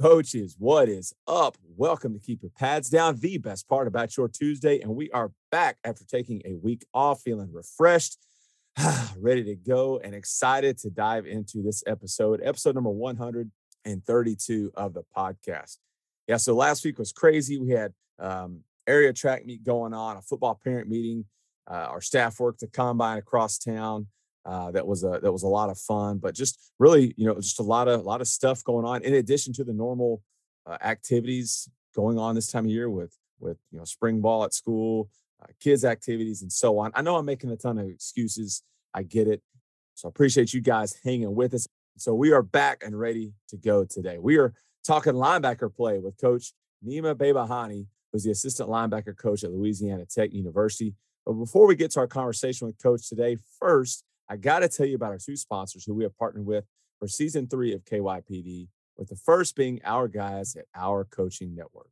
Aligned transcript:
Coaches, 0.00 0.54
what 0.60 0.88
is 0.88 1.12
up? 1.26 1.58
Welcome 1.76 2.12
to 2.12 2.20
Keep 2.20 2.42
Your 2.42 2.52
Pads 2.56 2.88
Down, 2.88 3.18
the 3.18 3.36
best 3.38 3.68
part 3.68 3.88
about 3.88 4.16
your 4.16 4.28
Tuesday. 4.28 4.78
And 4.78 4.94
we 4.94 5.10
are 5.10 5.32
back 5.50 5.78
after 5.82 6.04
taking 6.04 6.40
a 6.44 6.54
week 6.54 6.84
off, 6.94 7.22
feeling 7.22 7.52
refreshed, 7.52 8.16
ready 9.18 9.42
to 9.42 9.56
go, 9.56 9.98
and 9.98 10.14
excited 10.14 10.78
to 10.78 10.90
dive 10.90 11.26
into 11.26 11.64
this 11.64 11.82
episode, 11.84 12.40
episode 12.44 12.76
number 12.76 12.90
132 12.90 14.70
of 14.76 14.94
the 14.94 15.02
podcast. 15.16 15.78
Yeah, 16.28 16.36
so 16.36 16.54
last 16.54 16.84
week 16.84 17.00
was 17.00 17.10
crazy. 17.10 17.58
We 17.58 17.70
had 17.70 17.92
um, 18.20 18.60
area 18.86 19.12
track 19.12 19.46
meet 19.46 19.64
going 19.64 19.94
on, 19.94 20.16
a 20.16 20.22
football 20.22 20.60
parent 20.62 20.88
meeting. 20.88 21.24
Uh, 21.68 21.88
our 21.90 22.00
staff 22.00 22.38
worked 22.38 22.60
the 22.60 22.68
combine 22.68 23.18
across 23.18 23.58
town. 23.58 24.06
Uh, 24.48 24.70
that 24.70 24.86
was 24.86 25.04
a 25.04 25.20
that 25.22 25.30
was 25.30 25.42
a 25.42 25.48
lot 25.48 25.68
of 25.68 25.76
fun, 25.76 26.16
but 26.16 26.34
just 26.34 26.72
really, 26.78 27.12
you 27.18 27.26
know, 27.26 27.34
just 27.34 27.60
a 27.60 27.62
lot 27.62 27.86
of 27.86 28.00
a 28.00 28.02
lot 28.02 28.22
of 28.22 28.26
stuff 28.26 28.64
going 28.64 28.86
on 28.86 29.02
in 29.02 29.12
addition 29.12 29.52
to 29.52 29.62
the 29.62 29.74
normal 29.74 30.22
uh, 30.66 30.78
activities 30.82 31.68
going 31.94 32.18
on 32.18 32.34
this 32.34 32.50
time 32.50 32.64
of 32.64 32.70
year 32.70 32.88
with 32.88 33.14
with 33.40 33.58
you 33.70 33.78
know 33.78 33.84
spring 33.84 34.22
ball 34.22 34.44
at 34.44 34.54
school, 34.54 35.10
uh, 35.42 35.46
kids 35.60 35.84
activities, 35.84 36.40
and 36.40 36.50
so 36.50 36.78
on. 36.78 36.90
I 36.94 37.02
know 37.02 37.16
I'm 37.16 37.26
making 37.26 37.50
a 37.50 37.56
ton 37.56 37.76
of 37.76 37.88
excuses. 37.88 38.62
I 38.94 39.02
get 39.02 39.28
it. 39.28 39.42
So 39.94 40.08
I 40.08 40.10
appreciate 40.10 40.54
you 40.54 40.62
guys 40.62 40.96
hanging 41.04 41.34
with 41.34 41.52
us. 41.52 41.66
So 41.98 42.14
we 42.14 42.32
are 42.32 42.42
back 42.42 42.82
and 42.82 42.98
ready 42.98 43.34
to 43.50 43.58
go 43.58 43.84
today. 43.84 44.16
We 44.16 44.38
are 44.38 44.54
talking 44.82 45.12
linebacker 45.12 45.74
play 45.74 45.98
with 45.98 46.18
Coach 46.18 46.54
Nima 46.86 47.14
Babahani, 47.14 47.86
who's 48.12 48.24
the 48.24 48.30
assistant 48.30 48.70
linebacker 48.70 49.14
coach 49.14 49.44
at 49.44 49.50
Louisiana 49.50 50.06
Tech 50.06 50.32
University. 50.32 50.94
But 51.26 51.34
before 51.34 51.66
we 51.66 51.76
get 51.76 51.90
to 51.90 52.00
our 52.00 52.06
conversation 52.06 52.66
with 52.66 52.82
Coach 52.82 53.10
today, 53.10 53.36
first 53.60 54.04
I 54.28 54.36
got 54.36 54.60
to 54.60 54.68
tell 54.68 54.86
you 54.86 54.96
about 54.96 55.12
our 55.12 55.18
two 55.18 55.36
sponsors 55.36 55.84
who 55.84 55.94
we 55.94 56.04
have 56.04 56.16
partnered 56.18 56.46
with 56.46 56.64
for 56.98 57.08
season 57.08 57.46
three 57.46 57.72
of 57.72 57.84
KYPD, 57.84 58.68
with 58.96 59.08
the 59.08 59.16
first 59.16 59.56
being 59.56 59.80
our 59.84 60.08
guys 60.08 60.56
at 60.56 60.66
our 60.74 61.04
coaching 61.04 61.54
network. 61.54 61.90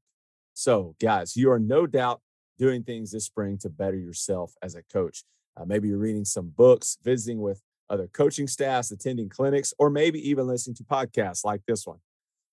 So, 0.52 0.96
guys, 1.00 1.36
you 1.36 1.50
are 1.50 1.58
no 1.58 1.86
doubt 1.86 2.20
doing 2.58 2.82
things 2.82 3.12
this 3.12 3.24
spring 3.24 3.58
to 3.58 3.70
better 3.70 3.96
yourself 3.96 4.54
as 4.62 4.74
a 4.74 4.82
coach. 4.82 5.22
Uh, 5.56 5.64
maybe 5.64 5.88
you're 5.88 5.98
reading 5.98 6.24
some 6.24 6.52
books, 6.54 6.98
visiting 7.02 7.40
with 7.40 7.62
other 7.88 8.08
coaching 8.08 8.48
staffs, 8.48 8.90
attending 8.90 9.28
clinics, 9.28 9.72
or 9.78 9.88
maybe 9.88 10.18
even 10.28 10.46
listening 10.46 10.74
to 10.76 10.84
podcasts 10.84 11.44
like 11.44 11.62
this 11.66 11.86
one. 11.86 11.98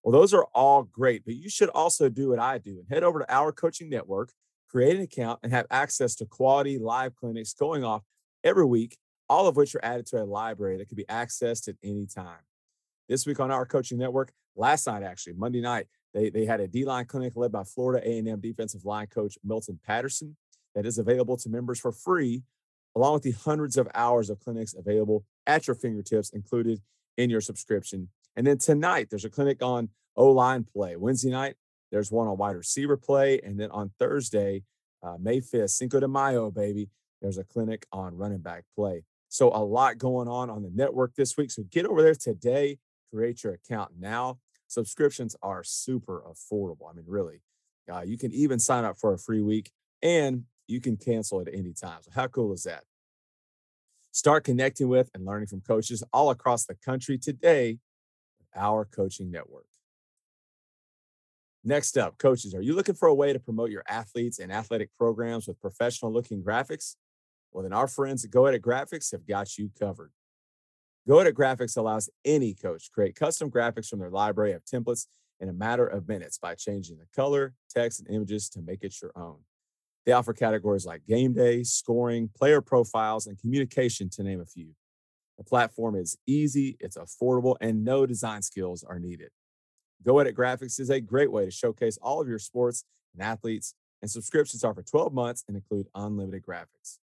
Well, 0.03 0.11
those 0.11 0.33
are 0.33 0.45
all 0.53 0.83
great, 0.83 1.25
but 1.25 1.35
you 1.35 1.49
should 1.49 1.69
also 1.69 2.09
do 2.09 2.29
what 2.29 2.39
I 2.39 2.57
do 2.57 2.77
and 2.77 2.85
head 2.89 3.03
over 3.03 3.19
to 3.19 3.33
our 3.33 3.51
coaching 3.51 3.89
network, 3.89 4.33
create 4.69 4.95
an 4.97 5.01
account, 5.01 5.39
and 5.43 5.51
have 5.51 5.65
access 5.71 6.15
to 6.15 6.25
quality 6.25 6.77
live 6.77 7.15
clinics 7.15 7.53
going 7.53 7.83
off 7.83 8.03
every 8.43 8.65
week 8.65 8.97
all 9.33 9.47
of 9.47 9.55
which 9.55 9.73
are 9.73 9.83
added 9.83 10.05
to 10.05 10.21
a 10.21 10.23
library 10.23 10.77
that 10.77 10.87
can 10.87 10.95
be 10.95 11.05
accessed 11.05 11.67
at 11.67 11.75
any 11.83 12.05
time. 12.05 12.45
This 13.09 13.25
week 13.25 13.39
on 13.39 13.49
our 13.49 13.65
coaching 13.65 13.97
network, 13.97 14.31
last 14.55 14.85
night 14.85 15.01
actually, 15.01 15.33
Monday 15.33 15.59
night, 15.59 15.87
they, 16.13 16.29
they 16.29 16.45
had 16.45 16.59
a 16.59 16.67
D-line 16.67 17.05
clinic 17.05 17.33
led 17.35 17.51
by 17.51 17.63
Florida 17.63 18.07
A&M 18.07 18.39
defensive 18.39 18.85
line 18.85 19.07
coach 19.07 19.35
Milton 19.43 19.79
Patterson 19.83 20.37
that 20.75 20.85
is 20.85 20.99
available 20.99 21.35
to 21.37 21.49
members 21.49 21.79
for 21.79 21.91
free, 21.91 22.43
along 22.95 23.15
with 23.15 23.23
the 23.23 23.31
hundreds 23.31 23.75
of 23.75 23.87
hours 23.95 24.29
of 24.29 24.39
clinics 24.39 24.75
available 24.75 25.25
at 25.47 25.65
your 25.65 25.75
fingertips, 25.75 26.29
included 26.29 26.79
in 27.17 27.31
your 27.31 27.41
subscription. 27.41 28.09
And 28.35 28.45
then 28.45 28.59
tonight, 28.59 29.07
there's 29.09 29.25
a 29.25 29.31
clinic 29.31 29.63
on 29.63 29.89
O-line 30.15 30.63
play. 30.63 30.95
Wednesday 30.95 31.31
night, 31.31 31.55
there's 31.91 32.11
one 32.11 32.27
on 32.27 32.37
wide 32.37 32.55
receiver 32.55 32.97
play. 32.97 33.41
And 33.43 33.59
then 33.59 33.71
on 33.71 33.93
Thursday, 33.97 34.61
uh, 35.01 35.15
May 35.19 35.41
5th, 35.41 35.71
Cinco 35.71 35.99
de 35.99 36.07
Mayo, 36.07 36.51
baby, 36.51 36.89
there's 37.19 37.39
a 37.39 37.43
clinic 37.43 37.87
on 37.91 38.15
running 38.15 38.37
back 38.37 38.65
play. 38.75 39.03
So 39.33 39.47
a 39.47 39.65
lot 39.65 39.97
going 39.97 40.27
on 40.27 40.51
on 40.51 40.61
the 40.61 40.69
network 40.69 41.15
this 41.15 41.35
week. 41.35 41.49
So 41.49 41.63
get 41.71 41.87
over 41.87 42.03
there 42.03 42.13
today, 42.13 42.77
create 43.11 43.43
your 43.43 43.55
account 43.55 43.93
now. 43.99 44.37
Subscriptions 44.67 45.35
are 45.41 45.63
super 45.63 46.21
affordable. 46.29 46.87
I 46.87 46.93
mean, 46.93 47.05
really, 47.07 47.41
uh, 47.91 48.01
you 48.01 48.15
can 48.15 48.31
even 48.31 48.59
sign 48.59 48.85
up 48.85 48.95
for 48.95 49.11
a 49.11 49.17
free 49.17 49.41
week 49.41 49.71
and 50.03 50.43
you 50.67 50.79
can 50.79 50.97
cancel 50.97 51.41
at 51.41 51.47
any 51.51 51.73
time. 51.73 51.97
So 52.03 52.11
how 52.13 52.27
cool 52.27 52.53
is 52.53 52.61
that? 52.65 52.83
Start 54.11 54.43
connecting 54.43 54.87
with 54.87 55.09
and 55.15 55.25
learning 55.25 55.47
from 55.47 55.61
coaches 55.61 56.03
all 56.13 56.29
across 56.29 56.67
the 56.67 56.75
country 56.75 57.17
today 57.17 57.79
our 58.55 58.85
coaching 58.85 59.31
network. 59.31 59.65
Next 61.63 61.97
up, 61.97 62.19
coaches, 62.19 62.53
are 62.53 62.61
you 62.61 62.75
looking 62.75 62.93
for 62.93 63.07
a 63.07 63.15
way 63.15 63.33
to 63.33 63.39
promote 63.39 63.71
your 63.71 63.83
athletes 63.89 64.37
and 64.37 64.51
athletic 64.51 64.91
programs 64.95 65.47
with 65.47 65.59
professional 65.59 66.13
looking 66.13 66.43
graphics? 66.43 66.97
Well, 67.53 67.63
then 67.63 67.73
our 67.73 67.87
friends 67.87 68.25
at 68.25 68.31
Go 68.31 68.47
Edit 68.47 68.63
Graphics 68.63 69.11
have 69.11 69.27
got 69.27 69.57
you 69.57 69.69
covered. 69.79 70.11
Go 71.07 71.19
Edit 71.19 71.35
Graphics 71.35 71.77
allows 71.77 72.09
any 72.25 72.55
coach 72.55 72.85
to 72.85 72.91
create 72.91 73.15
custom 73.15 73.51
graphics 73.51 73.87
from 73.87 73.99
their 73.99 74.09
library 74.09 74.53
of 74.53 74.65
templates 74.65 75.05
in 75.39 75.49
a 75.49 75.53
matter 75.53 75.85
of 75.85 76.07
minutes 76.07 76.39
by 76.39 76.55
changing 76.55 76.97
the 76.97 77.05
color, 77.15 77.53
text, 77.69 77.99
and 77.99 78.09
images 78.09 78.49
to 78.49 78.61
make 78.61 78.83
it 78.83 78.95
your 79.01 79.11
own. 79.15 79.37
They 80.05 80.13
offer 80.13 80.33
categories 80.33 80.85
like 80.85 81.05
game 81.05 81.33
day, 81.33 81.63
scoring, 81.63 82.29
player 82.35 82.59
profiles, 82.59 83.27
and 83.27 83.39
communication, 83.39 84.09
to 84.11 84.23
name 84.23 84.41
a 84.41 84.45
few. 84.45 84.69
The 85.37 85.43
platform 85.43 85.95
is 85.95 86.17
easy, 86.25 86.77
it's 86.79 86.97
affordable, 86.97 87.55
and 87.61 87.83
no 87.83 88.05
design 88.05 88.41
skills 88.41 88.83
are 88.83 88.99
needed. 88.99 89.29
Go 90.03 90.19
Edit 90.19 90.35
Graphics 90.35 90.79
is 90.79 90.89
a 90.89 90.99
great 90.99 91.31
way 91.31 91.45
to 91.45 91.51
showcase 91.51 91.97
all 92.01 92.19
of 92.19 92.27
your 92.27 92.39
sports 92.39 92.83
and 93.13 93.21
athletes, 93.21 93.75
and 94.01 94.09
subscriptions 94.09 94.63
are 94.63 94.73
for 94.73 94.83
12 94.83 95.13
months 95.13 95.43
and 95.47 95.55
include 95.55 95.87
unlimited 95.95 96.43
graphics. 96.43 96.97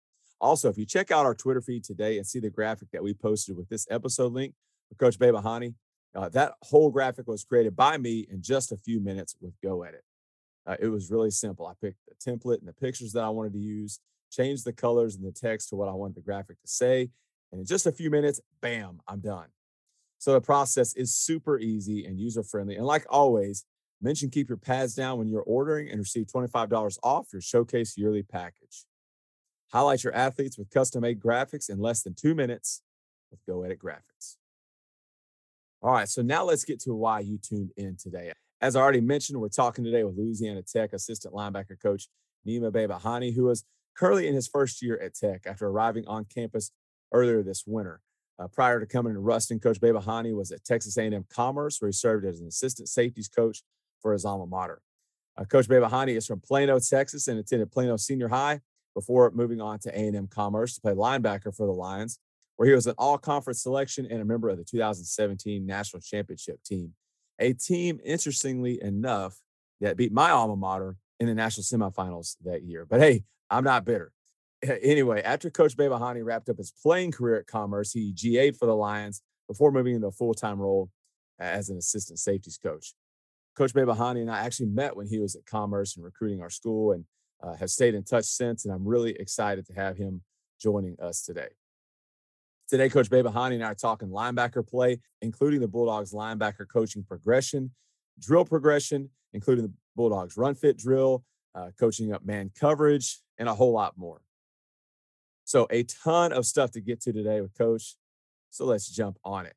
Also, 0.41 0.69
if 0.69 0.77
you 0.77 0.85
check 0.85 1.11
out 1.11 1.25
our 1.25 1.35
Twitter 1.35 1.61
feed 1.61 1.85
today 1.85 2.19
and 2.19 2.27
see 2.27 2.41
the 2.41 2.51
graphic 2.51 2.91
that 2.93 3.03
we 3.03 3.15
posted 3.15 3.57
with 3.57 3.69
this 3.69 3.87
episode 3.91 4.33
link 4.33 4.55
for 4.89 4.95
Coach 4.97 5.19
Babahani, 5.19 5.75
uh, 6.15 6.29
that 6.31 6.55
whole 6.63 6.91
graphic 6.91 7.27
was 7.27 7.45
created 7.45 7.77
by 7.77 7.99
me 7.99 8.27
in 8.31 8.43
just 8.43 8.73
a 8.73 8.77
few 8.77 9.01
minutes 9.01 9.37
with 9.41 9.53
Go 9.63 9.83
Edit. 9.83 10.03
Uh, 10.67 10.77
it 10.81 10.89
was 10.89 11.11
really 11.11 11.31
simple. 11.31 11.67
I 11.67 11.73
picked 11.81 11.99
the 12.07 12.31
template 12.31 12.59
and 12.59 12.69
the 12.69 12.73
pictures 12.73 13.13
that 13.13 13.23
I 13.23 13.29
wanted 13.29 13.53
to 13.53 13.59
use, 13.59 14.01
changed 14.31 14.65
the 14.65 14.73
colors 14.73 15.15
and 15.15 15.25
the 15.25 15.33
text 15.33 15.69
to 15.71 15.77
what 15.77 15.89
I 15.89 15.93
wanted 15.93 16.17
the 16.17 16.23
graphic 16.23 16.61
to 16.61 16.69
say. 16.69 17.11
And 17.53 17.61
in 17.61 17.67
just 17.67 17.87
a 17.87 17.93
few 17.93 18.11
minutes, 18.11 18.41
bam, 18.61 19.01
I'm 19.07 19.21
done. 19.21 19.47
So 20.19 20.33
the 20.33 20.41
process 20.41 20.95
is 20.95 21.15
super 21.15 21.59
easy 21.59 22.05
and 22.05 22.19
user 22.19 22.43
friendly. 22.43 22.77
And 22.77 22.87
like 22.87 23.07
always, 23.09 23.65
mention 24.03 24.31
keep 24.31 24.49
your 24.49 24.59
pads 24.59 24.95
down 24.95 25.19
when 25.19 25.29
you're 25.29 25.43
ordering 25.43 25.89
and 25.91 25.99
receive 25.99 26.27
$25 26.27 26.99
off 27.03 27.29
your 27.33 27.43
showcase 27.43 27.97
yearly 27.97 28.23
package. 28.23 28.87
Highlight 29.73 30.05
your 30.05 30.15
athletes 30.15 30.57
with 30.57 30.71
custom 30.71 31.03
made 31.03 31.21
graphics 31.21 31.69
in 31.69 31.79
less 31.79 32.03
than 32.03 32.15
two 32.15 32.35
minutes 32.35 32.83
with 33.31 33.41
Go 33.47 33.63
Edit 33.63 33.79
Graphics. 33.79 34.37
All 35.83 35.93
right, 35.93 36.09
so 36.09 36.23
now 36.23 36.45
let's 36.45 36.65
get 36.65 36.81
to 36.81 36.95
why 36.95 37.21
you 37.21 37.39
tuned 37.39 37.73
in 37.77 37.97
today. 37.97 38.33
As 38.61 38.77
I 38.77 38.81
already 38.81 39.01
mentioned, 39.01 39.41
we're 39.41 39.49
talking 39.49 39.85
today 39.85 40.05
with 40.05 40.17
Louisiana 40.17 40.63
Tech 40.63 40.93
assistant 40.93 41.35
linebacker 41.35 41.81
coach 41.81 42.09
Nima 42.47 42.71
Babahani, 42.71 43.35
who 43.35 43.51
is 43.51 43.65
currently 43.97 44.29
in 44.29 44.35
his 44.35 44.49
first 44.49 44.83
year 44.83 44.99
at 44.99 45.15
Tech 45.15 45.43
after 45.47 45.67
arriving 45.67 46.07
on 46.07 46.25
campus 46.25 46.71
earlier 47.13 47.43
this 47.43 47.65
winter. 47.67 48.01
Uh, 48.39 48.49
prior 48.49 48.81
to 48.81 48.87
coming 48.87 49.15
to 49.15 49.19
Ruston, 49.19 49.59
Coach 49.59 49.81
Babahani 49.81 50.35
was 50.35 50.53
at 50.53 50.65
Texas 50.65 50.97
A&M 50.99 51.25
Commerce, 51.31 51.81
where 51.81 51.89
he 51.89 51.93
served 51.93 52.25
as 52.27 52.41
an 52.41 52.47
assistant 52.47 52.89
safeties 52.89 53.29
coach 53.29 53.63
for 54.01 54.13
his 54.13 54.25
alma 54.25 54.47
mater. 54.47 54.81
Uh, 55.39 55.45
coach 55.45 55.69
Babahani 55.69 56.17
is 56.17 56.27
from 56.27 56.41
Plano, 56.41 56.79
Texas, 56.79 57.29
and 57.29 57.39
attended 57.39 57.73
Plano 57.73 57.97
Senior 57.97 58.29
High 58.29 58.61
before 58.97 59.31
moving 59.33 59.61
on 59.61 59.79
to 59.79 59.91
A&M 59.91 60.27
Commerce 60.27 60.75
to 60.75 60.81
play 60.81 60.95
linebacker 60.95 61.55
for 61.55 61.67
the 61.67 61.73
Lions, 61.73 62.19
where 62.57 62.67
he 62.67 62.75
was 62.75 62.87
an 62.87 62.95
all-conference 62.97 63.63
selection 63.63 64.07
and 64.11 64.23
a 64.23 64.25
member 64.25 64.49
of 64.49 64.57
the 64.57 64.65
2017 64.65 65.67
National 65.67 66.01
Championship 66.01 66.63
team. 66.65 66.95
A 67.39 67.53
team, 67.53 68.01
interestingly 68.03 68.83
enough, 68.83 69.37
that 69.83 69.99
beat 69.99 70.13
my 70.13 70.31
alma 70.31 70.57
mater 70.57 70.97
in 71.21 71.27
the 71.27 71.35
national 71.35 71.65
semifinals 71.65 72.37
that 72.45 72.63
year. 72.63 72.87
But 72.87 73.01
hey, 73.01 73.25
I'm 73.51 73.65
not 73.65 73.85
bitter. 73.85 74.13
Anyway, 74.63 75.21
after 75.21 75.51
Coach 75.51 75.77
Babahani 75.77 76.25
wrapped 76.25 76.49
up 76.49 76.57
his 76.57 76.73
playing 76.83 77.13
career 77.13 77.37
at 77.37 77.47
Commerce, 77.47 77.93
he 77.93 78.13
GA'd 78.13 78.57
for 78.57 78.65
the 78.65 78.75
Lions 78.75 79.21
before 79.47 79.71
moving 79.71 79.95
into 79.95 80.07
a 80.07 80.13
full-time 80.13 80.59
role 80.59 80.89
as 81.39 81.69
an 81.69 81.77
assistant 81.77 82.19
safeties 82.19 82.57
coach. 82.57 82.95
Coach 83.55 83.75
Babahani 83.75 84.23
and 84.23 84.31
I 84.31 84.39
actually 84.39 84.71
met 84.71 84.97
when 84.97 85.07
he 85.07 85.19
was 85.19 85.37
at 85.37 85.45
Commerce 85.45 85.97
and 85.97 86.05
recruiting 86.05 86.41
our 86.41 86.49
school, 86.49 86.93
and 86.93 87.05
uh, 87.43 87.55
have 87.57 87.71
stayed 87.71 87.95
in 87.95 88.03
touch 88.03 88.25
since, 88.25 88.65
and 88.65 88.75
I'm 88.75 88.87
really 88.87 89.13
excited 89.13 89.67
to 89.67 89.75
have 89.75 89.97
him 89.97 90.23
joining 90.61 90.97
us 91.01 91.23
today. 91.23 91.49
Today, 92.69 92.89
Coach 92.89 93.09
Babahani 93.09 93.55
and 93.55 93.65
I 93.65 93.69
are 93.69 93.75
talking 93.75 94.09
linebacker 94.09 94.67
play, 94.67 95.01
including 95.23 95.61
the 95.61 95.69
Bulldogs 95.69 96.13
linebacker 96.13 96.67
coaching 96.67 97.05
progression, 97.05 97.71
drill 98.19 98.45
progression, 98.45 99.11
including 99.33 99.67
the 99.67 99.73
Bulldogs 99.95 100.37
run 100.37 100.55
fit 100.55 100.77
drill, 100.77 101.23
uh, 101.55 101.71
coaching 101.79 102.13
up 102.13 102.25
man 102.25 102.51
coverage, 102.59 103.21
and 103.39 103.49
a 103.49 103.55
whole 103.55 103.73
lot 103.73 103.97
more. 103.97 104.21
So, 105.45 105.69
a 105.71 105.85
ton 105.85 106.33
of 106.33 106.45
stuff 106.45 106.73
to 106.73 106.81
get 106.81 107.01
to 107.03 107.13
today 107.13 107.41
with 107.41 107.57
Coach. 107.57 107.95
So, 108.51 108.65
let's 108.65 108.89
jump 108.91 109.19
on 109.23 109.47
it. 109.47 109.55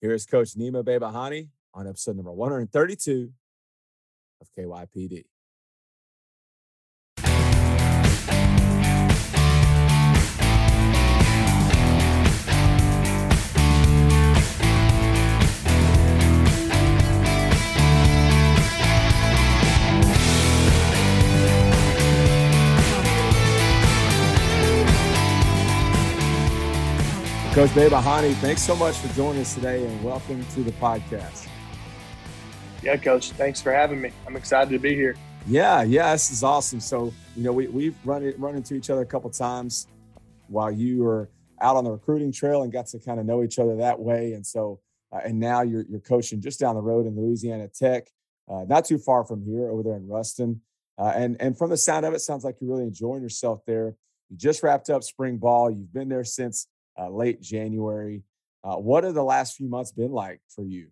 Here's 0.00 0.26
Coach 0.26 0.56
Nima 0.56 0.82
Babahani 0.82 1.50
on 1.74 1.86
episode 1.86 2.16
number 2.16 2.32
132 2.32 3.30
of 4.40 4.48
KYPD. 4.58 5.26
Coach 27.56 27.70
Babahani, 27.70 28.34
thanks 28.34 28.60
so 28.60 28.76
much 28.76 28.98
for 28.98 29.08
joining 29.14 29.40
us 29.40 29.54
today 29.54 29.82
and 29.82 30.04
welcome 30.04 30.44
to 30.52 30.62
the 30.62 30.72
podcast. 30.72 31.48
Yeah, 32.82 32.98
Coach, 32.98 33.30
thanks 33.30 33.62
for 33.62 33.72
having 33.72 33.98
me. 33.98 34.10
I'm 34.26 34.36
excited 34.36 34.70
to 34.72 34.78
be 34.78 34.94
here. 34.94 35.16
Yeah, 35.46 35.82
yeah, 35.82 36.12
this 36.12 36.30
is 36.30 36.42
awesome. 36.42 36.80
So, 36.80 37.14
you 37.34 37.42
know, 37.42 37.54
we, 37.54 37.68
we've 37.68 37.96
run, 38.04 38.30
run 38.36 38.56
into 38.56 38.74
each 38.74 38.90
other 38.90 39.00
a 39.00 39.06
couple 39.06 39.30
times 39.30 39.86
while 40.48 40.70
you 40.70 41.02
were 41.02 41.30
out 41.62 41.76
on 41.76 41.84
the 41.84 41.92
recruiting 41.92 42.30
trail 42.30 42.62
and 42.62 42.70
got 42.70 42.88
to 42.88 42.98
kind 42.98 43.18
of 43.18 43.24
know 43.24 43.42
each 43.42 43.58
other 43.58 43.74
that 43.76 43.98
way. 43.98 44.34
And 44.34 44.46
so, 44.46 44.80
uh, 45.10 45.20
and 45.24 45.40
now 45.40 45.62
you're, 45.62 45.86
you're 45.88 46.00
coaching 46.00 46.42
just 46.42 46.60
down 46.60 46.74
the 46.74 46.82
road 46.82 47.06
in 47.06 47.16
Louisiana 47.16 47.68
Tech, 47.68 48.08
uh, 48.50 48.66
not 48.68 48.84
too 48.84 48.98
far 48.98 49.24
from 49.24 49.42
here 49.42 49.70
over 49.70 49.82
there 49.82 49.96
in 49.96 50.06
Ruston. 50.06 50.60
Uh, 50.98 51.14
and, 51.16 51.40
and 51.40 51.56
from 51.56 51.70
the 51.70 51.78
sound 51.78 52.04
of 52.04 52.12
it, 52.12 52.20
sounds 52.20 52.44
like 52.44 52.56
you're 52.60 52.68
really 52.68 52.84
enjoying 52.86 53.22
yourself 53.22 53.62
there. 53.66 53.96
You 54.28 54.36
just 54.36 54.62
wrapped 54.62 54.90
up 54.90 55.02
spring 55.02 55.38
ball. 55.38 55.70
You've 55.70 55.94
been 55.94 56.10
there 56.10 56.24
since 56.24 56.66
uh, 56.98 57.10
late 57.10 57.40
January. 57.40 58.22
Uh, 58.64 58.76
what 58.76 59.04
have 59.04 59.14
the 59.14 59.22
last 59.22 59.56
few 59.56 59.68
months 59.68 59.92
been 59.92 60.12
like 60.12 60.40
for 60.48 60.64
you? 60.64 60.88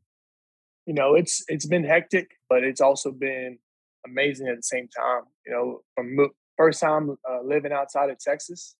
You 0.86 0.94
know, 0.94 1.14
it's 1.14 1.44
it's 1.48 1.66
been 1.66 1.84
hectic, 1.84 2.30
but 2.48 2.62
it's 2.62 2.80
also 2.80 3.10
been 3.10 3.58
amazing 4.06 4.48
at 4.48 4.56
the 4.56 4.62
same 4.62 4.88
time. 4.88 5.22
You 5.46 5.52
know, 5.52 5.80
from 5.94 6.30
first 6.56 6.80
time 6.80 7.16
uh, 7.28 7.40
living 7.42 7.72
outside 7.72 8.10
of 8.10 8.18
Texas 8.18 8.76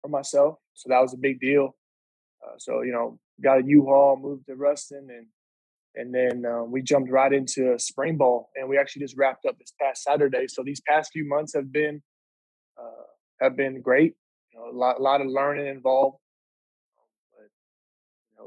for 0.00 0.08
myself, 0.08 0.58
so 0.74 0.88
that 0.88 1.00
was 1.00 1.12
a 1.12 1.18
big 1.18 1.40
deal. 1.40 1.76
Uh, 2.42 2.54
so 2.58 2.82
you 2.82 2.92
know, 2.92 3.18
got 3.42 3.58
a 3.58 3.64
U-Haul, 3.66 4.16
moved 4.16 4.46
to 4.46 4.54
Ruston, 4.54 5.08
and 5.10 5.26
and 5.96 6.14
then 6.14 6.44
uh, 6.50 6.62
we 6.64 6.82
jumped 6.82 7.10
right 7.10 7.32
into 7.32 7.78
spring 7.78 8.16
ball, 8.16 8.50
and 8.54 8.68
we 8.68 8.78
actually 8.78 9.02
just 9.02 9.16
wrapped 9.16 9.44
up 9.44 9.58
this 9.58 9.72
past 9.80 10.02
Saturday. 10.02 10.46
So 10.48 10.62
these 10.62 10.80
past 10.86 11.10
few 11.12 11.26
months 11.28 11.54
have 11.54 11.72
been 11.72 12.02
uh, 12.80 13.04
have 13.40 13.56
been 13.56 13.80
great. 13.80 14.14
You 14.52 14.60
know, 14.60 14.70
a 14.70 14.76
lot, 14.76 14.98
a 14.98 15.02
lot 15.02 15.20
of 15.20 15.26
learning 15.26 15.66
involved 15.66 16.18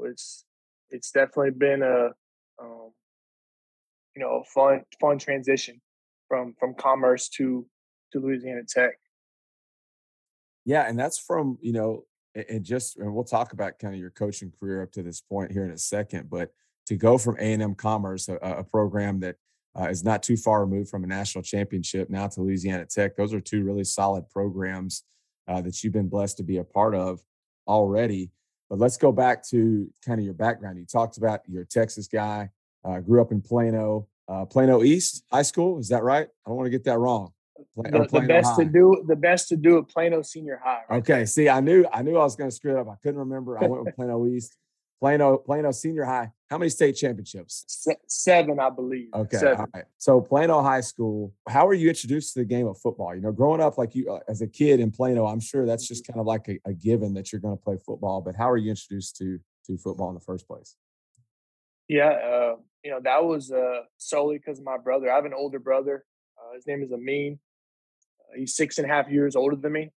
know, 0.00 0.10
it's 0.10 0.44
it's 0.90 1.10
definitely 1.10 1.50
been 1.50 1.82
a 1.82 2.10
um, 2.60 2.90
you 4.16 4.22
know 4.22 4.42
fun 4.52 4.82
fun 5.00 5.18
transition 5.18 5.80
from 6.28 6.54
from 6.58 6.74
commerce 6.74 7.28
to 7.30 7.66
to 8.12 8.20
Louisiana 8.20 8.62
Tech. 8.68 8.94
Yeah, 10.64 10.88
and 10.88 10.98
that's 10.98 11.18
from 11.18 11.58
you 11.60 11.72
know, 11.72 12.04
and 12.34 12.64
just 12.64 12.98
and 12.98 13.14
we'll 13.14 13.24
talk 13.24 13.52
about 13.52 13.78
kind 13.78 13.94
of 13.94 14.00
your 14.00 14.10
coaching 14.10 14.52
career 14.58 14.82
up 14.82 14.92
to 14.92 15.02
this 15.02 15.20
point 15.20 15.52
here 15.52 15.64
in 15.64 15.70
a 15.70 15.78
second, 15.78 16.28
but 16.30 16.50
to 16.86 16.96
go 16.96 17.18
from 17.18 17.36
A 17.38 17.52
and 17.52 17.62
M 17.62 17.74
Commerce, 17.74 18.28
a, 18.28 18.36
a 18.36 18.64
program 18.64 19.20
that 19.20 19.36
uh, 19.78 19.88
is 19.88 20.02
not 20.02 20.22
too 20.22 20.36
far 20.36 20.64
removed 20.64 20.90
from 20.90 21.04
a 21.04 21.06
national 21.06 21.42
championship, 21.42 22.10
now 22.10 22.26
to 22.26 22.40
Louisiana 22.40 22.86
Tech, 22.86 23.16
those 23.16 23.34
are 23.34 23.40
two 23.40 23.62
really 23.62 23.84
solid 23.84 24.28
programs 24.30 25.04
uh, 25.46 25.60
that 25.60 25.82
you've 25.82 25.92
been 25.92 26.08
blessed 26.08 26.38
to 26.38 26.42
be 26.42 26.56
a 26.56 26.64
part 26.64 26.94
of 26.94 27.20
already. 27.66 28.30
But 28.68 28.78
let's 28.78 28.96
go 28.96 29.12
back 29.12 29.46
to 29.48 29.88
kind 30.04 30.20
of 30.20 30.24
your 30.24 30.34
background. 30.34 30.78
You 30.78 30.84
talked 30.84 31.16
about 31.16 31.40
you're 31.46 31.62
a 31.62 31.66
Texas 31.66 32.06
guy, 32.06 32.50
uh, 32.84 33.00
grew 33.00 33.20
up 33.20 33.32
in 33.32 33.40
Plano, 33.40 34.06
uh, 34.28 34.44
Plano 34.44 34.82
East 34.82 35.24
High 35.30 35.42
School. 35.42 35.78
Is 35.78 35.88
that 35.88 36.02
right? 36.02 36.28
I 36.46 36.48
don't 36.48 36.56
want 36.56 36.66
to 36.66 36.70
get 36.70 36.84
that 36.84 36.98
wrong. 36.98 37.32
the, 37.76 38.06
the, 38.10 38.20
best 38.20 38.50
High. 38.50 38.64
to 38.64 38.70
do 38.70 39.04
the 39.06 39.16
best 39.16 39.48
to 39.48 39.56
do 39.56 39.78
at 39.78 39.88
Plano 39.88 40.22
Senior 40.22 40.60
High. 40.62 40.82
Right 40.88 40.98
okay, 40.98 41.24
see, 41.24 41.48
I 41.48 41.60
knew 41.60 41.86
I 41.92 42.02
knew 42.02 42.16
I 42.16 42.22
was 42.22 42.36
going 42.36 42.50
to 42.50 42.54
screw 42.54 42.76
it 42.76 42.80
up. 42.80 42.88
I 42.88 42.96
couldn't 43.02 43.20
remember. 43.20 43.58
I 43.58 43.66
went 43.66 43.84
with 43.84 43.96
Plano 43.96 44.26
East. 44.26 44.56
Plano, 45.00 45.38
Plano 45.38 45.70
Senior 45.70 46.04
High. 46.04 46.32
How 46.50 46.58
many 46.58 46.70
state 46.70 46.92
championships? 46.94 47.86
seven, 48.06 48.58
I 48.58 48.70
believe. 48.70 49.08
Okay, 49.14 49.36
seven. 49.36 49.60
all 49.60 49.66
right. 49.72 49.84
So 49.98 50.20
Plano 50.20 50.60
High 50.62 50.80
School. 50.80 51.32
How 51.48 51.66
were 51.66 51.74
you 51.74 51.88
introduced 51.88 52.34
to 52.34 52.40
the 52.40 52.44
game 52.44 52.66
of 52.66 52.78
football? 52.78 53.14
You 53.14 53.20
know, 53.20 53.32
growing 53.32 53.60
up 53.60 53.78
like 53.78 53.94
you 53.94 54.10
uh, 54.10 54.20
as 54.28 54.40
a 54.40 54.46
kid 54.46 54.80
in 54.80 54.90
Plano, 54.90 55.26
I'm 55.26 55.40
sure 55.40 55.66
that's 55.66 55.86
just 55.86 56.06
kind 56.06 56.18
of 56.18 56.26
like 56.26 56.48
a, 56.48 56.58
a 56.64 56.72
given 56.72 57.14
that 57.14 57.32
you're 57.32 57.40
going 57.40 57.56
to 57.56 57.62
play 57.62 57.76
football. 57.84 58.20
But 58.20 58.34
how 58.34 58.50
are 58.50 58.56
you 58.56 58.70
introduced 58.70 59.16
to 59.18 59.38
to 59.66 59.76
football 59.76 60.08
in 60.08 60.14
the 60.14 60.20
first 60.20 60.48
place? 60.48 60.74
Yeah, 61.86 62.08
uh, 62.08 62.56
you 62.82 62.90
know 62.90 63.00
that 63.04 63.24
was 63.24 63.52
uh, 63.52 63.82
solely 63.98 64.38
because 64.38 64.58
of 64.58 64.64
my 64.64 64.78
brother. 64.78 65.12
I 65.12 65.14
have 65.14 65.26
an 65.26 65.34
older 65.34 65.60
brother. 65.60 66.04
Uh, 66.38 66.54
his 66.54 66.66
name 66.66 66.82
is 66.82 66.92
Amin. 66.92 67.38
Uh, 68.20 68.38
he's 68.38 68.56
six 68.56 68.78
and 68.78 68.90
a 68.90 68.92
half 68.92 69.08
years 69.08 69.36
older 69.36 69.56
than 69.56 69.72
me, 69.72 69.90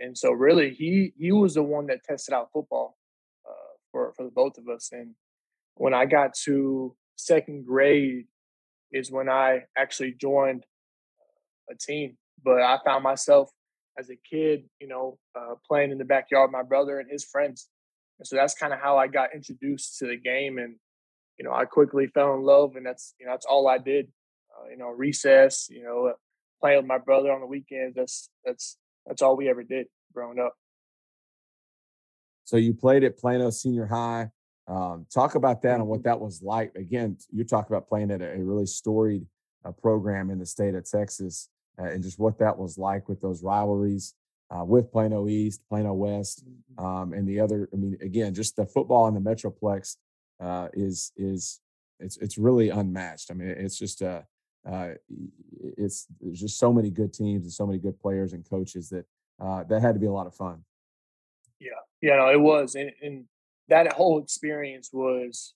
and 0.00 0.18
so 0.18 0.32
really 0.32 0.74
he 0.74 1.14
he 1.16 1.32
was 1.32 1.54
the 1.54 1.62
one 1.62 1.86
that 1.86 2.04
tested 2.04 2.34
out 2.34 2.50
football 2.52 2.98
for 3.92 4.12
for 4.16 4.24
the 4.24 4.30
both 4.30 4.58
of 4.58 4.68
us. 4.68 4.90
And 4.92 5.14
when 5.74 5.94
I 5.94 6.06
got 6.06 6.34
to 6.44 6.96
second 7.16 7.66
grade, 7.66 8.26
is 8.92 9.10
when 9.10 9.28
I 9.28 9.60
actually 9.76 10.12
joined 10.12 10.64
a 11.70 11.74
team. 11.74 12.16
But 12.44 12.60
I 12.60 12.78
found 12.84 13.04
myself 13.04 13.50
as 13.98 14.10
a 14.10 14.16
kid, 14.16 14.64
you 14.80 14.88
know, 14.88 15.18
uh, 15.38 15.54
playing 15.66 15.90
in 15.90 15.98
the 15.98 16.04
backyard 16.04 16.48
with 16.48 16.52
my 16.52 16.66
brother 16.66 16.98
and 16.98 17.10
his 17.10 17.24
friends. 17.24 17.68
And 18.18 18.26
so 18.26 18.36
that's 18.36 18.54
kind 18.54 18.72
of 18.72 18.80
how 18.80 18.96
I 18.98 19.06
got 19.06 19.34
introduced 19.34 19.98
to 19.98 20.06
the 20.06 20.16
game. 20.16 20.58
And, 20.58 20.76
you 21.38 21.44
know, 21.44 21.52
I 21.52 21.64
quickly 21.64 22.06
fell 22.06 22.34
in 22.34 22.42
love 22.42 22.76
and 22.76 22.86
that's, 22.86 23.14
you 23.18 23.26
know, 23.26 23.32
that's 23.32 23.46
all 23.46 23.68
I 23.68 23.78
did. 23.78 24.08
Uh, 24.50 24.68
you 24.70 24.76
know, 24.76 24.88
recess, 24.88 25.68
you 25.70 25.82
know, 25.82 26.12
playing 26.60 26.78
with 26.78 26.86
my 26.86 26.98
brother 26.98 27.32
on 27.32 27.40
the 27.40 27.46
weekends. 27.46 27.96
That's, 27.96 28.28
that's, 28.44 28.76
that's 29.06 29.22
all 29.22 29.36
we 29.36 29.48
ever 29.48 29.62
did 29.62 29.86
growing 30.12 30.38
up. 30.38 30.54
So 32.52 32.58
you 32.58 32.74
played 32.74 33.02
at 33.02 33.16
Plano 33.16 33.48
Senior 33.48 33.86
High. 33.86 34.28
Um, 34.68 35.06
talk 35.10 35.36
about 35.36 35.62
that 35.62 35.76
and 35.76 35.86
what 35.86 36.00
mm-hmm. 36.00 36.08
that 36.10 36.20
was 36.20 36.42
like. 36.42 36.74
Again, 36.74 37.16
you're 37.30 37.46
talking 37.46 37.74
about 37.74 37.88
playing 37.88 38.10
at 38.10 38.20
a, 38.20 38.30
a 38.30 38.44
really 38.44 38.66
storied 38.66 39.24
uh, 39.64 39.72
program 39.72 40.28
in 40.28 40.38
the 40.38 40.44
state 40.44 40.74
of 40.74 40.84
Texas 40.84 41.48
uh, 41.80 41.84
and 41.84 42.02
just 42.02 42.18
what 42.18 42.38
that 42.40 42.58
was 42.58 42.76
like 42.76 43.08
with 43.08 43.22
those 43.22 43.42
rivalries 43.42 44.12
uh, 44.50 44.62
with 44.66 44.92
Plano 44.92 45.28
East, 45.28 45.62
Plano 45.66 45.94
West, 45.94 46.44
mm-hmm. 46.44 46.84
um, 46.84 47.14
and 47.14 47.26
the 47.26 47.40
other. 47.40 47.70
I 47.72 47.76
mean, 47.76 47.96
again, 48.02 48.34
just 48.34 48.54
the 48.56 48.66
football 48.66 49.08
in 49.08 49.14
the 49.14 49.20
Metroplex 49.20 49.96
uh, 50.38 50.68
is 50.74 51.10
is 51.16 51.58
it's 52.00 52.18
it's 52.18 52.36
really 52.36 52.68
unmatched. 52.68 53.30
I 53.30 53.34
mean, 53.34 53.48
it's 53.48 53.78
just 53.78 54.02
a 54.02 54.26
uh, 54.70 54.90
it's 55.78 56.06
there's 56.20 56.40
just 56.40 56.58
so 56.58 56.70
many 56.70 56.90
good 56.90 57.14
teams 57.14 57.44
and 57.44 57.52
so 57.52 57.66
many 57.66 57.78
good 57.78 57.98
players 57.98 58.34
and 58.34 58.46
coaches 58.46 58.90
that 58.90 59.06
uh, 59.40 59.64
that 59.70 59.80
had 59.80 59.94
to 59.94 60.00
be 60.00 60.06
a 60.06 60.12
lot 60.12 60.26
of 60.26 60.34
fun. 60.34 60.62
You 62.02 62.16
know, 62.16 62.28
it 62.30 62.40
was, 62.40 62.74
and, 62.74 62.90
and 63.00 63.24
that 63.68 63.92
whole 63.92 64.20
experience 64.20 64.90
was 64.92 65.54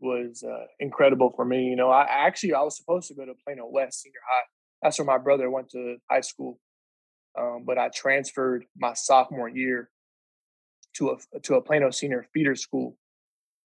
was 0.00 0.42
uh, 0.42 0.66
incredible 0.80 1.32
for 1.36 1.44
me. 1.44 1.64
You 1.64 1.76
know, 1.76 1.90
I 1.90 2.06
actually 2.08 2.54
I 2.54 2.62
was 2.62 2.76
supposed 2.76 3.08
to 3.08 3.14
go 3.14 3.26
to 3.26 3.34
Plano 3.44 3.66
West 3.66 4.02
Senior 4.02 4.20
High. 4.26 4.46
That's 4.82 4.98
where 4.98 5.06
my 5.06 5.18
brother 5.18 5.50
went 5.50 5.70
to 5.70 5.96
high 6.10 6.22
school, 6.22 6.58
um, 7.38 7.64
but 7.66 7.78
I 7.78 7.88
transferred 7.88 8.64
my 8.76 8.94
sophomore 8.94 9.48
year 9.48 9.90
to 10.96 11.10
a 11.10 11.40
to 11.40 11.56
a 11.56 11.62
Plano 11.62 11.90
Senior 11.90 12.26
feeder 12.32 12.54
school, 12.56 12.96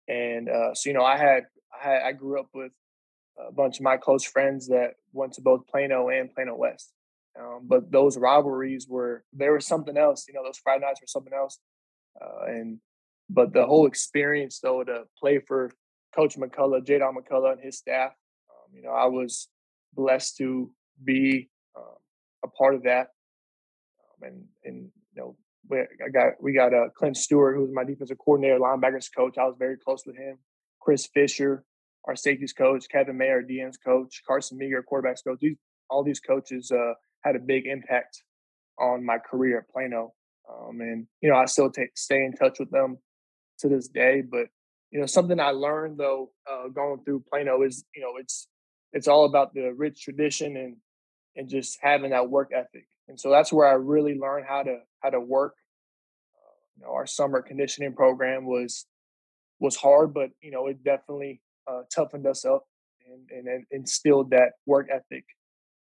and 0.06 0.48
uh, 0.48 0.74
so 0.74 0.90
you 0.90 0.94
know 0.94 1.04
I 1.04 1.16
had 1.16 1.44
I 1.74 1.88
had 1.88 2.02
I 2.02 2.12
grew 2.12 2.38
up 2.38 2.48
with 2.54 2.72
a 3.48 3.52
bunch 3.52 3.78
of 3.78 3.82
my 3.82 3.96
close 3.96 4.24
friends 4.24 4.68
that 4.68 4.92
went 5.12 5.32
to 5.34 5.42
both 5.42 5.66
Plano 5.66 6.08
and 6.08 6.32
Plano 6.34 6.54
West. 6.54 6.92
Um, 7.38 7.62
but 7.64 7.90
those 7.90 8.16
rivalries 8.16 8.86
were 8.88 9.24
there 9.32 9.54
was 9.54 9.66
something 9.66 9.96
else. 9.96 10.26
You 10.28 10.34
know, 10.34 10.44
those 10.44 10.58
Friday 10.58 10.84
nights 10.84 11.00
were 11.00 11.06
something 11.06 11.32
else. 11.32 11.58
Uh, 12.20 12.46
and 12.46 12.78
but 13.30 13.52
the 13.52 13.64
whole 13.64 13.86
experience 13.86 14.60
though 14.60 14.84
to 14.84 15.04
play 15.18 15.38
for 15.38 15.70
Coach 16.14 16.36
McCullough, 16.36 16.84
Jadon 16.84 17.14
McCullough, 17.14 17.52
and 17.52 17.60
his 17.60 17.78
staff, 17.78 18.12
um, 18.50 18.74
you 18.74 18.82
know, 18.82 18.90
I 18.90 19.06
was 19.06 19.48
blessed 19.94 20.36
to 20.38 20.70
be 21.02 21.50
um, 21.76 21.96
a 22.44 22.48
part 22.48 22.74
of 22.74 22.84
that. 22.84 23.08
Um, 23.98 24.28
and 24.28 24.44
and 24.64 24.90
you 25.14 25.22
know, 25.22 25.36
we 25.68 25.80
I 25.80 26.08
got 26.12 26.32
we 26.40 26.52
got 26.52 26.74
uh, 26.74 26.88
Clint 26.96 27.16
Stewart, 27.16 27.56
who 27.56 27.62
was 27.62 27.70
my 27.72 27.84
defensive 27.84 28.18
coordinator, 28.18 28.58
linebackers 28.58 29.08
coach. 29.14 29.38
I 29.38 29.44
was 29.44 29.56
very 29.58 29.76
close 29.76 30.04
with 30.06 30.16
him. 30.16 30.38
Chris 30.80 31.06
Fisher, 31.06 31.64
our 32.04 32.16
safeties 32.16 32.52
coach, 32.52 32.86
Kevin 32.90 33.16
Mayer, 33.16 33.42
DN's 33.42 33.78
coach, 33.78 34.22
Carson 34.26 34.58
Meager, 34.58 34.84
quarterbacks 34.90 35.24
coach. 35.24 35.38
These 35.40 35.56
all 35.90 36.04
these 36.04 36.20
coaches 36.20 36.70
uh, 36.70 36.94
had 37.22 37.36
a 37.36 37.40
big 37.40 37.66
impact 37.66 38.22
on 38.78 39.04
my 39.04 39.18
career 39.18 39.58
at 39.58 39.68
Plano. 39.68 40.12
Um, 40.48 40.80
and 40.80 41.06
you 41.20 41.30
know, 41.30 41.36
I 41.36 41.46
still 41.46 41.70
take, 41.70 41.96
stay 41.96 42.24
in 42.24 42.32
touch 42.32 42.58
with 42.58 42.70
them 42.70 42.98
to 43.58 43.68
this 43.68 43.88
day. 43.88 44.22
But 44.22 44.46
you 44.90 45.00
know, 45.00 45.06
something 45.06 45.40
I 45.40 45.50
learned 45.50 45.98
though 45.98 46.30
uh, 46.50 46.68
going 46.68 47.02
through 47.04 47.24
Plano 47.28 47.62
is 47.62 47.84
you 47.94 48.02
know 48.02 48.14
it's 48.18 48.48
it's 48.92 49.08
all 49.08 49.24
about 49.24 49.54
the 49.54 49.72
rich 49.76 50.02
tradition 50.02 50.56
and 50.56 50.76
and 51.36 51.48
just 51.48 51.78
having 51.82 52.10
that 52.10 52.30
work 52.30 52.50
ethic. 52.54 52.86
And 53.08 53.18
so 53.18 53.30
that's 53.30 53.52
where 53.52 53.66
I 53.66 53.74
really 53.74 54.16
learned 54.18 54.46
how 54.48 54.62
to 54.62 54.78
how 55.00 55.10
to 55.10 55.20
work. 55.20 55.54
Uh, 56.36 56.54
you 56.76 56.84
know, 56.84 56.92
our 56.92 57.06
summer 57.06 57.42
conditioning 57.42 57.94
program 57.94 58.46
was 58.46 58.86
was 59.60 59.76
hard, 59.76 60.14
but 60.14 60.30
you 60.40 60.50
know, 60.50 60.66
it 60.66 60.82
definitely 60.84 61.40
uh, 61.66 61.82
toughened 61.94 62.26
us 62.26 62.44
up 62.44 62.64
and, 63.30 63.46
and 63.48 63.64
instilled 63.70 64.30
that 64.30 64.52
work 64.66 64.88
ethic 64.90 65.24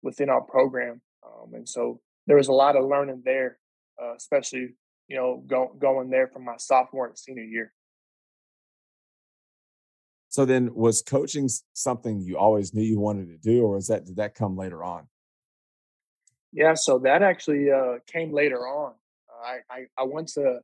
within 0.01 0.29
our 0.29 0.41
program. 0.41 1.01
Um, 1.25 1.53
and 1.53 1.67
so 1.67 2.01
there 2.27 2.37
was 2.37 2.47
a 2.47 2.53
lot 2.53 2.75
of 2.75 2.85
learning 2.85 3.21
there, 3.25 3.57
uh, 4.01 4.15
especially 4.15 4.75
you 5.07 5.17
know 5.17 5.43
go, 5.47 5.75
going 5.79 6.09
there 6.09 6.27
from 6.27 6.45
my 6.45 6.57
sophomore 6.57 7.07
and 7.07 7.17
senior 7.17 7.43
year. 7.43 7.73
So 10.29 10.45
then, 10.45 10.73
was 10.73 11.03
coaching 11.03 11.47
something 11.73 12.19
you 12.19 12.37
always 12.37 12.73
knew 12.73 12.81
you 12.81 12.99
wanted 12.99 13.27
to 13.27 13.37
do, 13.37 13.63
or 13.63 13.75
was 13.75 13.87
that 13.87 14.05
did 14.05 14.15
that 14.15 14.33
come 14.33 14.57
later 14.57 14.83
on? 14.83 15.07
Yeah, 16.51 16.75
so 16.75 16.99
that 16.99 17.21
actually 17.21 17.71
uh, 17.71 17.99
came 18.05 18.31
later 18.31 18.67
on. 18.67 18.93
Uh, 19.27 19.47
I, 19.47 19.57
I, 19.69 19.85
I 19.97 20.03
went 20.03 20.27
to 20.29 20.59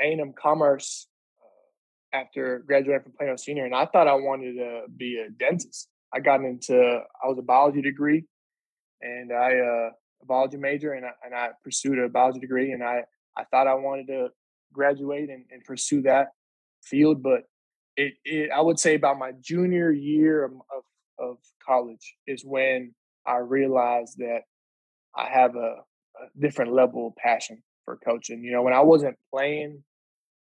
A&M 0.00 0.34
Commerce 0.38 1.08
uh, 1.42 2.16
after 2.16 2.62
graduating 2.66 3.02
from 3.02 3.12
Plano 3.12 3.36
Senior, 3.36 3.64
and 3.64 3.74
I 3.74 3.86
thought 3.86 4.06
I 4.06 4.14
wanted 4.14 4.54
to 4.56 4.82
be 4.94 5.18
a 5.18 5.30
dentist. 5.30 5.88
I 6.12 6.20
got 6.20 6.40
into 6.42 6.78
I 6.78 7.26
was 7.26 7.38
a 7.38 7.42
biology 7.42 7.82
degree, 7.82 8.24
and 9.00 9.32
I 9.32 9.58
uh, 9.58 9.90
a 10.24 10.26
biology 10.26 10.56
major, 10.56 10.92
and 10.92 11.06
I, 11.06 11.10
and 11.24 11.34
I 11.34 11.50
pursued 11.62 11.98
a 11.98 12.08
biology 12.08 12.40
degree, 12.40 12.72
and 12.72 12.82
I 12.82 13.04
I 13.36 13.44
thought 13.44 13.66
I 13.66 13.74
wanted 13.74 14.06
to 14.08 14.28
graduate 14.72 15.30
and, 15.30 15.44
and 15.50 15.64
pursue 15.64 16.02
that 16.02 16.28
field, 16.82 17.22
but 17.22 17.42
it, 17.96 18.14
it 18.24 18.50
I 18.50 18.60
would 18.60 18.78
say 18.78 18.94
about 18.94 19.18
my 19.18 19.32
junior 19.40 19.90
year 19.90 20.44
of, 20.44 20.52
of, 21.18 21.36
college 21.66 22.16
is 22.26 22.44
when 22.44 22.94
I 23.26 23.36
realized 23.36 24.18
that 24.18 24.40
I 25.16 25.28
have 25.28 25.56
a, 25.56 25.76
a 26.20 26.38
different 26.38 26.74
level 26.74 27.06
of 27.06 27.16
passion 27.16 27.62
for 27.86 27.96
coaching. 27.96 28.44
You 28.44 28.52
know, 28.52 28.62
when 28.62 28.74
I 28.74 28.80
wasn't 28.80 29.16
playing 29.32 29.82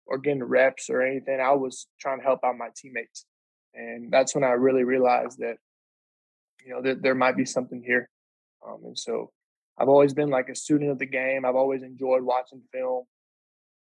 or 0.06 0.20
getting 0.20 0.44
reps 0.44 0.90
or 0.90 1.02
anything, 1.02 1.40
I 1.40 1.54
was 1.54 1.88
trying 2.00 2.20
to 2.20 2.24
help 2.24 2.42
out 2.44 2.58
my 2.58 2.70
teammates. 2.76 3.26
And 3.74 4.12
that's 4.12 4.36
when 4.36 4.44
I 4.44 4.52
really 4.52 4.84
realized 4.84 5.40
that, 5.40 5.56
you 6.64 6.74
know, 6.74 6.84
that 6.84 7.02
there 7.02 7.16
might 7.16 7.36
be 7.36 7.46
something 7.46 7.82
here. 7.84 8.10
Um, 8.68 8.82
and 8.84 9.00
so 9.00 9.32
I've 9.78 9.90
always 9.90 10.14
been 10.14 10.30
like 10.30 10.50
a 10.50 10.56
student 10.56 10.92
of 10.92 11.00
the 11.00 11.06
game. 11.06 11.46
I've 11.46 11.56
always 11.56 11.84
enjoyed 11.84 12.24
watching 12.24 12.62
film 12.74 13.06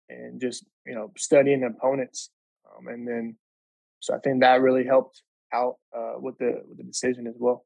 and 0.10 0.42
just, 0.42 0.66
you 0.86 0.96
know, 0.96 1.12
studying 1.18 1.64
opponents. 1.64 2.32
Um, 2.66 2.88
and 2.88 3.08
then, 3.08 3.36
so 4.00 4.16
I 4.16 4.20
think 4.20 4.42
that 4.42 4.62
really 4.62 4.86
helped 4.86 5.22
out 5.54 5.76
uh, 5.96 6.14
with 6.18 6.38
the 6.38 6.62
with 6.68 6.78
the 6.78 6.84
decision 6.84 7.28
as 7.28 7.36
well. 7.38 7.66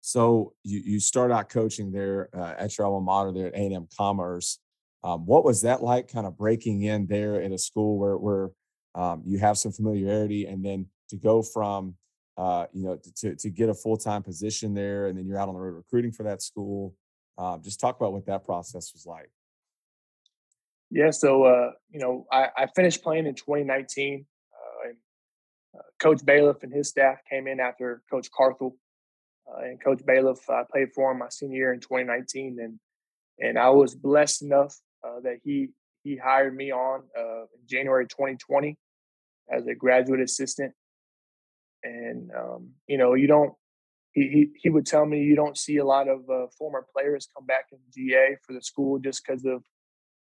So 0.00 0.52
you 0.64 0.80
you 0.84 1.00
start 1.00 1.30
out 1.30 1.48
coaching 1.48 1.92
there 1.92 2.28
uh, 2.34 2.54
at 2.58 2.76
your 2.76 2.86
alma 2.86 3.00
mater 3.00 3.32
there 3.32 3.46
at 3.48 3.54
A 3.54 3.66
and 3.66 3.74
M 3.74 3.88
Commerce. 3.96 4.58
Um, 5.04 5.26
what 5.26 5.44
was 5.44 5.62
that 5.62 5.82
like? 5.82 6.08
Kind 6.08 6.26
of 6.26 6.36
breaking 6.36 6.82
in 6.82 7.06
there 7.06 7.40
in 7.40 7.52
a 7.52 7.58
school 7.58 7.98
where 7.98 8.16
where 8.16 8.50
um, 8.94 9.22
you 9.24 9.38
have 9.38 9.58
some 9.58 9.72
familiarity, 9.72 10.46
and 10.46 10.64
then 10.64 10.86
to 11.10 11.16
go 11.16 11.42
from 11.42 11.94
uh, 12.36 12.66
you 12.72 12.82
know 12.82 12.98
to 13.16 13.34
to 13.36 13.50
get 13.50 13.68
a 13.68 13.74
full 13.74 13.96
time 13.96 14.22
position 14.22 14.74
there, 14.74 15.06
and 15.06 15.18
then 15.18 15.26
you're 15.26 15.38
out 15.38 15.48
on 15.48 15.54
the 15.54 15.60
road 15.60 15.74
recruiting 15.74 16.12
for 16.12 16.22
that 16.24 16.42
school. 16.42 16.94
Um, 17.38 17.62
just 17.62 17.80
talk 17.80 17.98
about 17.98 18.12
what 18.12 18.26
that 18.26 18.44
process 18.44 18.92
was 18.92 19.06
like. 19.06 19.30
Yeah, 20.90 21.10
so 21.10 21.44
uh, 21.44 21.70
you 21.90 22.00
know, 22.00 22.26
I, 22.30 22.48
I, 22.56 22.66
finished 22.66 23.02
playing 23.02 23.26
in 23.26 23.34
2019. 23.34 24.26
Uh, 24.52 24.88
and, 24.88 24.96
uh, 25.74 25.82
Coach 25.98 26.24
Bailiff 26.24 26.62
and 26.62 26.72
his 26.72 26.90
staff 26.90 27.18
came 27.30 27.46
in 27.46 27.60
after 27.60 28.02
Coach 28.10 28.30
Carthel 28.30 28.76
uh, 29.50 29.62
and 29.62 29.82
Coach 29.82 30.04
Bailiff, 30.04 30.48
I 30.50 30.64
played 30.70 30.92
for 30.94 31.10
him 31.10 31.18
my 31.18 31.30
senior 31.30 31.56
year 31.56 31.72
in 31.72 31.80
2019, 31.80 32.58
and 32.60 32.78
and 33.40 33.58
I 33.58 33.70
was 33.70 33.94
blessed 33.94 34.42
enough 34.42 34.78
that 35.22 35.38
he 35.42 35.70
he 36.04 36.16
hired 36.16 36.54
me 36.54 36.70
on 36.70 37.02
in 37.16 37.46
January 37.66 38.06
2020 38.06 38.76
as 39.50 39.66
a 39.66 39.74
graduate 39.74 40.20
assistant. 40.20 40.72
And 41.84 42.30
um, 42.38 42.70
you 42.86 42.98
know, 42.98 43.14
you 43.14 43.26
don't. 43.26 43.52
He, 44.12 44.28
he 44.28 44.48
he 44.62 44.70
would 44.70 44.84
tell 44.84 45.06
me 45.06 45.20
you 45.20 45.34
don't 45.34 45.56
see 45.56 45.78
a 45.78 45.84
lot 45.84 46.06
of 46.06 46.28
uh, 46.28 46.46
former 46.58 46.86
players 46.94 47.28
come 47.34 47.46
back 47.46 47.66
in 47.72 47.78
GA 47.94 48.36
for 48.46 48.52
the 48.52 48.60
school 48.60 48.98
just 48.98 49.22
because 49.24 49.44
of 49.46 49.64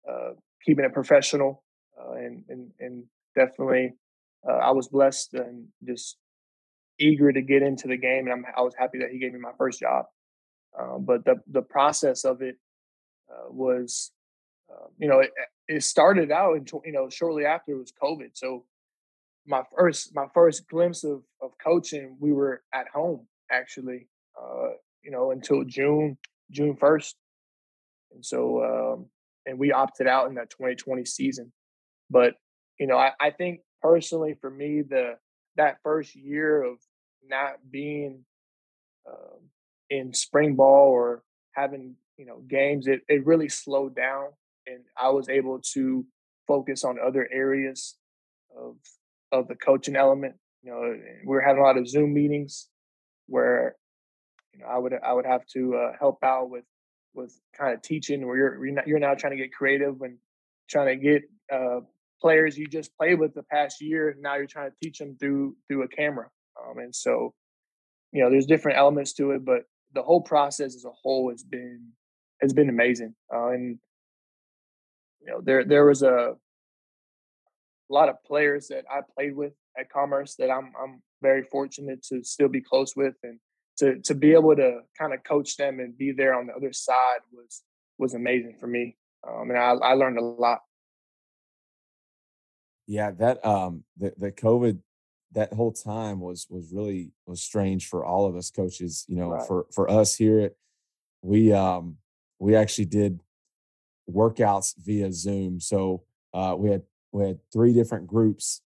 uh, 0.08 0.34
keeping 0.64 0.84
it 0.84 0.92
professional 0.92 1.64
uh, 1.98 2.12
and 2.12 2.44
and 2.48 2.70
and 2.78 3.04
definitely 3.34 3.94
I 4.48 4.72
was 4.72 4.88
blessed 4.88 5.34
and 5.34 5.68
just 5.86 6.18
eager 6.98 7.32
to 7.32 7.42
get 7.42 7.62
into 7.62 7.88
the 7.88 7.96
game, 7.96 8.26
and 8.26 8.32
I'm, 8.32 8.44
I 8.56 8.62
was 8.62 8.74
happy 8.78 8.98
that 8.98 9.10
he 9.10 9.18
gave 9.18 9.32
me 9.32 9.40
my 9.40 9.52
first 9.58 9.80
job. 9.80 10.06
Um, 10.78 11.04
but 11.04 11.24
the 11.24 11.36
the 11.50 11.62
process 11.62 12.24
of 12.24 12.42
it 12.42 12.56
uh, 13.30 13.50
was, 13.50 14.10
uh, 14.70 14.86
you 14.98 15.08
know, 15.08 15.20
it, 15.20 15.30
it 15.68 15.82
started 15.82 16.30
out, 16.30 16.56
in, 16.56 16.66
you 16.84 16.92
know, 16.92 17.08
shortly 17.08 17.44
after 17.44 17.72
it 17.72 17.78
was 17.78 17.92
COVID. 18.02 18.30
So 18.34 18.64
my 19.46 19.62
first 19.76 20.14
my 20.14 20.26
first 20.34 20.68
glimpse 20.68 21.04
of 21.04 21.22
of 21.42 21.52
coaching, 21.62 22.16
we 22.20 22.32
were 22.32 22.62
at 22.72 22.88
home 22.88 23.26
actually, 23.50 24.08
uh, 24.40 24.70
you 25.02 25.10
know, 25.10 25.30
until 25.30 25.64
June 25.64 26.16
June 26.50 26.76
first, 26.76 27.16
and 28.12 28.24
so 28.24 28.64
um, 28.64 29.06
and 29.46 29.58
we 29.58 29.72
opted 29.72 30.06
out 30.06 30.28
in 30.28 30.34
that 30.34 30.50
2020 30.50 31.04
season. 31.04 31.52
But 32.10 32.34
you 32.78 32.86
know, 32.86 32.96
I, 32.96 33.12
I 33.20 33.30
think 33.30 33.60
personally 33.82 34.34
for 34.40 34.50
me 34.50 34.82
the 34.82 35.14
that 35.56 35.78
first 35.82 36.16
year 36.16 36.62
of 36.62 36.78
not 37.26 37.54
being 37.70 38.24
um, 39.08 39.40
in 39.90 40.12
spring 40.12 40.56
ball 40.56 40.88
or 40.88 41.22
having 41.52 41.96
you 42.16 42.26
know 42.26 42.42
games, 42.48 42.86
it, 42.86 43.02
it 43.08 43.26
really 43.26 43.48
slowed 43.48 43.94
down, 43.94 44.28
and 44.66 44.80
I 44.98 45.10
was 45.10 45.28
able 45.28 45.60
to 45.74 46.06
focus 46.46 46.84
on 46.84 46.98
other 46.98 47.28
areas 47.32 47.96
of 48.56 48.76
of 49.32 49.48
the 49.48 49.54
coaching 49.54 49.96
element. 49.96 50.34
You 50.62 50.70
know, 50.70 50.98
we 51.26 51.34
were 51.34 51.40
having 51.40 51.62
a 51.62 51.64
lot 51.64 51.76
of 51.76 51.88
Zoom 51.88 52.14
meetings 52.14 52.68
where 53.26 53.76
you 54.52 54.60
know 54.60 54.66
I 54.66 54.78
would 54.78 54.94
I 54.94 55.12
would 55.12 55.26
have 55.26 55.46
to 55.54 55.76
uh, 55.76 55.92
help 55.98 56.22
out 56.22 56.50
with 56.50 56.64
with 57.14 57.38
kind 57.56 57.74
of 57.74 57.82
teaching 57.82 58.26
where 58.26 58.36
you're 58.36 58.64
you're, 58.64 58.74
not, 58.74 58.86
you're 58.86 58.98
now 58.98 59.14
trying 59.14 59.36
to 59.36 59.42
get 59.42 59.52
creative 59.52 60.00
and 60.00 60.18
trying 60.68 60.98
to 60.98 61.04
get 61.04 61.22
uh, 61.52 61.80
players 62.20 62.56
you 62.56 62.66
just 62.66 62.96
played 62.96 63.18
with 63.18 63.34
the 63.34 63.42
past 63.44 63.80
year. 63.80 64.10
And 64.10 64.22
now 64.22 64.36
you're 64.36 64.46
trying 64.46 64.70
to 64.70 64.76
teach 64.82 64.98
them 64.98 65.16
through 65.18 65.56
through 65.68 65.82
a 65.82 65.88
camera, 65.88 66.28
um, 66.60 66.78
and 66.78 66.94
so 66.94 67.34
you 68.12 68.22
know 68.22 68.30
there's 68.30 68.46
different 68.46 68.78
elements 68.78 69.12
to 69.14 69.32
it, 69.32 69.44
but 69.44 69.64
the 69.94 70.02
whole 70.02 70.20
process 70.20 70.74
as 70.74 70.84
a 70.84 70.90
whole 70.90 71.30
has 71.30 71.42
been 71.42 71.92
has 72.40 72.52
been 72.52 72.68
amazing. 72.68 73.14
Uh, 73.32 73.48
and 73.48 73.78
you 75.20 75.32
know 75.32 75.40
there 75.42 75.64
there 75.64 75.84
was 75.84 76.02
a, 76.02 76.34
a 77.94 77.98
lot 77.98 78.08
of 78.08 78.16
players 78.24 78.68
that 78.68 78.84
I 78.90 79.00
played 79.16 79.36
with 79.36 79.52
at 79.78 79.90
Commerce 79.90 80.34
that 80.36 80.50
I'm 80.50 80.72
I'm 80.82 81.02
very 81.22 81.44
fortunate 81.44 82.02
to 82.04 82.24
still 82.24 82.48
be 82.48 82.60
close 82.60 82.94
with 82.96 83.14
and 83.22 83.38
to 83.78 84.00
to 84.00 84.14
be 84.14 84.32
able 84.32 84.56
to 84.56 84.80
kind 84.98 85.14
of 85.14 85.22
coach 85.24 85.56
them 85.56 85.80
and 85.80 85.96
be 85.96 86.12
there 86.12 86.34
on 86.34 86.46
the 86.46 86.54
other 86.54 86.72
side 86.72 87.20
was 87.32 87.62
was 87.98 88.14
amazing 88.14 88.56
for 88.58 88.66
me. 88.66 88.96
Um, 89.26 89.50
and 89.50 89.58
I, 89.58 89.72
I 89.72 89.92
learned 89.94 90.18
a 90.18 90.22
lot 90.22 90.60
yeah, 92.86 93.10
that 93.12 93.44
um 93.44 93.84
the 93.96 94.12
the 94.18 94.32
COVID 94.32 94.78
that 95.32 95.52
whole 95.52 95.72
time 95.72 96.20
was 96.20 96.46
was 96.50 96.72
really 96.72 97.10
was 97.26 97.42
strange 97.42 97.88
for 97.88 98.04
all 98.04 98.26
of 98.26 98.36
us 98.36 98.50
coaches. 98.50 99.04
You 99.08 99.16
know, 99.16 99.30
right. 99.30 99.46
for 99.46 99.66
for 99.72 99.90
us 99.90 100.16
here 100.16 100.40
at 100.40 100.52
we 101.22 101.52
um 101.52 101.96
we 102.38 102.56
actually 102.56 102.86
did 102.86 103.20
workouts 104.10 104.74
via 104.78 105.12
Zoom. 105.12 105.60
So 105.60 106.02
uh 106.32 106.54
we 106.58 106.70
had 106.70 106.82
we 107.14 107.26
had 107.26 107.38
three 107.52 107.73
different 107.73 108.06
groups 108.06 108.61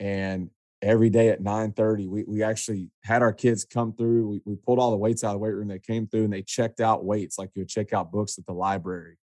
and 0.00 0.50
every 0.82 1.10
day 1.10 1.28
at 1.28 1.40
9 1.40 1.72
30 1.72 2.08
we, 2.08 2.24
we 2.24 2.42
actually 2.42 2.90
had 3.02 3.22
our 3.22 3.32
kids 3.32 3.64
come 3.64 3.92
through 3.92 4.28
we, 4.28 4.42
we 4.44 4.56
pulled 4.56 4.78
all 4.78 4.90
the 4.90 4.96
weights 4.96 5.24
out 5.24 5.28
of 5.28 5.34
the 5.34 5.38
weight 5.38 5.54
room 5.54 5.68
they 5.68 5.78
came 5.78 6.06
through 6.06 6.24
and 6.24 6.32
they 6.32 6.42
checked 6.42 6.80
out 6.80 7.04
weights 7.04 7.38
like 7.38 7.50
you 7.54 7.60
would 7.60 7.68
check 7.68 7.92
out 7.92 8.12
books 8.12 8.36
at 8.38 8.46
the 8.46 8.52
library 8.52 9.16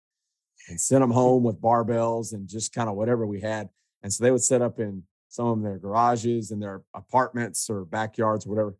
and 0.68 0.80
sent 0.80 1.00
them 1.02 1.10
home 1.22 1.42
with 1.42 1.60
barbells 1.60 2.32
and 2.32 2.48
just 2.48 2.72
kind 2.72 2.88
of 2.88 2.96
whatever 2.96 3.26
we 3.26 3.40
had 3.40 3.68
and 4.02 4.12
so 4.12 4.24
they 4.24 4.30
would 4.30 4.42
set 4.42 4.62
up 4.62 4.80
in 4.80 5.02
some 5.28 5.46
of 5.46 5.62
their 5.62 5.78
garages 5.78 6.50
and 6.50 6.60
their 6.60 6.82
apartments 6.94 7.70
or 7.70 7.84
backyards 7.84 8.46
or 8.46 8.50
whatever. 8.50 8.76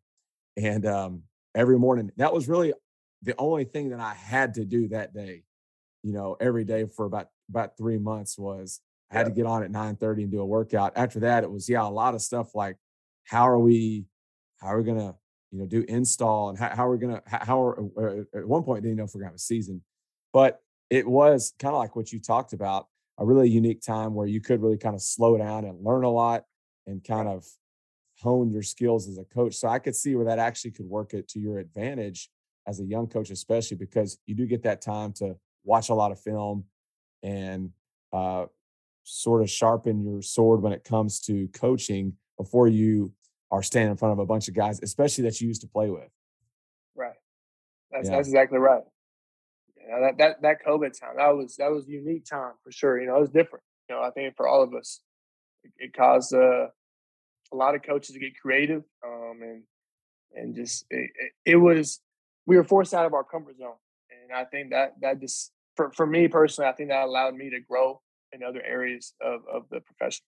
And 0.57 0.85
um, 0.85 1.23
every 1.55 1.79
morning, 1.79 2.11
that 2.17 2.33
was 2.33 2.49
really 2.49 2.73
the 3.23 3.35
only 3.39 3.65
thing 3.65 3.91
that 3.91 4.01
I 4.01 4.15
had 4.15 4.55
to 4.55 4.65
do 4.65 4.89
that 4.89 5.15
day. 5.15 5.45
You 6.03 6.13
know, 6.13 6.37
every 6.41 6.65
day 6.65 6.87
for 6.87 7.07
about 7.07 7.29
about 7.49 7.77
three 7.77 7.99
months 7.99 8.39
was 8.39 8.81
I 9.11 9.17
had 9.17 9.27
yeah. 9.27 9.31
to 9.31 9.35
get 9.35 9.47
on 9.47 9.63
at 9.63 9.71
9 9.71 9.97
30 9.97 10.23
and 10.23 10.33
do 10.33 10.41
a 10.41 10.47
workout. 10.47 10.93
After 10.97 11.21
that, 11.21 11.45
it 11.45 11.51
was 11.51 11.69
yeah, 11.69 11.83
a 11.83 11.89
lot 11.89 12.15
of 12.15 12.23
stuff 12.23 12.55
like 12.55 12.77
how 13.25 13.49
are 13.49 13.59
we 13.59 14.05
how 14.59 14.69
are 14.69 14.79
we 14.79 14.85
gonna 14.85 15.15
you 15.51 15.59
know 15.59 15.67
do 15.67 15.85
install 15.89 16.51
and 16.51 16.59
how, 16.59 16.71
how 16.71 16.87
are 16.87 16.93
we 16.93 16.99
gonna 16.99 17.23
how 17.27 17.63
are 17.63 17.81
uh, 17.99 18.39
at 18.39 18.47
one 18.47 18.63
point 18.63 18.83
didn't 18.83 18.97
know 18.97 19.05
if 19.05 19.15
we're 19.15 19.21
gonna 19.21 19.31
have 19.31 19.35
a 19.35 19.39
season, 19.39 19.83
but 20.33 20.61
it 20.91 21.07
was 21.07 21.55
kind 21.59 21.75
of 21.75 21.79
like 21.79 21.97
what 21.97 22.13
you 22.13 22.19
talked 22.19 22.53
about 22.53 22.87
a 23.19 23.25
really 23.25 23.49
unique 23.49 23.83
time 23.83 24.15
where 24.15 24.27
you 24.27 24.41
could 24.41 24.63
really 24.63 24.79
kind 24.79 24.95
of 24.95 25.03
slow 25.03 25.37
down 25.37 25.65
and 25.65 25.85
learn 25.85 26.05
a 26.05 26.11
lot 26.11 26.45
and 26.87 27.05
kind 27.05 27.29
of 27.29 27.47
hone 28.21 28.51
your 28.51 28.63
skills 28.63 29.09
as 29.09 29.19
a 29.19 29.25
coach. 29.25 29.55
So 29.55 29.69
I 29.69 29.79
could 29.79 29.95
see 29.95 30.15
where 30.15 30.25
that 30.25 30.39
actually 30.39 30.73
could 30.73 30.87
work 30.87 31.13
it 31.13 31.29
to 31.29 31.39
your 31.39 31.59
advantage 31.59 32.31
as 32.67 32.81
a 32.81 32.85
young 32.85 33.07
coach, 33.07 33.31
especially 33.31 33.77
because 33.77 34.19
you 34.27 34.35
do 34.35 34.47
get 34.47 34.63
that 34.63 34.81
time 34.81 35.13
to 35.15 35.37
watch 35.65 35.91
a 35.91 35.95
lot 35.95 36.13
of 36.13 36.21
film 36.21 36.65
and 37.23 37.71
uh, 38.13 38.47
sort 39.05 39.43
of 39.43 39.51
sharpen 39.51 40.03
your 40.05 40.23
sword 40.23 40.63
when 40.63 40.73
it 40.73 40.85
comes 40.85 41.21
to 41.21 41.49
coaching 41.49 42.15
before 42.37 42.69
you 42.69 43.13
are 43.51 43.63
standing 43.63 43.91
in 43.91 43.97
front 43.97 44.13
of 44.13 44.19
a 44.19 44.27
bunch 44.27 44.49
of 44.49 44.55
guys, 44.55 44.81
especially 44.83 45.25
that 45.25 45.41
you 45.41 45.49
used 45.49 45.63
to 45.63 45.69
play 45.69 45.91
with. 45.91 46.09
Right. 46.95 47.17
That's 47.91 48.09
yeah. 48.09 48.17
that's 48.17 48.29
exactly 48.29 48.59
right 48.59 48.83
know, 49.91 50.01
that 50.01 50.19
that 50.19 50.43
that 50.43 50.65
COVID 50.67 50.99
time 50.99 51.17
that 51.17 51.29
was 51.29 51.57
that 51.57 51.71
was 51.71 51.87
a 51.87 51.91
unique 51.91 52.25
time 52.25 52.53
for 52.63 52.73
sure. 52.73 53.01
You 53.01 53.09
know, 53.09 53.17
it 53.17 53.21
was 53.21 53.31
different. 53.31 53.65
You 53.89 53.97
know, 53.97 54.03
I 54.03 54.11
think 54.11 54.37
for 54.37 54.47
all 54.47 54.63
of 54.63 54.75
us, 54.75 55.01
it, 55.65 55.73
it 55.79 55.93
caused 55.93 56.33
uh, 56.33 56.67
a 57.53 57.57
lot 57.57 57.75
of 57.75 57.83
coaches 57.83 58.15
to 58.15 58.21
get 58.21 58.39
creative, 58.41 58.83
um, 59.05 59.41
and 59.43 59.63
and 60.35 60.55
just 60.55 60.87
it, 60.91 61.11
it, 61.15 61.53
it, 61.53 61.57
was 61.57 62.01
we 62.47 62.57
were 62.57 62.65
forced 62.65 62.95
out 62.95 63.07
of 63.07 63.15
our 63.15 63.25
comfort 63.25 63.59
zone, 63.59 63.75
and 64.11 64.37
I 64.37 64.45
think 64.45 64.71
that 64.71 64.95
that 65.01 65.21
just 65.21 65.53
for 65.77 65.91
for 65.93 66.07
me 66.07 66.29
personally, 66.29 66.69
I 66.69 66.73
think 66.73 66.91
that 66.91 67.05
allowed 67.05 67.35
me 67.35 67.51
to 67.51 67.61
grow 67.61 68.01
in 68.33 68.43
other 68.43 68.63
areas 68.63 69.15
of, 69.21 69.43
of 69.53 69.65
the 69.71 69.81
profession. 69.81 70.25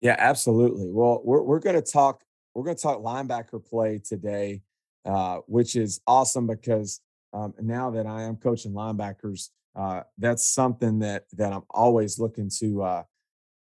Yeah, 0.00 0.16
absolutely. 0.18 0.90
Well, 0.90 1.20
we're 1.24 1.42
we're 1.42 1.60
going 1.60 1.76
to 1.76 1.82
talk 1.82 2.22
we're 2.54 2.64
going 2.64 2.76
to 2.76 2.82
talk 2.82 3.02
linebacker 3.02 3.64
play 3.64 3.98
today, 3.98 4.62
uh, 5.04 5.38
which 5.46 5.76
is 5.76 6.00
awesome 6.06 6.46
because 6.46 7.00
um, 7.32 7.54
now 7.60 7.90
that 7.90 8.06
I 8.06 8.22
am 8.22 8.36
coaching 8.36 8.72
linebackers, 8.72 9.50
uh, 9.74 10.02
that's 10.18 10.48
something 10.48 11.00
that 11.00 11.24
that 11.32 11.52
I'm 11.52 11.64
always 11.70 12.18
looking 12.18 12.50
to 12.60 12.82
uh, 12.82 13.02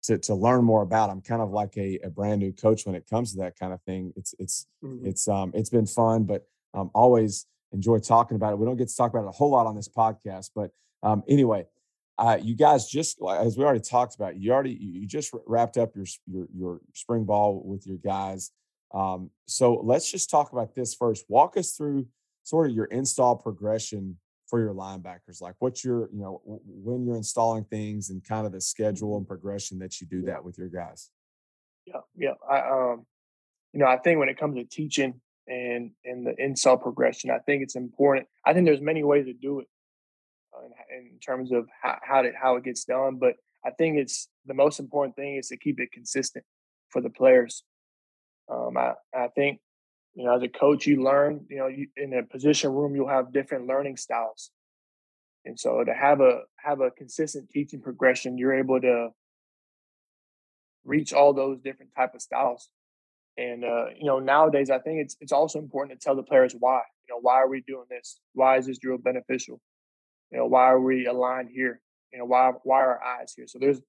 to 0.03 0.17
to 0.19 0.35
learn 0.35 0.63
more 0.63 0.81
about. 0.81 1.09
I'm 1.09 1.21
kind 1.21 1.41
of 1.41 1.51
like 1.51 1.75
a, 1.77 1.99
a 2.03 2.09
brand 2.09 2.39
new 2.39 2.51
coach 2.51 2.85
when 2.85 2.95
it 2.95 3.07
comes 3.09 3.31
to 3.31 3.39
that 3.39 3.57
kind 3.57 3.73
of 3.73 3.81
thing. 3.83 4.13
It's 4.15 4.35
it's 4.37 4.67
mm-hmm. 4.83 5.07
it's 5.07 5.27
um 5.27 5.51
it's 5.55 5.69
been 5.69 5.87
fun, 5.87 6.23
but 6.23 6.45
um 6.73 6.91
always 6.93 7.47
enjoy 7.71 7.99
talking 7.99 8.35
about 8.35 8.53
it. 8.53 8.59
We 8.59 8.65
don't 8.65 8.77
get 8.77 8.89
to 8.89 8.95
talk 8.95 9.11
about 9.11 9.23
it 9.23 9.29
a 9.29 9.31
whole 9.31 9.51
lot 9.51 9.65
on 9.65 9.75
this 9.75 9.89
podcast, 9.89 10.51
but 10.55 10.71
um 11.01 11.23
anyway, 11.27 11.65
uh, 12.17 12.37
you 12.41 12.55
guys 12.55 12.87
just 12.87 13.19
as 13.39 13.57
we 13.57 13.63
already 13.63 13.79
talked 13.79 14.15
about, 14.15 14.37
you 14.39 14.51
already 14.51 14.77
you 14.79 15.07
just 15.07 15.33
wrapped 15.47 15.77
up 15.77 15.95
your 15.95 16.05
your 16.27 16.47
your 16.53 16.81
spring 16.93 17.23
ball 17.23 17.61
with 17.65 17.87
your 17.87 17.97
guys. 17.97 18.51
Um, 18.93 19.31
so 19.47 19.81
let's 19.83 20.11
just 20.11 20.29
talk 20.29 20.51
about 20.51 20.75
this 20.75 20.93
first. 20.93 21.25
Walk 21.27 21.57
us 21.57 21.71
through 21.71 22.05
sort 22.43 22.69
of 22.69 22.75
your 22.75 22.85
install 22.85 23.35
progression 23.35 24.17
for 24.53 24.59
your 24.59 24.75
linebackers? 24.75 25.41
Like 25.41 25.55
what's 25.57 25.83
your, 25.83 26.09
you 26.13 26.21
know, 26.21 26.39
when 26.45 27.05
you're 27.07 27.15
installing 27.15 27.63
things 27.63 28.11
and 28.11 28.23
kind 28.23 28.45
of 28.45 28.51
the 28.51 28.61
schedule 28.61 29.17
and 29.17 29.27
progression 29.27 29.79
that 29.79 29.99
you 29.99 30.05
do 30.05 30.21
that 30.23 30.43
with 30.43 30.59
your 30.59 30.67
guys? 30.67 31.09
Yeah, 31.87 32.01
yeah. 32.15 32.33
I 32.47 32.59
um, 32.59 33.05
you 33.73 33.79
know, 33.79 33.87
I 33.87 33.97
think 33.97 34.19
when 34.19 34.29
it 34.29 34.37
comes 34.37 34.57
to 34.57 34.63
teaching 34.63 35.19
and 35.47 35.89
and 36.05 36.27
the 36.27 36.35
install 36.37 36.77
progression, 36.77 37.31
I 37.31 37.39
think 37.39 37.63
it's 37.63 37.75
important. 37.75 38.27
I 38.45 38.53
think 38.53 38.67
there's 38.67 38.79
many 38.79 39.03
ways 39.03 39.25
to 39.25 39.33
do 39.33 39.59
it 39.59 39.67
in, 40.65 41.07
in 41.13 41.19
terms 41.19 41.51
of 41.51 41.67
how 41.81 41.97
how, 42.01 42.21
to, 42.21 42.31
how 42.39 42.55
it 42.55 42.63
gets 42.63 42.85
done, 42.85 43.17
but 43.17 43.35
I 43.65 43.71
think 43.71 43.97
it's 43.97 44.27
the 44.45 44.53
most 44.53 44.79
important 44.79 45.15
thing 45.15 45.37
is 45.37 45.47
to 45.49 45.57
keep 45.57 45.79
it 45.79 45.91
consistent 45.91 46.45
for 46.89 47.01
the 47.01 47.09
players. 47.09 47.63
Um, 48.49 48.77
I 48.77 48.93
I 49.15 49.27
think 49.29 49.59
you 50.15 50.25
know, 50.25 50.35
as 50.35 50.43
a 50.43 50.47
coach, 50.47 50.85
you 50.85 51.03
learn, 51.03 51.45
you 51.49 51.57
know, 51.57 51.67
you, 51.67 51.87
in 51.97 52.13
a 52.13 52.23
position 52.23 52.71
room, 52.71 52.95
you'll 52.95 53.07
have 53.07 53.33
different 53.33 53.67
learning 53.67 53.97
styles. 53.97 54.51
And 55.45 55.59
so 55.59 55.83
to 55.83 55.93
have 55.93 56.21
a 56.21 56.41
have 56.57 56.81
a 56.81 56.91
consistent 56.91 57.49
teaching 57.49 57.81
progression, 57.81 58.37
you're 58.37 58.53
able 58.53 58.79
to 58.79 59.09
reach 60.85 61.13
all 61.13 61.33
those 61.33 61.59
different 61.59 61.91
type 61.95 62.13
of 62.13 62.21
styles. 62.21 62.69
And 63.37 63.65
uh, 63.65 63.85
you 63.97 64.05
know, 64.05 64.19
nowadays 64.19 64.69
I 64.69 64.79
think 64.79 65.01
it's 65.01 65.17
it's 65.19 65.31
also 65.31 65.59
important 65.59 65.99
to 65.99 66.03
tell 66.03 66.15
the 66.15 66.23
players 66.23 66.55
why. 66.57 66.81
You 67.07 67.15
know, 67.15 67.19
why 67.19 67.35
are 67.35 67.49
we 67.49 67.61
doing 67.61 67.85
this? 67.89 68.19
Why 68.33 68.57
is 68.57 68.67
this 68.67 68.77
drill 68.77 68.99
beneficial? 68.99 69.59
You 70.33 70.39
know, 70.39 70.47
why 70.47 70.63
are 70.63 70.81
we 70.81 71.05
aligned 71.05 71.49
here? 71.53 71.79
You 72.11 72.19
know, 72.19 72.25
why 72.25 72.51
why 72.63 72.81
are 72.81 72.97
our 72.97 73.03
eyes 73.03 73.33
here? 73.35 73.45
So 73.47 73.59
there's, 73.59 73.79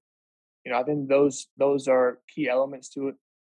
you 0.64 0.72
know, 0.72 0.78
I 0.78 0.82
think 0.82 1.08
those 1.08 1.46
those 1.56 1.88
are 1.88 2.18
key 2.32 2.48
elements 2.48 2.90
to 2.90 3.08
it. 3.08 3.14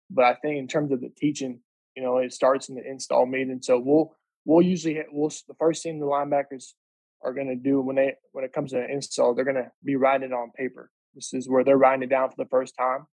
But 0.09 0.23
I 0.23 0.35
think 0.35 0.57
in 0.57 0.67
terms 0.69 0.93
of 0.93 1.01
the 1.01 1.09
teaching, 1.09 1.59
you 1.95 2.01
know, 2.01 2.17
it 2.17 2.31
starts 2.31 2.69
in 2.69 2.75
the 2.75 2.89
install 2.89 3.25
meeting. 3.25 3.59
So 3.61 3.77
we'll 3.77 4.15
we'll 4.45 4.61
usually 4.61 5.01
we'll 5.11 5.29
the 5.47 5.53
first 5.59 5.83
thing 5.83 5.99
the 5.99 6.05
linebackers 6.05 6.73
are 7.21 7.33
going 7.33 7.47
to 7.47 7.55
do 7.55 7.81
when 7.81 7.97
they 7.97 8.13
when 8.31 8.45
it 8.45 8.53
comes 8.53 8.71
to 8.71 8.79
an 8.79 8.89
install, 8.89 9.35
they're 9.35 9.43
going 9.43 9.55
to 9.55 9.71
be 9.83 9.97
writing 9.97 10.29
it 10.29 10.33
on 10.33 10.51
paper. 10.51 10.89
This 11.13 11.33
is 11.33 11.49
where 11.49 11.65
they're 11.65 11.77
writing 11.77 12.03
it 12.03 12.09
down 12.09 12.29
for 12.29 12.35
the 12.37 12.49
first 12.49 12.75
time. 12.77 13.07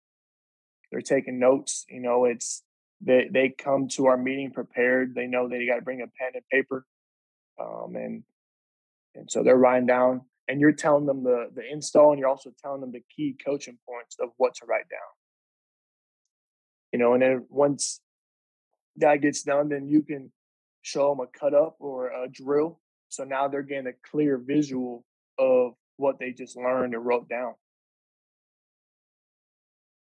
They're 0.90 1.00
taking 1.00 1.38
notes. 1.38 1.84
You 1.88 2.00
know, 2.00 2.24
it's 2.24 2.64
they 3.00 3.28
they 3.32 3.54
come 3.56 3.86
to 3.90 4.06
our 4.06 4.16
meeting 4.16 4.50
prepared. 4.50 5.14
They 5.14 5.26
know 5.26 5.48
they 5.48 5.66
got 5.66 5.76
to 5.76 5.82
bring 5.82 6.00
a 6.00 6.06
pen 6.06 6.32
and 6.34 6.42
paper, 6.50 6.84
um, 7.60 7.94
and 7.94 8.24
and 9.14 9.30
so 9.30 9.42
they're 9.42 9.56
writing 9.56 9.86
down. 9.86 10.22
And 10.48 10.60
you're 10.60 10.72
telling 10.72 11.06
them 11.06 11.22
the 11.22 11.48
the 11.54 11.62
install, 11.70 12.10
and 12.10 12.18
you're 12.18 12.28
also 12.28 12.50
telling 12.60 12.80
them 12.80 12.92
the 12.92 13.04
key 13.14 13.36
coaching 13.44 13.78
points 13.88 14.16
of 14.20 14.30
what 14.36 14.54
to 14.56 14.66
write 14.66 14.88
down. 14.90 14.98
You 16.92 16.98
know, 16.98 17.14
and 17.14 17.22
then 17.22 17.46
once 17.48 18.00
that 18.96 19.20
gets 19.20 19.42
done, 19.44 19.68
then 19.68 19.86
you 19.86 20.02
can 20.02 20.32
show 20.82 21.10
them 21.10 21.20
a 21.20 21.38
cut 21.38 21.54
up 21.54 21.76
or 21.78 22.08
a 22.08 22.28
drill. 22.28 22.80
So 23.10 23.22
now 23.22 23.46
they're 23.46 23.62
getting 23.62 23.86
a 23.86 24.10
clear 24.10 24.38
visual 24.38 25.04
of 25.38 25.74
what 25.96 26.18
they 26.18 26.32
just 26.32 26.56
learned 26.56 26.94
and 26.94 27.06
wrote 27.06 27.28
down. 27.28 27.54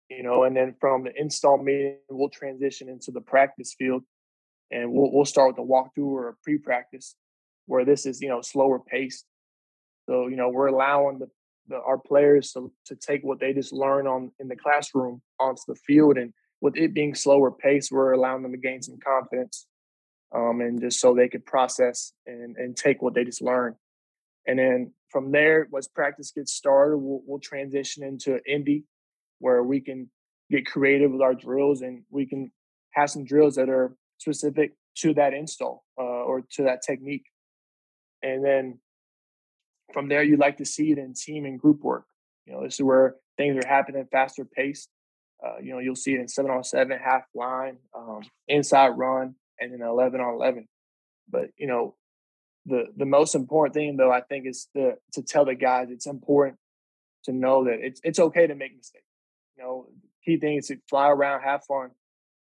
You 0.09 0.23
know, 0.23 0.43
and 0.43 0.55
then 0.55 0.75
from 0.79 1.03
the 1.03 1.11
install 1.13 1.61
meeting, 1.61 1.97
we'll 2.09 2.29
transition 2.29 2.87
into 2.87 3.11
the 3.11 3.19
practice 3.19 3.75
field 3.77 4.03
and 4.71 4.91
we'll 4.91 5.11
we'll 5.11 5.25
start 5.25 5.55
with 5.55 5.65
a 5.65 5.67
walkthrough 5.67 6.05
or 6.05 6.29
a 6.29 6.33
pre-practice 6.43 7.15
where 7.67 7.85
this 7.85 8.05
is, 8.05 8.21
you 8.21 8.29
know, 8.29 8.41
slower 8.41 8.79
paced. 8.79 9.25
So, 10.09 10.27
you 10.27 10.35
know, 10.35 10.49
we're 10.49 10.67
allowing 10.67 11.19
the, 11.19 11.27
the 11.67 11.75
our 11.75 11.97
players 11.97 12.51
to, 12.53 12.71
to 12.87 12.95
take 12.95 13.23
what 13.23 13.39
they 13.39 13.53
just 13.53 13.71
learned 13.71 14.07
on 14.07 14.31
in 14.39 14.47
the 14.47 14.55
classroom 14.55 15.21
onto 15.39 15.61
the 15.67 15.75
field 15.75 16.17
and 16.17 16.33
with 16.61 16.75
it 16.75 16.93
being 16.93 17.13
slower 17.13 17.51
pace, 17.51 17.91
we're 17.91 18.13
allowing 18.13 18.43
them 18.43 18.51
to 18.51 18.57
gain 18.57 18.81
some 18.81 18.97
confidence, 18.97 19.67
um, 20.33 20.61
and 20.61 20.81
just 20.81 20.99
so 20.99 21.13
they 21.13 21.27
could 21.27 21.45
process 21.45 22.13
and 22.25 22.55
and 22.57 22.75
take 22.75 23.01
what 23.01 23.13
they 23.13 23.23
just 23.23 23.41
learned. 23.41 23.75
And 24.47 24.57
then 24.57 24.93
from 25.09 25.31
there, 25.31 25.67
once 25.71 25.87
practice 25.87 26.31
gets 26.31 26.53
started, 26.53 26.97
we'll, 26.97 27.21
we'll 27.25 27.39
transition 27.39 28.03
into 28.03 28.39
indie, 28.49 28.83
where 29.39 29.63
we 29.63 29.81
can 29.81 30.09
get 30.49 30.65
creative 30.65 31.11
with 31.11 31.21
our 31.21 31.35
drills 31.35 31.81
and 31.81 32.03
we 32.09 32.25
can 32.25 32.51
have 32.91 33.09
some 33.09 33.25
drills 33.25 33.55
that 33.55 33.69
are 33.69 33.95
specific 34.17 34.71
to 34.95 35.13
that 35.13 35.33
install 35.33 35.83
uh, 35.99 36.01
or 36.01 36.41
to 36.53 36.63
that 36.63 36.81
technique. 36.81 37.25
And 38.23 38.43
then 38.43 38.79
from 39.93 40.09
there, 40.09 40.23
you'd 40.23 40.39
like 40.39 40.57
to 40.57 40.65
see 40.65 40.91
it 40.91 40.97
in 40.97 41.13
team 41.13 41.45
and 41.45 41.59
group 41.59 41.81
work. 41.81 42.05
You 42.45 42.53
know, 42.53 42.63
this 42.63 42.75
is 42.75 42.81
where 42.81 43.15
things 43.37 43.63
are 43.63 43.67
happening 43.67 44.07
faster 44.11 44.45
paced 44.45 44.89
uh, 45.43 45.57
you 45.61 45.71
know, 45.71 45.79
you'll 45.79 45.95
see 45.95 46.13
it 46.13 46.19
in 46.19 46.27
seven 46.27 46.49
on 46.49 46.63
seven, 46.63 46.97
half 46.97 47.23
line, 47.35 47.77
um, 47.95 48.21
inside 48.47 48.89
run, 48.89 49.35
and 49.59 49.71
then 49.71 49.81
eleven 49.81 50.19
on 50.19 50.33
eleven. 50.33 50.67
But 51.29 51.49
you 51.57 51.67
know, 51.67 51.95
the 52.65 52.85
the 52.95 53.05
most 53.05 53.35
important 53.35 53.75
thing 53.75 53.97
though, 53.97 54.11
I 54.11 54.21
think, 54.21 54.47
is 54.47 54.67
to 54.75 54.93
to 55.13 55.21
tell 55.21 55.45
the 55.45 55.55
guys 55.55 55.89
it's 55.91 56.07
important 56.07 56.57
to 57.25 57.31
know 57.31 57.65
that 57.65 57.79
it's 57.81 58.01
it's 58.03 58.19
okay 58.19 58.47
to 58.47 58.55
make 58.55 58.75
mistakes. 58.75 59.05
You 59.57 59.63
know, 59.63 59.87
key 60.25 60.37
thing 60.37 60.57
is 60.57 60.67
to 60.67 60.77
fly 60.89 61.09
around, 61.09 61.43
have 61.43 61.63
fun, 61.65 61.91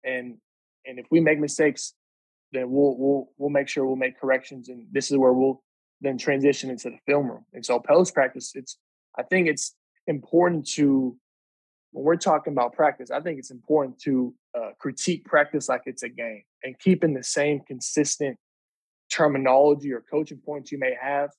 and 0.06 0.38
and 0.86 0.98
if 0.98 1.08
we 1.12 1.20
make 1.20 1.40
mistakes, 1.40 1.94
then 2.52 2.70
we'll 2.70 2.96
we'll 2.98 3.30
we'll 3.38 3.50
make 3.50 3.68
sure 3.68 3.86
we'll 3.86 3.96
make 3.96 4.20
corrections, 4.20 4.70
and 4.70 4.88
this 4.92 5.12
is 5.12 5.18
where 5.18 5.34
we'll 5.34 5.64
then 6.02 6.18
transition 6.18 6.70
into 6.70 6.90
the 6.90 6.98
film 7.06 7.28
room. 7.28 7.46
And 7.54 7.66
so 7.66 7.80
post 7.80 8.14
practice, 8.14 8.52
it's 8.56 8.78
I 9.18 9.24
think 9.24 9.48
it's 9.48 9.76
important 10.06 10.68
to 10.72 11.18
when 11.92 12.06
we're 12.06 12.16
talking 12.16 12.54
about 12.54 12.74
practice, 12.74 13.12
I 13.12 13.22
think 13.22 13.40
it's 13.40 13.52
important 13.52 14.00
to 14.02 14.34
uh, 14.56 14.70
critique 14.80 15.26
practice 15.26 15.70
like 15.70 15.84
it's 15.86 16.04
a 16.04 16.10
game 16.10 16.44
and 16.64 16.78
keeping 16.80 17.14
the 17.14 17.24
same 17.24 17.62
consistent 17.62 18.38
terminology 19.12 19.94
or 19.94 20.02
coaching 20.02 20.38
points 20.38 20.72
you 20.72 20.78
may 20.78 20.96
have. 21.02 21.32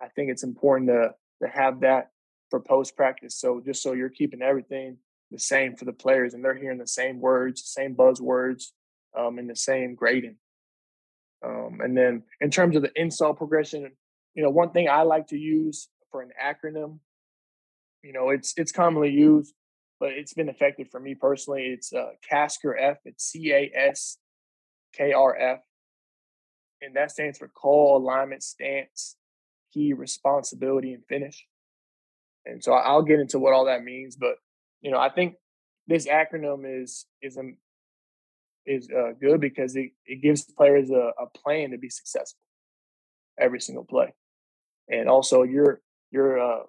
I 0.00 0.08
think 0.08 0.30
it's 0.30 0.44
important 0.44 0.88
to 0.90 1.14
to 1.42 1.48
have 1.48 1.80
that 1.80 2.10
for 2.50 2.60
post 2.60 2.96
practice. 2.96 3.36
So 3.36 3.60
just 3.64 3.82
so 3.82 3.92
you're 3.92 4.08
keeping 4.08 4.42
everything 4.42 4.96
the 5.30 5.38
same 5.38 5.76
for 5.76 5.84
the 5.84 5.92
players 5.92 6.34
and 6.34 6.42
they're 6.42 6.56
hearing 6.56 6.78
the 6.78 6.86
same 6.86 7.20
words, 7.20 7.62
same 7.64 7.94
buzzwords, 7.94 8.68
um, 9.18 9.38
and 9.38 9.50
the 9.50 9.56
same 9.56 9.94
grading. 9.94 10.36
Um, 11.44 11.80
and 11.82 11.96
then 11.96 12.22
in 12.40 12.50
terms 12.50 12.76
of 12.76 12.82
the 12.82 12.92
install 12.94 13.34
progression, 13.34 13.92
you 14.34 14.42
know, 14.42 14.50
one 14.50 14.70
thing 14.70 14.88
I 14.88 15.02
like 15.02 15.28
to 15.28 15.36
use 15.36 15.88
for 16.10 16.22
an 16.22 16.30
acronym 16.42 17.00
you 18.02 18.12
know, 18.12 18.30
it's 18.30 18.54
it's 18.56 18.72
commonly 18.72 19.10
used, 19.10 19.54
but 19.98 20.10
it's 20.10 20.34
been 20.34 20.48
effective 20.48 20.88
for 20.90 21.00
me 21.00 21.14
personally. 21.14 21.66
It's 21.66 21.92
uh, 21.92 22.10
CASKRF. 22.30 22.96
It's 23.04 23.24
C 23.24 23.52
A 23.52 23.70
S 23.74 24.18
K 24.94 25.12
R 25.12 25.36
F, 25.36 25.60
and 26.80 26.94
that 26.96 27.10
stands 27.10 27.38
for 27.38 27.48
call, 27.48 27.96
alignment, 27.96 28.42
stance, 28.42 29.16
key, 29.72 29.92
responsibility, 29.92 30.92
and 30.92 31.04
finish. 31.06 31.46
And 32.46 32.62
so 32.62 32.72
I'll 32.72 33.02
get 33.02 33.20
into 33.20 33.38
what 33.38 33.52
all 33.52 33.66
that 33.66 33.84
means, 33.84 34.16
but 34.16 34.36
you 34.80 34.90
know, 34.90 34.98
I 34.98 35.10
think 35.10 35.34
this 35.86 36.06
acronym 36.06 36.82
is 36.82 37.06
is 37.20 37.36
a, 37.36 37.40
um, 37.40 37.56
is 38.68 38.88
uh, 38.90 39.12
good 39.20 39.40
because 39.40 39.76
it, 39.76 39.92
it 40.06 40.22
gives 40.22 40.44
players 40.44 40.90
a, 40.90 41.12
a 41.20 41.26
plan 41.34 41.70
to 41.70 41.78
be 41.78 41.88
successful 41.88 42.38
every 43.38 43.60
single 43.60 43.84
play, 43.84 44.14
and 44.88 45.08
also 45.08 45.42
you're 45.42 45.80
you're 46.10 46.38
uh, 46.40 46.62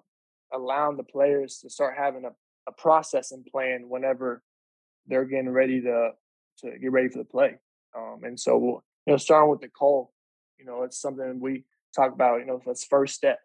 allowing 0.52 0.96
the 0.96 1.04
players 1.04 1.58
to 1.58 1.70
start 1.70 1.94
having 1.96 2.24
a, 2.24 2.30
a 2.68 2.72
processing 2.72 3.44
plan 3.50 3.88
whenever 3.88 4.42
they're 5.06 5.24
getting 5.24 5.50
ready 5.50 5.80
to 5.82 6.10
to 6.58 6.78
get 6.78 6.92
ready 6.92 7.08
for 7.08 7.18
the 7.18 7.24
play. 7.24 7.56
Um, 7.96 8.20
and 8.22 8.38
so 8.38 8.58
we'll, 8.58 8.84
you 9.06 9.12
know, 9.12 9.16
starting 9.16 9.50
with 9.50 9.60
the 9.60 9.68
call, 9.68 10.12
you 10.58 10.64
know, 10.64 10.82
it's 10.82 11.00
something 11.00 11.40
we 11.40 11.64
talk 11.94 12.12
about, 12.12 12.40
you 12.40 12.46
know, 12.46 12.60
that's 12.64 12.84
first 12.84 13.14
step. 13.14 13.38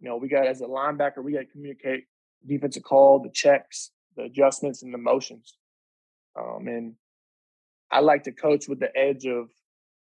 You 0.00 0.08
know, 0.08 0.16
we 0.16 0.28
got 0.28 0.46
as 0.46 0.60
a 0.60 0.64
linebacker, 0.64 1.22
we 1.22 1.32
got 1.32 1.40
to 1.40 1.46
communicate 1.46 2.04
defensive 2.46 2.82
call, 2.82 3.18
the 3.18 3.30
checks, 3.30 3.90
the 4.16 4.24
adjustments, 4.24 4.82
and 4.82 4.94
the 4.94 4.98
motions. 4.98 5.56
Um, 6.38 6.68
and 6.68 6.94
I 7.90 8.00
like 8.00 8.24
to 8.24 8.32
coach 8.32 8.68
with 8.68 8.80
the 8.80 8.94
edge 8.96 9.26
of, 9.26 9.48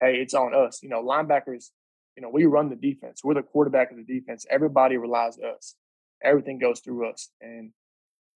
hey, 0.00 0.16
it's 0.16 0.34
on 0.34 0.54
us. 0.54 0.82
You 0.82 0.88
know, 0.88 1.02
linebackers, 1.02 1.70
you 2.16 2.22
know, 2.22 2.30
we 2.30 2.44
run 2.44 2.68
the 2.68 2.76
defense. 2.76 3.22
We're 3.22 3.34
the 3.34 3.42
quarterback 3.42 3.90
of 3.90 3.96
the 3.96 4.04
defense. 4.04 4.46
Everybody 4.50 4.96
relies 4.96 5.38
us. 5.38 5.74
everything 6.22 6.58
goes 6.58 6.80
through 6.80 7.10
us. 7.10 7.30
And 7.40 7.72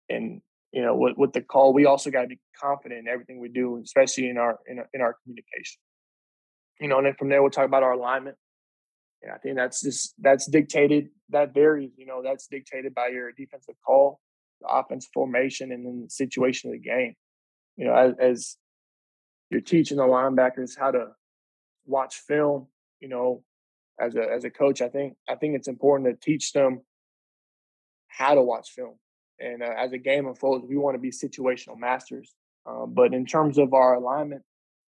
and 0.09 0.41
you 0.73 0.83
know, 0.83 0.97
with, 0.97 1.17
with 1.17 1.33
the 1.33 1.41
call, 1.41 1.73
we 1.73 1.87
also 1.87 2.11
got 2.11 2.23
to 2.23 2.27
be 2.27 2.41
confident 2.61 2.99
in 2.99 3.09
everything 3.09 3.39
we 3.39 3.49
do, 3.49 3.81
especially 3.85 4.29
in 4.29 4.39
our, 4.39 4.59
in 4.67 4.81
our 4.81 4.89
in 4.93 5.01
our 5.01 5.17
communication. 5.23 5.81
You 6.81 6.89
know, 6.89 6.99
and 6.99 7.07
then 7.07 7.15
from 7.15 7.29
there 7.29 7.41
we'll 7.43 7.51
talk 7.51 7.67
about 7.67 7.85
our 7.85 7.93
alignment. 7.93 8.37
And 9.23 9.33
I 9.33 9.39
think 9.39 9.57
that's 9.57 9.83
just 9.83 10.15
that's 10.19 10.47
dictated 10.47 11.09
that 11.31 11.55
varies. 11.55 11.93
You 11.97 12.07
know, 12.07 12.23
that's 12.23 12.47
dictated 12.47 12.95
by 12.95 13.09
your 13.09 13.33
defensive 13.33 13.77
call, 13.87 14.21
the 14.61 14.69
offense 14.69 15.09
formation, 15.15 15.73
and 15.73 15.87
then 15.87 16.03
the 16.05 16.11
situation 16.11 16.71
of 16.71 16.75
the 16.75 16.81
game. 16.81 17.15
You 17.77 17.87
know, 17.87 17.95
as, 17.95 18.15
as 18.21 18.57
you're 19.55 19.61
teaching 19.61 19.99
the 19.99 20.03
linebackers 20.03 20.77
how 20.77 20.91
to 20.91 21.13
watch 21.87 22.17
film, 22.17 22.67
you 22.99 23.09
know, 23.09 23.45
as 24.01 24.17
a 24.17 24.23
as 24.29 24.43
a 24.45 24.51
coach, 24.51 24.83
I 24.83 24.89
think 24.89 25.15
I 25.29 25.37
think 25.37 25.55
it's 25.55 25.69
important 25.69 26.11
to 26.11 26.25
teach 26.27 26.53
them 26.53 26.81
how 28.09 28.35
to 28.35 28.43
watch 28.43 28.71
film. 28.71 28.97
And 29.39 29.63
uh, 29.63 29.71
as 29.79 29.93
a 29.93 29.99
game 29.99 30.27
unfolds, 30.27 30.67
we 30.69 30.77
want 30.77 30.97
to 30.97 31.01
be 31.01 31.11
situational 31.11 31.79
masters. 31.79 32.35
Um, 32.67 32.95
but 32.95 33.15
in 33.15 33.27
terms 33.27 33.57
of 33.59 33.75
our 33.75 33.95
alignment, 33.95 34.43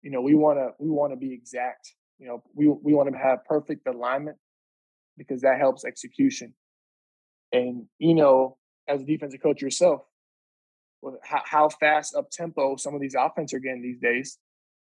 you 0.01 0.11
know, 0.11 0.21
we 0.21 0.35
want 0.35 0.59
to 0.59 0.69
we 0.79 0.89
want 0.89 1.11
to 1.11 1.17
be 1.17 1.33
exact. 1.33 1.93
You 2.17 2.27
know, 2.27 2.43
we 2.53 2.67
we 2.67 2.93
want 2.93 3.11
to 3.11 3.17
have 3.17 3.43
perfect 3.43 3.85
alignment 3.87 4.37
because 5.17 5.41
that 5.41 5.59
helps 5.59 5.83
execution. 5.83 6.53
And 7.51 7.87
you 7.99 8.13
know, 8.13 8.57
as 8.87 9.01
a 9.01 9.05
defensive 9.05 9.41
coach 9.41 9.61
yourself, 9.61 10.03
how, 11.23 11.41
how 11.45 11.69
fast 11.69 12.15
up 12.15 12.29
tempo 12.31 12.77
some 12.77 12.95
of 12.95 13.01
these 13.01 13.15
offenses 13.15 13.57
are 13.57 13.59
getting 13.59 13.81
these 13.81 13.99
days, 13.99 14.37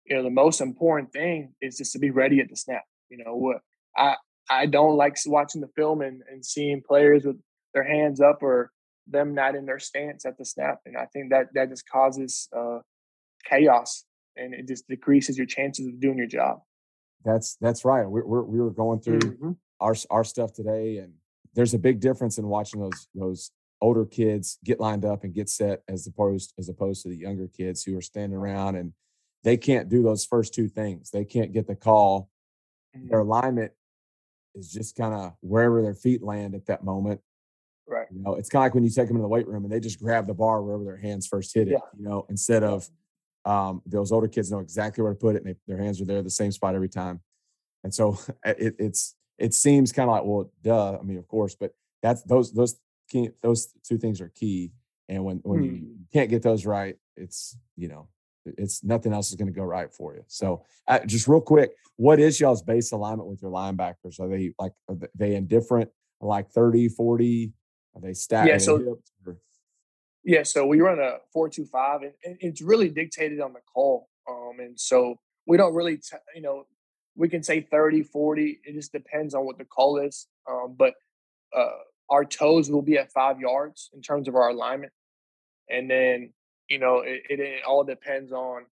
you 0.06 0.16
know, 0.16 0.24
the 0.24 0.30
most 0.30 0.62
important 0.62 1.12
thing 1.12 1.54
is 1.62 1.78
just 1.78 1.94
to 1.94 2.00
be 2.00 2.12
ready 2.12 2.40
at 2.40 2.50
the 2.50 2.56
snap. 2.56 2.84
You 3.10 3.24
know, 3.24 3.36
what 3.36 3.58
I 3.96 4.16
I 4.50 4.66
don't 4.66 4.98
like 4.98 5.18
watching 5.26 5.62
the 5.62 5.70
film 5.76 6.02
and, 6.02 6.22
and 6.30 6.46
seeing 6.46 6.82
players 6.82 7.24
with 7.26 7.38
their 7.74 7.84
hands 7.84 8.20
up 8.20 8.44
or 8.44 8.72
them 9.08 9.34
not 9.34 9.56
in 9.56 9.66
their 9.66 9.80
stance 9.80 10.26
at 10.26 10.38
the 10.38 10.46
snap, 10.46 10.80
and 10.86 10.98
I 10.98 11.06
think 11.06 11.32
that 11.32 11.48
that 11.54 11.70
just 11.70 11.90
causes 11.90 12.48
uh, 12.56 12.80
chaos 13.46 14.06
and 14.36 14.54
it 14.54 14.68
just 14.68 14.88
decreases 14.88 15.38
your 15.38 15.46
chances 15.46 15.88
of 15.88 16.00
doing 16.00 16.18
your 16.18 16.28
job. 16.28 16.60
That's 17.24 17.56
that's 17.62 17.86
right. 17.86 18.06
We 18.06 18.22
we're, 18.22 18.44
we 18.44 18.60
were 18.60 18.72
going 18.72 19.00
through 19.00 19.20
mm-hmm. 19.20 19.52
our 19.80 19.96
our 20.10 20.24
stuff 20.24 20.54
today, 20.54 20.98
and 20.98 21.14
there's 21.54 21.74
a 21.74 21.80
big 21.80 22.00
difference 22.00 22.38
in 22.38 22.48
watching 22.48 22.82
those 22.82 23.08
those 23.16 23.52
older 23.82 24.06
kids 24.06 24.60
get 24.64 24.80
lined 24.80 25.04
up 25.04 25.24
and 25.24 25.34
get 25.34 25.50
set 25.50 25.82
as 25.88 26.08
opposed 26.08 26.54
as 26.58 26.70
opposed 26.70 27.04
to 27.04 27.10
the 27.10 27.18
younger 27.18 27.48
kids 27.48 27.84
who 27.84 27.98
are 27.98 28.02
standing 28.02 28.38
around 28.38 28.76
and 28.76 28.94
they 29.44 29.58
can't 29.58 29.90
do 29.90 30.02
those 30.02 30.26
first 30.26 30.54
two 30.54 30.68
things. 30.68 31.12
They 31.12 31.26
can't 31.26 31.54
get 31.54 31.68
the 31.68 31.76
call. 31.76 32.30
Their 32.94 33.20
mm-hmm. 33.20 33.30
alignment 33.30 33.72
is 34.56 34.72
just 34.72 34.96
kind 34.96 35.14
of 35.14 35.34
wherever 35.42 35.82
their 35.82 35.96
feet 35.96 36.24
land 36.24 36.56
at 36.56 36.68
that 36.68 36.84
moment. 36.84 37.22
Right. 37.88 38.08
You 38.12 38.22
know, 38.22 38.36
it's 38.36 38.50
kind 38.50 38.62
of 38.62 38.66
like 38.68 38.76
when 38.76 38.84
you 38.84 38.90
take 38.90 39.08
them 39.08 39.18
in 39.18 39.22
the 39.22 39.28
weight 39.28 39.48
room 39.48 39.64
and 39.64 39.74
they 39.74 39.80
just 39.80 40.00
grab 40.00 40.28
the 40.28 40.34
bar 40.34 40.62
wherever 40.62 40.84
their 40.84 40.98
hands 40.98 41.28
first 41.28 41.54
hit 41.54 41.68
it. 41.68 41.72
Yeah. 41.72 41.80
You 41.98 42.06
know, 42.06 42.26
instead 42.30 42.64
of 42.64 42.90
um, 43.46 43.82
those 43.86 44.12
older 44.12 44.28
kids 44.28 44.52
know 44.52 44.60
exactly 44.60 45.04
where 45.04 45.14
to 45.14 45.20
put 45.20 45.36
it, 45.36 45.44
and 45.44 45.54
they, 45.54 45.60
their 45.68 45.84
hands 45.84 46.00
are 46.00 46.06
there 46.06 46.22
the 46.22 46.30
same 46.30 46.52
spot 46.52 46.76
every 46.76 46.90
time. 46.90 47.20
And 47.84 47.94
so 47.94 48.18
it, 48.46 48.76
it's 48.80 49.16
it 49.38 49.54
seems 49.54 49.92
kind 49.92 50.10
of 50.10 50.16
like 50.16 50.24
well, 50.24 50.52
duh. 50.62 50.98
I 51.00 51.04
mean, 51.04 51.18
of 51.18 51.28
course, 51.28 51.56
but 51.56 51.74
that's 52.02 52.24
those 52.24 52.54
those 52.54 52.80
key, 53.10 53.30
those 53.42 53.68
two 53.84 53.98
things 53.98 54.22
are 54.22 54.30
key. 54.30 54.72
And 55.10 55.26
when 55.26 55.38
when 55.44 55.62
mm. 55.62 55.82
you 55.82 55.96
can't 56.14 56.30
get 56.30 56.42
those 56.42 56.66
right, 56.66 56.96
it's 57.18 57.58
you 57.76 57.90
know 57.90 58.08
it's 58.46 58.84
nothing 58.84 59.14
else 59.14 59.30
is 59.30 59.36
going 59.36 59.48
to 59.48 59.54
go 59.54 59.64
right 59.64 59.94
for 59.94 60.16
you. 60.16 60.24
So, 60.28 60.64
uh, 60.88 61.00
just 61.06 61.28
real 61.28 61.42
quick, 61.42 61.72
what 61.96 62.20
is 62.20 62.40
y'all's 62.40 62.64
base 62.64 62.92
alignment 62.92 63.30
with 63.30 63.42
your 63.42 63.52
linebackers? 63.52 64.20
Are 64.20 64.28
they 64.28 64.54
like 64.60 64.74
are 64.90 64.98
they 65.16 65.36
indifferent, 65.36 65.90
like 66.22 66.50
30, 66.50 66.90
40? 66.90 67.54
Are 67.96 68.02
they 68.02 68.14
stacked? 68.14 68.50
Yeah, 68.50 68.58
so 68.58 68.98
yeah, 70.24 70.44
so 70.44 70.66
we 70.66 70.80
run 70.80 71.00
a 71.00 71.18
four 71.34 71.50
two 71.50 71.66
five, 71.66 72.02
and, 72.02 72.14
and 72.24 72.38
it's 72.40 72.62
really 72.62 72.90
dictated 72.90 73.42
on 73.42 73.54
the 73.54 73.60
call. 73.74 74.08
Um, 74.30 74.60
and 74.60 74.80
so 74.80 75.16
we 75.46 75.58
don't 75.58 75.74
really, 75.74 75.98
t- 75.98 76.18
you 76.34 76.42
know, 76.42 76.66
we 77.16 77.28
can 77.28 77.44
say 77.44 77.60
30, 77.60 78.04
40. 78.04 78.62
It 78.64 78.74
just 78.74 78.94
depends 78.94 79.36
on 79.36 79.46
what 79.46 79.58
the 79.58 79.66
call 79.66 80.00
is. 80.00 80.28
Um, 80.50 80.76
but 80.78 80.94
uh, 81.56 81.72
our 82.10 82.24
toes 82.24 82.72
will 82.72 82.82
be 82.82 82.98
at 82.98 83.12
five 83.12 83.40
yards 83.40 83.90
in 83.94 84.02
terms 84.02 84.28
of 84.28 84.36
our 84.36 84.50
alignment, 84.50 84.94
and 85.70 85.90
then 85.90 86.34
you 86.70 86.80
know 86.80 87.00
it, 87.00 87.22
it, 87.30 87.40
it 87.40 87.64
all 87.68 87.84
depends 87.84 88.32
on 88.32 88.66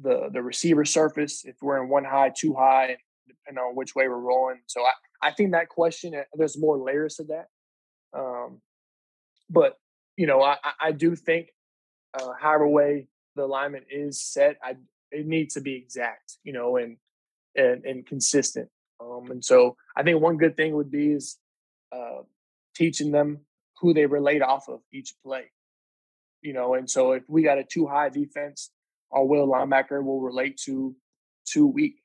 the 0.00 0.30
the 0.32 0.42
receiver 0.42 0.84
surface. 0.84 1.44
If 1.44 1.56
we're 1.60 1.82
in 1.82 1.88
one 1.88 2.04
high, 2.04 2.32
two 2.36 2.54
high, 2.54 2.96
depending 3.28 3.62
on 3.62 3.74
which 3.74 3.94
way 3.94 4.08
we're 4.08 4.18
rolling. 4.18 4.60
So 4.66 4.82
I, 4.82 5.28
I 5.28 5.32
think 5.32 5.52
that 5.52 5.68
question 5.68 6.14
uh, 6.14 6.22
there's 6.34 6.58
more 6.58 6.78
layers 6.78 7.16
to 7.16 7.24
that. 7.24 7.48
Um, 8.12 8.60
but 9.48 9.78
you 10.16 10.26
know, 10.26 10.42
I, 10.42 10.56
I 10.80 10.92
do 10.92 11.16
think, 11.16 11.48
uh, 12.14 12.32
however 12.38 12.68
way 12.68 13.08
the 13.36 13.44
alignment 13.44 13.86
is 13.90 14.20
set, 14.20 14.58
I 14.62 14.76
it 15.10 15.26
needs 15.26 15.54
to 15.54 15.60
be 15.60 15.74
exact, 15.74 16.36
you 16.44 16.52
know, 16.52 16.76
and 16.76 16.96
and 17.56 17.84
and 17.84 18.06
consistent. 18.06 18.68
Um, 19.00 19.30
and 19.30 19.44
so 19.44 19.76
I 19.96 20.02
think 20.02 20.20
one 20.20 20.36
good 20.36 20.56
thing 20.56 20.74
would 20.74 20.90
be 20.90 21.12
is 21.12 21.38
uh, 21.92 22.22
teaching 22.74 23.12
them 23.12 23.40
who 23.80 23.94
they 23.94 24.06
relate 24.06 24.42
off 24.42 24.68
of 24.68 24.80
each 24.92 25.14
play. 25.24 25.50
You 26.42 26.52
know, 26.54 26.74
and 26.74 26.88
so 26.88 27.12
if 27.12 27.22
we 27.28 27.42
got 27.42 27.58
a 27.58 27.64
two 27.64 27.86
high 27.86 28.08
defense, 28.08 28.70
our 29.12 29.24
will 29.24 29.46
linebacker 29.46 30.02
will 30.02 30.20
relate 30.20 30.58
to 30.64 30.94
two 31.46 31.66
weak. 31.66 31.96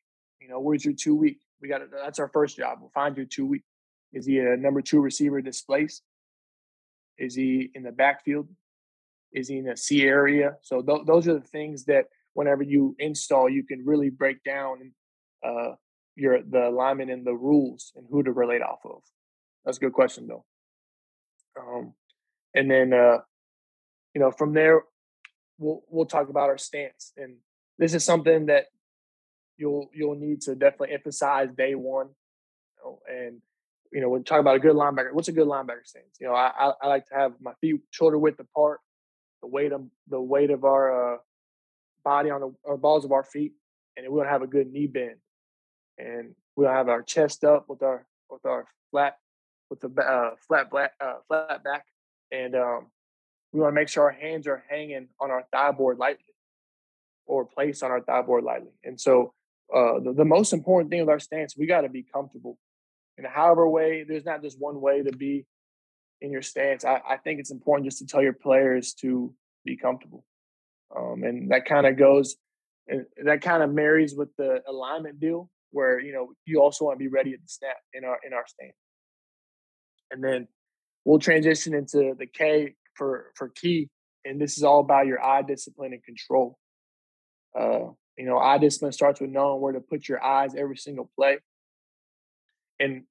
You 0.41 0.49
know, 0.49 0.59
where's 0.59 0.83
your 0.83 0.93
two 0.93 1.15
weak? 1.15 1.39
We 1.61 1.69
got 1.69 1.81
it. 1.81 1.89
that's 1.91 2.19
our 2.19 2.29
first 2.29 2.57
job. 2.57 2.79
We'll 2.81 2.89
find 2.89 3.15
your 3.15 3.25
two 3.25 3.45
weak. 3.45 3.63
Is 4.13 4.25
he 4.25 4.39
a 4.39 4.57
number 4.57 4.81
two 4.81 4.99
receiver 4.99 5.41
displaced? 5.41 6.03
Is 7.17 7.35
he 7.35 7.71
in 7.73 7.83
the 7.83 7.91
backfield? 7.91 8.49
Is 9.31 9.47
he 9.47 9.57
in 9.57 9.65
the 9.65 9.77
C 9.77 10.03
area? 10.03 10.55
So 10.61 10.81
th- 10.81 11.05
those 11.05 11.27
are 11.27 11.33
the 11.33 11.47
things 11.47 11.85
that 11.85 12.05
whenever 12.33 12.63
you 12.63 12.95
install, 12.99 13.49
you 13.49 13.63
can 13.63 13.85
really 13.85 14.09
break 14.09 14.43
down 14.43 14.91
uh, 15.43 15.73
your 16.15 16.41
the 16.41 16.67
alignment 16.69 17.11
and 17.11 17.25
the 17.25 17.33
rules 17.33 17.91
and 17.95 18.05
who 18.09 18.23
to 18.23 18.31
relate 18.31 18.61
off 18.61 18.79
of. 18.85 19.01
That's 19.65 19.77
a 19.77 19.81
good 19.81 19.93
question 19.93 20.27
though. 20.27 20.45
Um, 21.59 21.93
and 22.53 22.69
then 22.69 22.93
uh, 22.93 23.19
you 24.15 24.21
know 24.21 24.31
from 24.31 24.53
there 24.53 24.81
we'll 25.59 25.83
we'll 25.89 26.05
talk 26.05 26.29
about 26.29 26.49
our 26.49 26.57
stance 26.57 27.13
and 27.17 27.35
this 27.77 27.93
is 27.93 28.03
something 28.03 28.47
that 28.47 28.65
you'll 29.57 29.89
you'll 29.93 30.15
need 30.15 30.41
to 30.41 30.55
definitely 30.55 30.93
emphasize 30.93 31.49
day 31.55 31.75
one 31.75 32.07
you 32.07 32.83
know, 32.83 32.99
and 33.07 33.41
you 33.95 34.01
know, 34.01 34.09
when 34.09 34.25
talk 34.25 34.41
about 34.41 34.57
a 34.57 34.59
good 34.59 34.75
linebacker, 34.75 35.13
what's 35.13 35.29
a 35.29 35.31
good 35.31 35.47
linebacker 35.47 35.85
stance? 35.85 36.17
You 36.19 36.27
know, 36.27 36.33
I, 36.33 36.51
I, 36.59 36.73
I 36.81 36.87
like 36.87 37.07
to 37.07 37.15
have 37.15 37.33
my 37.39 37.53
feet 37.61 37.79
shoulder 37.91 38.17
width 38.17 38.41
apart, 38.41 38.81
the 39.41 39.47
weight 39.47 39.71
of 39.71 39.85
the 40.09 40.19
weight 40.19 40.51
of 40.51 40.65
our 40.65 41.15
uh, 41.15 41.17
body 42.03 42.29
on 42.29 42.41
the 42.41 42.53
our 42.65 42.75
balls 42.75 43.05
of 43.05 43.13
our 43.13 43.23
feet, 43.23 43.53
and 43.95 44.05
we're 44.09 44.19
gonna 44.23 44.31
have 44.31 44.41
a 44.41 44.47
good 44.47 44.69
knee 44.69 44.87
bend, 44.87 45.15
and 45.97 46.35
we'll 46.57 46.69
have 46.69 46.89
our 46.89 47.03
chest 47.03 47.45
up 47.45 47.69
with 47.69 47.83
our 47.83 48.05
with 48.29 48.45
our 48.45 48.65
flat 48.91 49.17
with 49.69 49.79
the 49.79 49.89
uh, 50.01 50.31
flat 50.45 50.69
black 50.69 50.91
uh, 50.99 51.15
flat 51.29 51.63
back, 51.63 51.85
and 52.33 52.53
um, 52.53 52.87
we 53.55 53.61
want 53.61 53.71
to 53.71 53.75
make 53.75 53.89
sure 53.89 54.03
our 54.03 54.11
hands 54.11 54.47
are 54.47 54.63
hanging 54.69 55.07
on 55.19 55.31
our 55.31 55.45
thigh 55.51 55.71
board 55.71 55.97
lightly, 55.97 56.33
or 57.25 57.45
placed 57.45 57.81
on 57.83 57.91
our 57.91 58.01
thigh 58.01 58.21
board 58.21 58.43
lightly. 58.43 58.73
And 58.83 58.99
so, 58.99 59.33
uh, 59.73 59.99
the, 59.99 60.13
the 60.13 60.25
most 60.25 60.53
important 60.53 60.91
thing 60.91 60.99
with 60.99 61.09
our 61.09 61.19
stance, 61.19 61.55
we 61.57 61.65
got 61.65 61.81
to 61.81 61.89
be 61.89 62.03
comfortable 62.03 62.57
in 63.17 63.25
however 63.25 63.67
way, 63.67 64.03
there's 64.03 64.25
not 64.25 64.41
just 64.41 64.59
one 64.59 64.81
way 64.81 65.03
to 65.03 65.11
be 65.11 65.45
in 66.21 66.31
your 66.31 66.41
stance. 66.41 66.83
I, 66.83 67.01
I 67.07 67.17
think 67.17 67.39
it's 67.39 67.51
important 67.51 67.85
just 67.85 67.99
to 67.99 68.05
tell 68.05 68.21
your 68.21 68.33
players 68.33 68.93
to 68.95 69.33
be 69.63 69.77
comfortable. 69.77 70.25
Um, 70.95 71.23
and 71.23 71.51
that 71.51 71.65
kind 71.65 71.87
of 71.87 71.97
goes, 71.97 72.35
and 72.87 73.05
that 73.23 73.41
kind 73.41 73.63
of 73.63 73.73
marries 73.73 74.15
with 74.15 74.29
the 74.37 74.61
alignment 74.67 75.19
deal, 75.19 75.49
where 75.71 75.99
you 75.99 76.13
know 76.13 76.33
you 76.45 76.61
also 76.61 76.85
want 76.85 76.99
to 76.99 77.03
be 77.03 77.09
ready 77.09 77.33
at 77.33 77.41
the 77.41 77.47
snap 77.47 77.77
in 77.93 78.05
our 78.05 78.17
in 78.25 78.33
our 78.33 78.45
stance. 78.47 78.75
And 80.11 80.23
then 80.23 80.47
we'll 81.03 81.19
transition 81.19 81.73
into 81.73 82.15
the 82.17 82.27
K 82.27 82.75
for 82.95 83.31
for 83.35 83.49
key, 83.49 83.89
and 84.23 84.41
this 84.41 84.57
is 84.57 84.63
all 84.63 84.79
about 84.79 85.07
your 85.07 85.23
eye 85.23 85.41
discipline 85.41 85.93
and 85.93 86.03
control. 86.03 86.57
Uh, 87.57 87.91
you 88.17 88.25
know, 88.25 88.37
eye 88.37 88.57
discipline 88.57 88.91
starts 88.91 89.21
with 89.21 89.29
knowing 89.29 89.61
where 89.61 89.73
to 89.73 89.79
put 89.79 90.07
your 90.07 90.23
eyes 90.23 90.55
every 90.55 90.77
single 90.77 91.09
play 91.17 91.37
and 92.79 93.03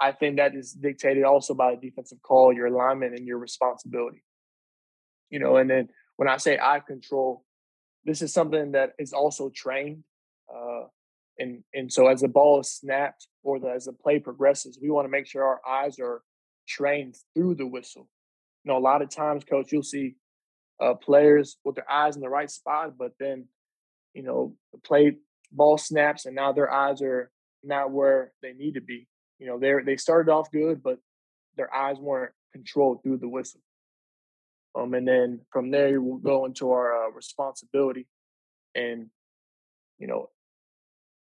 I 0.00 0.12
think 0.12 0.36
that 0.36 0.54
is 0.54 0.72
dictated 0.72 1.24
also 1.24 1.54
by 1.54 1.74
the 1.74 1.80
defensive 1.80 2.20
call, 2.22 2.52
your 2.52 2.66
alignment, 2.66 3.14
and 3.14 3.26
your 3.26 3.38
responsibility. 3.38 4.24
You 5.30 5.38
know, 5.38 5.56
and 5.56 5.70
then 5.70 5.88
when 6.16 6.28
I 6.28 6.36
say 6.36 6.58
eye 6.58 6.80
control, 6.86 7.44
this 8.04 8.20
is 8.20 8.32
something 8.32 8.72
that 8.72 8.90
is 8.98 9.12
also 9.12 9.50
trained. 9.54 10.04
Uh, 10.54 10.84
and 11.38 11.64
and 11.72 11.92
so 11.92 12.06
as 12.08 12.20
the 12.20 12.28
ball 12.28 12.60
is 12.60 12.70
snapped 12.70 13.26
or 13.42 13.58
the, 13.58 13.68
as 13.68 13.86
the 13.86 13.92
play 13.92 14.18
progresses, 14.18 14.78
we 14.80 14.90
want 14.90 15.06
to 15.06 15.10
make 15.10 15.26
sure 15.26 15.42
our 15.42 15.60
eyes 15.66 15.98
are 15.98 16.22
trained 16.68 17.16
through 17.34 17.54
the 17.54 17.66
whistle. 17.66 18.08
You 18.64 18.72
know, 18.72 18.78
a 18.78 18.80
lot 18.80 19.02
of 19.02 19.10
times, 19.10 19.44
coach, 19.44 19.72
you'll 19.72 19.82
see 19.82 20.16
uh, 20.80 20.94
players 20.94 21.56
with 21.64 21.76
their 21.76 21.90
eyes 21.90 22.16
in 22.16 22.22
the 22.22 22.28
right 22.28 22.50
spot, 22.50 22.96
but 22.98 23.12
then, 23.20 23.46
you 24.14 24.22
know, 24.22 24.56
the 24.72 24.78
play 24.78 25.16
ball 25.52 25.78
snaps 25.78 26.26
and 26.26 26.34
now 26.34 26.52
their 26.52 26.72
eyes 26.72 27.00
are 27.02 27.30
not 27.62 27.90
where 27.90 28.32
they 28.42 28.52
need 28.52 28.74
to 28.74 28.80
be. 28.80 29.06
You 29.38 29.46
know, 29.46 29.58
they 29.58 29.72
they 29.84 29.96
started 29.96 30.30
off 30.30 30.50
good, 30.50 30.82
but 30.82 30.98
their 31.56 31.72
eyes 31.72 31.98
weren't 31.98 32.32
controlled 32.52 33.02
through 33.02 33.18
the 33.18 33.28
whistle. 33.28 33.60
Um, 34.74 34.94
and 34.94 35.06
then 35.06 35.40
from 35.52 35.70
there 35.70 36.00
we'll 36.00 36.18
go 36.18 36.46
into 36.46 36.70
our 36.70 37.06
uh, 37.06 37.10
responsibility, 37.10 38.06
and 38.74 39.10
you 39.98 40.06
know, 40.06 40.30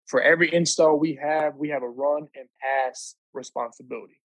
for 0.06 0.20
every 0.20 0.52
install 0.52 0.98
we 0.98 1.18
have, 1.22 1.56
we 1.56 1.70
have 1.70 1.82
a 1.82 1.88
run 1.88 2.28
and 2.34 2.48
pass 2.60 3.14
responsibility. 3.32 4.20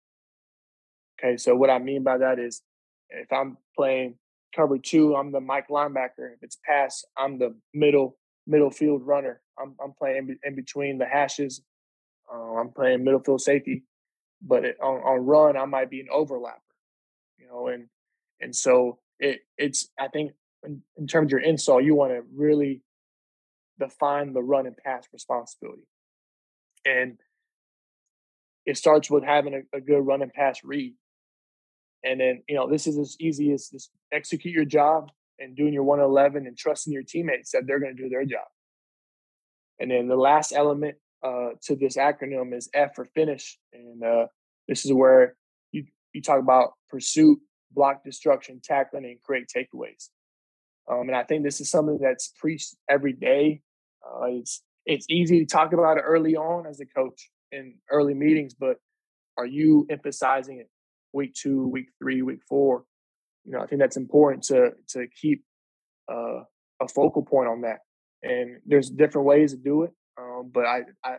Okay, 1.19 1.37
so 1.37 1.55
what 1.55 1.69
I 1.69 1.77
mean 1.77 2.03
by 2.03 2.17
that 2.17 2.39
is, 2.39 2.61
if 3.11 3.31
I'm 3.31 3.57
playing 3.75 4.15
cover 4.55 4.77
two, 4.77 5.15
I'm 5.15 5.31
the 5.31 5.41
Mike 5.41 5.67
linebacker. 5.69 6.33
If 6.33 6.41
it's 6.41 6.57
pass, 6.65 7.03
I'm 7.17 7.37
the 7.37 7.55
middle 7.73 8.17
middle 8.47 8.71
field 8.71 9.05
runner. 9.05 9.41
I'm 9.59 9.75
I'm 9.83 9.93
playing 9.93 10.37
in 10.43 10.55
between 10.55 10.97
the 10.97 11.05
hashes. 11.05 11.61
Uh, 12.33 12.55
I'm 12.55 12.69
playing 12.69 13.03
middle 13.03 13.19
field 13.19 13.41
safety, 13.41 13.83
but 14.41 14.65
it, 14.65 14.77
on 14.81 14.97
on 15.01 15.25
run, 15.25 15.57
I 15.57 15.65
might 15.65 15.89
be 15.89 15.99
an 15.99 16.07
overlapper. 16.13 16.59
You 17.37 17.47
know, 17.47 17.67
and 17.67 17.87
and 18.39 18.55
so 18.55 18.99
it 19.19 19.41
it's 19.57 19.89
I 19.99 20.07
think 20.07 20.31
in, 20.65 20.81
in 20.97 21.07
terms 21.07 21.27
of 21.27 21.31
your 21.31 21.41
install, 21.41 21.81
you 21.81 21.95
want 21.95 22.13
to 22.13 22.21
really 22.33 22.81
define 23.79 24.33
the 24.33 24.41
run 24.41 24.67
and 24.67 24.77
pass 24.77 25.07
responsibility, 25.11 25.87
and 26.85 27.17
it 28.65 28.77
starts 28.77 29.09
with 29.09 29.23
having 29.23 29.53
a, 29.53 29.77
a 29.77 29.81
good 29.81 30.01
run 30.01 30.21
and 30.21 30.31
pass 30.31 30.63
read. 30.63 30.93
And 32.03 32.19
then, 32.19 32.43
you 32.47 32.55
know, 32.55 32.69
this 32.69 32.87
is 32.87 32.97
as 32.97 33.15
easy 33.19 33.51
as 33.51 33.69
just 33.69 33.91
execute 34.11 34.53
your 34.53 34.65
job 34.65 35.11
and 35.39 35.55
doing 35.55 35.73
your 35.73 35.83
111 35.83 36.47
and 36.47 36.57
trusting 36.57 36.91
your 36.93 37.03
teammates 37.03 37.51
that 37.51 37.63
they're 37.67 37.79
going 37.79 37.95
to 37.95 38.01
do 38.01 38.09
their 38.09 38.25
job. 38.25 38.47
And 39.79 39.91
then 39.91 40.07
the 40.07 40.15
last 40.15 40.51
element 40.51 40.95
uh, 41.23 41.49
to 41.63 41.75
this 41.75 41.97
acronym 41.97 42.55
is 42.55 42.69
F 42.73 42.95
for 42.95 43.05
finish. 43.05 43.57
And 43.73 44.03
uh, 44.03 44.27
this 44.67 44.85
is 44.85 44.93
where 44.93 45.35
you, 45.71 45.85
you 46.13 46.21
talk 46.21 46.39
about 46.39 46.73
pursuit, 46.89 47.39
block 47.71 48.03
destruction, 48.03 48.61
tackling, 48.63 49.05
and 49.05 49.21
create 49.21 49.47
takeaways. 49.55 50.09
Um, 50.89 51.01
and 51.07 51.15
I 51.15 51.23
think 51.23 51.43
this 51.43 51.61
is 51.61 51.69
something 51.69 51.99
that's 52.01 52.33
preached 52.39 52.75
every 52.89 53.13
day. 53.13 53.61
Uh, 54.05 54.25
it's 54.25 54.63
it's 54.85 55.05
easy 55.09 55.39
to 55.39 55.45
talk 55.45 55.73
about 55.73 55.97
it 55.97 56.01
early 56.01 56.35
on 56.35 56.65
as 56.65 56.79
a 56.79 56.85
coach 56.85 57.29
in 57.51 57.75
early 57.91 58.15
meetings, 58.15 58.55
but 58.55 58.77
are 59.37 59.45
you 59.45 59.85
emphasizing 59.91 60.59
it 60.59 60.69
week 61.13 61.33
two, 61.33 61.67
week 61.67 61.87
three, 61.99 62.21
week 62.21 62.39
four? 62.47 62.85
You 63.45 63.53
know, 63.53 63.59
I 63.59 63.67
think 63.67 63.81
that's 63.81 63.97
important 63.97 64.43
to 64.45 64.71
to 64.89 65.07
keep 65.19 65.43
uh, 66.11 66.41
a 66.81 66.87
focal 66.87 67.23
point 67.23 67.49
on 67.49 67.61
that. 67.61 67.79
And 68.23 68.57
there's 68.65 68.89
different 68.89 69.25
ways 69.25 69.51
to 69.51 69.57
do 69.57 69.83
it, 69.83 69.91
um, 70.19 70.51
but 70.53 70.65
I, 70.65 70.81
I 71.03 71.15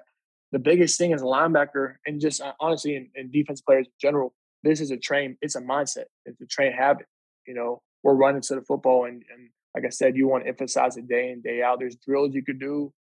the 0.53 0.59
biggest 0.59 0.99
thing 0.99 1.13
as 1.13 1.23
a 1.23 1.25
linebacker 1.25 1.95
and 2.07 2.21
just 2.21 2.41
uh, 2.41 2.53
honestly 2.61 2.95
in, 2.95 3.09
in 3.17 3.31
defense 3.31 3.61
players 3.61 3.87
in 3.87 3.93
general, 4.01 4.35
this 4.63 4.81
is 4.81 4.91
a 4.91 4.97
train. 4.97 5.37
It's 5.41 5.57
a 5.57 5.61
mindset. 5.61 6.05
It's 6.27 6.41
a 6.41 6.47
train 6.47 6.73
habit. 6.73 7.07
You 7.47 7.55
know, 7.55 7.83
we're 8.05 8.15
running 8.15 8.43
to 8.43 8.55
the 8.55 8.63
football, 8.63 9.07
and, 9.07 9.25
and 9.35 9.49
like 9.75 9.85
I 9.85 9.89
said, 9.89 10.17
you 10.17 10.29
want 10.29 10.45
to 10.45 10.49
emphasize 10.49 10.97
it 10.97 11.09
day 11.09 11.31
in 11.31 11.41
day 11.41 11.63
out. 11.63 11.81
There's 11.81 11.97
drills 11.97 12.35
you 12.35 12.45
could 12.45 12.61
do 12.61 12.93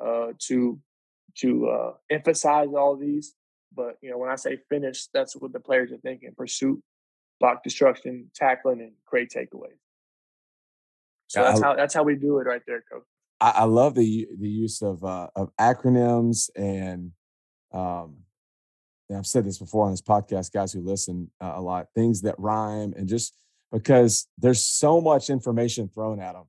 uh, 0.00 0.28
to 0.46 0.78
to 1.38 1.68
uh, 1.68 1.92
emphasize 2.10 2.68
all 2.76 2.96
these. 2.96 3.34
But 3.74 3.96
you 4.02 4.10
know, 4.10 4.18
when 4.18 4.30
I 4.30 4.36
say 4.36 4.58
finish, 4.68 5.06
that's 5.12 5.34
what 5.36 5.52
the 5.52 5.60
players 5.60 5.92
are 5.92 5.98
thinking: 5.98 6.32
pursuit, 6.36 6.82
block 7.38 7.62
destruction, 7.62 8.30
tackling, 8.34 8.80
and 8.80 8.92
create 9.06 9.30
takeaways. 9.30 9.78
So 11.28 11.42
that's 11.42 11.60
how 11.60 11.76
that's 11.76 11.94
how 11.94 12.02
we 12.02 12.16
do 12.16 12.38
it 12.38 12.46
right 12.46 12.62
there, 12.66 12.82
coach. 12.90 13.04
I, 13.40 13.50
I 13.56 13.64
love 13.64 13.94
the 13.94 14.28
the 14.38 14.48
use 14.48 14.82
of 14.82 15.04
uh, 15.04 15.28
of 15.36 15.50
acronyms 15.60 16.50
and 16.56 17.12
um, 17.72 18.16
and 19.08 19.18
I've 19.18 19.26
said 19.26 19.44
this 19.44 19.58
before 19.58 19.84
on 19.84 19.92
this 19.92 20.02
podcast, 20.02 20.52
guys 20.52 20.72
who 20.72 20.80
listen 20.80 21.30
uh, 21.40 21.52
a 21.54 21.60
lot, 21.60 21.88
things 21.94 22.22
that 22.22 22.34
rhyme 22.38 22.94
and 22.96 23.08
just 23.08 23.34
because 23.72 24.26
there's 24.38 24.64
so 24.64 25.00
much 25.00 25.30
information 25.30 25.88
thrown 25.88 26.20
at 26.20 26.32
them, 26.32 26.44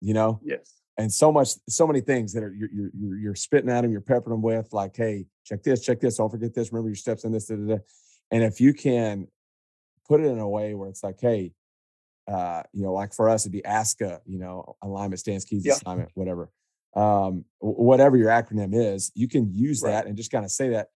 you 0.00 0.14
know. 0.14 0.40
Yes 0.42 0.83
and 0.96 1.12
so 1.12 1.32
much, 1.32 1.50
so 1.68 1.86
many 1.86 2.00
things 2.00 2.32
that 2.32 2.42
are 2.42 2.54
you're 2.54 2.70
you're, 2.72 3.18
you're 3.18 3.34
spitting 3.34 3.70
at 3.70 3.82
them, 3.82 3.90
you're 3.90 4.00
peppering 4.00 4.34
them 4.34 4.42
with, 4.42 4.72
like, 4.72 4.96
hey, 4.96 5.26
check 5.44 5.62
this, 5.62 5.84
check 5.84 6.00
this, 6.00 6.16
don't 6.16 6.30
forget 6.30 6.54
this, 6.54 6.72
remember 6.72 6.88
your 6.88 6.96
steps 6.96 7.24
in 7.24 7.32
this, 7.32 7.46
da, 7.46 7.56
da, 7.56 7.76
da. 7.76 7.82
and 8.30 8.42
if 8.42 8.60
you 8.60 8.72
can 8.72 9.26
put 10.06 10.20
it 10.20 10.26
in 10.26 10.38
a 10.38 10.48
way 10.48 10.74
where 10.74 10.88
it's 10.88 11.02
like, 11.02 11.18
hey, 11.20 11.52
uh, 12.28 12.62
you 12.72 12.82
know, 12.82 12.92
like 12.92 13.12
for 13.12 13.28
us, 13.28 13.42
it'd 13.42 13.52
be 13.52 13.62
ASCA, 13.62 14.20
you 14.24 14.38
know, 14.38 14.76
alignment, 14.82 15.20
stance, 15.20 15.44
keys, 15.44 15.64
yeah. 15.64 15.72
assignment, 15.72 16.10
whatever, 16.14 16.50
um, 16.94 17.44
whatever 17.58 18.16
your 18.16 18.30
acronym 18.30 18.74
is, 18.74 19.10
you 19.14 19.28
can 19.28 19.52
use 19.52 19.82
right. 19.82 19.90
that 19.90 20.06
and 20.06 20.16
just 20.16 20.30
kind 20.30 20.44
of 20.44 20.50
say 20.50 20.70
that, 20.70 20.88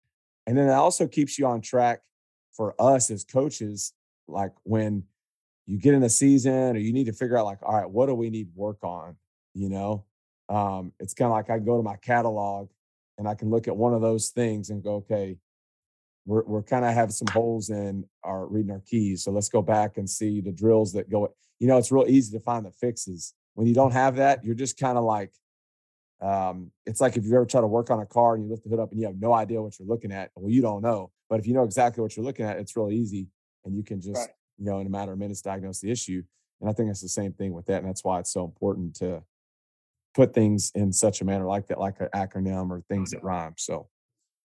and 0.46 0.56
then 0.56 0.68
it 0.68 0.72
also 0.72 1.06
keeps 1.06 1.38
you 1.38 1.46
on 1.46 1.60
track 1.60 2.00
for 2.52 2.74
us 2.80 3.10
as 3.10 3.24
coaches, 3.24 3.92
like 4.26 4.52
when 4.62 5.04
you 5.66 5.78
get 5.78 5.94
in 5.94 6.02
a 6.02 6.08
season 6.08 6.76
or 6.76 6.78
you 6.78 6.92
need 6.92 7.04
to 7.06 7.12
figure 7.12 7.36
out 7.36 7.44
like, 7.44 7.58
all 7.62 7.76
right, 7.76 7.88
what 7.88 8.06
do 8.06 8.14
we 8.14 8.30
need 8.30 8.48
work 8.54 8.82
on? 8.82 9.16
You 9.54 9.68
know 9.68 10.04
um, 10.48 10.92
it's 10.98 11.14
kind 11.14 11.26
of 11.26 11.32
like 11.32 11.50
i 11.50 11.58
go 11.58 11.76
to 11.76 11.82
my 11.82 11.96
catalog 11.96 12.68
and 13.18 13.28
i 13.28 13.34
can 13.34 13.50
look 13.50 13.68
at 13.68 13.76
one 13.76 13.94
of 13.94 14.00
those 14.00 14.28
things 14.28 14.70
and 14.70 14.82
go 14.82 14.96
okay 14.96 15.36
we're, 16.26 16.44
we're 16.44 16.62
kind 16.62 16.84
of 16.84 16.92
having 16.92 17.10
some 17.10 17.28
holes 17.32 17.70
in 17.70 18.04
our 18.22 18.46
reading 18.46 18.70
our 18.70 18.82
keys 18.86 19.24
so 19.24 19.30
let's 19.30 19.48
go 19.48 19.62
back 19.62 19.96
and 19.96 20.08
see 20.08 20.40
the 20.40 20.52
drills 20.52 20.92
that 20.92 21.10
go 21.10 21.34
you 21.58 21.66
know 21.66 21.78
it's 21.78 21.90
real 21.90 22.06
easy 22.08 22.36
to 22.36 22.42
find 22.42 22.64
the 22.64 22.70
fixes 22.70 23.34
when 23.54 23.66
you 23.66 23.74
don't 23.74 23.92
have 23.92 24.16
that 24.16 24.44
you're 24.44 24.54
just 24.54 24.78
kind 24.78 24.98
of 24.98 25.04
like 25.04 25.32
um, 26.20 26.72
it's 26.84 27.00
like 27.00 27.16
if 27.16 27.24
you 27.24 27.34
ever 27.36 27.46
try 27.46 27.60
to 27.60 27.66
work 27.66 27.90
on 27.90 28.00
a 28.00 28.06
car 28.06 28.34
and 28.34 28.42
you 28.42 28.50
lift 28.50 28.64
the 28.64 28.70
hood 28.70 28.80
up 28.80 28.90
and 28.90 29.00
you 29.00 29.06
have 29.06 29.20
no 29.20 29.32
idea 29.32 29.62
what 29.62 29.78
you're 29.78 29.88
looking 29.88 30.12
at 30.12 30.30
well 30.34 30.50
you 30.50 30.60
don't 30.60 30.82
know 30.82 31.10
but 31.30 31.38
if 31.38 31.46
you 31.46 31.54
know 31.54 31.62
exactly 31.62 32.02
what 32.02 32.16
you're 32.16 32.26
looking 32.26 32.44
at 32.44 32.58
it's 32.58 32.76
real 32.76 32.90
easy 32.90 33.28
and 33.64 33.76
you 33.76 33.82
can 33.82 34.00
just 34.00 34.16
right. 34.16 34.28
you 34.58 34.64
know 34.64 34.80
in 34.80 34.86
a 34.86 34.90
matter 34.90 35.12
of 35.12 35.18
minutes 35.18 35.40
diagnose 35.40 35.80
the 35.80 35.90
issue 35.90 36.22
and 36.60 36.68
i 36.68 36.72
think 36.72 36.90
it's 36.90 37.00
the 37.00 37.08
same 37.08 37.32
thing 37.32 37.52
with 37.52 37.66
that 37.66 37.78
and 37.78 37.88
that's 37.88 38.04
why 38.04 38.18
it's 38.18 38.32
so 38.32 38.44
important 38.44 38.94
to 38.96 39.22
put 40.14 40.34
things 40.34 40.72
in 40.74 40.92
such 40.92 41.20
a 41.20 41.24
manner 41.24 41.46
like 41.46 41.66
that, 41.68 41.78
like 41.78 42.00
an 42.00 42.08
acronym 42.14 42.70
or 42.70 42.82
things 42.88 43.10
that 43.10 43.22
rhyme. 43.22 43.54
So, 43.56 43.88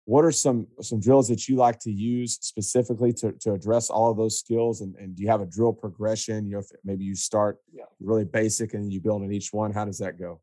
what 0.04 0.24
are 0.24 0.32
some 0.32 0.66
some 0.80 1.00
drills 1.00 1.28
that 1.28 1.48
you 1.48 1.56
like 1.56 1.78
to 1.80 1.92
use 1.92 2.38
specifically 2.40 3.12
to, 3.14 3.32
to 3.40 3.52
address 3.52 3.90
all 3.90 4.10
of 4.10 4.16
those 4.16 4.38
skills? 4.38 4.80
And, 4.80 4.94
and 4.96 5.14
do 5.14 5.22
you 5.22 5.28
have 5.28 5.40
a 5.40 5.46
drill 5.46 5.72
progression? 5.72 6.46
You 6.46 6.54
know, 6.54 6.58
if 6.60 6.66
maybe 6.84 7.04
you 7.04 7.14
start 7.14 7.58
yeah. 7.72 7.84
really 8.00 8.24
basic 8.24 8.74
and 8.74 8.92
you 8.92 9.00
build 9.00 9.22
on 9.22 9.32
each 9.32 9.52
one. 9.52 9.72
How 9.72 9.84
does 9.84 9.98
that 9.98 10.18
go? 10.18 10.40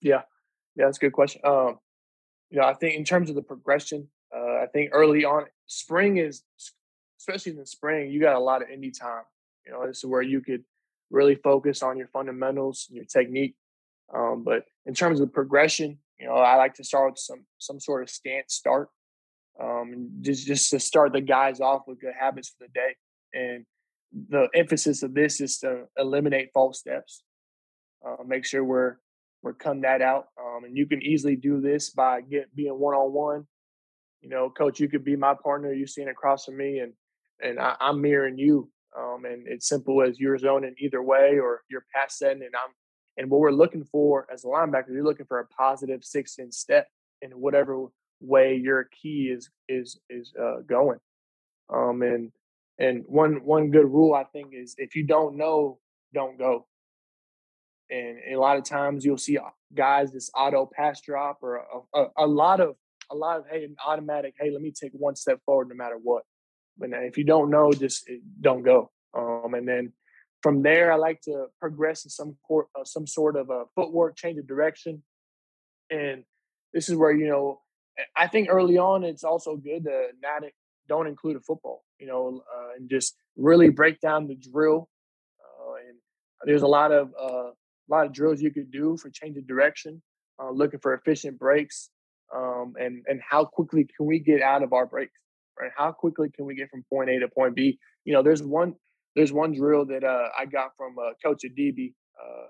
Yeah, 0.00 0.22
yeah, 0.76 0.84
that's 0.86 0.98
a 0.98 1.00
good 1.00 1.12
question. 1.12 1.40
Um, 1.44 1.78
you 2.50 2.60
know, 2.60 2.66
I 2.66 2.74
think 2.74 2.96
in 2.96 3.04
terms 3.04 3.28
of 3.30 3.36
the 3.36 3.42
progression, 3.42 4.08
uh, 4.34 4.62
I 4.62 4.66
think 4.72 4.90
early 4.92 5.24
on, 5.24 5.46
spring 5.66 6.18
is 6.18 6.42
especially 7.18 7.52
in 7.52 7.58
the 7.58 7.66
spring, 7.66 8.10
you 8.10 8.20
got 8.20 8.36
a 8.36 8.40
lot 8.40 8.62
of 8.62 8.68
indie 8.68 8.96
time. 8.96 9.24
You 9.66 9.72
know, 9.72 9.86
this 9.86 9.98
is 9.98 10.06
where 10.06 10.22
you 10.22 10.40
could 10.40 10.64
really 11.10 11.34
focus 11.34 11.82
on 11.82 11.98
your 11.98 12.08
fundamentals, 12.08 12.86
your 12.90 13.04
technique, 13.04 13.54
um, 14.14 14.42
but 14.44 14.64
in 14.86 14.94
terms 14.94 15.20
of 15.20 15.32
progression, 15.32 15.98
you 16.18 16.26
know, 16.26 16.34
I 16.34 16.56
like 16.56 16.74
to 16.74 16.84
start 16.84 17.12
with 17.12 17.18
some 17.18 17.44
some 17.58 17.78
sort 17.80 18.02
of 18.02 18.10
stance 18.10 18.54
start, 18.54 18.88
um, 19.60 19.90
and 19.92 20.24
just 20.24 20.46
just 20.46 20.70
to 20.70 20.80
start 20.80 21.12
the 21.12 21.20
guys 21.20 21.60
off 21.60 21.82
with 21.86 22.00
good 22.00 22.14
habits 22.18 22.50
for 22.50 22.66
the 22.66 22.72
day. 22.72 22.96
And 23.34 23.64
the 24.30 24.48
emphasis 24.54 25.02
of 25.02 25.14
this 25.14 25.40
is 25.40 25.58
to 25.58 25.84
eliminate 25.96 26.50
false 26.54 26.80
steps. 26.80 27.22
Uh, 28.06 28.22
make 28.26 28.44
sure 28.44 28.64
we're 28.64 28.96
we're 29.42 29.52
cutting 29.52 29.82
that 29.82 30.02
out, 30.02 30.28
um, 30.40 30.64
and 30.64 30.76
you 30.76 30.86
can 30.86 31.02
easily 31.02 31.36
do 31.36 31.60
this 31.60 31.90
by 31.90 32.20
get 32.22 32.54
being 32.54 32.78
one 32.78 32.94
on 32.94 33.12
one. 33.12 33.46
You 34.20 34.30
know, 34.30 34.50
coach, 34.50 34.80
you 34.80 34.88
could 34.88 35.04
be 35.04 35.16
my 35.16 35.34
partner. 35.34 35.72
You 35.72 35.86
sitting 35.86 36.10
across 36.10 36.46
from 36.46 36.56
me, 36.56 36.78
and 36.80 36.92
and 37.40 37.60
I, 37.60 37.76
am 37.80 38.00
mirroring 38.00 38.38
you. 38.38 38.70
Um, 38.98 39.26
and 39.26 39.46
it's 39.46 39.68
simple 39.68 40.02
as 40.02 40.18
you're 40.18 40.38
zoning 40.38 40.74
either 40.78 41.02
way, 41.02 41.38
or 41.38 41.62
you're 41.70 41.84
pass 41.94 42.18
setting, 42.18 42.42
and 42.42 42.54
I'm 42.54 42.72
and 43.18 43.28
what 43.28 43.40
we're 43.40 43.50
looking 43.50 43.84
for 43.84 44.26
as 44.32 44.44
a 44.44 44.46
linebacker, 44.46 44.92
you're 44.92 45.04
looking 45.04 45.26
for 45.26 45.40
a 45.40 45.46
positive 45.46 46.04
six 46.04 46.38
inch 46.38 46.54
step 46.54 46.86
in 47.20 47.32
whatever 47.32 47.86
way 48.20 48.54
your 48.54 48.84
key 48.84 49.30
is 49.34 49.50
is 49.68 49.98
is 50.08 50.32
uh, 50.40 50.60
going. 50.66 51.00
Um, 51.68 52.02
and 52.02 52.30
and 52.78 53.04
one 53.06 53.44
one 53.44 53.70
good 53.70 53.86
rule 53.86 54.14
I 54.14 54.24
think 54.24 54.54
is 54.54 54.76
if 54.78 54.94
you 54.94 55.04
don't 55.04 55.36
know, 55.36 55.78
don't 56.14 56.38
go. 56.38 56.66
And 57.90 58.18
a 58.32 58.38
lot 58.38 58.56
of 58.56 58.64
times 58.64 59.04
you'll 59.04 59.18
see 59.18 59.38
guys 59.74 60.12
this 60.12 60.30
auto 60.34 60.70
pass 60.72 61.00
drop 61.00 61.38
or 61.42 61.56
a, 61.56 61.98
a, 61.98 62.06
a 62.18 62.26
lot 62.26 62.60
of 62.60 62.76
a 63.10 63.16
lot 63.16 63.38
of 63.38 63.46
hey 63.50 63.66
automatic 63.84 64.34
hey 64.38 64.50
let 64.50 64.60
me 64.62 64.70
take 64.70 64.92
one 64.92 65.16
step 65.16 65.40
forward 65.44 65.68
no 65.68 65.74
matter 65.74 65.98
what. 66.00 66.22
But 66.78 66.90
if 66.92 67.18
you 67.18 67.24
don't 67.24 67.50
know, 67.50 67.72
just 67.72 68.08
eh, 68.08 68.18
don't 68.40 68.62
go. 68.62 68.92
Um, 69.12 69.54
and 69.54 69.66
then 69.66 69.92
from 70.42 70.62
there, 70.62 70.92
I 70.92 70.96
like 70.96 71.20
to 71.22 71.46
progress 71.60 72.04
in 72.04 72.10
some 72.10 72.36
court, 72.46 72.68
uh, 72.78 72.84
some 72.84 73.06
sort 73.06 73.36
of 73.36 73.50
a 73.50 73.64
footwork 73.74 74.16
change 74.16 74.38
of 74.38 74.46
direction, 74.46 75.02
and 75.90 76.24
this 76.72 76.88
is 76.88 76.96
where 76.96 77.12
you 77.12 77.28
know 77.28 77.60
I 78.16 78.28
think 78.28 78.48
early 78.50 78.78
on 78.78 79.04
it's 79.04 79.24
also 79.24 79.56
good 79.56 79.84
to 79.84 80.08
not 80.22 80.42
don't 80.88 81.06
include 81.06 81.36
a 81.36 81.40
football, 81.40 81.84
you 81.98 82.06
know, 82.06 82.42
uh, 82.56 82.68
and 82.76 82.88
just 82.88 83.14
really 83.36 83.68
break 83.68 84.00
down 84.00 84.26
the 84.26 84.36
drill. 84.36 84.88
Uh, 85.40 85.74
and 85.88 85.98
there's 86.44 86.62
a 86.62 86.66
lot 86.66 86.92
of 86.92 87.12
uh, 87.20 87.50
a 87.50 87.88
lot 87.88 88.06
of 88.06 88.12
drills 88.12 88.40
you 88.40 88.50
could 88.50 88.70
do 88.70 88.96
for 88.96 89.10
change 89.10 89.36
of 89.36 89.46
direction, 89.46 90.02
uh, 90.42 90.50
looking 90.50 90.80
for 90.80 90.94
efficient 90.94 91.38
breaks, 91.38 91.90
um, 92.34 92.74
and 92.78 93.04
and 93.08 93.20
how 93.28 93.44
quickly 93.44 93.86
can 93.96 94.06
we 94.06 94.18
get 94.18 94.42
out 94.42 94.62
of 94.62 94.72
our 94.72 94.86
breaks, 94.86 95.20
right? 95.58 95.70
How 95.76 95.92
quickly 95.92 96.30
can 96.30 96.46
we 96.46 96.54
get 96.54 96.70
from 96.70 96.84
point 96.88 97.10
A 97.10 97.18
to 97.20 97.28
point 97.28 97.54
B? 97.54 97.78
You 98.04 98.14
know, 98.14 98.22
there's 98.22 98.42
one 98.42 98.74
there's 99.18 99.32
one 99.32 99.52
drill 99.52 99.84
that 99.86 100.04
uh, 100.04 100.28
I 100.38 100.46
got 100.46 100.76
from 100.76 100.96
uh, 100.96 101.10
Coach 101.22 101.42
Adibi. 101.44 101.92
Uh, 102.20 102.46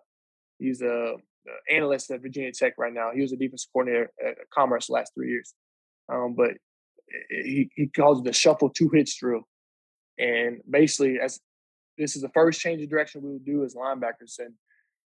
he's 0.59 0.83
a, 0.83 1.15
a, 1.15 1.75
analyst 1.75 2.11
at 2.11 2.21
Virginia 2.21 2.53
Tech 2.53 2.75
right 2.77 2.93
now. 2.93 3.11
He 3.15 3.23
was 3.23 3.33
a 3.33 3.37
defensive 3.37 3.71
coordinator 3.73 4.11
at 4.25 4.37
Commerce 4.53 4.91
last 4.91 5.13
three 5.15 5.31
years, 5.31 5.55
um, 6.13 6.35
but 6.37 6.51
he 7.31 7.71
he 7.75 7.87
calls 7.87 8.21
it 8.21 8.25
the 8.25 8.35
shuffle 8.35 8.69
two 8.69 8.91
hits 8.93 9.17
drill. 9.17 9.49
And 10.19 10.61
basically, 10.69 11.19
as 11.21 11.41
this 11.97 12.17
is 12.17 12.23
the 12.23 12.29
first 12.35 12.61
change 12.61 12.83
of 12.83 12.91
direction 12.91 13.23
we 13.23 13.31
will 13.31 13.39
do 13.39 13.65
as 13.65 13.75
linebackers, 13.75 14.39
and 14.39 14.55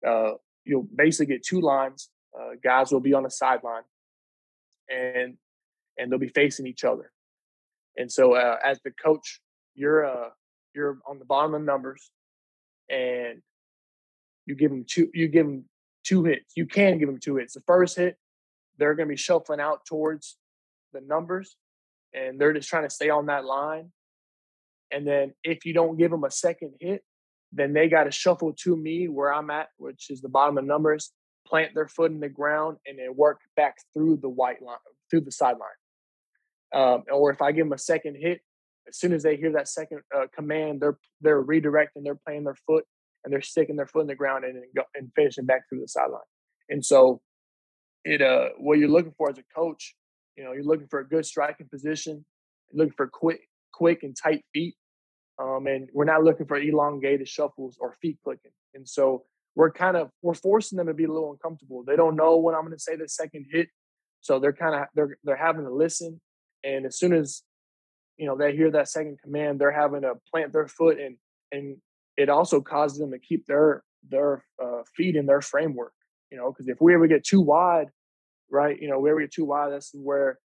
uh, 0.06 0.36
you'll 0.64 0.86
basically 0.94 1.34
get 1.34 1.44
two 1.44 1.60
lines. 1.60 2.10
Uh, 2.38 2.50
guys 2.62 2.92
will 2.92 3.00
be 3.00 3.12
on 3.12 3.24
the 3.24 3.30
sideline, 3.30 3.82
and 4.88 5.36
and 5.98 6.12
they'll 6.12 6.18
be 6.20 6.28
facing 6.28 6.68
each 6.68 6.84
other. 6.84 7.10
And 7.96 8.10
so, 8.10 8.34
uh, 8.34 8.56
as 8.64 8.80
the 8.84 8.92
coach, 8.92 9.40
you're 9.74 10.04
uh, 10.06 10.28
you're 10.74 10.98
on 11.06 11.18
the 11.18 11.24
bottom 11.24 11.54
of 11.54 11.62
numbers, 11.62 12.10
and 12.88 13.42
you 14.46 14.54
give 14.54 14.70
them 14.70 14.84
two. 14.88 15.10
You 15.14 15.28
give 15.28 15.46
them 15.46 15.64
two 16.04 16.24
hits. 16.24 16.52
You 16.56 16.66
can 16.66 16.98
give 16.98 17.08
them 17.08 17.20
two 17.20 17.36
hits. 17.36 17.54
The 17.54 17.60
first 17.60 17.96
hit, 17.96 18.16
they're 18.78 18.94
going 18.94 19.08
to 19.08 19.12
be 19.12 19.16
shuffling 19.16 19.60
out 19.60 19.84
towards 19.86 20.36
the 20.92 21.00
numbers, 21.00 21.56
and 22.14 22.40
they're 22.40 22.52
just 22.52 22.68
trying 22.68 22.88
to 22.88 22.94
stay 22.94 23.10
on 23.10 23.26
that 23.26 23.44
line. 23.44 23.92
And 24.90 25.06
then 25.06 25.32
if 25.44 25.64
you 25.64 25.72
don't 25.72 25.96
give 25.96 26.10
them 26.10 26.24
a 26.24 26.30
second 26.30 26.74
hit, 26.80 27.02
then 27.52 27.72
they 27.72 27.88
got 27.88 28.04
to 28.04 28.10
shuffle 28.10 28.52
to 28.64 28.76
me 28.76 29.08
where 29.08 29.32
I'm 29.32 29.50
at, 29.50 29.68
which 29.76 30.10
is 30.10 30.20
the 30.20 30.28
bottom 30.28 30.58
of 30.58 30.64
numbers, 30.64 31.12
plant 31.46 31.74
their 31.74 31.88
foot 31.88 32.10
in 32.10 32.20
the 32.20 32.28
ground, 32.28 32.78
and 32.86 32.98
then 32.98 33.14
work 33.14 33.40
back 33.56 33.76
through 33.92 34.18
the 34.18 34.28
white 34.28 34.62
line, 34.62 34.76
through 35.10 35.22
the 35.22 35.32
sideline. 35.32 35.68
Um, 36.72 37.04
or 37.12 37.30
if 37.30 37.42
I 37.42 37.52
give 37.52 37.66
them 37.66 37.72
a 37.72 37.78
second 37.78 38.16
hit, 38.16 38.40
as 38.90 38.98
soon 38.98 39.12
as 39.12 39.22
they 39.22 39.36
hear 39.36 39.52
that 39.52 39.68
second 39.68 40.00
uh, 40.14 40.26
command, 40.34 40.80
they're 40.80 40.98
they're 41.20 41.42
redirecting, 41.42 42.04
they're 42.04 42.20
playing 42.26 42.44
their 42.44 42.56
foot, 42.66 42.84
and 43.24 43.32
they're 43.32 43.40
sticking 43.40 43.76
their 43.76 43.86
foot 43.86 44.02
in 44.02 44.06
the 44.06 44.14
ground 44.14 44.44
and 44.44 44.56
and, 44.56 44.66
go, 44.76 44.82
and 44.94 45.10
finishing 45.16 45.46
back 45.46 45.68
through 45.68 45.80
the 45.80 45.88
sideline. 45.88 46.20
And 46.68 46.84
so, 46.84 47.20
it 48.04 48.20
uh, 48.22 48.50
what 48.58 48.78
you're 48.78 48.88
looking 48.88 49.14
for 49.16 49.30
as 49.30 49.38
a 49.38 49.44
coach, 49.54 49.94
you 50.36 50.44
know, 50.44 50.52
you're 50.52 50.64
looking 50.64 50.88
for 50.88 51.00
a 51.00 51.08
good 51.08 51.24
striking 51.24 51.68
position, 51.68 52.24
looking 52.72 52.94
for 52.96 53.08
quick, 53.08 53.48
quick 53.72 54.02
and 54.02 54.16
tight 54.16 54.44
feet, 54.52 54.74
um, 55.40 55.66
and 55.66 55.88
we're 55.92 56.04
not 56.04 56.24
looking 56.24 56.46
for 56.46 56.58
elongated 56.58 57.28
shuffles 57.28 57.76
or 57.80 57.96
feet 58.02 58.18
clicking. 58.22 58.52
And 58.74 58.88
so 58.88 59.24
we're 59.54 59.72
kind 59.72 59.96
of 59.96 60.10
we're 60.22 60.34
forcing 60.34 60.76
them 60.76 60.86
to 60.86 60.94
be 60.94 61.04
a 61.04 61.12
little 61.12 61.32
uncomfortable. 61.32 61.84
They 61.86 61.96
don't 61.96 62.16
know 62.16 62.36
when 62.36 62.54
I'm 62.54 62.62
going 62.62 62.72
to 62.72 62.78
say 62.78 62.96
the 62.96 63.08
second 63.08 63.46
hit, 63.50 63.68
so 64.20 64.38
they're 64.38 64.52
kind 64.52 64.74
of 64.74 64.86
they're 64.94 65.16
they're 65.24 65.36
having 65.36 65.64
to 65.64 65.72
listen. 65.72 66.20
And 66.62 66.86
as 66.86 66.98
soon 66.98 67.12
as 67.12 67.42
you 68.20 68.26
know 68.26 68.36
they 68.36 68.54
hear 68.54 68.70
that 68.70 68.88
second 68.88 69.18
command, 69.22 69.58
they're 69.58 69.72
having 69.72 70.02
to 70.02 70.12
plant 70.30 70.52
their 70.52 70.68
foot 70.68 71.00
and 71.00 71.16
and 71.52 71.78
it 72.18 72.28
also 72.28 72.60
causes 72.60 72.98
them 72.98 73.12
to 73.12 73.18
keep 73.18 73.46
their 73.46 73.82
their 74.10 74.44
uh, 74.62 74.82
feet 74.94 75.16
in 75.16 75.24
their 75.24 75.40
framework. 75.40 75.94
You 76.30 76.36
know, 76.36 76.52
because 76.52 76.68
if 76.68 76.76
we 76.80 76.94
ever 76.94 77.06
get 77.06 77.24
too 77.24 77.40
wide, 77.40 77.88
right? 78.50 78.78
You 78.78 78.88
know, 78.88 79.00
where 79.00 79.16
we 79.16 79.22
ever 79.22 79.26
get 79.26 79.32
too 79.32 79.46
wide, 79.46 79.72
that's 79.72 79.90
where 79.94 80.38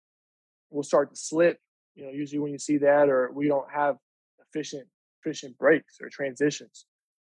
we'll 0.70 0.82
start 0.82 1.10
to 1.10 1.16
slip. 1.16 1.58
You 1.94 2.04
know, 2.04 2.10
usually 2.10 2.40
when 2.40 2.52
you 2.52 2.58
see 2.58 2.76
that, 2.78 3.08
or 3.08 3.30
we 3.32 3.48
don't 3.48 3.70
have 3.72 3.96
efficient 4.46 4.86
efficient 5.24 5.56
breaks 5.56 5.96
or 6.02 6.10
transitions. 6.10 6.84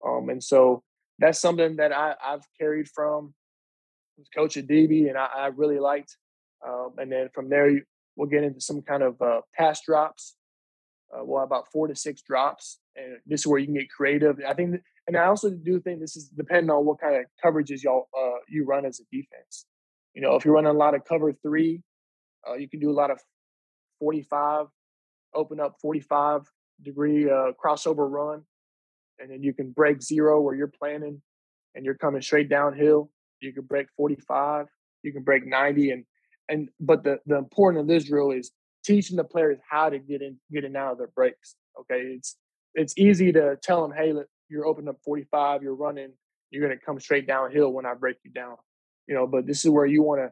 Um, 0.07 0.29
and 0.29 0.41
so 0.41 0.83
that's 1.19 1.41
something 1.41 1.75
that 1.75 1.91
I, 1.91 2.15
I've 2.23 2.47
carried 2.57 2.87
from 2.87 3.33
Coach 4.33 4.55
Adibi, 4.55 5.09
and 5.09 5.17
I, 5.17 5.27
I 5.35 5.45
really 5.47 5.79
liked. 5.79 6.15
Um, 6.65 6.93
and 6.97 7.11
then 7.11 7.29
from 7.33 7.49
there, 7.49 7.81
we'll 8.19 8.29
get 8.29 8.43
into 8.43 8.59
some 8.59 8.81
kind 8.81 9.01
of 9.01 9.19
uh, 9.21 9.39
pass 9.57 9.79
drops. 9.81 10.35
Uh, 11.11 11.23
we'll 11.23 11.39
have 11.39 11.47
about 11.47 11.71
four 11.71 11.87
to 11.87 11.95
six 11.95 12.21
drops, 12.21 12.79
and 12.95 13.17
this 13.25 13.41
is 13.41 13.47
where 13.47 13.59
you 13.59 13.65
can 13.65 13.75
get 13.75 13.89
creative. 13.89 14.39
I 14.45 14.53
think, 14.53 14.75
and 15.07 15.17
I 15.17 15.25
also 15.25 15.49
do 15.49 15.79
think 15.79 16.01
this 16.01 16.17
is 16.17 16.27
depending 16.27 16.69
on 16.69 16.85
what 16.85 16.99
kind 16.99 17.15
of 17.15 17.23
coverages 17.43 17.81
y'all 17.81 18.09
uh, 18.15 18.39
you 18.49 18.65
run 18.65 18.85
as 18.85 18.99
a 18.99 19.03
defense. 19.09 19.65
You 20.13 20.21
know, 20.21 20.35
if 20.35 20.43
you're 20.43 20.53
running 20.53 20.69
a 20.69 20.77
lot 20.77 20.93
of 20.93 21.05
cover 21.05 21.31
three, 21.31 21.81
uh, 22.47 22.55
you 22.55 22.67
can 22.67 22.81
do 22.81 22.91
a 22.91 22.93
lot 22.93 23.09
of 23.09 23.19
45, 24.01 24.67
open 25.33 25.59
up 25.61 25.77
45 25.81 26.41
degree 26.83 27.29
uh, 27.29 27.53
crossover 27.63 28.11
run, 28.11 28.43
and 29.17 29.31
then 29.31 29.41
you 29.41 29.53
can 29.53 29.71
break 29.71 30.03
zero 30.03 30.41
where 30.41 30.55
you're 30.55 30.67
planning 30.67 31.21
and 31.73 31.85
you're 31.85 31.95
coming 31.95 32.21
straight 32.21 32.49
downhill. 32.49 33.09
You 33.39 33.53
can 33.53 33.63
break 33.63 33.87
45, 33.95 34.67
you 35.03 35.13
can 35.13 35.23
break 35.23 35.47
90, 35.47 35.91
and 35.91 36.05
and 36.49 36.69
but 36.79 37.03
the 37.03 37.19
the 37.25 37.37
important 37.37 37.81
of 37.81 37.87
this 37.87 38.05
drill 38.05 38.31
is 38.31 38.51
teaching 38.83 39.17
the 39.17 39.23
players 39.23 39.57
how 39.69 39.89
to 39.89 39.99
get 39.99 40.21
in 40.21 40.37
get 40.51 40.65
in 40.65 40.75
out 40.75 40.93
of 40.93 40.97
their 40.97 41.07
breaks. 41.07 41.55
Okay, 41.79 42.01
it's 42.01 42.35
it's 42.73 42.97
easy 42.97 43.31
to 43.31 43.57
tell 43.61 43.81
them, 43.81 43.95
hey, 43.95 44.13
you're 44.49 44.65
opening 44.65 44.89
up 44.89 44.97
45, 45.03 45.63
you're 45.63 45.75
running, 45.75 46.11
you're 46.51 46.67
gonna 46.67 46.79
come 46.79 46.99
straight 46.99 47.27
downhill 47.27 47.71
when 47.71 47.85
I 47.85 47.93
break 47.93 48.17
you 48.23 48.31
down. 48.31 48.57
You 49.07 49.15
know, 49.15 49.27
but 49.27 49.45
this 49.47 49.63
is 49.63 49.71
where 49.71 49.85
you 49.85 50.03
want 50.03 50.21
to 50.21 50.31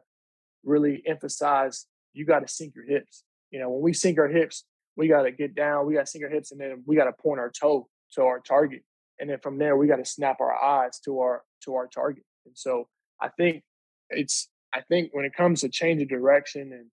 really 0.64 1.02
emphasize 1.06 1.86
you 2.12 2.24
got 2.24 2.40
to 2.40 2.48
sink 2.48 2.74
your 2.74 2.86
hips. 2.86 3.24
You 3.50 3.60
know, 3.60 3.70
when 3.70 3.82
we 3.82 3.92
sink 3.92 4.18
our 4.18 4.28
hips, 4.28 4.64
we 4.96 5.08
got 5.08 5.22
to 5.22 5.30
get 5.30 5.54
down, 5.54 5.86
we 5.86 5.94
got 5.94 6.06
to 6.06 6.06
sink 6.06 6.24
our 6.24 6.30
hips, 6.30 6.52
and 6.52 6.60
then 6.60 6.82
we 6.86 6.96
got 6.96 7.04
to 7.04 7.12
point 7.12 7.40
our 7.40 7.50
toe 7.50 7.88
to 8.12 8.22
our 8.22 8.40
target, 8.40 8.82
and 9.20 9.30
then 9.30 9.38
from 9.40 9.58
there 9.58 9.76
we 9.76 9.86
got 9.86 9.96
to 9.96 10.04
snap 10.04 10.40
our 10.40 10.54
eyes 10.54 10.98
to 11.04 11.20
our 11.20 11.42
to 11.64 11.74
our 11.74 11.86
target. 11.86 12.24
And 12.46 12.56
so 12.56 12.88
I 13.20 13.28
think 13.28 13.62
it's 14.10 14.48
I 14.74 14.80
think 14.82 15.10
when 15.12 15.24
it 15.24 15.34
comes 15.34 15.60
to 15.60 15.68
change 15.68 16.02
of 16.02 16.08
direction 16.08 16.72
and 16.72 16.86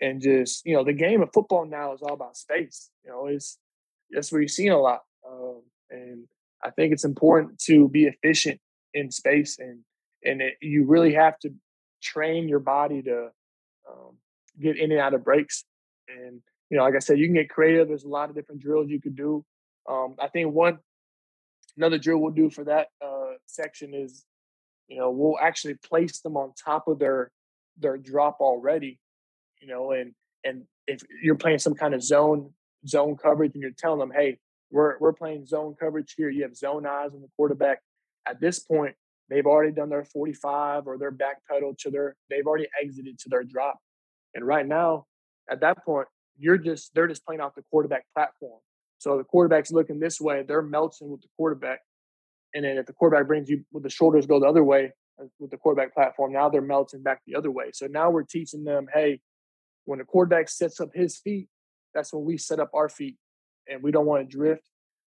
and 0.00 0.20
just 0.20 0.66
you 0.66 0.74
know 0.74 0.84
the 0.84 0.92
game 0.92 1.22
of 1.22 1.30
football 1.32 1.64
now 1.64 1.92
is 1.92 2.02
all 2.02 2.14
about 2.14 2.36
space. 2.36 2.90
You 3.04 3.10
know, 3.10 3.26
it's 3.26 3.58
that's 4.10 4.30
where 4.32 4.40
you're 4.40 4.48
seeing 4.48 4.70
a 4.70 4.78
lot, 4.78 5.02
um, 5.28 5.62
and 5.90 6.24
I 6.62 6.70
think 6.70 6.92
it's 6.92 7.04
important 7.04 7.58
to 7.60 7.88
be 7.88 8.04
efficient 8.04 8.60
in 8.94 9.10
space, 9.10 9.58
and 9.58 9.80
and 10.24 10.42
it, 10.42 10.54
you 10.60 10.84
really 10.86 11.14
have 11.14 11.38
to 11.40 11.50
train 12.02 12.48
your 12.48 12.58
body 12.58 13.02
to 13.02 13.28
um, 13.88 14.16
get 14.60 14.76
in 14.76 14.90
and 14.90 15.00
out 15.00 15.14
of 15.14 15.24
breaks. 15.24 15.64
And 16.08 16.40
you 16.68 16.76
know, 16.76 16.84
like 16.84 16.96
I 16.96 16.98
said, 16.98 17.18
you 17.18 17.26
can 17.26 17.34
get 17.34 17.48
creative. 17.48 17.88
There's 17.88 18.04
a 18.04 18.08
lot 18.08 18.28
of 18.28 18.34
different 18.34 18.60
drills 18.60 18.90
you 18.90 19.00
could 19.00 19.16
do. 19.16 19.44
Um, 19.88 20.16
I 20.20 20.28
think 20.28 20.52
one 20.52 20.78
another 21.76 21.98
drill 21.98 22.18
we'll 22.18 22.32
do 22.32 22.50
for 22.50 22.64
that 22.64 22.88
uh, 23.04 23.32
section 23.46 23.94
is, 23.94 24.24
you 24.92 24.98
know, 24.98 25.10
we'll 25.10 25.38
actually 25.40 25.74
place 25.74 26.20
them 26.20 26.36
on 26.36 26.52
top 26.52 26.86
of 26.86 26.98
their 26.98 27.30
their 27.78 27.96
drop 27.96 28.38
already, 28.40 29.00
you 29.58 29.66
know, 29.66 29.92
and 29.92 30.12
and 30.44 30.64
if 30.86 31.02
you're 31.22 31.34
playing 31.34 31.60
some 31.60 31.74
kind 31.74 31.94
of 31.94 32.02
zone 32.02 32.50
zone 32.86 33.16
coverage 33.16 33.52
and 33.54 33.62
you're 33.62 33.70
telling 33.70 34.00
them, 34.00 34.12
hey, 34.14 34.38
we're 34.70 34.98
we're 34.98 35.14
playing 35.14 35.46
zone 35.46 35.74
coverage 35.80 36.12
here. 36.14 36.28
You 36.28 36.42
have 36.42 36.54
zone 36.54 36.86
eyes 36.86 37.14
on 37.14 37.22
the 37.22 37.28
quarterback. 37.36 37.80
At 38.28 38.38
this 38.38 38.58
point, 38.58 38.94
they've 39.30 39.46
already 39.46 39.72
done 39.72 39.88
their 39.88 40.04
45 40.04 40.86
or 40.86 40.98
their 40.98 41.10
back 41.10 41.38
pedal 41.50 41.74
to 41.80 41.90
their 41.90 42.14
they've 42.28 42.46
already 42.46 42.68
exited 42.82 43.18
to 43.20 43.30
their 43.30 43.44
drop. 43.44 43.78
And 44.34 44.46
right 44.46 44.66
now, 44.66 45.06
at 45.50 45.60
that 45.60 45.86
point, 45.86 46.08
you're 46.38 46.58
just 46.58 46.94
they're 46.94 47.08
just 47.08 47.24
playing 47.24 47.40
off 47.40 47.54
the 47.54 47.64
quarterback 47.70 48.04
platform. 48.14 48.60
So 48.98 49.16
the 49.16 49.24
quarterback's 49.24 49.72
looking 49.72 50.00
this 50.00 50.20
way, 50.20 50.44
they're 50.46 50.60
melting 50.60 51.10
with 51.10 51.22
the 51.22 51.28
quarterback. 51.38 51.80
And 52.54 52.64
then 52.64 52.76
if 52.76 52.86
the 52.86 52.92
quarterback 52.92 53.26
brings 53.26 53.48
you 53.48 53.64
with 53.72 53.82
the 53.82 53.90
shoulders 53.90 54.26
go 54.26 54.40
the 54.40 54.46
other 54.46 54.64
way 54.64 54.92
uh, 55.20 55.24
with 55.38 55.50
the 55.50 55.56
quarterback 55.56 55.94
platform, 55.94 56.32
now 56.32 56.48
they're 56.48 56.60
melting 56.60 57.02
back 57.02 57.20
the 57.26 57.34
other 57.34 57.50
way. 57.50 57.70
So 57.72 57.86
now 57.86 58.10
we're 58.10 58.24
teaching 58.24 58.64
them, 58.64 58.86
hey, 58.92 59.20
when 59.84 59.98
the 59.98 60.04
quarterback 60.04 60.48
sets 60.48 60.80
up 60.80 60.90
his 60.94 61.18
feet, 61.18 61.48
that's 61.94 62.12
when 62.12 62.24
we 62.24 62.38
set 62.38 62.60
up 62.60 62.70
our 62.74 62.88
feet, 62.88 63.16
and 63.68 63.82
we 63.82 63.90
don't 63.90 64.06
want 64.06 64.28
to 64.28 64.36
drift. 64.36 64.62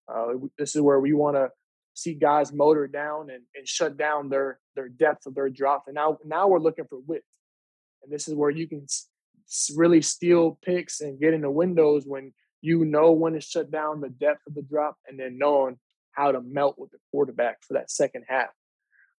Uh, 0.07 0.33
this 0.57 0.75
is 0.75 0.81
where 0.81 0.99
we 0.99 1.13
want 1.13 1.35
to 1.35 1.49
see 1.93 2.13
guys 2.13 2.53
motor 2.53 2.87
down 2.87 3.29
and, 3.29 3.43
and 3.55 3.67
shut 3.67 3.97
down 3.97 4.29
their 4.29 4.59
their 4.75 4.89
depth 4.89 5.25
of 5.25 5.33
their 5.33 5.49
drop. 5.49 5.85
And 5.87 5.95
now 5.95 6.17
now 6.25 6.47
we're 6.47 6.59
looking 6.59 6.85
for 6.89 6.99
width, 7.07 7.25
and 8.03 8.11
this 8.11 8.27
is 8.27 8.35
where 8.35 8.49
you 8.49 8.67
can 8.67 8.85
really 9.75 10.01
steal 10.01 10.59
picks 10.63 11.01
and 11.01 11.19
get 11.19 11.33
into 11.33 11.49
windows 11.49 12.03
when 12.05 12.33
you 12.61 12.83
know 12.83 13.11
when 13.11 13.33
to 13.33 13.41
shut 13.41 13.71
down 13.71 14.01
the 14.01 14.09
depth 14.09 14.41
of 14.47 14.55
the 14.55 14.63
drop 14.63 14.97
and 15.07 15.19
then 15.19 15.37
knowing 15.37 15.77
how 16.15 16.31
to 16.31 16.41
melt 16.41 16.75
with 16.77 16.91
the 16.91 16.97
quarterback 17.11 17.57
for 17.63 17.73
that 17.73 17.91
second 17.91 18.25
half. 18.27 18.49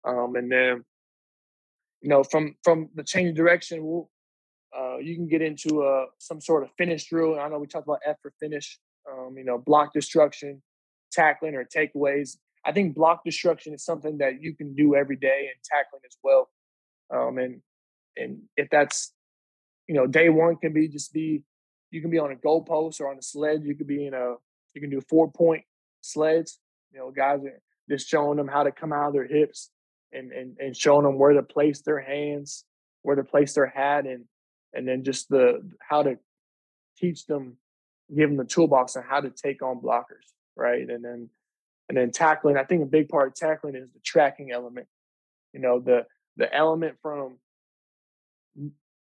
Um, 0.05 0.35
and 0.37 0.51
then, 0.51 0.85
you 2.01 2.09
know, 2.09 2.23
from 2.23 2.57
from 2.63 2.89
the 2.95 3.05
change 3.05 3.31
of 3.31 3.37
direction, 3.37 3.85
we'll, 3.85 4.11
uh, 4.77 4.99
you 4.99 5.15
can 5.15 5.29
get 5.29 5.43
into 5.43 5.83
uh, 5.83 6.07
some 6.19 6.41
sort 6.41 6.63
of 6.63 6.71
finish 6.79 7.09
drill. 7.09 7.39
I 7.39 7.49
know 7.49 7.59
we 7.59 7.67
talked 7.67 7.87
about 7.87 8.01
effort 8.07 8.35
finish, 8.41 8.79
um, 9.11 9.35
you 9.37 9.45
know, 9.45 9.59
block 9.59 9.93
destruction, 9.93 10.63
tackling 11.13 11.55
or 11.55 11.65
takeaways. 11.65 12.37
I 12.65 12.73
think 12.73 12.95
block 12.95 13.23
destruction 13.25 13.75
is 13.75 13.85
something 13.85 14.19
that 14.19 14.43
you 14.43 14.55
can 14.55 14.75
do 14.75 14.97
every 14.97 15.17
day 15.17 15.49
and 15.53 15.63
tackling 15.65 16.03
as 16.05 16.17
well. 16.23 16.49
Um, 17.13 17.39
and 17.39 17.61
and 18.17 18.43
if 18.57 18.69
that's 18.71 19.13
you 19.89 19.95
know, 19.95 20.07
day 20.07 20.29
one 20.29 20.57
can 20.57 20.73
be 20.73 20.89
just 20.89 21.13
be 21.13 21.43
you 21.91 22.01
can 22.01 22.11
be 22.11 22.19
on 22.19 22.33
a 22.33 22.37
goalpost 22.37 23.01
or 23.01 23.11
on 23.11 23.19
a 23.19 23.23
sled. 23.23 23.65
You 23.65 23.75
could 23.75 23.87
be 23.87 24.07
in 24.07 24.15
a 24.15 24.35
you 24.75 24.81
can 24.81 24.91
do 24.91 25.01
four 25.09 25.31
point 25.31 25.65
sleds. 26.01 26.59
You 26.97 27.03
know, 27.03 27.11
guys 27.11 27.45
are 27.45 27.61
just 27.91 28.09
showing 28.09 28.39
them 28.39 28.49
how 28.49 28.63
to 28.63 28.73
come 28.73 28.91
out 28.91 29.09
of 29.09 29.13
their 29.13 29.27
hips 29.27 29.71
and 30.13 30.33
and 30.33 30.57
and 30.59 30.75
showing 30.75 31.05
them 31.05 31.19
where 31.19 31.35
to 31.35 31.43
place 31.43 31.83
their 31.83 32.01
hands, 32.01 32.65
where 33.03 33.17
to 33.17 33.23
place 33.23 33.53
their 33.53 33.67
hat, 33.67 34.07
and 34.07 34.25
and 34.73 34.89
then 34.89 35.05
just 35.05 35.29
the 35.29 35.61
how 35.79 36.03
to 36.03 36.17
teach 36.97 37.27
them 37.27 37.59
give 38.17 38.31
them 38.31 38.39
the 38.39 38.45
toolbox 38.45 38.97
on 38.97 39.03
how 39.03 39.21
to 39.21 39.29
take 39.29 39.61
on 39.61 39.79
blockers, 39.79 40.33
right? 40.57 40.89
And 40.89 41.05
then 41.05 41.29
and 41.91 41.99
then 41.99 42.13
tackling. 42.13 42.57
I 42.57 42.65
think 42.65 42.83
a 42.83 42.87
big 42.87 43.11
part 43.11 43.29
of 43.29 43.35
tackling 43.35 43.75
is 43.75 43.93
the 43.93 44.01
tracking 44.03 44.51
element. 44.51 44.87
You 45.53 45.61
know, 45.61 45.81
the 45.81 46.07
the 46.39 46.51
element 46.51 46.97
from 47.03 47.37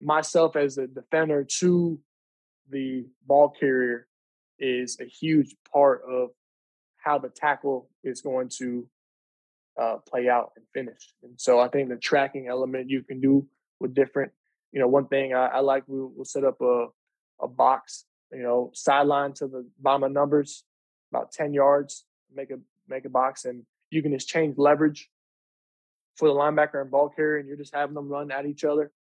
myself 0.01 0.57
as 0.57 0.79
a 0.79 0.87
defender 0.87 1.45
to 1.61 2.01
the 2.71 3.05
ball 3.27 3.51
carrier 3.51 4.07
is 4.59 4.97
a 4.99 5.05
huge 5.05 5.55
part 5.71 6.01
of 6.09 6.31
how 7.05 7.19
the 7.19 7.29
tackle 7.29 7.89
is 8.05 8.21
going 8.21 8.49
to 8.59 8.87
uh, 9.81 9.97
play 10.09 10.29
out 10.29 10.53
and 10.57 10.65
finish. 10.75 11.15
And 11.23 11.33
so 11.37 11.59
I 11.61 11.69
think 11.69 11.89
the 11.89 11.97
tracking 11.97 12.49
element 12.49 12.91
you 12.91 13.03
can 13.03 13.21
do 13.21 13.47
with 13.81 13.95
different, 13.95 14.33
you 14.71 14.81
know, 14.81 14.89
one 14.89 15.07
thing 15.07 15.35
I, 15.35 15.47
I 15.47 15.61
like, 15.61 15.85
we, 15.87 15.99
will 15.99 16.25
set 16.25 16.45
up 16.45 16.61
a, 16.61 16.87
a 17.41 17.49
box, 17.49 18.05
you 18.33 18.43
know, 18.43 18.71
sideline 18.75 19.33
to 19.35 19.47
the 19.47 19.67
bottom 19.81 20.05
of 20.05 20.13
numbers, 20.13 20.65
about 21.13 21.33
10 21.33 21.53
yards, 21.55 22.05
make 22.35 22.51
a, 22.51 22.59
make 22.89 23.05
a 23.05 23.11
box 23.11 23.45
and 23.45 23.65
you 23.91 24.03
can 24.03 24.13
just 24.13 24.29
change 24.29 24.57
leverage 24.59 25.09
for 26.17 26.29
the 26.29 26.35
linebacker 26.35 26.81
and 26.81 26.91
ball 26.91 27.09
carrier 27.09 27.39
and 27.39 27.49
you're 27.49 27.57
just 27.57 27.75
having 27.75 27.95
them 27.95 28.09
run 28.09 28.31
at 28.31 28.47
each 28.47 28.65
other 28.65 28.91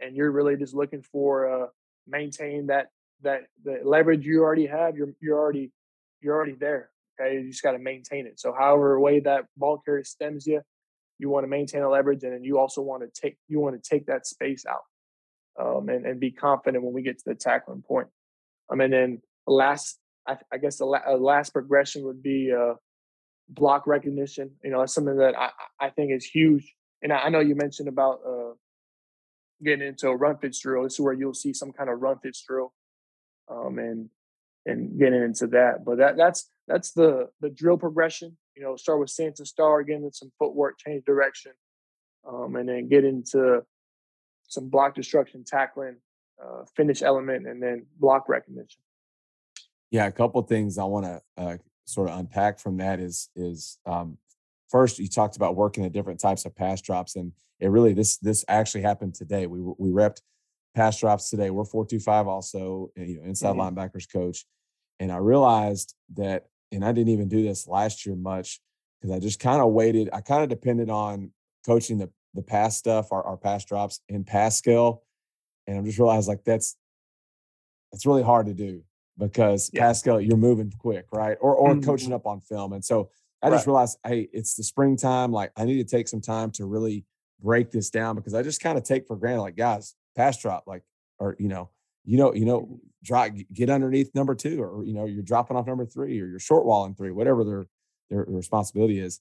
and 0.00 0.16
you're 0.16 0.30
really 0.30 0.56
just 0.56 0.74
looking 0.74 1.02
for 1.02 1.64
uh 1.64 1.66
maintain 2.06 2.66
that 2.66 2.88
that 3.22 3.42
the 3.64 3.80
leverage 3.84 4.24
you 4.24 4.42
already 4.42 4.66
have 4.66 4.96
you're 4.96 5.12
you're 5.20 5.38
already 5.38 5.70
you're 6.20 6.34
already 6.34 6.54
there 6.54 6.90
okay 7.20 7.34
you 7.34 7.48
just 7.48 7.62
got 7.62 7.72
to 7.72 7.78
maintain 7.78 8.26
it 8.26 8.38
so 8.38 8.52
however 8.52 8.98
way 8.98 9.20
that 9.20 9.44
ball 9.56 9.78
carrier 9.84 10.04
stems 10.04 10.46
you 10.46 10.60
you 11.18 11.28
want 11.28 11.44
to 11.44 11.48
maintain 11.48 11.82
a 11.82 11.88
leverage 11.88 12.22
and 12.24 12.32
then 12.32 12.44
you 12.44 12.58
also 12.58 12.82
want 12.82 13.02
to 13.02 13.20
take 13.20 13.36
you 13.48 13.60
want 13.60 13.80
to 13.80 13.90
take 13.90 14.06
that 14.06 14.26
space 14.26 14.64
out 14.66 14.82
um, 15.60 15.88
and, 15.88 16.06
and 16.06 16.18
be 16.18 16.30
confident 16.30 16.82
when 16.82 16.94
we 16.94 17.02
get 17.02 17.18
to 17.18 17.24
the 17.26 17.34
tackling 17.34 17.82
point 17.82 18.08
um, 18.70 18.80
and 18.80 18.92
then 18.92 19.20
the 19.46 19.52
last 19.52 19.98
I, 20.26 20.36
I 20.52 20.58
guess 20.58 20.78
the 20.78 20.84
la- 20.84 21.02
uh, 21.06 21.16
last 21.16 21.52
progression 21.52 22.04
would 22.04 22.22
be 22.22 22.52
uh, 22.52 22.74
block 23.48 23.86
recognition. 23.86 24.52
You 24.62 24.70
know, 24.70 24.80
that's 24.80 24.94
something 24.94 25.16
that 25.16 25.36
I, 25.38 25.50
I 25.80 25.90
think 25.90 26.12
is 26.12 26.24
huge. 26.24 26.74
And 27.02 27.12
I, 27.12 27.18
I 27.18 27.28
know 27.28 27.40
you 27.40 27.54
mentioned 27.54 27.88
about 27.88 28.20
uh, 28.26 28.52
getting 29.62 29.86
into 29.86 30.08
a 30.08 30.16
run 30.16 30.38
fits 30.38 30.60
drill. 30.60 30.84
This 30.84 30.94
is 30.94 31.00
where 31.00 31.12
you'll 31.12 31.34
see 31.34 31.52
some 31.52 31.72
kind 31.72 31.90
of 31.90 32.00
run 32.00 32.18
fits 32.22 32.44
drill, 32.46 32.72
um, 33.50 33.78
and 33.78 34.08
and 34.64 34.98
getting 34.98 35.22
into 35.22 35.48
that. 35.48 35.84
But 35.84 35.98
that 35.98 36.16
that's 36.16 36.48
that's 36.72 36.92
the 36.92 37.28
the 37.40 37.50
drill 37.50 37.76
progression. 37.76 38.36
You 38.56 38.62
know, 38.62 38.76
start 38.76 39.00
with 39.00 39.10
stance 39.10 39.38
and 39.38 39.48
star, 39.48 39.82
get 39.82 39.96
into 39.96 40.12
some 40.12 40.32
footwork, 40.38 40.78
change 40.78 41.04
direction, 41.04 41.52
um, 42.26 42.56
and 42.56 42.68
then 42.68 42.88
get 42.88 43.04
into 43.04 43.62
some 44.48 44.68
block 44.68 44.94
destruction, 44.94 45.44
tackling, 45.46 45.96
uh, 46.42 46.64
finish 46.76 47.02
element, 47.02 47.46
and 47.46 47.62
then 47.62 47.86
block 47.98 48.28
recognition. 48.28 48.80
Yeah, 49.90 50.06
a 50.06 50.12
couple 50.12 50.40
things 50.42 50.78
I 50.78 50.84
want 50.84 51.06
to 51.06 51.22
uh, 51.36 51.56
sort 51.84 52.08
of 52.08 52.18
unpack 52.18 52.58
from 52.58 52.78
that 52.78 53.00
is 53.00 53.28
is 53.36 53.78
um, 53.86 54.18
first 54.70 54.98
you 54.98 55.08
talked 55.08 55.36
about 55.36 55.56
working 55.56 55.82
the 55.82 55.90
different 55.90 56.20
types 56.20 56.44
of 56.44 56.56
pass 56.56 56.80
drops, 56.80 57.16
and 57.16 57.32
it 57.60 57.68
really 57.68 57.92
this 57.92 58.16
this 58.18 58.44
actually 58.48 58.82
happened 58.82 59.14
today. 59.14 59.46
We 59.46 59.60
we 59.78 59.90
repped 59.90 60.22
pass 60.74 60.98
drops 60.98 61.28
today. 61.30 61.50
We're 61.50 61.64
four 61.64 61.86
two 61.86 62.00
five 62.00 62.26
also, 62.26 62.90
eh, 62.96 63.04
you 63.04 63.20
know, 63.20 63.24
inside 63.24 63.56
mm-hmm. 63.56 63.78
linebackers 63.78 64.10
coach, 64.10 64.46
and 64.98 65.10
I 65.12 65.16
realized 65.16 65.94
that, 66.14 66.46
and 66.72 66.84
I 66.84 66.92
didn't 66.92 67.12
even 67.12 67.28
do 67.28 67.42
this 67.42 67.68
last 67.68 68.06
year 68.06 68.16
much 68.16 68.60
because 69.00 69.14
I 69.14 69.20
just 69.20 69.40
kind 69.40 69.60
of 69.60 69.72
waited. 69.72 70.08
I 70.12 70.20
kind 70.20 70.42
of 70.42 70.48
depended 70.48 70.90
on 70.90 71.30
coaching 71.66 71.98
the 71.98 72.10
the 72.34 72.42
pass 72.42 72.78
stuff, 72.78 73.12
our, 73.12 73.22
our 73.22 73.36
pass 73.36 73.64
drops 73.64 74.00
in 74.08 74.24
pass 74.24 74.60
skel, 74.60 75.00
and 75.66 75.76
I'm 75.76 75.84
just 75.84 75.98
realized 75.98 76.28
like 76.28 76.44
that's 76.44 76.76
it's 77.92 78.06
really 78.06 78.22
hard 78.22 78.46
to 78.46 78.54
do 78.54 78.82
because 79.18 79.70
yeah. 79.72 79.82
pass 79.82 80.02
skel, 80.02 80.26
you're 80.26 80.36
moving 80.36 80.72
quick, 80.78 81.06
right? 81.12 81.36
Or 81.40 81.54
or 81.54 81.70
mm-hmm. 81.70 81.84
coaching 81.84 82.12
up 82.12 82.26
on 82.26 82.40
film. 82.40 82.72
And 82.72 82.84
so 82.84 83.10
I 83.42 83.48
right. 83.48 83.56
just 83.56 83.66
realized, 83.66 83.98
hey, 84.06 84.28
it's 84.32 84.54
the 84.54 84.62
springtime. 84.62 85.32
Like 85.32 85.52
I 85.56 85.64
need 85.64 85.86
to 85.86 85.96
take 85.96 86.08
some 86.08 86.20
time 86.20 86.50
to 86.52 86.64
really 86.64 87.04
break 87.42 87.70
this 87.70 87.90
down 87.90 88.16
because 88.16 88.34
I 88.34 88.42
just 88.42 88.60
kind 88.60 88.78
of 88.78 88.84
take 88.84 89.06
for 89.06 89.16
granted, 89.16 89.42
like 89.42 89.56
guys, 89.56 89.94
pass 90.16 90.40
drop, 90.40 90.64
like, 90.66 90.82
or 91.18 91.36
you 91.38 91.48
know, 91.48 91.70
you 92.04 92.18
know, 92.18 92.34
you 92.34 92.44
know. 92.44 92.80
Drop 93.02 93.32
get 93.52 93.70
underneath 93.70 94.14
number 94.14 94.34
two, 94.34 94.62
or 94.62 94.84
you 94.84 94.94
know, 94.94 95.06
you're 95.06 95.22
dropping 95.22 95.56
off 95.56 95.66
number 95.66 95.86
three, 95.86 96.20
or 96.20 96.26
you're 96.26 96.38
short 96.38 96.64
walling 96.64 96.94
three, 96.94 97.10
whatever 97.10 97.44
their 97.44 97.66
their, 98.10 98.24
responsibility 98.28 98.98
is. 98.98 99.20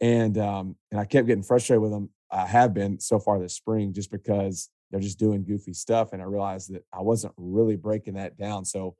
And 0.00 0.36
um, 0.38 0.76
and 0.90 1.00
I 1.00 1.04
kept 1.04 1.26
getting 1.26 1.44
frustrated 1.44 1.82
with 1.82 1.92
them. 1.92 2.10
I 2.30 2.46
have 2.46 2.74
been 2.74 2.98
so 2.98 3.18
far 3.18 3.38
this 3.38 3.54
spring 3.54 3.92
just 3.92 4.10
because 4.10 4.70
they're 4.90 5.00
just 5.00 5.18
doing 5.18 5.44
goofy 5.44 5.72
stuff. 5.72 6.12
And 6.12 6.20
I 6.20 6.24
realized 6.24 6.72
that 6.72 6.84
I 6.92 7.00
wasn't 7.00 7.34
really 7.36 7.76
breaking 7.76 8.14
that 8.14 8.36
down. 8.36 8.64
So 8.64 8.96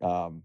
um, 0.00 0.42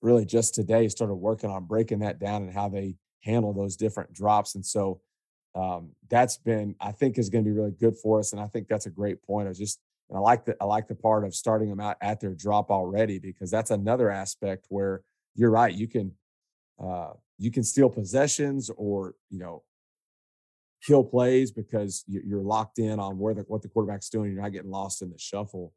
really 0.00 0.24
just 0.24 0.54
today 0.54 0.88
started 0.88 1.14
working 1.14 1.50
on 1.50 1.64
breaking 1.64 2.00
that 2.00 2.18
down 2.18 2.42
and 2.42 2.52
how 2.52 2.68
they 2.68 2.96
handle 3.22 3.52
those 3.52 3.76
different 3.76 4.12
drops. 4.12 4.54
And 4.54 4.64
so 4.64 5.00
um, 5.54 5.90
that's 6.08 6.36
been, 6.36 6.76
I 6.80 6.92
think, 6.92 7.18
is 7.18 7.30
going 7.30 7.44
to 7.44 7.50
be 7.50 7.56
really 7.56 7.72
good 7.72 7.96
for 7.96 8.18
us. 8.18 8.32
And 8.32 8.40
I 8.40 8.46
think 8.46 8.68
that's 8.68 8.86
a 8.86 8.90
great 8.90 9.22
point. 9.22 9.48
I 9.48 9.52
just, 9.52 9.80
and 10.08 10.16
I 10.16 10.20
like 10.20 10.44
the, 10.44 10.56
I 10.60 10.64
like 10.64 10.88
the 10.88 10.94
part 10.94 11.24
of 11.24 11.34
starting 11.34 11.68
them 11.68 11.80
out 11.80 11.96
at 12.00 12.20
their 12.20 12.34
drop 12.34 12.70
already 12.70 13.18
because 13.18 13.50
that's 13.50 13.70
another 13.70 14.10
aspect 14.10 14.66
where 14.68 15.02
you're 15.34 15.50
right. 15.50 15.74
You 15.74 15.88
can, 15.88 16.12
uh, 16.82 17.12
you 17.38 17.50
can 17.50 17.62
steal 17.62 17.90
possessions 17.90 18.70
or 18.76 19.14
you 19.30 19.38
know 19.38 19.62
kill 20.84 21.02
plays 21.02 21.50
because 21.50 22.04
you're 22.06 22.42
locked 22.42 22.78
in 22.78 23.00
on 23.00 23.18
where 23.18 23.34
the 23.34 23.42
what 23.42 23.62
the 23.62 23.68
quarterback's 23.68 24.08
doing. 24.08 24.32
You're 24.32 24.42
not 24.42 24.52
getting 24.52 24.70
lost 24.70 25.02
in 25.02 25.10
the 25.10 25.18
shuffle. 25.18 25.72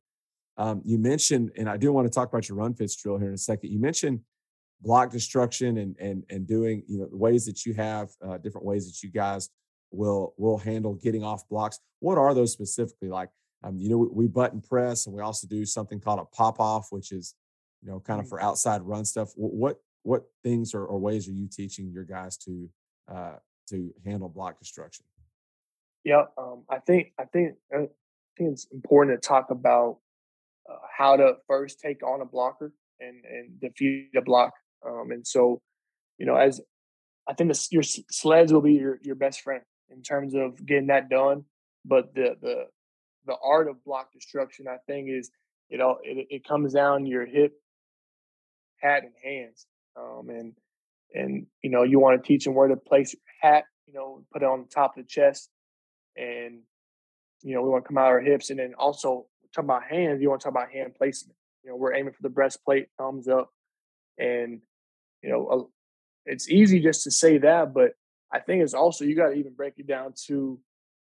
Um, 0.57 0.81
you 0.83 0.97
mentioned, 0.97 1.51
and 1.57 1.69
I 1.69 1.77
do 1.77 1.91
want 1.91 2.05
to 2.05 2.13
talk 2.13 2.29
about 2.29 2.49
your 2.49 2.57
run 2.57 2.73
fits 2.73 2.95
drill 2.95 3.17
here 3.17 3.29
in 3.29 3.33
a 3.33 3.37
second. 3.37 3.71
You 3.71 3.79
mentioned 3.79 4.21
block 4.81 5.11
destruction 5.11 5.77
and 5.77 5.95
and 5.99 6.23
and 6.29 6.47
doing 6.47 6.83
you 6.87 6.99
know 6.99 7.07
ways 7.11 7.45
that 7.45 7.65
you 7.65 7.73
have 7.73 8.09
uh, 8.25 8.37
different 8.37 8.65
ways 8.65 8.85
that 8.87 9.01
you 9.03 9.09
guys 9.09 9.49
will 9.91 10.33
will 10.37 10.57
handle 10.57 10.93
getting 10.95 11.23
off 11.23 11.47
blocks. 11.49 11.79
What 11.99 12.17
are 12.17 12.33
those 12.33 12.51
specifically? 12.51 13.09
Like, 13.09 13.29
um, 13.63 13.77
you 13.77 13.89
know, 13.89 13.97
we, 13.97 14.07
we, 14.11 14.27
button 14.27 14.61
press, 14.61 15.05
and 15.05 15.15
we 15.15 15.21
also 15.21 15.47
do 15.47 15.65
something 15.65 15.99
called 15.99 16.19
a 16.19 16.25
pop 16.25 16.59
off, 16.59 16.87
which 16.91 17.11
is 17.11 17.35
you 17.81 17.89
know 17.89 17.99
kind 17.99 18.19
of 18.19 18.25
mm. 18.25 18.29
for 18.29 18.41
outside 18.41 18.81
run 18.81 19.05
stuff. 19.05 19.31
What 19.35 19.77
what 20.03 20.23
things 20.43 20.73
or, 20.73 20.85
or 20.85 20.99
ways 20.99 21.27
are 21.27 21.33
you 21.33 21.47
teaching 21.47 21.91
your 21.91 22.05
guys 22.05 22.37
to 22.37 22.69
uh, 23.11 23.35
to 23.69 23.93
handle 24.05 24.29
block 24.29 24.59
destruction? 24.59 25.05
Yeah, 26.03 26.23
um, 26.37 26.63
I 26.69 26.79
think 26.79 27.11
I 27.19 27.25
think 27.25 27.55
uh, 27.73 27.81
I 27.81 27.87
think 28.37 28.53
it's 28.53 28.67
important 28.71 29.21
to 29.21 29.27
talk 29.27 29.51
about 29.51 29.97
uh, 30.69 30.75
how 30.97 31.17
to 31.17 31.33
first 31.47 31.79
take 31.79 32.01
on 32.03 32.21
a 32.21 32.25
blocker 32.25 32.71
and 32.99 33.23
and 33.25 33.59
defeat 33.59 34.09
a 34.15 34.21
block. 34.21 34.53
Um, 34.85 35.11
and 35.11 35.27
so, 35.27 35.61
you 36.17 36.25
know, 36.25 36.35
as 36.35 36.61
I 37.27 37.33
think 37.33 37.51
the, 37.51 37.67
your 37.71 37.83
sleds 37.83 38.53
will 38.53 38.61
be 38.61 38.73
your, 38.73 38.99
your 39.03 39.15
best 39.15 39.41
friend 39.41 39.61
in 39.89 40.01
terms 40.01 40.33
of 40.35 40.65
getting 40.65 40.87
that 40.87 41.09
done. 41.09 41.43
But 41.85 42.13
the 42.15 42.35
the 42.41 42.65
the 43.29 43.37
art 43.43 43.69
of 43.69 43.83
block 43.83 44.11
destruction, 44.11 44.67
I 44.67 44.77
think, 44.87 45.09
is 45.09 45.31
you 45.69 45.77
know 45.77 45.99
it, 46.03 46.27
it 46.29 46.47
comes 46.47 46.73
down 46.73 47.05
your 47.05 47.25
hip, 47.25 47.53
hat, 48.81 49.03
and 49.03 49.13
hands. 49.23 49.65
Um, 49.95 50.29
and 50.29 50.53
and 51.13 51.47
you 51.61 51.69
know 51.69 51.83
you 51.83 51.99
want 51.99 52.21
to 52.21 52.27
teach 52.27 52.43
them 52.43 52.55
where 52.55 52.67
to 52.67 52.75
place 52.75 53.13
your 53.13 53.51
hat. 53.51 53.65
You 53.85 53.93
know, 53.93 54.23
put 54.31 54.43
it 54.43 54.45
on 54.45 54.61
the 54.61 54.67
top 54.67 54.97
of 54.97 55.03
the 55.03 55.07
chest, 55.07 55.49
and 56.17 56.61
you 57.41 57.55
know 57.55 57.61
we 57.61 57.69
want 57.69 57.83
to 57.83 57.87
come 57.87 57.97
out 57.97 58.07
our 58.07 58.19
hips, 58.19 58.49
and 58.49 58.59
then 58.59 58.73
also 58.77 59.27
talk 59.53 59.63
about 59.63 59.83
hands, 59.83 60.21
you 60.21 60.29
want 60.29 60.41
to 60.41 60.45
talk 60.45 60.53
about 60.53 60.71
hand 60.71 60.95
placement. 60.95 61.35
You 61.63 61.71
know, 61.71 61.75
we're 61.75 61.93
aiming 61.93 62.13
for 62.13 62.21
the 62.21 62.29
breastplate, 62.29 62.87
thumbs 62.97 63.27
up, 63.27 63.49
and 64.17 64.61
you 65.21 65.29
know, 65.29 65.69
it's 66.25 66.49
easy 66.49 66.79
just 66.79 67.03
to 67.03 67.11
say 67.11 67.37
that, 67.39 67.73
but 67.73 67.93
I 68.31 68.39
think 68.39 68.63
it's 68.63 68.73
also 68.73 69.05
you 69.05 69.15
got 69.15 69.29
to 69.29 69.33
even 69.33 69.53
break 69.53 69.73
it 69.77 69.87
down 69.87 70.13
to 70.27 70.59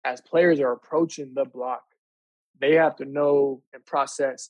as 0.04 0.20
players 0.22 0.60
are 0.60 0.72
approaching 0.72 1.34
the 1.34 1.46
block, 1.46 1.84
they 2.64 2.76
have 2.76 2.96
to 2.96 3.06
know 3.06 3.62
and 3.74 3.86
process 3.86 4.50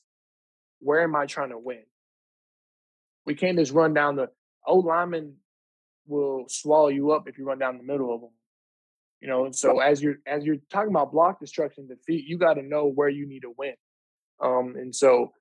where 0.78 1.02
am 1.02 1.16
I 1.16 1.26
trying 1.26 1.50
to 1.50 1.58
win. 1.58 1.82
We 3.26 3.34
can't 3.34 3.58
just 3.58 3.72
run 3.72 3.92
down 3.92 4.14
the 4.14 4.28
old 4.64 4.84
lineman 4.84 5.34
will 6.06 6.44
swallow 6.48 6.88
you 6.88 7.10
up 7.10 7.26
if 7.26 7.38
you 7.38 7.44
run 7.44 7.58
down 7.58 7.76
the 7.76 7.82
middle 7.82 8.14
of 8.14 8.20
them. 8.20 8.30
You 9.20 9.28
know, 9.28 9.46
and 9.46 9.56
so 9.56 9.80
as 9.80 10.00
you're 10.00 10.16
as 10.26 10.44
you're 10.44 10.58
talking 10.70 10.90
about 10.90 11.10
block 11.10 11.40
destruction 11.40 11.88
defeat, 11.88 12.26
you 12.26 12.38
got 12.38 12.54
to 12.54 12.62
know 12.62 12.86
where 12.86 13.08
you 13.08 13.26
need 13.26 13.40
to 13.40 13.54
win. 13.56 13.74
Um, 14.40 14.76
and 14.76 14.94
so 14.94 15.32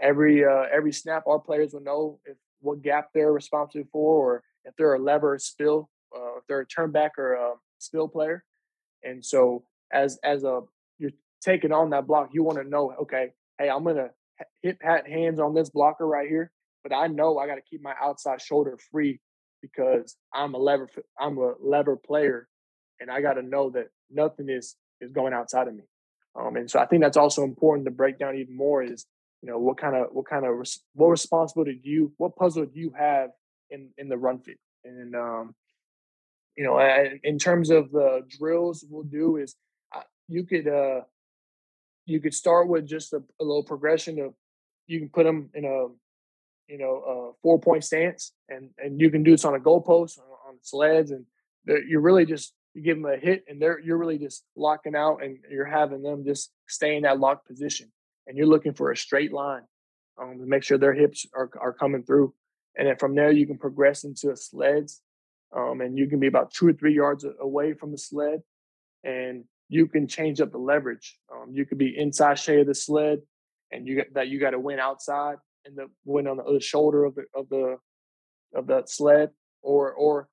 every 0.00 0.44
uh, 0.44 0.66
every 0.72 0.92
snap, 0.92 1.26
our 1.26 1.40
players 1.40 1.72
will 1.72 1.80
know 1.80 2.20
if 2.24 2.36
what 2.60 2.82
gap 2.82 3.08
they're 3.14 3.32
responsible 3.32 3.88
for, 3.90 4.34
or 4.36 4.42
if 4.64 4.76
they're 4.76 4.94
a 4.94 4.98
lever 4.98 5.38
spill, 5.40 5.88
uh, 6.14 6.36
if 6.36 6.46
they're 6.46 6.60
a 6.60 6.66
turn 6.66 6.92
back 6.92 7.12
or 7.18 7.32
a 7.32 7.54
spill 7.78 8.06
player. 8.06 8.44
And 9.02 9.24
so 9.24 9.64
as 9.90 10.18
as 10.22 10.44
a 10.44 10.60
taking 11.44 11.72
on 11.72 11.90
that 11.90 12.06
block, 12.06 12.30
you 12.32 12.42
want 12.42 12.58
to 12.58 12.64
know, 12.64 12.94
okay, 13.02 13.32
hey, 13.58 13.68
I'm 13.68 13.84
gonna 13.84 14.10
hit 14.62 14.78
hands 14.82 15.38
on 15.38 15.54
this 15.54 15.70
blocker 15.70 16.06
right 16.06 16.28
here, 16.28 16.50
but 16.82 16.94
I 16.94 17.06
know 17.06 17.38
I 17.38 17.46
got 17.46 17.56
to 17.56 17.62
keep 17.62 17.82
my 17.82 17.94
outside 18.00 18.40
shoulder 18.40 18.78
free 18.90 19.20
because 19.62 20.16
I'm 20.32 20.54
a 20.54 20.58
lever 20.58 20.88
I'm 21.18 21.38
a 21.38 21.54
lever 21.60 21.96
player 21.96 22.48
and 23.00 23.10
I 23.10 23.20
got 23.20 23.34
to 23.34 23.42
know 23.42 23.70
that 23.70 23.88
nothing 24.10 24.48
is 24.48 24.76
is 25.00 25.12
going 25.12 25.32
outside 25.32 25.68
of 25.68 25.74
me. 25.74 25.84
Um, 26.36 26.56
and 26.56 26.70
so 26.70 26.78
I 26.78 26.86
think 26.86 27.02
that's 27.02 27.16
also 27.16 27.44
important 27.44 27.86
to 27.86 27.90
break 27.90 28.18
down 28.18 28.36
even 28.36 28.56
more 28.56 28.82
is 28.82 29.06
you 29.42 29.50
know 29.50 29.58
what 29.58 29.76
kind 29.76 29.94
of 29.94 30.08
what 30.12 30.26
kind 30.26 30.44
of 30.44 30.66
what 30.94 31.08
responsibility 31.08 31.80
do 31.82 31.90
you 31.90 32.12
what 32.16 32.34
puzzle 32.36 32.64
do 32.64 32.80
you 32.80 32.92
have 32.98 33.30
in 33.70 33.90
in 33.98 34.08
the 34.08 34.16
run 34.16 34.38
fit 34.38 34.58
and 34.84 35.14
um 35.14 35.54
you 36.56 36.64
know 36.64 36.78
in 37.22 37.38
terms 37.38 37.70
of 37.70 37.90
the 37.90 38.22
drills 38.38 38.84
we'll 38.88 39.02
do 39.02 39.36
is 39.36 39.54
uh, 39.94 40.00
you 40.28 40.44
could 40.44 40.66
uh 40.66 41.02
you 42.06 42.20
could 42.20 42.34
start 42.34 42.68
with 42.68 42.86
just 42.86 43.12
a, 43.12 43.22
a 43.40 43.44
little 43.44 43.62
progression 43.62 44.20
of 44.20 44.34
you 44.86 44.98
can 44.98 45.08
put 45.08 45.24
them 45.24 45.50
in 45.54 45.64
a 45.64 45.86
you 46.72 46.78
know 46.78 46.94
a 46.96 47.32
four 47.42 47.58
point 47.58 47.84
stance 47.84 48.32
and 48.48 48.70
and 48.78 49.00
you 49.00 49.10
can 49.10 49.22
do 49.22 49.32
this 49.32 49.44
on 49.44 49.54
a 49.54 49.60
goalpost 49.60 50.18
on, 50.18 50.24
on 50.48 50.58
sleds 50.62 51.10
and 51.10 51.24
you're 51.88 52.00
really 52.00 52.24
just 52.24 52.54
you 52.74 52.82
give 52.82 52.96
them 52.96 53.10
a 53.10 53.16
hit 53.16 53.44
and 53.48 53.60
they're 53.60 53.78
you're 53.80 53.98
really 53.98 54.18
just 54.18 54.44
locking 54.56 54.96
out 54.96 55.22
and 55.22 55.38
you're 55.50 55.64
having 55.64 56.02
them 56.02 56.24
just 56.24 56.50
stay 56.68 56.96
in 56.96 57.02
that 57.02 57.20
locked 57.20 57.46
position 57.46 57.90
and 58.26 58.36
you're 58.36 58.46
looking 58.46 58.74
for 58.74 58.90
a 58.90 58.96
straight 58.96 59.32
line 59.32 59.62
um, 60.20 60.38
to 60.38 60.46
make 60.46 60.62
sure 60.62 60.78
their 60.78 60.94
hips 60.94 61.26
are, 61.34 61.50
are 61.60 61.72
coming 61.72 62.02
through 62.02 62.32
and 62.76 62.88
then 62.88 62.96
from 62.96 63.14
there 63.14 63.30
you 63.30 63.46
can 63.46 63.58
progress 63.58 64.04
into 64.04 64.30
a 64.30 64.36
sleds 64.36 65.00
um, 65.56 65.80
and 65.80 65.98
you 65.98 66.08
can 66.08 66.18
be 66.18 66.26
about 66.26 66.52
two 66.52 66.66
or 66.66 66.72
three 66.72 66.94
yards 66.94 67.24
away 67.40 67.74
from 67.74 67.92
the 67.92 67.98
sled 67.98 68.40
and 69.04 69.44
you 69.74 69.86
can 69.86 70.06
change 70.06 70.40
up 70.40 70.52
the 70.52 70.58
leverage 70.58 71.18
um, 71.32 71.48
you 71.52 71.64
could 71.66 71.78
be 71.78 71.94
inside 71.96 72.38
shade 72.38 72.60
of 72.60 72.66
the 72.66 72.74
sled 72.74 73.18
and 73.72 73.86
you 73.86 73.96
got 73.96 74.06
that 74.14 74.28
you 74.28 74.38
got 74.38 74.50
to 74.50 74.58
win 74.58 74.78
outside 74.78 75.36
and 75.64 75.76
the 75.76 75.86
win 76.04 76.26
on 76.26 76.36
the 76.36 76.44
other 76.44 76.60
shoulder 76.60 77.04
of 77.04 77.14
the 77.14 77.24
of 77.34 77.48
the 77.48 77.76
of 78.54 78.66
the 78.66 78.82
sled 78.86 79.30
or 79.62 79.92
or 79.92 80.28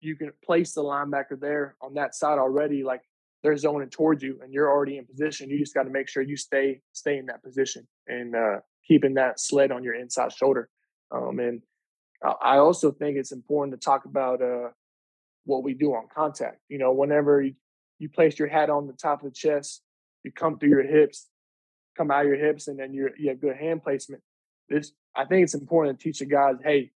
you 0.00 0.16
can 0.16 0.30
place 0.44 0.72
the 0.72 0.82
linebacker 0.82 1.38
there 1.38 1.76
on 1.80 1.94
that 1.94 2.14
side 2.14 2.38
already, 2.38 2.82
like 2.84 3.02
they're 3.42 3.56
zoning 3.56 3.90
towards 3.90 4.22
you 4.22 4.38
and 4.42 4.52
you're 4.52 4.70
already 4.70 4.98
in 4.98 5.06
position. 5.06 5.50
You 5.50 5.58
just 5.58 5.74
got 5.74 5.84
to 5.84 5.90
make 5.90 6.08
sure 6.08 6.22
you 6.22 6.36
stay 6.36 6.80
stay 6.92 7.18
in 7.18 7.26
that 7.26 7.42
position 7.42 7.86
and 8.06 8.34
uh, 8.34 8.56
keeping 8.86 9.14
that 9.14 9.40
sled 9.40 9.70
on 9.70 9.82
your 9.82 9.94
inside 9.94 10.32
shoulder. 10.32 10.68
Um, 11.10 11.38
and 11.38 11.62
I 12.22 12.56
also 12.58 12.92
think 12.92 13.16
it's 13.16 13.32
important 13.32 13.78
to 13.78 13.84
talk 13.84 14.04
about 14.04 14.42
uh, 14.42 14.70
what 15.44 15.62
we 15.62 15.74
do 15.74 15.92
on 15.92 16.08
contact. 16.14 16.60
You 16.68 16.78
know, 16.78 16.92
whenever 16.92 17.44
you, 17.98 18.08
place 18.08 18.38
your 18.38 18.48
hat 18.48 18.70
on 18.70 18.86
the 18.86 18.92
top 18.92 19.22
of 19.22 19.30
the 19.30 19.34
chest, 19.34 19.82
you 20.22 20.32
come 20.32 20.58
through 20.58 20.70
your 20.70 20.82
hips, 20.82 21.26
come 21.96 22.10
out 22.10 22.26
your 22.26 22.36
hips, 22.36 22.68
and 22.68 22.78
then 22.78 22.92
you 22.92 23.10
you 23.18 23.28
have 23.30 23.40
good 23.40 23.56
hand 23.56 23.82
placement. 23.82 24.22
This 24.68 24.92
I 25.14 25.24
think 25.24 25.44
it's 25.44 25.54
important 25.54 25.98
to 25.98 26.04
teach 26.04 26.18
the 26.18 26.26
guys, 26.26 26.56
hey, 26.62 26.92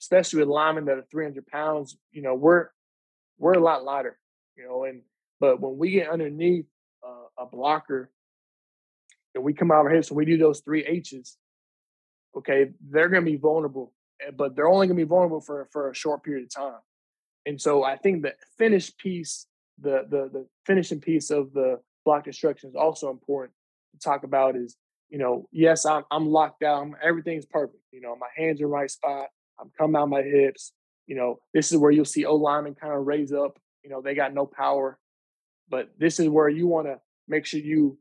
especially 0.00 0.40
with 0.40 0.48
linemen 0.48 0.86
that 0.86 0.98
are 0.98 1.06
300 1.10 1.46
pounds, 1.46 1.96
you 2.10 2.22
know, 2.22 2.34
we're 2.34 2.68
we're 3.38 3.54
a 3.54 3.60
lot 3.60 3.84
lighter, 3.84 4.18
you 4.56 4.64
know, 4.64 4.84
and 4.84 5.02
but 5.40 5.60
when 5.60 5.76
we 5.78 5.92
get 5.92 6.10
underneath 6.10 6.66
uh, 7.06 7.42
a 7.42 7.46
blocker 7.46 8.10
and 9.34 9.44
we 9.44 9.52
come 9.52 9.70
out 9.70 9.80
of 9.80 9.86
our 9.86 9.92
hips 9.92 10.08
and 10.08 10.16
we 10.16 10.24
do 10.24 10.38
those 10.38 10.60
three 10.60 10.84
H's, 10.84 11.36
okay, 12.36 12.70
they're 12.90 13.08
going 13.08 13.24
to 13.24 13.30
be 13.30 13.36
vulnerable, 13.36 13.92
eh, 14.26 14.30
but 14.36 14.54
they're 14.54 14.68
only 14.68 14.86
going 14.86 14.96
to 14.96 15.04
be 15.04 15.08
vulnerable 15.08 15.40
for 15.40 15.68
for 15.72 15.90
a 15.90 15.94
short 15.94 16.22
period 16.24 16.44
of 16.44 16.54
time. 16.54 16.80
And 17.46 17.60
so 17.60 17.82
I 17.82 17.96
think 17.96 18.22
the 18.22 18.34
finish 18.58 18.96
piece, 18.96 19.46
the 19.82 20.06
the 20.08 20.30
the 20.32 20.46
finishing 20.66 21.00
piece 21.00 21.30
of 21.30 21.52
the 21.52 21.80
block 22.04 22.24
destruction 22.24 22.70
is 22.70 22.76
also 22.76 23.10
important 23.10 23.54
to 23.92 23.98
talk 23.98 24.24
about. 24.24 24.56
Is 24.56 24.76
you 25.10 25.18
know, 25.18 25.48
yes, 25.52 25.84
I'm 25.84 26.04
I'm 26.10 26.28
locked 26.28 26.60
down, 26.60 26.96
everything's 27.02 27.46
perfect. 27.46 27.82
You 27.92 28.00
know, 28.00 28.16
my 28.16 28.28
hands 28.36 28.60
are 28.60 28.68
right 28.68 28.90
spot. 28.90 29.28
I'm 29.60 29.70
coming 29.76 29.96
out 29.96 30.08
my 30.08 30.22
hips. 30.22 30.72
You 31.06 31.16
know, 31.16 31.40
this 31.52 31.72
is 31.72 31.78
where 31.78 31.90
you'll 31.90 32.04
see 32.04 32.24
O 32.24 32.36
linemen 32.36 32.74
kind 32.74 32.94
of 32.94 33.06
raise 33.06 33.32
up. 33.32 33.58
You 33.84 33.90
know, 33.90 34.00
they 34.00 34.14
got 34.14 34.32
no 34.32 34.46
power, 34.46 34.98
but 35.68 35.90
this 35.98 36.20
is 36.20 36.28
where 36.28 36.48
you 36.48 36.66
want 36.66 36.86
to 36.86 37.00
make 37.28 37.46
sure 37.46 37.60
you 37.60 37.98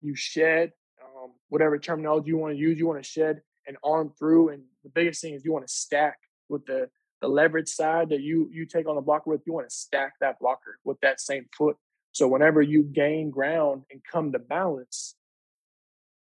you 0.00 0.14
shed 0.14 0.72
um, 1.02 1.32
whatever 1.48 1.78
terminology 1.78 2.28
you 2.28 2.38
want 2.38 2.54
to 2.54 2.58
use. 2.58 2.78
You 2.78 2.86
want 2.86 3.02
to 3.02 3.08
shed 3.08 3.40
and 3.66 3.76
arm 3.82 4.12
through, 4.18 4.50
and 4.50 4.62
the 4.84 4.90
biggest 4.90 5.20
thing 5.20 5.34
is 5.34 5.44
you 5.44 5.52
want 5.52 5.66
to 5.66 5.72
stack 5.72 6.18
with 6.48 6.64
the 6.66 6.88
the 7.24 7.28
leverage 7.28 7.70
side 7.70 8.10
that 8.10 8.20
you 8.20 8.50
you 8.52 8.66
take 8.66 8.86
on 8.86 8.96
the 8.96 9.00
blocker 9.00 9.30
with. 9.30 9.40
You 9.46 9.54
want 9.54 9.68
to 9.68 9.74
stack 9.74 10.12
that 10.20 10.38
blocker 10.38 10.78
with 10.84 11.00
that 11.00 11.20
same 11.20 11.46
foot. 11.56 11.76
So 12.12 12.28
whenever 12.28 12.60
you 12.60 12.82
gain 12.82 13.30
ground 13.30 13.84
and 13.90 14.02
come 14.04 14.32
to 14.32 14.38
balance, 14.38 15.16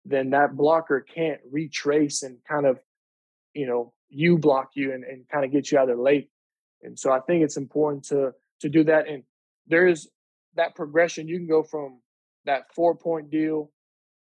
then 0.04 0.32
that 0.32 0.58
blocker 0.58 1.00
can't 1.00 1.40
retrace 1.50 2.22
and 2.22 2.38
kind 2.48 2.66
of, 2.66 2.80
you 3.54 3.66
know, 3.66 3.94
you 4.10 4.38
block 4.38 4.72
you 4.76 4.92
and, 4.92 5.06
and 5.06 5.28
kind 5.30 5.46
of 5.46 5.52
get 5.52 5.72
you 5.72 5.78
out 5.78 5.84
of 5.84 5.88
there 5.88 5.98
late. 5.98 6.30
And 6.84 7.00
so 7.00 7.12
I 7.14 7.22
think 7.22 7.44
it's 7.44 7.58
important 7.58 8.04
to 8.06 8.34
to 8.60 8.68
do 8.68 8.84
that. 8.84 9.08
And 9.08 9.24
there's 9.68 10.10
that 10.56 10.76
progression. 10.76 11.30
You 11.30 11.38
can 11.38 11.48
go 11.48 11.64
from 11.64 12.02
that 12.44 12.74
four 12.76 12.94
point 12.94 13.32
deal 13.32 13.72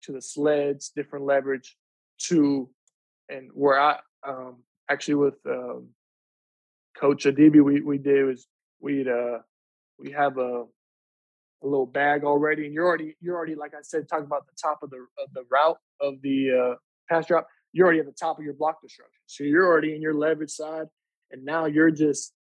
to 0.05 0.11
the 0.11 0.23
sleds, 0.23 0.89
different 0.89 1.25
leverage, 1.25 1.77
to 2.29 2.67
and 3.29 3.51
where 3.53 3.79
I 3.79 3.99
um, 4.27 4.63
actually 4.89 5.15
with 5.15 5.35
um, 5.45 5.89
Coach 6.99 7.25
Adibi, 7.25 7.63
we 7.63 7.81
we 7.81 7.97
did 7.97 8.25
was 8.25 8.47
we'd 8.79 9.07
uh 9.07 9.39
we 9.99 10.11
have 10.11 10.37
a 10.37 10.65
a 11.63 11.65
little 11.65 11.85
bag 11.85 12.23
already, 12.23 12.65
and 12.65 12.73
you're 12.73 12.85
already 12.85 13.15
you're 13.21 13.35
already 13.35 13.55
like 13.55 13.73
I 13.73 13.81
said, 13.81 14.07
talking 14.07 14.25
about 14.25 14.45
the 14.45 14.53
top 14.61 14.83
of 14.83 14.89
the 14.89 15.05
of 15.17 15.33
the 15.33 15.43
route 15.49 15.77
of 16.01 16.21
the 16.21 16.51
uh, 16.51 16.75
pass 17.09 17.27
drop 17.27 17.47
you're 17.73 17.87
already 17.87 17.99
at 17.99 18.05
the 18.05 18.11
top 18.11 18.37
of 18.37 18.45
your 18.45 18.53
block 18.53 18.81
destruction. 18.81 19.19
So 19.25 19.43
you're 19.43 19.65
already 19.65 19.95
in 19.95 20.01
your 20.01 20.13
leverage 20.13 20.51
side, 20.51 20.85
and 21.31 21.43
now 21.43 21.65
you're 21.65 21.91
just 21.91 22.33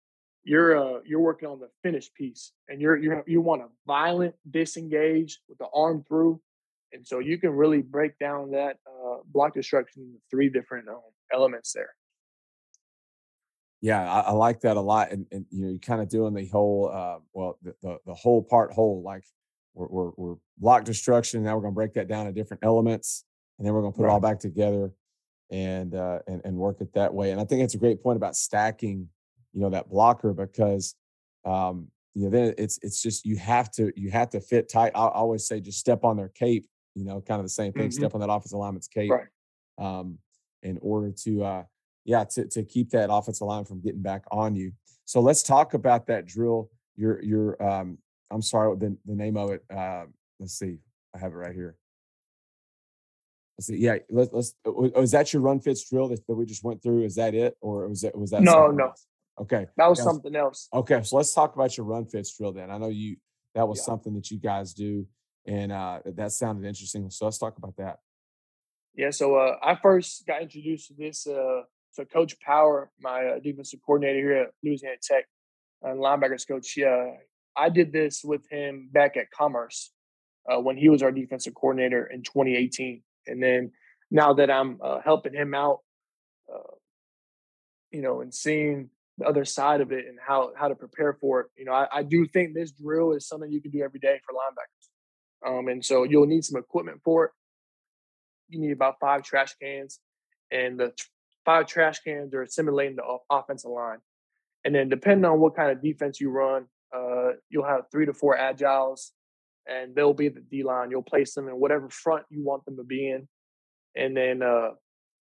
you're 0.44 0.76
uh 0.76 1.00
you're 1.04 1.20
working 1.20 1.48
on 1.48 1.58
the 1.58 1.68
finish 1.82 2.12
piece, 2.12 2.52
and 2.68 2.80
you're 2.80 2.96
you 2.96 3.22
you 3.26 3.40
want 3.40 3.62
a 3.62 3.68
violent 3.86 4.34
disengage 4.48 5.40
with 5.48 5.58
the 5.58 5.68
arm 5.74 6.04
through, 6.06 6.40
and 6.92 7.06
so 7.06 7.18
you 7.18 7.38
can 7.38 7.50
really 7.50 7.80
break 7.80 8.18
down 8.18 8.50
that 8.52 8.76
uh, 8.86 9.16
block 9.26 9.54
destruction 9.54 10.02
into 10.02 10.18
three 10.30 10.50
different 10.50 10.88
um, 10.88 11.00
elements 11.32 11.72
there. 11.72 11.90
Yeah, 13.82 14.10
I, 14.10 14.20
I, 14.20 14.30
like 14.30 14.60
that 14.60 14.76
a 14.76 14.80
lot, 14.80 15.10
and, 15.10 15.26
and 15.32 15.44
you 15.50 15.62
know, 15.62 15.70
you're 15.70 15.78
kind 15.80 16.00
of 16.00 16.08
doing 16.08 16.32
the 16.34 16.46
whole 16.46 16.88
uh, 16.92 17.18
well, 17.32 17.58
the, 17.62 17.74
the, 17.82 17.98
the 18.06 18.14
whole 18.14 18.40
part 18.40 18.72
whole. 18.72 19.02
Like 19.02 19.24
we're, 19.74 19.88
we're, 19.88 20.10
we're 20.16 20.34
block 20.56 20.84
destruction. 20.84 21.42
Now 21.42 21.56
we're 21.56 21.62
going 21.62 21.74
to 21.74 21.76
break 21.76 21.94
that 21.94 22.06
down 22.06 22.26
to 22.26 22.32
different 22.32 22.64
elements, 22.64 23.24
and 23.58 23.66
then 23.66 23.74
we're 23.74 23.80
going 23.80 23.92
to 23.92 23.96
put 23.96 24.04
right. 24.04 24.10
it 24.10 24.12
all 24.12 24.20
back 24.20 24.38
together 24.38 24.92
and 25.50 25.94
uh, 25.94 26.20
and 26.26 26.40
and 26.44 26.56
work 26.56 26.80
it 26.80 26.94
that 26.94 27.12
way. 27.12 27.30
And 27.30 27.40
I 27.40 27.44
think 27.44 27.62
it's 27.62 27.74
a 27.74 27.78
great 27.78 28.02
point 28.02 28.16
about 28.16 28.36
stacking, 28.36 29.08
you 29.52 29.60
know, 29.60 29.70
that 29.70 29.90
blocker 29.90 30.32
because 30.32 30.94
um, 31.44 31.88
you 32.14 32.24
know 32.24 32.30
then 32.30 32.54
it's 32.58 32.78
it's 32.82 33.02
just 33.02 33.26
you 33.26 33.36
have 33.36 33.70
to 33.72 33.92
you 33.94 34.10
have 34.10 34.30
to 34.30 34.40
fit 34.40 34.68
tight. 34.68 34.92
I 34.94 35.08
always 35.08 35.46
say 35.46 35.60
just 35.60 35.78
step 35.78 36.04
on 36.04 36.16
their 36.16 36.30
cape, 36.30 36.66
you 36.94 37.04
know, 37.04 37.20
kind 37.20 37.40
of 37.40 37.44
the 37.44 37.50
same 37.50 37.72
thing. 37.72 37.88
Mm-hmm. 37.88 37.98
Step 37.98 38.14
on 38.14 38.20
that 38.20 38.30
offensive 38.30 38.58
lineman's 38.58 38.88
cape, 38.88 39.10
right. 39.10 39.26
um, 39.78 40.18
in 40.62 40.78
order 40.80 41.12
to 41.24 41.44
uh, 41.44 41.62
yeah 42.04 42.24
to 42.24 42.46
to 42.46 42.62
keep 42.62 42.90
that 42.90 43.12
offensive 43.12 43.46
line 43.46 43.64
from 43.64 43.80
getting 43.80 44.02
back 44.02 44.24
on 44.30 44.54
you. 44.56 44.72
So 45.04 45.20
let's 45.20 45.42
talk 45.42 45.74
about 45.74 46.06
that 46.06 46.26
drill. 46.26 46.70
Your 46.96 47.22
your 47.22 47.62
um, 47.62 47.98
I'm 48.30 48.42
sorry 48.42 48.76
the 48.76 48.96
the 49.06 49.14
name 49.14 49.36
of 49.36 49.50
it. 49.50 49.64
Uh, 49.70 50.04
let's 50.40 50.58
see, 50.58 50.78
I 51.14 51.18
have 51.18 51.32
it 51.32 51.36
right 51.36 51.54
here. 51.54 51.76
Let's 53.58 53.66
see. 53.66 53.76
Yeah, 53.76 53.98
let, 54.10 54.32
us 54.32 54.54
Was 54.64 55.10
that 55.10 55.32
your 55.32 55.42
run 55.42 55.60
fits 55.60 55.88
drill 55.88 56.08
that, 56.08 56.26
that 56.26 56.34
we 56.34 56.46
just 56.46 56.64
went 56.64 56.82
through? 56.82 57.04
Is 57.04 57.16
that 57.16 57.34
it, 57.34 57.56
or 57.60 57.86
was 57.88 58.00
that 58.02 58.16
was 58.16 58.30
that? 58.30 58.42
No, 58.42 58.68
no. 58.68 58.86
Else? 58.86 59.06
Okay, 59.40 59.66
that 59.76 59.88
was 59.88 60.02
something 60.02 60.34
else. 60.36 60.68
Okay, 60.72 61.02
so 61.02 61.16
let's 61.16 61.32
talk 61.32 61.54
about 61.54 61.76
your 61.76 61.86
run 61.86 62.06
fits 62.06 62.36
drill. 62.36 62.52
Then 62.52 62.70
I 62.70 62.78
know 62.78 62.88
you 62.88 63.16
that 63.54 63.66
was 63.66 63.78
yeah. 63.78 63.84
something 63.84 64.14
that 64.14 64.30
you 64.30 64.38
guys 64.38 64.72
do, 64.72 65.06
and 65.46 65.72
uh, 65.72 66.00
that 66.04 66.32
sounded 66.32 66.66
interesting. 66.66 67.10
So 67.10 67.24
let's 67.24 67.38
talk 67.38 67.56
about 67.58 67.76
that. 67.76 67.98
Yeah. 68.94 69.10
So 69.10 69.36
uh, 69.36 69.56
I 69.62 69.76
first 69.76 70.26
got 70.26 70.42
introduced 70.42 70.88
to 70.88 70.94
this. 70.94 71.26
Uh, 71.26 71.62
so 71.92 72.04
Coach 72.04 72.40
Power, 72.40 72.90
my 73.00 73.26
uh, 73.26 73.38
defensive 73.38 73.80
coordinator 73.84 74.18
here 74.18 74.42
at 74.44 74.48
Louisiana 74.64 74.96
Tech, 75.02 75.24
and 75.82 76.00
linebackers 76.00 76.48
coach. 76.48 76.74
Yeah, 76.76 77.12
I 77.56 77.68
did 77.68 77.92
this 77.92 78.22
with 78.24 78.48
him 78.50 78.88
back 78.90 79.16
at 79.16 79.30
Commerce 79.30 79.92
uh, 80.50 80.60
when 80.60 80.76
he 80.76 80.88
was 80.88 81.02
our 81.02 81.12
defensive 81.12 81.54
coordinator 81.54 82.06
in 82.06 82.22
2018. 82.22 83.02
And 83.26 83.42
then 83.42 83.72
now 84.10 84.32
that 84.34 84.50
I'm 84.50 84.78
uh, 84.82 85.00
helping 85.04 85.34
him 85.34 85.54
out, 85.54 85.80
uh, 86.52 86.74
you 87.90 88.00
know, 88.00 88.22
and 88.22 88.34
seeing 88.34 88.88
the 89.18 89.26
other 89.26 89.44
side 89.44 89.82
of 89.82 89.92
it 89.92 90.06
and 90.06 90.18
how 90.26 90.52
how 90.56 90.68
to 90.68 90.74
prepare 90.74 91.12
for 91.20 91.40
it, 91.40 91.46
you 91.58 91.66
know, 91.66 91.72
I, 91.72 91.86
I 91.92 92.02
do 92.02 92.26
think 92.26 92.54
this 92.54 92.72
drill 92.72 93.12
is 93.12 93.28
something 93.28 93.52
you 93.52 93.60
can 93.60 93.70
do 93.70 93.82
every 93.82 94.00
day 94.00 94.18
for 94.24 94.32
linebackers. 94.32 95.58
Um, 95.58 95.68
and 95.68 95.84
so 95.84 96.04
you'll 96.04 96.26
need 96.26 96.44
some 96.44 96.58
equipment 96.58 97.00
for 97.04 97.26
it. 97.26 97.30
You 98.48 98.60
need 98.60 98.72
about 98.72 98.96
five 98.98 99.22
trash 99.22 99.54
cans, 99.60 100.00
and 100.50 100.78
the 100.78 100.92
five 101.44 101.66
trash 101.66 102.00
cans 102.00 102.34
are 102.34 102.46
simulating 102.46 102.96
the 102.96 103.18
offensive 103.30 103.70
line. 103.70 103.98
And 104.64 104.74
then 104.74 104.88
depending 104.88 105.24
on 105.24 105.40
what 105.40 105.56
kind 105.56 105.70
of 105.70 105.82
defense 105.82 106.20
you 106.20 106.30
run, 106.30 106.66
uh, 106.94 107.30
you'll 107.48 107.66
have 107.66 107.84
three 107.90 108.06
to 108.06 108.14
four 108.14 108.36
agiles 108.36 109.10
and 109.66 109.94
they'll 109.94 110.14
be 110.14 110.28
the 110.28 110.40
D 110.40 110.62
line. 110.62 110.90
You'll 110.90 111.02
place 111.02 111.34
them 111.34 111.48
in 111.48 111.54
whatever 111.54 111.88
front 111.90 112.24
you 112.30 112.44
want 112.44 112.64
them 112.64 112.76
to 112.76 112.84
be 112.84 113.10
in. 113.10 113.28
And 113.94 114.16
then 114.16 114.42
uh, 114.42 114.70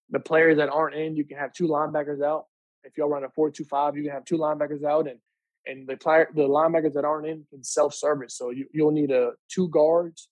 the 0.09 0.19
players 0.19 0.57
that 0.57 0.69
aren't 0.69 0.95
in, 0.95 1.15
you 1.15 1.25
can 1.25 1.37
have 1.37 1.53
two 1.53 1.67
linebackers 1.67 2.23
out. 2.23 2.45
If 2.83 2.97
y'all 2.97 3.09
run 3.09 3.23
a 3.23 3.29
four-two-five, 3.29 3.95
you 3.95 4.03
can 4.03 4.11
have 4.11 4.25
two 4.25 4.37
linebackers 4.37 4.83
out, 4.83 5.07
and 5.07 5.19
and 5.67 5.87
the 5.87 5.95
player, 5.97 6.27
the 6.33 6.47
linebackers 6.47 6.93
that 6.93 7.05
aren't 7.05 7.27
in 7.27 7.45
can 7.51 7.63
self-service. 7.63 8.35
So 8.35 8.49
you, 8.49 8.65
you'll 8.73 8.91
need 8.91 9.11
a 9.11 9.33
two 9.49 9.67
guards, 9.69 10.29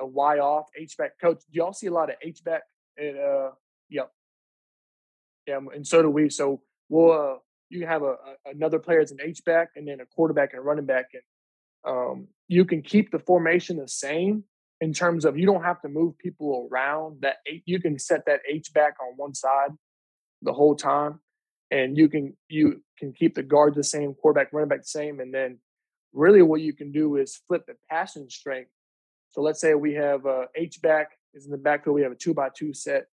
a 0.00 0.06
Y 0.06 0.38
off, 0.38 0.68
H 0.78 0.96
back. 0.96 1.20
Coach, 1.20 1.40
do 1.52 1.58
y'all 1.58 1.74
see 1.74 1.88
a 1.88 1.92
lot 1.92 2.08
of 2.08 2.16
H 2.22 2.42
back 2.42 2.62
It 2.96 3.16
uh, 3.16 3.50
yep, 3.90 4.10
and 5.52 5.86
so 5.86 6.02
do 6.02 6.10
we. 6.10 6.30
So 6.30 6.62
we'll 6.88 7.12
uh, 7.12 7.38
you 7.68 7.86
have 7.86 8.02
a, 8.02 8.16
a 8.46 8.50
another 8.52 8.78
player 8.78 9.00
as 9.00 9.10
an 9.10 9.18
H 9.22 9.44
back, 9.44 9.70
and 9.76 9.86
then 9.86 10.00
a 10.00 10.06
quarterback 10.06 10.52
and 10.52 10.60
a 10.60 10.62
running 10.62 10.86
back, 10.86 11.06
and 11.14 11.22
um, 11.86 12.28
you 12.48 12.64
can 12.64 12.82
keep 12.82 13.10
the 13.10 13.18
formation 13.18 13.76
the 13.76 13.88
same 13.88 14.44
in 14.80 14.92
terms 14.92 15.24
of 15.24 15.38
you 15.38 15.46
don't 15.46 15.64
have 15.64 15.80
to 15.82 15.88
move 15.88 16.18
people 16.18 16.68
around. 16.70 17.22
That 17.22 17.36
you 17.64 17.80
can 17.80 17.98
set 17.98 18.26
that 18.26 18.40
H 18.48 18.72
back 18.72 18.94
on 19.00 19.16
one 19.16 19.34
side 19.34 19.70
the 20.42 20.52
whole 20.52 20.74
time, 20.74 21.20
and 21.70 21.96
you 21.96 22.08
can 22.08 22.36
you 22.48 22.82
can 22.98 23.12
keep 23.12 23.34
the 23.34 23.42
guard 23.42 23.74
the 23.74 23.84
same, 23.84 24.14
quarterback, 24.14 24.52
running 24.52 24.68
back 24.68 24.80
the 24.80 24.84
same, 24.84 25.20
and 25.20 25.32
then 25.32 25.58
really 26.12 26.42
what 26.42 26.60
you 26.60 26.72
can 26.72 26.92
do 26.92 27.16
is 27.16 27.40
flip 27.46 27.64
the 27.66 27.74
passing 27.88 28.28
strength. 28.28 28.70
So 29.30 29.42
let's 29.42 29.60
say 29.60 29.74
we 29.74 29.94
have 29.94 30.26
a 30.26 30.46
H 30.56 30.82
back 30.82 31.10
is 31.34 31.44
in 31.44 31.52
the 31.52 31.58
backfield. 31.58 31.94
We 31.94 32.02
have 32.02 32.12
a 32.12 32.16
two 32.16 32.34
by 32.34 32.48
two 32.54 32.74
set. 32.74 33.06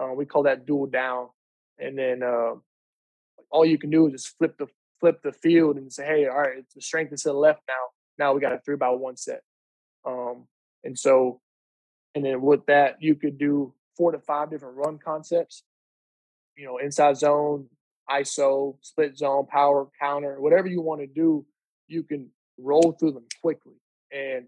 Uh, 0.00 0.12
we 0.14 0.24
call 0.24 0.44
that 0.44 0.64
dual 0.64 0.86
down, 0.86 1.28
and 1.78 1.98
then 1.98 2.22
uh, 2.22 2.54
all 3.50 3.64
you 3.64 3.78
can 3.78 3.90
do 3.90 4.06
is 4.06 4.12
just 4.12 4.38
flip 4.38 4.56
the 4.58 4.66
flip 5.00 5.22
the 5.22 5.32
field 5.32 5.76
and 5.76 5.92
say, 5.92 6.04
hey, 6.04 6.26
all 6.26 6.38
right, 6.38 6.64
the 6.74 6.80
strength 6.82 7.12
is 7.12 7.22
to 7.22 7.28
the 7.28 7.34
left 7.34 7.62
now. 7.68 7.74
Now 8.18 8.34
we 8.34 8.40
got 8.40 8.52
a 8.52 8.58
three 8.58 8.76
by 8.76 8.90
one 8.90 9.16
set. 9.16 9.42
Um, 10.04 10.46
and 10.84 10.98
so, 10.98 11.40
and 12.14 12.24
then 12.24 12.42
with 12.42 12.66
that, 12.66 12.96
you 13.00 13.14
could 13.14 13.38
do 13.38 13.74
four 13.96 14.12
to 14.12 14.18
five 14.18 14.50
different 14.50 14.76
run 14.76 14.98
concepts. 14.98 15.62
You 16.56 16.66
know, 16.66 16.78
inside 16.78 17.16
zone, 17.16 17.68
ISO, 18.10 18.76
split 18.82 19.16
zone, 19.16 19.46
power, 19.46 19.86
counter, 20.00 20.40
whatever 20.40 20.66
you 20.66 20.80
want 20.80 21.00
to 21.00 21.06
do, 21.06 21.46
you 21.86 22.02
can 22.02 22.30
roll 22.58 22.96
through 22.98 23.12
them 23.12 23.26
quickly. 23.40 23.76
And 24.12 24.46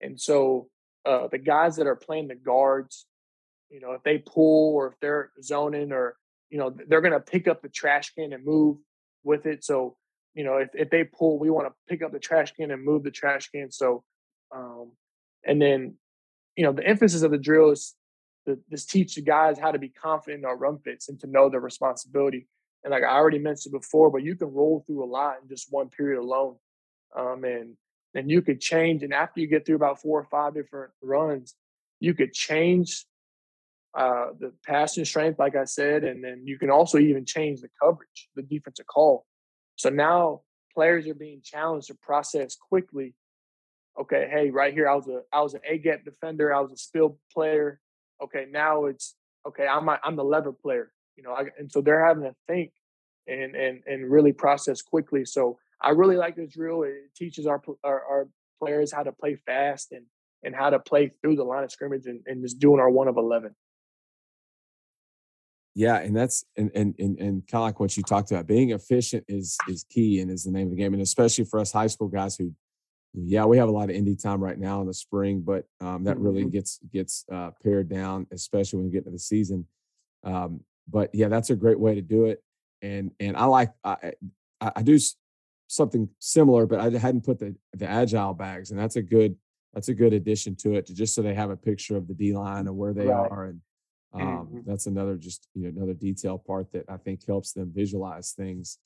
and 0.00 0.20
so 0.20 0.68
uh, 1.04 1.28
the 1.28 1.38
guys 1.38 1.76
that 1.76 1.86
are 1.86 1.96
playing 1.96 2.28
the 2.28 2.34
guards, 2.34 3.06
you 3.70 3.80
know, 3.80 3.92
if 3.92 4.02
they 4.02 4.18
pull 4.18 4.74
or 4.74 4.88
if 4.88 4.94
they're 5.00 5.30
zoning 5.42 5.92
or 5.92 6.16
you 6.52 6.58
know 6.58 6.70
they're 6.86 7.00
going 7.00 7.14
to 7.14 7.20
pick 7.20 7.48
up 7.48 7.62
the 7.62 7.70
trash 7.70 8.12
can 8.14 8.32
and 8.34 8.44
move 8.44 8.76
with 9.24 9.46
it. 9.46 9.64
So 9.64 9.96
you 10.34 10.44
know 10.44 10.58
if 10.58 10.68
if 10.74 10.90
they 10.90 11.02
pull, 11.02 11.38
we 11.38 11.50
want 11.50 11.66
to 11.66 11.72
pick 11.88 12.02
up 12.02 12.12
the 12.12 12.20
trash 12.20 12.52
can 12.52 12.70
and 12.70 12.84
move 12.84 13.02
the 13.02 13.10
trash 13.10 13.48
can. 13.48 13.72
So 13.72 14.04
um, 14.54 14.92
and 15.44 15.60
then 15.60 15.94
you 16.54 16.64
know 16.64 16.72
the 16.72 16.86
emphasis 16.86 17.22
of 17.22 17.30
the 17.30 17.38
drill 17.38 17.70
is 17.70 17.94
to 18.46 18.58
just 18.70 18.90
teach 18.90 19.14
the 19.14 19.22
guys 19.22 19.58
how 19.58 19.72
to 19.72 19.78
be 19.78 19.88
confident 19.88 20.40
in 20.40 20.44
our 20.44 20.56
run 20.56 20.78
fits 20.78 21.08
and 21.08 21.18
to 21.20 21.26
know 21.26 21.48
their 21.48 21.60
responsibility. 21.60 22.46
And 22.84 22.90
like 22.90 23.04
I 23.04 23.14
already 23.14 23.38
mentioned 23.38 23.72
before, 23.72 24.10
but 24.10 24.22
you 24.22 24.36
can 24.36 24.52
roll 24.52 24.84
through 24.86 25.04
a 25.04 25.06
lot 25.06 25.36
in 25.42 25.48
just 25.48 25.68
one 25.70 25.88
period 25.88 26.20
alone. 26.20 26.56
Um, 27.16 27.44
and 27.44 27.76
and 28.14 28.30
you 28.30 28.42
could 28.42 28.60
change. 28.60 29.02
And 29.02 29.14
after 29.14 29.40
you 29.40 29.46
get 29.46 29.64
through 29.64 29.76
about 29.76 30.02
four 30.02 30.20
or 30.20 30.24
five 30.24 30.52
different 30.52 30.90
runs, 31.02 31.54
you 31.98 32.12
could 32.12 32.34
change 32.34 33.06
uh, 33.94 34.28
the 34.38 34.52
passing 34.64 35.04
strength, 35.04 35.38
like 35.38 35.56
I 35.56 35.64
said, 35.64 36.04
and 36.04 36.22
then 36.24 36.42
you 36.44 36.58
can 36.58 36.70
also 36.70 36.98
even 36.98 37.24
change 37.24 37.60
the 37.60 37.68
coverage, 37.80 38.28
the 38.34 38.42
defensive 38.42 38.86
call. 38.86 39.26
So 39.76 39.90
now 39.90 40.42
players 40.74 41.06
are 41.06 41.14
being 41.14 41.40
challenged 41.42 41.88
to 41.88 41.94
process 41.94 42.56
quickly. 42.56 43.14
Okay, 44.00 44.28
hey, 44.30 44.50
right 44.50 44.72
here, 44.72 44.88
I 44.88 44.94
was 44.94 45.08
a 45.08 45.20
I 45.32 45.42
was 45.42 45.54
an 45.54 45.60
A 45.68 45.78
gap 45.78 46.04
defender, 46.04 46.54
I 46.54 46.60
was 46.60 46.72
a 46.72 46.76
spill 46.76 47.18
player. 47.34 47.80
Okay, 48.22 48.46
now 48.50 48.86
it's 48.86 49.14
okay. 49.46 49.66
I'm 49.66 49.88
a, 49.88 49.98
I'm 50.02 50.16
the 50.16 50.24
lever 50.24 50.52
player, 50.52 50.92
you 51.16 51.22
know, 51.22 51.32
I, 51.32 51.46
and 51.58 51.70
so 51.70 51.82
they're 51.82 52.06
having 52.06 52.22
to 52.22 52.34
think 52.46 52.70
and 53.26 53.54
and 53.54 53.82
and 53.86 54.10
really 54.10 54.32
process 54.32 54.80
quickly. 54.80 55.24
So 55.24 55.58
I 55.80 55.90
really 55.90 56.16
like 56.16 56.36
this 56.36 56.54
drill. 56.54 56.84
It 56.84 57.14
teaches 57.16 57.46
our, 57.46 57.60
our, 57.84 58.04
our 58.04 58.28
players 58.60 58.92
how 58.92 59.02
to 59.02 59.12
play 59.12 59.36
fast 59.44 59.92
and 59.92 60.06
and 60.42 60.54
how 60.54 60.70
to 60.70 60.78
play 60.78 61.12
through 61.20 61.36
the 61.36 61.44
line 61.44 61.64
of 61.64 61.70
scrimmage 61.70 62.06
and, 62.06 62.20
and 62.26 62.42
just 62.42 62.58
doing 62.58 62.80
our 62.80 62.90
one 62.90 63.08
of 63.08 63.16
eleven. 63.16 63.54
Yeah, 65.74 65.98
and 65.98 66.14
that's 66.14 66.44
and 66.56 66.70
and 66.74 66.94
and, 66.98 67.18
and 67.18 67.46
kind 67.46 67.62
of 67.62 67.66
like 67.66 67.80
what 67.80 67.96
you 67.96 68.02
talked 68.02 68.30
about. 68.30 68.46
Being 68.46 68.70
efficient 68.70 69.24
is 69.28 69.56
is 69.68 69.84
key 69.84 70.20
and 70.20 70.30
is 70.30 70.44
the 70.44 70.50
name 70.50 70.66
of 70.66 70.70
the 70.70 70.76
game, 70.76 70.92
and 70.92 71.02
especially 71.02 71.44
for 71.44 71.58
us 71.60 71.72
high 71.72 71.86
school 71.86 72.08
guys 72.08 72.36
who, 72.36 72.52
yeah, 73.14 73.44
we 73.46 73.56
have 73.56 73.68
a 73.68 73.72
lot 73.72 73.88
of 73.88 73.96
indy 73.96 74.14
time 74.14 74.42
right 74.42 74.58
now 74.58 74.82
in 74.82 74.86
the 74.86 74.92
spring, 74.92 75.40
but 75.40 75.64
um, 75.80 76.04
that 76.04 76.18
really 76.18 76.42
mm-hmm. 76.42 76.50
gets 76.50 76.78
gets 76.92 77.24
uh, 77.32 77.50
pared 77.62 77.88
down, 77.88 78.26
especially 78.32 78.78
when 78.78 78.86
you 78.86 78.92
get 78.92 79.06
into 79.06 79.12
the 79.12 79.18
season. 79.18 79.66
Um, 80.24 80.60
but 80.90 81.10
yeah, 81.14 81.28
that's 81.28 81.50
a 81.50 81.56
great 81.56 81.80
way 81.80 81.94
to 81.94 82.02
do 82.02 82.26
it, 82.26 82.42
and 82.82 83.10
and 83.18 83.34
I 83.34 83.46
like 83.46 83.72
I, 83.82 84.12
I 84.60 84.82
do 84.82 84.98
something 85.68 86.06
similar, 86.18 86.66
but 86.66 86.80
I 86.80 86.90
hadn't 86.98 87.24
put 87.24 87.38
the 87.38 87.56
the 87.72 87.88
agile 87.88 88.34
bags, 88.34 88.70
and 88.70 88.78
that's 88.78 88.96
a 88.96 89.02
good 89.02 89.36
that's 89.72 89.88
a 89.88 89.94
good 89.94 90.12
addition 90.12 90.54
to 90.56 90.74
it, 90.74 90.84
to 90.86 90.94
just 90.94 91.14
so 91.14 91.22
they 91.22 91.34
have 91.34 91.48
a 91.48 91.56
picture 91.56 91.96
of 91.96 92.08
the 92.08 92.14
D 92.14 92.34
line 92.34 92.66
and 92.66 92.76
where 92.76 92.92
they 92.92 93.06
right. 93.06 93.30
are, 93.30 93.44
and 93.46 93.60
um, 94.14 94.22
mm-hmm. 94.22 94.58
that's 94.66 94.86
another 94.86 95.16
just 95.16 95.48
you 95.54 95.62
know 95.62 95.68
another 95.68 95.94
detail 95.94 96.38
part 96.38 96.72
that 96.72 96.84
I 96.88 96.96
think 96.96 97.26
helps 97.26 97.52
them 97.52 97.72
visualize 97.74 98.32
things. 98.32 98.78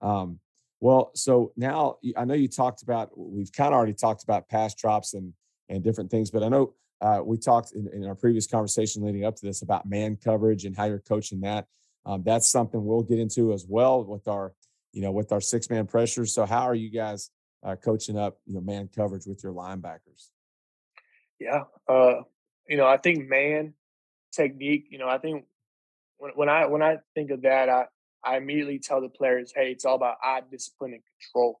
Um, 0.00 0.40
well, 0.80 1.10
so 1.14 1.52
now 1.56 1.96
I 2.16 2.24
know 2.24 2.34
you 2.34 2.48
talked 2.48 2.82
about 2.82 3.16
we've 3.16 3.52
kind 3.52 3.68
of 3.68 3.74
already 3.74 3.94
talked 3.94 4.22
about 4.22 4.48
pass 4.48 4.74
drops 4.74 5.14
and 5.14 5.32
and 5.68 5.82
different 5.82 6.10
things, 6.10 6.30
but 6.30 6.42
I 6.42 6.48
know 6.48 6.74
uh, 7.00 7.20
we 7.24 7.38
talked 7.38 7.72
in, 7.72 7.88
in, 7.92 8.06
our 8.06 8.14
previous 8.14 8.46
conversation 8.46 9.02
leading 9.02 9.24
up 9.24 9.36
to 9.36 9.46
this 9.46 9.62
about 9.62 9.86
man 9.86 10.16
coverage 10.16 10.64
and 10.64 10.76
how 10.76 10.84
you're 10.84 10.98
coaching 10.98 11.40
that. 11.40 11.66
Um, 12.06 12.22
that's 12.22 12.50
something 12.50 12.84
we'll 12.84 13.02
get 13.02 13.18
into 13.18 13.52
as 13.52 13.66
well 13.66 14.04
with 14.04 14.28
our 14.28 14.52
you 14.94 15.02
know, 15.02 15.10
with 15.10 15.32
our 15.32 15.40
six 15.40 15.68
man 15.68 15.86
pressures. 15.86 16.32
So 16.32 16.46
how 16.46 16.62
are 16.62 16.74
you 16.74 16.88
guys 16.88 17.30
uh, 17.62 17.74
coaching 17.74 18.16
up, 18.16 18.38
you 18.46 18.54
know, 18.54 18.60
man 18.60 18.88
coverage 18.94 19.26
with 19.26 19.42
your 19.42 19.52
linebackers? 19.52 20.30
Yeah. 21.40 21.64
Uh, 21.88 22.22
you 22.68 22.76
know, 22.76 22.86
I 22.86 22.96
think 22.96 23.28
man 23.28 23.74
technique, 24.34 24.86
you 24.90 24.98
know, 24.98 25.08
I 25.08 25.18
think 25.18 25.44
when, 26.18 26.32
when 26.34 26.48
I, 26.48 26.66
when 26.66 26.82
I 26.82 26.96
think 27.14 27.30
of 27.30 27.42
that, 27.42 27.68
I, 27.68 27.84
I 28.24 28.36
immediately 28.36 28.78
tell 28.78 29.00
the 29.00 29.08
players, 29.08 29.52
Hey, 29.54 29.70
it's 29.70 29.84
all 29.84 29.96
about 29.96 30.16
eye 30.22 30.40
discipline 30.50 30.92
and 30.94 31.02
control, 31.20 31.60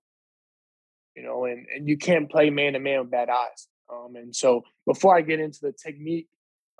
you 1.16 1.22
know, 1.22 1.44
and, 1.44 1.66
and 1.74 1.88
you 1.88 1.96
can't 1.98 2.30
play 2.30 2.50
man 2.50 2.74
to 2.74 2.78
man 2.78 3.00
with 3.00 3.10
bad 3.10 3.28
eyes. 3.28 3.68
Um, 3.92 4.16
and 4.16 4.34
so 4.34 4.62
before 4.86 5.16
I 5.16 5.20
get 5.20 5.40
into 5.40 5.58
the 5.62 5.72
technique, 5.72 6.28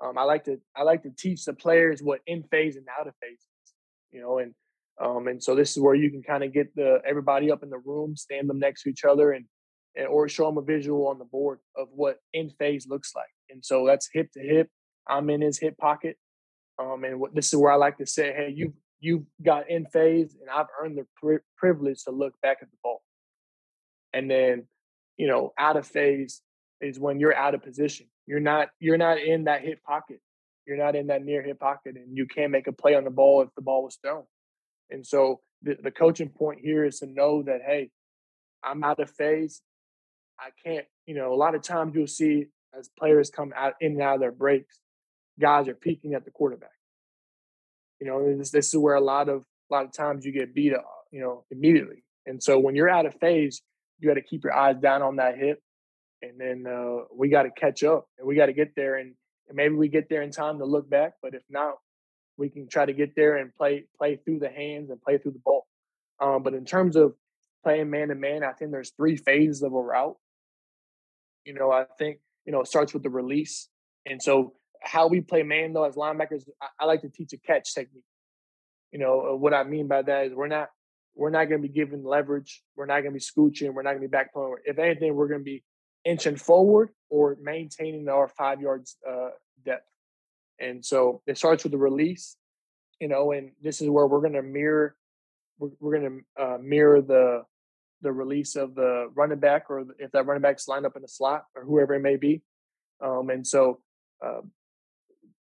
um, 0.03 0.17
I 0.17 0.23
like 0.23 0.45
to, 0.45 0.59
I 0.75 0.83
like 0.83 1.03
to 1.03 1.11
teach 1.17 1.45
the 1.45 1.53
players 1.53 2.01
what 2.01 2.19
in 2.27 2.43
phase 2.43 2.75
and 2.75 2.85
out 2.99 3.07
of 3.07 3.13
phase 3.21 3.37
is, 3.39 3.73
you 4.11 4.21
know, 4.21 4.39
and 4.39 4.53
um, 5.03 5.27
and 5.27 5.43
so 5.43 5.55
this 5.55 5.71
is 5.71 5.79
where 5.79 5.95
you 5.95 6.09
can 6.09 6.23
kind 6.23 6.43
of 6.43 6.53
get 6.53 6.73
the 6.75 6.99
everybody 7.07 7.51
up 7.51 7.63
in 7.63 7.69
the 7.69 7.77
room, 7.77 8.15
stand 8.15 8.49
them 8.49 8.59
next 8.59 8.83
to 8.83 8.89
each 8.89 9.03
other, 9.03 9.31
and, 9.31 9.45
and 9.95 10.07
or 10.07 10.29
show 10.29 10.45
them 10.45 10.57
a 10.57 10.61
visual 10.61 11.07
on 11.07 11.19
the 11.19 11.25
board 11.25 11.59
of 11.75 11.89
what 11.91 12.19
in 12.33 12.49
phase 12.49 12.87
looks 12.87 13.11
like. 13.15 13.25
And 13.49 13.63
so 13.63 13.85
that's 13.85 14.09
hip 14.11 14.31
to 14.33 14.39
hip. 14.39 14.69
I'm 15.07 15.29
in 15.29 15.41
his 15.41 15.59
hip 15.59 15.77
pocket, 15.77 16.17
um, 16.79 17.03
and 17.03 17.19
what, 17.19 17.35
this 17.35 17.47
is 17.47 17.55
where 17.59 17.71
I 17.71 17.75
like 17.75 17.97
to 17.97 18.05
say, 18.05 18.33
hey, 18.33 18.53
you 18.55 18.73
you 18.99 19.25
got 19.43 19.69
in 19.69 19.85
phase, 19.85 20.35
and 20.39 20.49
I've 20.49 20.67
earned 20.81 20.97
the 20.97 21.05
pri- 21.15 21.45
privilege 21.57 22.03
to 22.05 22.11
look 22.11 22.33
back 22.41 22.57
at 22.61 22.71
the 22.71 22.77
ball. 22.81 23.01
And 24.13 24.31
then, 24.31 24.63
you 25.17 25.27
know, 25.27 25.53
out 25.57 25.77
of 25.77 25.85
phase 25.85 26.41
is 26.81 26.99
when 26.99 27.19
you're 27.19 27.35
out 27.35 27.53
of 27.53 27.63
position. 27.63 28.07
You're 28.25 28.39
not 28.39 28.69
you're 28.79 28.97
not 28.97 29.19
in 29.19 29.43
that 29.43 29.61
hip 29.61 29.83
pocket. 29.83 30.19
You're 30.65 30.77
not 30.77 30.95
in 30.95 31.07
that 31.07 31.23
near 31.23 31.43
hip 31.43 31.59
pocket, 31.59 31.95
and 31.95 32.17
you 32.17 32.25
can't 32.25 32.51
make 32.51 32.67
a 32.67 32.71
play 32.71 32.95
on 32.95 33.03
the 33.03 33.11
ball 33.11 33.41
if 33.41 33.49
the 33.55 33.61
ball 33.61 33.83
was 33.83 33.97
thrown. 34.01 34.23
And 34.89 35.05
so 35.05 35.41
the, 35.61 35.77
the 35.81 35.91
coaching 35.91 36.29
point 36.29 36.59
here 36.61 36.85
is 36.85 36.99
to 36.99 37.05
know 37.05 37.43
that, 37.43 37.61
hey, 37.65 37.91
I'm 38.63 38.83
out 38.83 38.99
of 38.99 39.11
phase. 39.11 39.61
I 40.39 40.49
can't, 40.63 40.85
you 41.05 41.15
know, 41.15 41.33
a 41.33 41.35
lot 41.35 41.55
of 41.55 41.61
times 41.61 41.93
you'll 41.95 42.07
see 42.07 42.47
as 42.77 42.89
players 42.97 43.29
come 43.29 43.53
out 43.55 43.73
in 43.79 43.93
and 43.93 44.01
out 44.01 44.15
of 44.15 44.21
their 44.21 44.31
breaks, 44.31 44.79
guys 45.39 45.67
are 45.67 45.75
peeking 45.75 46.13
at 46.13 46.25
the 46.25 46.31
quarterback. 46.31 46.69
You 47.99 48.07
know, 48.07 48.37
this, 48.37 48.51
this 48.51 48.67
is 48.67 48.77
where 48.77 48.95
a 48.95 49.01
lot 49.01 49.29
of 49.29 49.43
a 49.71 49.73
lot 49.73 49.85
of 49.85 49.93
times 49.93 50.25
you 50.25 50.31
get 50.31 50.53
beat 50.53 50.73
up, 50.73 50.85
you 51.11 51.21
know, 51.21 51.43
immediately. 51.49 52.03
And 52.25 52.41
so 52.41 52.59
when 52.59 52.75
you're 52.75 52.89
out 52.89 53.05
of 53.05 53.15
phase, 53.19 53.61
you 53.99 54.07
got 54.07 54.15
to 54.15 54.21
keep 54.21 54.43
your 54.43 54.53
eyes 54.53 54.75
down 54.81 55.01
on 55.01 55.15
that 55.17 55.37
hip, 55.37 55.59
and 56.21 56.39
then 56.39 56.65
uh, 56.71 57.05
we 57.15 57.29
got 57.29 57.43
to 57.43 57.51
catch 57.51 57.83
up, 57.83 58.07
and 58.17 58.27
we 58.27 58.35
got 58.35 58.47
to 58.47 58.53
get 58.53 58.75
there, 58.75 58.97
and, 58.97 59.13
and 59.47 59.55
maybe 59.55 59.75
we 59.75 59.87
get 59.87 60.09
there 60.09 60.21
in 60.21 60.31
time 60.31 60.59
to 60.59 60.65
look 60.65 60.89
back. 60.89 61.13
But 61.21 61.33
if 61.33 61.43
not, 61.49 61.75
we 62.37 62.49
can 62.49 62.67
try 62.67 62.85
to 62.85 62.93
get 62.93 63.15
there 63.15 63.37
and 63.37 63.55
play 63.55 63.85
play 63.97 64.17
through 64.17 64.39
the 64.39 64.49
hands 64.49 64.89
and 64.89 65.01
play 65.01 65.17
through 65.17 65.31
the 65.31 65.41
ball. 65.43 65.65
Um, 66.19 66.43
but 66.43 66.53
in 66.53 66.65
terms 66.65 66.95
of 66.95 67.13
playing 67.63 67.89
man 67.89 68.09
to 68.09 68.15
man, 68.15 68.43
I 68.43 68.51
think 68.51 68.71
there's 68.71 68.91
three 68.91 69.17
phases 69.17 69.63
of 69.63 69.73
a 69.73 69.81
route. 69.81 70.17
You 71.45 71.53
know, 71.53 71.71
I 71.71 71.85
think 71.97 72.19
you 72.45 72.51
know 72.51 72.61
it 72.61 72.67
starts 72.67 72.93
with 72.93 73.03
the 73.03 73.09
release, 73.09 73.69
and 74.05 74.21
so 74.21 74.53
how 74.81 75.07
we 75.07 75.21
play 75.21 75.43
man 75.43 75.73
though 75.73 75.83
as 75.83 75.95
linebackers, 75.95 76.43
I, 76.61 76.67
I 76.79 76.85
like 76.85 77.01
to 77.01 77.09
teach 77.09 77.33
a 77.33 77.37
catch 77.37 77.73
technique. 77.73 78.03
You 78.91 78.99
know 78.99 79.31
uh, 79.31 79.35
what 79.35 79.53
I 79.53 79.63
mean 79.63 79.87
by 79.87 80.01
that 80.01 80.27
is 80.27 80.33
we're 80.33 80.47
not 80.47 80.69
we're 81.15 81.29
not 81.29 81.45
going 81.45 81.61
to 81.61 81.67
be 81.67 81.73
giving 81.73 82.03
leverage. 82.03 82.61
We're 82.75 82.85
not 82.85 83.01
going 83.01 83.13
to 83.13 83.19
be 83.19 83.19
scooching. 83.19 83.73
We're 83.73 83.83
not 83.83 83.91
going 83.91 84.01
to 84.01 84.07
be 84.07 84.11
back 84.11 84.33
pulling. 84.33 84.61
If 84.65 84.79
anything, 84.79 85.15
we're 85.15 85.27
going 85.27 85.39
to 85.39 85.45
be 85.45 85.63
inching 86.03 86.35
forward 86.35 86.89
or 87.09 87.37
maintaining 87.41 88.07
our 88.09 88.27
five 88.27 88.61
yards 88.61 88.97
uh, 89.09 89.29
depth. 89.65 89.87
And 90.59 90.85
so 90.85 91.21
it 91.25 91.37
starts 91.37 91.63
with 91.63 91.71
the 91.71 91.77
release, 91.77 92.35
you 92.99 93.07
know, 93.07 93.31
and 93.31 93.51
this 93.61 93.81
is 93.81 93.89
where 93.89 94.05
we're 94.05 94.21
going 94.21 94.33
to 94.33 94.41
mirror, 94.41 94.95
we're, 95.57 95.69
we're 95.79 95.99
going 95.99 96.23
to 96.37 96.43
uh, 96.43 96.57
mirror 96.61 97.01
the 97.01 97.43
the 98.01 98.11
release 98.11 98.55
of 98.55 98.75
the 98.75 99.09
running 99.15 99.39
back, 99.39 99.69
or 99.69 99.85
if 99.97 100.11
that 100.11 100.25
running 100.25 100.41
back's 100.41 100.67
lined 100.67 100.85
up 100.85 100.95
in 100.95 101.01
the 101.01 101.07
slot, 101.07 101.45
or 101.55 101.63
whoever 101.63 101.95
it 101.95 102.01
may 102.01 102.17
be. 102.17 102.41
Um, 103.03 103.29
and 103.29 103.47
so 103.47 103.79
uh, 104.23 104.41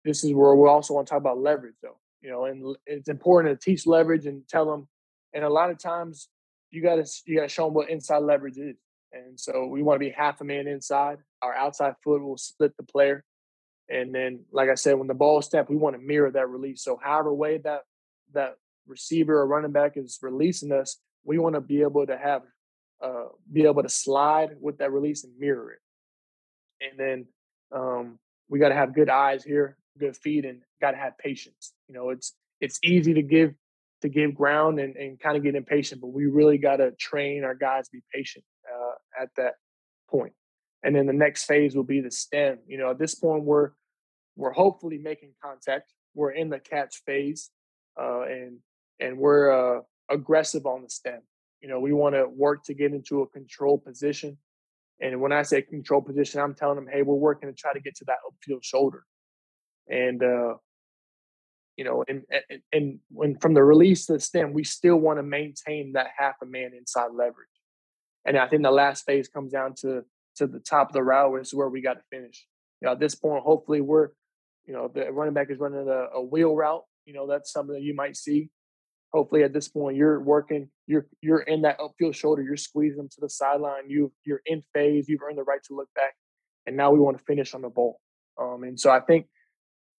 this 0.03 0.23
is 0.23 0.33
where 0.33 0.55
we 0.55 0.67
also 0.67 0.93
want 0.93 1.07
to 1.07 1.11
talk 1.11 1.19
about 1.19 1.39
leverage, 1.39 1.75
though. 1.81 1.97
You 2.21 2.29
know, 2.29 2.45
and 2.45 2.75
it's 2.85 3.09
important 3.09 3.59
to 3.59 3.63
teach 3.63 3.87
leverage 3.87 4.25
and 4.25 4.47
tell 4.47 4.65
them. 4.65 4.87
And 5.33 5.43
a 5.43 5.49
lot 5.49 5.71
of 5.71 5.79
times, 5.79 6.29
you 6.69 6.81
got 6.81 6.95
to 6.95 7.11
you 7.25 7.37
got 7.37 7.43
to 7.43 7.49
show 7.49 7.65
them 7.65 7.73
what 7.73 7.89
inside 7.89 8.19
leverage 8.19 8.57
is. 8.57 8.77
And 9.13 9.39
so 9.39 9.65
we 9.65 9.83
want 9.83 9.95
to 9.95 10.05
be 10.05 10.11
half 10.11 10.39
a 10.41 10.43
man 10.43 10.67
inside. 10.67 11.17
Our 11.41 11.53
outside 11.53 11.95
foot 12.03 12.21
will 12.21 12.37
split 12.37 12.75
the 12.77 12.83
player. 12.83 13.23
And 13.89 14.15
then, 14.15 14.45
like 14.51 14.69
I 14.69 14.75
said, 14.75 14.97
when 14.97 15.07
the 15.07 15.13
ball 15.13 15.41
steps, 15.41 15.69
we 15.69 15.75
want 15.75 15.95
to 15.95 16.01
mirror 16.01 16.31
that 16.31 16.47
release. 16.47 16.83
So 16.83 16.97
however 17.01 17.33
way 17.33 17.57
that 17.57 17.81
that 18.33 18.55
receiver 18.87 19.39
or 19.39 19.47
running 19.47 19.71
back 19.71 19.97
is 19.97 20.19
releasing 20.21 20.71
us, 20.71 20.97
we 21.23 21.37
want 21.39 21.55
to 21.55 21.61
be 21.61 21.81
able 21.81 22.05
to 22.07 22.17
have 22.17 22.43
uh, 23.01 23.25
be 23.51 23.65
able 23.65 23.83
to 23.83 23.89
slide 23.89 24.51
with 24.61 24.77
that 24.77 24.91
release 24.91 25.23
and 25.23 25.37
mirror 25.37 25.71
it. 25.71 25.79
And 26.81 26.99
then 26.99 27.25
um, 27.71 28.19
we 28.47 28.59
got 28.59 28.69
to 28.69 28.75
have 28.75 28.93
good 28.93 29.09
eyes 29.09 29.43
here, 29.43 29.77
good 29.99 30.15
feed 30.17 30.45
and 30.45 30.61
got 30.79 30.91
to 30.91 30.97
have 30.97 31.17
patience. 31.17 31.73
You 31.87 31.95
know, 31.95 32.09
it's 32.09 32.33
it's 32.59 32.79
easy 32.83 33.13
to 33.15 33.21
give 33.21 33.53
to 34.01 34.09
give 34.09 34.33
ground 34.33 34.79
and, 34.79 34.95
and 34.95 35.19
kind 35.19 35.37
of 35.37 35.43
get 35.43 35.55
impatient, 35.55 36.01
but 36.01 36.07
we 36.07 36.25
really 36.25 36.57
got 36.57 36.77
to 36.77 36.91
train 36.91 37.43
our 37.43 37.55
guys 37.55 37.85
to 37.85 37.97
be 37.97 38.03
patient 38.13 38.43
uh, 38.71 39.21
at 39.21 39.29
that 39.37 39.55
point. 40.09 40.33
And 40.83 40.95
then 40.95 41.05
the 41.05 41.13
next 41.13 41.45
phase 41.45 41.75
will 41.75 41.83
be 41.83 42.01
the 42.01 42.09
stem. 42.09 42.57
You 42.65 42.77
know, 42.77 42.91
at 42.91 42.99
this 42.99 43.15
point, 43.15 43.43
we're 43.43 43.71
we're 44.35 44.53
hopefully 44.53 44.97
making 44.97 45.33
contact. 45.43 45.93
We're 46.15 46.31
in 46.31 46.49
the 46.49 46.59
catch 46.59 47.01
phase, 47.05 47.49
uh, 47.99 48.21
and 48.21 48.57
and 48.99 49.17
we're 49.17 49.51
uh, 49.51 49.81
aggressive 50.09 50.65
on 50.65 50.81
the 50.83 50.89
stem. 50.89 51.21
You 51.61 51.69
know, 51.69 51.79
we 51.79 51.93
want 51.93 52.15
to 52.15 52.27
work 52.27 52.63
to 52.65 52.73
get 52.73 52.93
into 52.93 53.21
a 53.21 53.27
control 53.27 53.77
position. 53.77 54.37
And 54.99 55.21
when 55.21 55.31
I 55.31 55.43
say 55.43 55.61
control 55.61 56.01
position, 56.01 56.41
I'm 56.41 56.53
telling 56.55 56.75
them, 56.75 56.87
hey, 56.91 57.01
we're 57.01 57.15
working 57.15 57.49
to 57.49 57.55
try 57.55 57.73
to 57.73 57.79
get 57.79 57.95
to 57.97 58.05
that 58.05 58.17
upfield 58.27 58.63
shoulder. 58.63 59.03
And 59.89 60.23
uh, 60.23 60.55
you 61.77 61.83
know, 61.83 62.03
and, 62.07 62.23
and 62.49 62.61
and 62.71 62.99
when 63.09 63.37
from 63.37 63.53
the 63.53 63.63
release 63.63 64.05
to 64.05 64.13
the 64.13 64.19
stem, 64.19 64.53
we 64.53 64.63
still 64.63 64.97
want 64.97 65.19
to 65.19 65.23
maintain 65.23 65.93
that 65.93 66.07
half 66.17 66.35
a 66.41 66.45
man 66.45 66.71
inside 66.77 67.11
leverage. 67.13 67.47
And 68.25 68.37
I 68.37 68.47
think 68.47 68.63
the 68.63 68.71
last 68.71 69.05
phase 69.05 69.27
comes 69.27 69.51
down 69.51 69.75
to 69.81 70.03
to 70.37 70.47
the 70.47 70.59
top 70.59 70.89
of 70.89 70.93
the 70.93 71.03
route, 71.03 71.31
which 71.31 71.43
is 71.43 71.53
where 71.53 71.69
we 71.69 71.81
got 71.81 71.95
to 71.95 72.03
finish. 72.11 72.45
You 72.81 72.87
know, 72.87 72.93
at 72.93 72.99
this 72.99 73.15
point, 73.15 73.43
hopefully 73.43 73.81
we're, 73.81 74.09
you 74.65 74.73
know, 74.73 74.87
the 74.87 75.11
running 75.11 75.33
back 75.33 75.49
is 75.49 75.59
running 75.59 75.87
a, 75.87 76.17
a 76.17 76.21
wheel 76.21 76.55
route. 76.55 76.83
You 77.05 77.13
know, 77.13 77.27
that's 77.27 77.51
something 77.51 77.75
that 77.75 77.83
you 77.83 77.95
might 77.95 78.15
see 78.15 78.49
hopefully 79.13 79.43
at 79.43 79.53
this 79.53 79.67
point 79.67 79.95
you're 79.95 80.19
working 80.19 80.69
you're 80.87 81.05
you're 81.21 81.41
in 81.41 81.61
that 81.61 81.77
upfield 81.79 82.15
shoulder 82.15 82.41
you're 82.41 82.57
squeezing 82.57 82.97
them 82.97 83.09
to 83.09 83.21
the 83.21 83.29
sideline 83.29 83.89
you 83.89 84.11
you're 84.25 84.41
in 84.45 84.63
phase 84.73 85.07
you've 85.07 85.21
earned 85.21 85.37
the 85.37 85.43
right 85.43 85.63
to 85.63 85.75
look 85.75 85.89
back 85.95 86.13
and 86.65 86.75
now 86.75 86.91
we 86.91 86.99
want 86.99 87.17
to 87.17 87.23
finish 87.23 87.53
on 87.53 87.61
the 87.61 87.69
ball 87.69 87.99
um, 88.39 88.63
and 88.63 88.79
so 88.79 88.89
i 88.89 88.99
think 88.99 89.27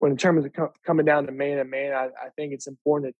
when 0.02 0.12
in 0.12 0.18
terms 0.18 0.46
of 0.46 0.54
co- 0.54 0.74
coming 0.86 1.06
down 1.06 1.26
to 1.26 1.32
man 1.32 1.58
to 1.58 1.66
man 1.66 1.94
I, 1.94 2.06
I 2.06 2.30
think 2.36 2.54
it's 2.54 2.68
important 2.68 3.16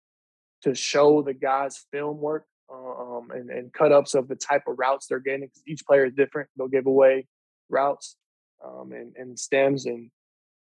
to, 0.62 0.70
to 0.70 0.74
show 0.74 1.22
the 1.22 1.34
guys 1.34 1.84
film 1.92 2.18
work 2.18 2.46
uh, 2.72 3.18
um, 3.18 3.30
and, 3.30 3.50
and 3.50 3.72
cut 3.72 3.92
ups 3.92 4.14
of 4.14 4.28
the 4.28 4.36
type 4.36 4.62
of 4.66 4.78
routes 4.78 5.06
they're 5.06 5.20
getting 5.20 5.46
because 5.46 5.62
each 5.66 5.84
player 5.86 6.06
is 6.06 6.14
different 6.14 6.48
they'll 6.56 6.68
give 6.68 6.86
away 6.86 7.26
routes 7.68 8.16
um, 8.64 8.92
and, 8.92 9.14
and 9.16 9.38
stems 9.38 9.86
and 9.86 10.10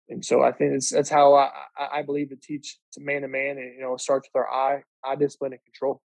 and 0.09 0.25
so 0.25 0.41
I 0.41 0.51
think 0.51 0.73
it's, 0.73 0.89
that's 0.89 1.09
how 1.09 1.35
I, 1.35 1.49
I 1.77 2.01
believe 2.01 2.29
to 2.29 2.35
teach 2.35 2.79
to 2.93 3.01
man 3.01 3.21
to 3.21 3.27
man, 3.27 3.57
and 3.57 3.75
you 3.75 3.81
know, 3.81 3.93
it 3.93 4.01
starts 4.01 4.27
with 4.27 4.39
our 4.41 4.51
eye, 4.51 4.83
eye 5.03 5.15
discipline 5.15 5.53
and 5.53 5.63
control. 5.63 6.01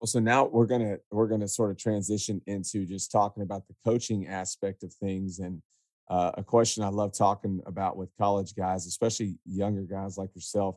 Well, 0.00 0.08
so 0.08 0.18
now 0.18 0.44
we're 0.46 0.66
gonna 0.66 0.98
we're 1.10 1.28
gonna 1.28 1.48
sort 1.48 1.70
of 1.70 1.78
transition 1.78 2.42
into 2.46 2.84
just 2.84 3.12
talking 3.12 3.42
about 3.42 3.68
the 3.68 3.74
coaching 3.84 4.26
aspect 4.26 4.82
of 4.82 4.92
things, 4.92 5.38
and 5.38 5.62
uh, 6.08 6.32
a 6.34 6.42
question 6.42 6.84
I 6.84 6.88
love 6.88 7.12
talking 7.12 7.60
about 7.66 7.96
with 7.96 8.10
college 8.18 8.54
guys, 8.54 8.86
especially 8.86 9.38
younger 9.44 9.82
guys 9.82 10.16
like 10.16 10.34
yourself, 10.34 10.76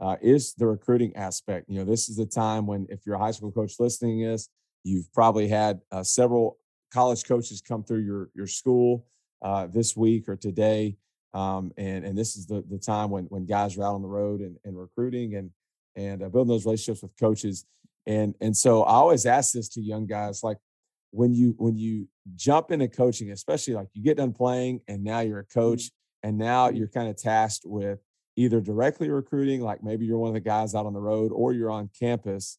uh, 0.00 0.16
is 0.20 0.54
the 0.54 0.66
recruiting 0.66 1.14
aspect. 1.16 1.68
You 1.68 1.78
know, 1.78 1.84
this 1.84 2.08
is 2.08 2.16
the 2.16 2.26
time 2.26 2.66
when 2.66 2.86
if 2.90 3.06
you're 3.06 3.14
a 3.14 3.18
high 3.20 3.30
school 3.30 3.52
coach 3.52 3.74
listening 3.78 4.20
to 4.20 4.32
this, 4.32 4.48
you've 4.82 5.12
probably 5.12 5.48
had 5.48 5.80
uh, 5.92 6.02
several 6.02 6.58
college 6.92 7.24
coaches 7.24 7.60
come 7.60 7.84
through 7.84 8.00
your 8.00 8.30
your 8.34 8.46
school 8.46 9.06
uh, 9.42 9.66
this 9.66 9.96
week 9.96 10.28
or 10.28 10.36
today. 10.36 10.96
Um, 11.34 11.72
and 11.76 12.04
and 12.04 12.18
this 12.18 12.36
is 12.36 12.46
the 12.46 12.64
the 12.68 12.78
time 12.78 13.10
when 13.10 13.24
when 13.26 13.46
guys 13.46 13.76
are 13.76 13.84
out 13.84 13.94
on 13.94 14.02
the 14.02 14.08
road 14.08 14.40
and, 14.40 14.56
and 14.64 14.78
recruiting 14.78 15.36
and 15.36 15.50
and 15.96 16.22
uh, 16.22 16.28
building 16.28 16.48
those 16.48 16.64
relationships 16.64 17.02
with 17.02 17.16
coaches. 17.18 17.64
And 18.06 18.34
and 18.40 18.56
so 18.56 18.82
I 18.82 18.94
always 18.94 19.26
ask 19.26 19.52
this 19.52 19.68
to 19.70 19.80
young 19.80 20.06
guys, 20.06 20.42
like 20.42 20.58
when 21.14 21.32
you 21.32 21.54
when 21.58 21.78
you 21.78 22.08
jump 22.34 22.72
into 22.72 22.88
coaching, 22.88 23.30
especially 23.30 23.74
like 23.74 23.86
you 23.92 24.02
get 24.02 24.16
done 24.16 24.32
playing 24.32 24.80
and 24.88 25.04
now 25.04 25.20
you're 25.20 25.38
a 25.38 25.44
mm-hmm. 25.44 25.60
coach 25.60 25.90
and 26.24 26.36
now 26.36 26.68
you're 26.68 26.88
kind 26.88 27.08
of 27.08 27.16
tasked 27.16 27.62
with 27.64 28.00
either 28.36 28.60
directly 28.60 29.08
recruiting, 29.08 29.60
like 29.60 29.82
maybe 29.82 30.04
you're 30.04 30.18
one 30.18 30.28
of 30.28 30.34
the 30.34 30.40
guys 30.40 30.74
out 30.74 30.86
on 30.86 30.92
the 30.92 31.00
road 31.00 31.30
or 31.32 31.52
you're 31.52 31.70
on 31.70 31.88
campus. 31.98 32.58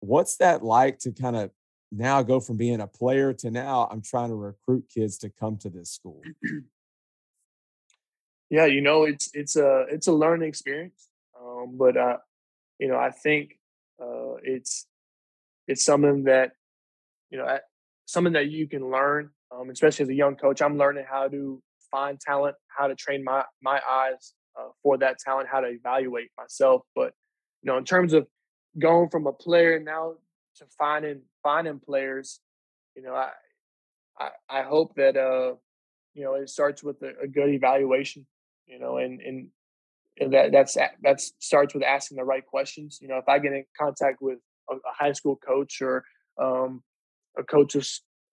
What's 0.00 0.36
that 0.36 0.62
like 0.62 0.98
to 1.00 1.12
kind 1.12 1.34
of 1.34 1.50
now 1.90 2.22
go 2.22 2.40
from 2.40 2.58
being 2.58 2.80
a 2.80 2.86
player 2.86 3.32
to 3.32 3.50
now 3.50 3.88
I'm 3.90 4.02
trying 4.02 4.28
to 4.28 4.34
recruit 4.34 4.84
kids 4.94 5.16
to 5.18 5.30
come 5.30 5.56
to 5.58 5.70
this 5.70 5.90
school? 5.90 6.22
Yeah, 8.52 8.66
you 8.66 8.80
know, 8.80 9.04
it's 9.04 9.30
it's 9.32 9.54
a 9.54 9.86
it's 9.88 10.08
a 10.08 10.12
learning 10.12 10.48
experience, 10.48 11.06
um, 11.40 11.76
but 11.78 11.96
uh, 11.96 12.16
you 12.80 12.88
know, 12.88 12.96
I 12.96 13.12
think 13.12 13.60
uh, 14.02 14.34
it's 14.42 14.88
it's 15.68 15.84
something 15.84 16.24
that 16.24 16.54
you 17.30 17.38
know 17.38 17.58
something 18.06 18.32
that 18.32 18.50
you 18.50 18.68
can 18.68 18.90
learn, 18.90 19.30
um, 19.54 19.70
especially 19.70 20.02
as 20.04 20.08
a 20.08 20.14
young 20.14 20.36
coach. 20.36 20.60
I'm 20.60 20.76
learning 20.76 21.04
how 21.08 21.28
to 21.28 21.62
find 21.90 22.18
talent, 22.20 22.56
how 22.76 22.88
to 22.88 22.94
train 22.94 23.24
my 23.24 23.44
my 23.62 23.80
eyes 23.88 24.34
uh, 24.58 24.68
for 24.82 24.98
that 24.98 25.18
talent, 25.18 25.48
how 25.50 25.60
to 25.60 25.68
evaluate 25.68 26.30
myself. 26.36 26.82
But 26.94 27.12
you 27.62 27.70
know, 27.70 27.78
in 27.78 27.84
terms 27.84 28.12
of 28.12 28.26
going 28.78 29.08
from 29.10 29.26
a 29.26 29.32
player 29.32 29.80
now 29.80 30.14
to 30.56 30.64
finding 30.78 31.22
finding 31.42 31.80
players, 31.80 32.40
you 32.96 33.02
know, 33.02 33.14
I 33.14 33.30
I, 34.18 34.30
I 34.48 34.62
hope 34.62 34.94
that 34.96 35.16
uh 35.16 35.54
you 36.14 36.24
know 36.24 36.34
it 36.34 36.48
starts 36.48 36.82
with 36.82 37.02
a, 37.02 37.24
a 37.24 37.28
good 37.28 37.50
evaluation, 37.50 38.26
you 38.66 38.78
know, 38.78 38.98
and 38.98 39.20
and 39.20 39.48
and 40.18 40.32
that 40.32 40.52
that's 40.52 40.76
that 41.02 41.20
starts 41.38 41.74
with 41.74 41.82
asking 41.84 42.16
the 42.16 42.24
right 42.24 42.44
questions. 42.44 42.98
You 43.00 43.08
know, 43.08 43.18
if 43.18 43.28
I 43.28 43.38
get 43.38 43.52
in 43.52 43.64
contact 43.78 44.20
with 44.20 44.38
a, 44.70 44.74
a 44.74 44.92
high 44.98 45.12
school 45.12 45.36
coach 45.36 45.80
or 45.80 46.04
um, 46.40 46.82
a 47.40 47.44
coach 47.44 47.74
of, 47.74 47.86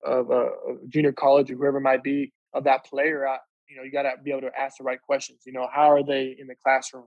of 0.05 0.29
a, 0.29 0.49
junior 0.87 1.11
college 1.11 1.49
or 1.49 1.55
whoever 1.55 1.79
might 1.79 2.03
be 2.03 2.31
of 2.53 2.65
that 2.65 2.85
player, 2.85 3.27
I, 3.27 3.37
you 3.69 3.77
know, 3.77 3.83
you 3.83 3.91
got 3.91 4.03
to 4.03 4.11
be 4.23 4.31
able 4.31 4.41
to 4.41 4.59
ask 4.59 4.77
the 4.77 4.83
right 4.83 5.01
questions. 5.01 5.41
You 5.45 5.53
know, 5.53 5.67
how 5.71 5.91
are 5.91 6.03
they 6.03 6.35
in 6.39 6.47
the 6.47 6.55
classroom? 6.63 7.05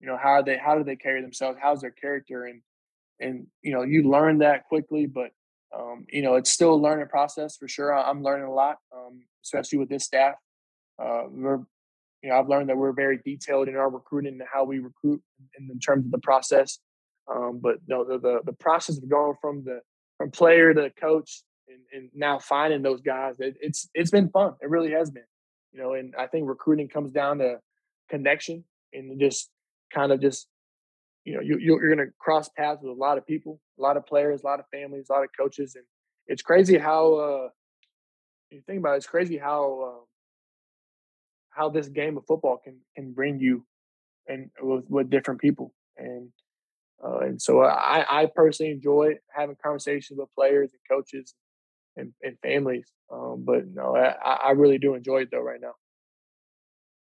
You 0.00 0.06
know, 0.06 0.16
how 0.16 0.30
are 0.30 0.44
they? 0.44 0.56
How 0.56 0.76
do 0.76 0.84
they 0.84 0.96
carry 0.96 1.20
themselves? 1.20 1.58
How's 1.60 1.80
their 1.80 1.90
character? 1.90 2.44
And 2.44 2.62
and 3.20 3.46
you 3.62 3.72
know 3.72 3.82
you 3.82 4.08
learn 4.08 4.38
that 4.38 4.64
quickly 4.68 5.06
but 5.06 5.30
um, 5.76 6.06
you 6.08 6.22
know 6.22 6.34
it's 6.36 6.50
still 6.50 6.74
a 6.74 6.76
learning 6.76 7.08
process 7.08 7.56
for 7.56 7.68
sure 7.68 7.94
i'm 7.94 8.22
learning 8.22 8.46
a 8.46 8.52
lot 8.52 8.76
um, 8.94 9.20
especially 9.44 9.78
with 9.78 9.88
this 9.88 10.04
staff 10.04 10.34
uh, 11.02 11.22
we're 11.28 11.58
you 12.22 12.30
know 12.30 12.38
i've 12.38 12.48
learned 12.48 12.68
that 12.68 12.76
we're 12.76 12.92
very 12.92 13.18
detailed 13.24 13.68
in 13.68 13.76
our 13.76 13.90
recruiting 13.90 14.34
and 14.34 14.48
how 14.52 14.64
we 14.64 14.78
recruit 14.78 15.20
in, 15.58 15.68
in 15.70 15.78
terms 15.78 16.04
of 16.04 16.10
the 16.10 16.18
process 16.18 16.78
um, 17.30 17.60
but 17.62 17.76
know, 17.86 18.04
the, 18.04 18.18
the, 18.18 18.40
the 18.46 18.52
process 18.54 18.96
of 18.96 19.08
going 19.08 19.34
from 19.40 19.62
the 19.64 19.80
from 20.18 20.30
player 20.30 20.74
to 20.74 20.90
coach 20.90 21.42
and, 21.68 21.80
and 21.92 22.10
now 22.14 22.38
finding 22.38 22.82
those 22.82 23.00
guys 23.00 23.40
it, 23.40 23.56
it's 23.60 23.88
it's 23.94 24.10
been 24.10 24.28
fun. 24.28 24.54
It 24.60 24.68
really 24.68 24.90
has 24.92 25.10
been 25.10 25.24
you 25.72 25.80
know 25.80 25.94
and 25.94 26.14
i 26.18 26.26
think 26.26 26.48
recruiting 26.48 26.88
comes 26.88 27.12
down 27.12 27.38
to 27.38 27.58
connection 28.08 28.64
and 28.92 29.20
just 29.20 29.50
kind 29.92 30.12
of 30.12 30.20
just 30.20 30.48
you 31.28 31.34
know, 31.34 31.40
you, 31.42 31.58
you're 31.58 31.94
going 31.94 32.06
to 32.06 32.12
cross 32.18 32.48
paths 32.48 32.80
with 32.82 32.90
a 32.90 32.98
lot 32.98 33.18
of 33.18 33.26
people, 33.26 33.60
a 33.78 33.82
lot 33.82 33.98
of 33.98 34.06
players, 34.06 34.42
a 34.42 34.46
lot 34.46 34.60
of 34.60 34.66
families, 34.72 35.08
a 35.10 35.12
lot 35.12 35.24
of 35.24 35.28
coaches, 35.38 35.74
and 35.74 35.84
it's 36.26 36.40
crazy 36.40 36.78
how 36.78 37.14
uh, 37.14 37.48
you 38.50 38.62
think 38.66 38.78
about 38.78 38.94
it, 38.94 38.98
it's 38.98 39.06
crazy 39.06 39.36
how 39.36 39.80
uh, 39.82 40.04
how 41.50 41.68
this 41.68 41.88
game 41.88 42.16
of 42.16 42.24
football 42.26 42.56
can 42.56 42.78
can 42.96 43.12
bring 43.12 43.40
you 43.40 43.66
and 44.26 44.48
with, 44.62 44.84
with 44.88 45.10
different 45.10 45.38
people, 45.38 45.74
and 45.98 46.30
uh, 47.04 47.18
and 47.20 47.40
so 47.40 47.62
I, 47.62 48.22
I 48.22 48.26
personally 48.26 48.72
enjoy 48.72 49.14
having 49.28 49.56
conversations 49.62 50.18
with 50.18 50.32
players 50.34 50.70
and 50.72 50.80
coaches 50.88 51.34
and, 51.96 52.12
and 52.22 52.36
families, 52.40 52.90
um, 53.12 53.44
but 53.46 53.66
no, 53.72 53.96
I, 53.96 54.14
I 54.32 54.50
really 54.52 54.78
do 54.78 54.94
enjoy 54.94 55.22
it 55.22 55.28
though 55.30 55.42
right 55.42 55.60
now. 55.60 55.74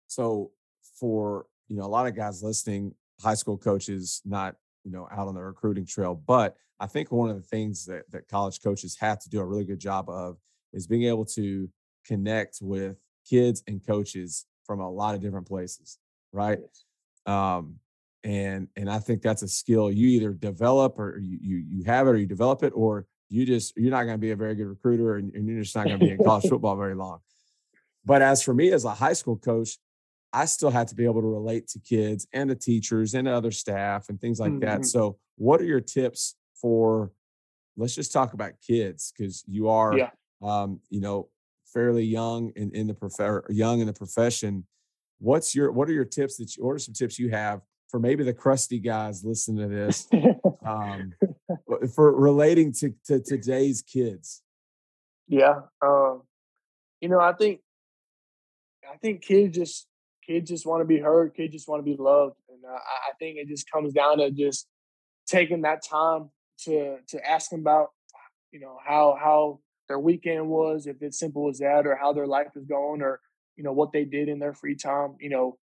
So 0.08 0.52
for 1.00 1.46
you 1.68 1.76
know 1.76 1.84
a 1.84 1.88
lot 1.88 2.08
of 2.08 2.16
guys 2.16 2.44
listening 2.44 2.94
high 3.22 3.34
school 3.34 3.58
coaches 3.58 4.22
not 4.26 4.56
you 4.84 4.92
know 4.92 5.08
out 5.12 5.28
on 5.28 5.36
the 5.36 5.42
recruiting 5.42 5.86
trail 5.86 6.16
but 6.16 6.56
i 6.80 6.88
think 6.88 7.12
one 7.12 7.30
of 7.30 7.36
the 7.36 7.42
things 7.42 7.86
that, 7.86 8.10
that 8.12 8.28
college 8.28 8.62
coaches 8.62 8.98
have 9.00 9.20
to 9.20 9.30
do 9.30 9.40
a 9.40 9.46
really 9.46 9.66
good 9.66 9.80
job 9.80 10.10
of 10.10 10.38
is 10.74 10.88
being 10.88 11.04
able 11.04 11.26
to 11.26 11.70
connect 12.06 12.60
with 12.62 12.98
kids 13.28 13.64
and 13.68 13.86
coaches 13.86 14.46
from 14.64 14.80
a 14.80 14.90
lot 14.90 15.16
of 15.16 15.22
different 15.22 15.48
places 15.48 15.98
right 16.32 16.60
um, 17.26 17.76
and 18.28 18.68
and 18.76 18.90
i 18.90 19.00
think 19.00 19.22
that's 19.22 19.42
a 19.42 19.48
skill 19.48 19.90
you 19.90 20.08
either 20.08 20.34
develop 20.34 21.00
or 21.00 21.18
you 21.20 21.40
you, 21.42 21.58
you 21.70 21.84
have 21.86 22.08
it 22.08 22.12
or 22.12 22.18
you 22.18 22.28
develop 22.28 22.62
it 22.62 22.74
or 22.76 23.06
you 23.30 23.46
just 23.46 23.76
you're 23.78 23.92
not 23.92 24.04
going 24.04 24.16
to 24.16 24.20
be 24.20 24.32
a 24.32 24.36
very 24.36 24.54
good 24.54 24.68
recruiter 24.68 25.16
and, 25.16 25.34
and 25.34 25.48
you're 25.48 25.62
just 25.64 25.76
not 25.76 25.86
going 25.86 25.98
to 25.98 26.06
be 26.06 26.12
in 26.12 26.24
college 26.24 26.44
football 26.50 26.76
very 26.76 26.94
long 26.94 27.20
but 28.06 28.22
as 28.22 28.44
for 28.44 28.54
me 28.54 28.72
as 28.72 28.84
a 28.84 28.94
high 28.94 29.14
school 29.14 29.38
coach 29.38 29.78
I 30.34 30.46
still 30.46 30.70
had 30.70 30.88
to 30.90 30.96
be 30.96 31.06
able 31.06 31.22
to 31.22 31.28
relate 31.28 31.68
to 31.70 31.80
kids 31.80 32.28
and 32.34 32.50
the 32.50 32.56
teachers 32.56 33.14
and 33.14 33.28
other 33.28 33.52
staff 33.52 34.10
and 34.10 34.20
things 34.20 34.40
like 34.40 34.52
mm-hmm. 34.52 34.60
that. 34.60 34.86
So, 34.86 35.18
what 35.38 35.62
are 35.62 35.66
your 35.66 35.80
tips 35.80 36.36
for? 36.62 37.12
Let's 37.78 37.96
just 37.96 38.12
talk 38.12 38.34
about 38.34 38.54
kids 38.62 39.14
because 39.16 39.44
you 39.48 39.70
are, 39.70 39.98
yeah. 39.98 40.10
um, 40.42 40.82
you 40.90 41.00
know, 41.00 41.30
fairly 41.66 42.04
young 42.04 42.52
in, 42.56 42.72
in 42.76 42.88
the 42.88 42.94
prof- 42.94 43.46
young 43.50 43.80
in 43.80 43.88
the 43.88 43.94
profession. 43.94 44.66
What's 45.20 45.56
your 45.56 45.72
what 45.72 45.90
are 45.90 45.94
your 45.94 46.06
tips 46.06 46.38
that 46.38 46.56
you 46.58 46.66
what 46.66 46.74
are 46.74 46.80
some 46.80 46.94
tips 46.94 47.18
you 47.18 47.30
have 47.30 47.62
for 47.90 48.00
maybe 48.00 48.24
the 48.24 48.34
crusty 48.34 48.80
guys 48.80 49.24
listening 49.24 49.70
to 49.70 49.76
this 49.76 50.08
um, 50.66 51.14
for 51.96 52.14
relating 52.14 52.74
to, 52.74 52.94
to 53.06 53.22
today's 53.22 53.82
kids? 53.82 54.42
Yeah, 55.28 55.62
um, 55.82 56.24
you 57.02 57.10
know, 57.10 57.20
I 57.20 57.34
think 57.34 57.62
I 58.92 58.98
think 58.98 59.22
kids 59.22 59.58
just 59.58 59.88
kids 60.26 60.50
just 60.50 60.66
want 60.66 60.82
to 60.82 60.86
be 60.86 61.00
heard. 61.00 61.36
Kids 61.36 61.54
just 61.54 61.68
want 61.68 61.80
to 61.80 61.84
be 61.84 62.02
loved, 62.02 62.36
and 62.50 62.64
uh, 62.64 62.78
I 62.78 63.14
think 63.20 63.38
it 63.38 63.48
just 63.48 63.70
comes 63.70 63.94
down 63.94 64.20
to 64.20 64.32
just 64.32 64.68
taking 65.28 65.62
that 65.62 65.84
time 65.84 66.30
to 66.64 66.98
to 67.10 67.30
ask 67.30 67.50
them 67.50 67.62
about, 67.62 67.92
you 68.52 68.60
know, 68.60 68.78
how 68.86 69.18
how 69.20 69.60
their 69.88 70.00
weekend 70.00 70.48
was, 70.48 70.88
if 70.88 71.02
it's 71.02 71.20
simple 71.20 71.50
as 71.50 71.60
that, 71.60 71.86
or 71.86 71.96
how 71.96 72.14
their 72.14 72.28
life 72.28 72.52
is 72.56 72.66
going, 72.66 73.02
or 73.02 73.20
you 73.56 73.64
know 73.64 73.74
what 73.74 73.92
they 73.92 74.06
did 74.06 74.30
in 74.30 74.40
their 74.40 74.54
free 74.54 74.76
time. 74.76 75.16
You 75.20 75.30
know, 75.30 75.58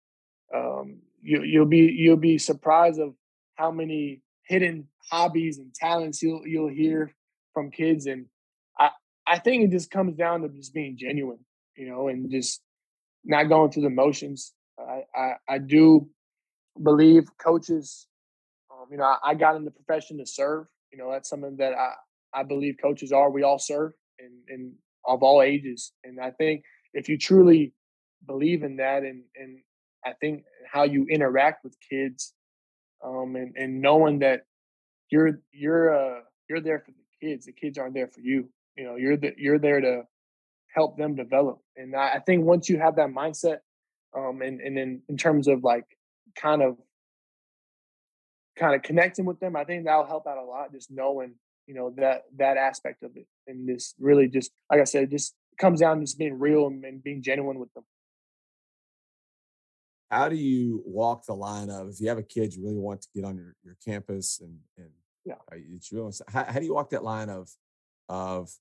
um, 0.53 0.97
you 1.21 1.43
you'll 1.43 1.65
be 1.65 1.93
you'll 1.97 2.17
be 2.17 2.37
surprised 2.37 2.99
of 2.99 3.13
how 3.55 3.71
many 3.71 4.21
hidden 4.43 4.87
hobbies 5.11 5.57
and 5.57 5.73
talents 5.73 6.21
you'll 6.21 6.45
you'll 6.45 6.69
hear 6.69 7.13
from 7.53 7.71
kids, 7.71 8.05
and 8.05 8.25
I 8.79 8.89
I 9.27 9.39
think 9.39 9.63
it 9.63 9.71
just 9.71 9.91
comes 9.91 10.15
down 10.15 10.41
to 10.41 10.49
just 10.49 10.73
being 10.73 10.97
genuine, 10.97 11.39
you 11.75 11.87
know, 11.89 12.07
and 12.07 12.29
just 12.29 12.61
not 13.23 13.43
going 13.43 13.71
through 13.71 13.83
the 13.83 13.89
motions. 13.89 14.53
I 14.79 15.03
I, 15.15 15.33
I 15.47 15.57
do 15.59 16.09
believe 16.81 17.25
coaches. 17.37 18.07
Um, 18.71 18.87
you 18.91 18.97
know, 18.97 19.03
I, 19.03 19.17
I 19.23 19.33
got 19.35 19.55
in 19.55 19.65
the 19.65 19.71
profession 19.71 20.17
to 20.17 20.25
serve. 20.25 20.67
You 20.91 20.97
know, 20.97 21.11
that's 21.11 21.29
something 21.29 21.57
that 21.57 21.73
I 21.73 21.93
I 22.33 22.43
believe 22.43 22.75
coaches 22.81 23.11
are. 23.11 23.29
We 23.29 23.43
all 23.43 23.59
serve, 23.59 23.93
and 24.19 24.33
and 24.49 24.73
of 25.05 25.23
all 25.23 25.41
ages. 25.41 25.93
And 26.03 26.19
I 26.19 26.31
think 26.31 26.63
if 26.93 27.09
you 27.09 27.17
truly 27.17 27.73
believe 28.25 28.63
in 28.63 28.77
that, 28.77 29.03
and 29.03 29.23
and 29.35 29.59
I 30.05 30.13
think 30.13 30.43
how 30.71 30.83
you 30.83 31.05
interact 31.09 31.63
with 31.63 31.75
kids, 31.89 32.33
um, 33.03 33.35
and 33.35 33.55
and 33.55 33.81
knowing 33.81 34.19
that 34.19 34.41
you're 35.09 35.39
you're 35.51 35.93
uh 35.93 36.21
you're 36.49 36.61
there 36.61 36.79
for 36.79 36.91
the 36.91 37.27
kids. 37.27 37.45
The 37.45 37.53
kids 37.53 37.77
aren't 37.77 37.93
there 37.93 38.07
for 38.07 38.21
you. 38.21 38.49
You 38.75 38.85
know, 38.85 38.95
you're 38.95 39.17
the, 39.17 39.33
you're 39.37 39.59
there 39.59 39.81
to 39.81 40.03
help 40.73 40.97
them 40.97 41.15
develop. 41.15 41.59
And 41.75 41.95
I, 41.95 42.13
I 42.15 42.19
think 42.19 42.45
once 42.45 42.69
you 42.69 42.79
have 42.79 42.95
that 42.95 43.09
mindset, 43.09 43.57
um, 44.15 44.41
and 44.41 44.59
and 44.59 44.77
in 44.77 45.01
in 45.07 45.17
terms 45.17 45.47
of 45.47 45.63
like 45.63 45.85
kind 46.35 46.61
of 46.61 46.77
kind 48.57 48.75
of 48.75 48.81
connecting 48.81 49.25
with 49.25 49.39
them, 49.39 49.55
I 49.55 49.63
think 49.63 49.85
that'll 49.85 50.05
help 50.05 50.27
out 50.27 50.37
a 50.37 50.43
lot. 50.43 50.71
Just 50.71 50.91
knowing 50.91 51.35
you 51.67 51.75
know 51.75 51.93
that 51.97 52.23
that 52.37 52.57
aspect 52.57 53.03
of 53.03 53.11
it, 53.15 53.27
and 53.47 53.67
this 53.67 53.93
really 53.99 54.27
just 54.27 54.51
like 54.69 54.81
I 54.81 54.85
said, 54.85 55.09
just 55.09 55.33
comes 55.59 55.79
down 55.79 55.99
to 55.99 56.03
just 56.03 56.17
being 56.17 56.39
real 56.39 56.67
and, 56.67 56.83
and 56.83 57.03
being 57.03 57.21
genuine 57.21 57.59
with 57.59 57.73
them. 57.73 57.83
How 60.11 60.27
do 60.27 60.35
you 60.35 60.83
walk 60.85 61.25
the 61.25 61.33
line 61.33 61.69
of 61.69 61.89
if 61.89 62.01
you 62.01 62.09
have 62.09 62.17
a 62.17 62.23
kid 62.23 62.53
you 62.53 62.63
really 62.63 62.77
want 62.77 63.01
to 63.01 63.07
get 63.15 63.23
on 63.23 63.37
your, 63.37 63.55
your 63.63 63.77
campus 63.83 64.41
and 64.41 64.57
and 64.77 64.89
yeah, 65.23 65.35
uh, 65.51 65.55
you 65.55 65.79
really, 65.91 66.11
how, 66.27 66.43
how 66.43 66.59
do 66.59 66.65
you 66.65 66.73
walk 66.73 66.89
that 66.89 67.03
line 67.03 67.29
of 67.29 67.49
of 68.09 68.51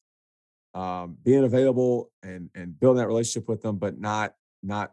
um, 0.74 1.16
being 1.24 1.44
available 1.44 2.12
and 2.22 2.50
and 2.54 2.78
building 2.78 3.00
that 3.00 3.08
relationship 3.08 3.48
with 3.48 3.62
them, 3.62 3.76
but 3.76 3.98
not 3.98 4.34
not 4.62 4.92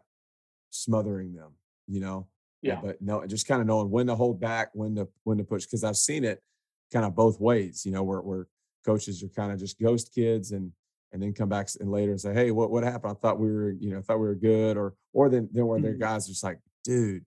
smothering 0.70 1.34
them, 1.34 1.52
you 1.86 2.00
know. 2.00 2.26
Yeah. 2.60 2.74
yeah 2.74 2.80
but 2.82 3.02
no, 3.02 3.24
just 3.26 3.46
kind 3.46 3.60
of 3.60 3.66
knowing 3.68 3.90
when 3.90 4.08
to 4.08 4.16
hold 4.16 4.40
back, 4.40 4.70
when 4.72 4.96
to 4.96 5.08
when 5.22 5.38
to 5.38 5.44
push, 5.44 5.64
because 5.64 5.84
I've 5.84 5.96
seen 5.96 6.24
it 6.24 6.42
kind 6.92 7.04
of 7.04 7.14
both 7.14 7.38
ways, 7.40 7.84
you 7.86 7.92
know, 7.92 8.02
where 8.02 8.20
where 8.20 8.46
coaches 8.84 9.22
are 9.22 9.28
kind 9.28 9.52
of 9.52 9.58
just 9.58 9.78
ghost 9.78 10.12
kids 10.14 10.52
and 10.52 10.72
and 11.12 11.22
then 11.22 11.32
come 11.32 11.48
back 11.48 11.68
and 11.80 11.90
later 11.90 12.12
and 12.12 12.20
say, 12.20 12.34
hey, 12.34 12.50
what 12.50 12.70
what 12.70 12.84
happened? 12.84 13.12
I 13.12 13.20
thought 13.20 13.38
we 13.38 13.50
were, 13.50 13.70
you 13.72 13.90
know, 13.90 14.02
thought 14.02 14.20
we 14.20 14.26
were 14.26 14.34
good, 14.34 14.76
or 14.76 14.94
or 15.12 15.28
then 15.28 15.48
then 15.52 15.66
where 15.66 15.78
mm-hmm. 15.78 15.86
their 15.86 15.94
guys 15.94 16.26
are 16.26 16.32
just 16.32 16.44
like, 16.44 16.58
dude, 16.84 17.24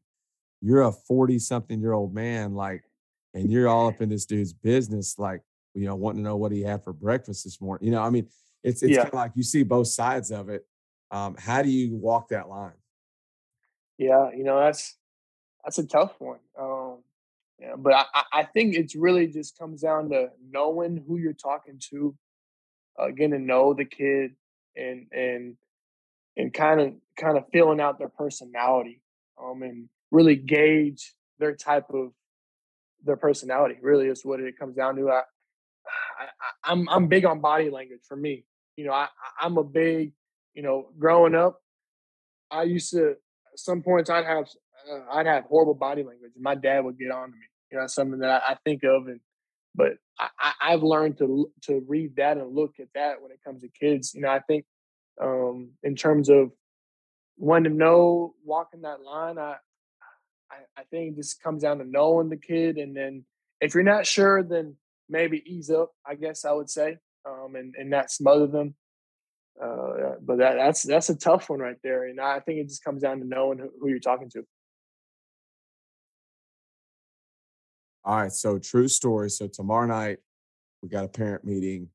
you're 0.62 0.84
a 0.84 0.92
40 0.92 1.40
something 1.40 1.82
year 1.82 1.94
old 1.94 2.14
man, 2.14 2.54
like, 2.54 2.84
and 3.34 3.52
you're 3.52 3.68
all 3.68 3.88
up 3.88 4.02
in 4.02 4.10
this 4.10 4.26
dude's 4.26 4.54
business, 4.54 5.18
like, 5.18 5.42
you 5.74 5.86
know, 5.86 5.96
wanting 5.96 6.24
to 6.24 6.30
know 6.30 6.38
what 6.38 6.52
he 6.52 6.62
had 6.62 6.84
for 6.84 6.94
breakfast 6.94 7.44
this 7.44 7.60
morning. 7.60 7.86
You 7.86 7.92
know, 7.92 8.02
I 8.02 8.10
mean, 8.10 8.28
it's 8.64 8.84
it's 8.84 8.92
yeah. 8.92 9.04
kind 9.04 9.10
of 9.10 9.14
like 9.16 9.32
you 9.36 9.44
see 9.44 9.64
both 9.64 9.88
sides 9.88 10.32
of 10.32 10.50
it. 10.50 10.66
Um, 11.10 11.36
how 11.38 11.62
do 11.62 11.70
you 11.70 11.96
walk 11.96 12.30
that 12.30 12.48
line? 12.48 12.72
Yeah, 13.98 14.32
you 14.36 14.44
know 14.44 14.60
that's 14.60 14.96
that's 15.64 15.78
a 15.78 15.86
tough 15.86 16.14
one. 16.20 16.40
Um, 16.60 17.00
yeah, 17.60 17.76
but 17.78 17.94
I, 17.94 18.24
I 18.34 18.44
think 18.44 18.76
it's 18.76 18.96
really 18.96 19.28
just 19.28 19.58
comes 19.58 19.82
down 19.82 20.10
to 20.10 20.30
knowing 20.50 21.04
who 21.08 21.18
you're 21.18 21.34
talking 21.34 21.80
to, 21.92 22.16
uh, 23.02 23.10
getting 23.10 23.32
to 23.32 23.39
know 23.39 23.74
the 23.74 23.86
kid, 23.86 24.36
and 24.76 25.08
and 25.12 25.56
and 26.38 26.54
kind 26.54 26.80
of 26.80 26.93
kind 27.18 27.38
of 27.38 27.45
feeling 27.52 27.82
out 27.82 27.97
their 27.97 28.10
personality, 28.10 29.02
um, 29.43 29.64
and 29.64 29.89
really 30.12 30.36
gauge 30.36 31.14
their 31.39 31.56
type 31.56 31.89
of 31.93 32.12
their 33.04 33.18
personality. 33.18 33.78
Really, 33.82 34.08
is 34.08 34.24
what 34.24 34.39
it 34.39 34.60
comes 34.60 34.76
down 34.76 34.95
to. 34.97 35.10
I, 35.10 35.22
I, 36.20 36.72
I'm 36.72 36.88
I'm 36.89 37.08
big 37.08 37.26
on 37.26 37.41
body 37.41 37.70
language 37.70 38.02
for 38.08 38.16
me. 38.16 38.45
You 38.78 38.86
know, 38.86 38.93
I, 38.93 39.08
I'm 39.39 39.58
a 39.58 39.64
big, 39.64 40.14
you 40.54 40.64
know, 40.64 40.89
growing 40.97 41.36
up, 41.36 41.62
I 42.49 42.64
used 42.64 42.91
to, 42.91 43.12
at 43.12 43.18
some 43.58 43.82
points 43.84 44.10
I'd 44.10 44.26
have, 44.26 44.45
uh, 44.89 44.99
I'd 45.12 45.26
have 45.28 45.43
horrible 45.45 45.74
body 45.74 46.04
language. 46.04 46.32
And 46.36 46.43
my 46.43 46.56
dad 46.56 46.86
would 46.86 46.97
get 46.97 47.12
on 47.12 47.30
to 47.30 47.36
me. 47.36 47.45
You 47.72 47.80
know, 47.80 47.88
something 47.88 48.20
that 48.20 48.30
I, 48.30 48.54
I 48.54 48.58
think 48.64 48.84
of, 48.84 49.08
and 49.08 49.20
but 49.76 49.93
I, 50.19 50.53
I've 50.61 50.84
learned 50.84 51.17
to 51.19 51.51
to 51.63 51.84
read 51.88 52.15
that 52.17 52.38
and 52.38 52.55
look 52.55 52.76
at 52.80 52.88
that 52.95 53.22
when 53.22 53.32
it 53.32 53.39
comes 53.43 53.61
to 53.61 53.69
kids. 53.69 54.13
You 54.13 54.22
know, 54.22 54.30
I 54.30 54.39
think 54.39 54.65
um, 55.22 55.72
in 55.84 55.95
terms 55.95 56.30
of 56.30 56.51
when 57.36 57.63
to 57.63 57.69
know 57.69 58.34
walking 58.43 58.82
that 58.82 59.01
line, 59.01 59.38
I, 59.38 59.55
I 60.51 60.57
I 60.78 60.84
think 60.91 61.15
this 61.15 61.34
comes 61.34 61.63
down 61.63 61.80
to 61.80 61.86
knowing 61.86 62.30
the 62.30 62.38
kid, 62.38 62.78
and 62.78 62.95
then 62.95 63.26
if 63.59 63.74
you're 63.74 63.84
not 63.84 64.05
sure, 64.05 64.43
then 64.43 64.76
maybe 65.09 65.43
ease 65.45 65.69
up. 65.69 65.91
I 66.05 66.15
guess 66.15 66.45
I 66.45 66.51
would 66.51 66.69
say 66.69 66.97
um, 67.26 67.55
and 67.55 67.76
and 67.78 67.89
not 67.89 68.11
smother 68.11 68.47
them. 68.47 68.76
Uh, 69.61 70.15
but 70.22 70.38
that, 70.38 70.55
that's 70.55 70.84
that's 70.84 71.09
a 71.09 71.15
tough 71.15 71.49
one 71.49 71.59
right 71.59 71.78
there, 71.84 72.05
and 72.07 72.19
I 72.19 72.39
think 72.39 72.59
it 72.59 72.69
just 72.69 72.84
comes 72.84 73.01
down 73.01 73.19
to 73.19 73.26
knowing 73.28 73.59
who, 73.59 73.69
who 73.80 73.89
you're 73.89 73.99
talking 73.99 74.30
to. 74.32 74.43
All 78.04 78.18
right, 78.18 78.32
so 78.32 78.58
true 78.58 78.88
story. 78.88 79.30
So 79.30 79.47
tomorrow 79.47 79.86
night 79.86 80.18
we 80.82 80.89
got 80.89 81.06
a 81.06 81.10
parent 81.10 81.43
meeting, 81.43 81.89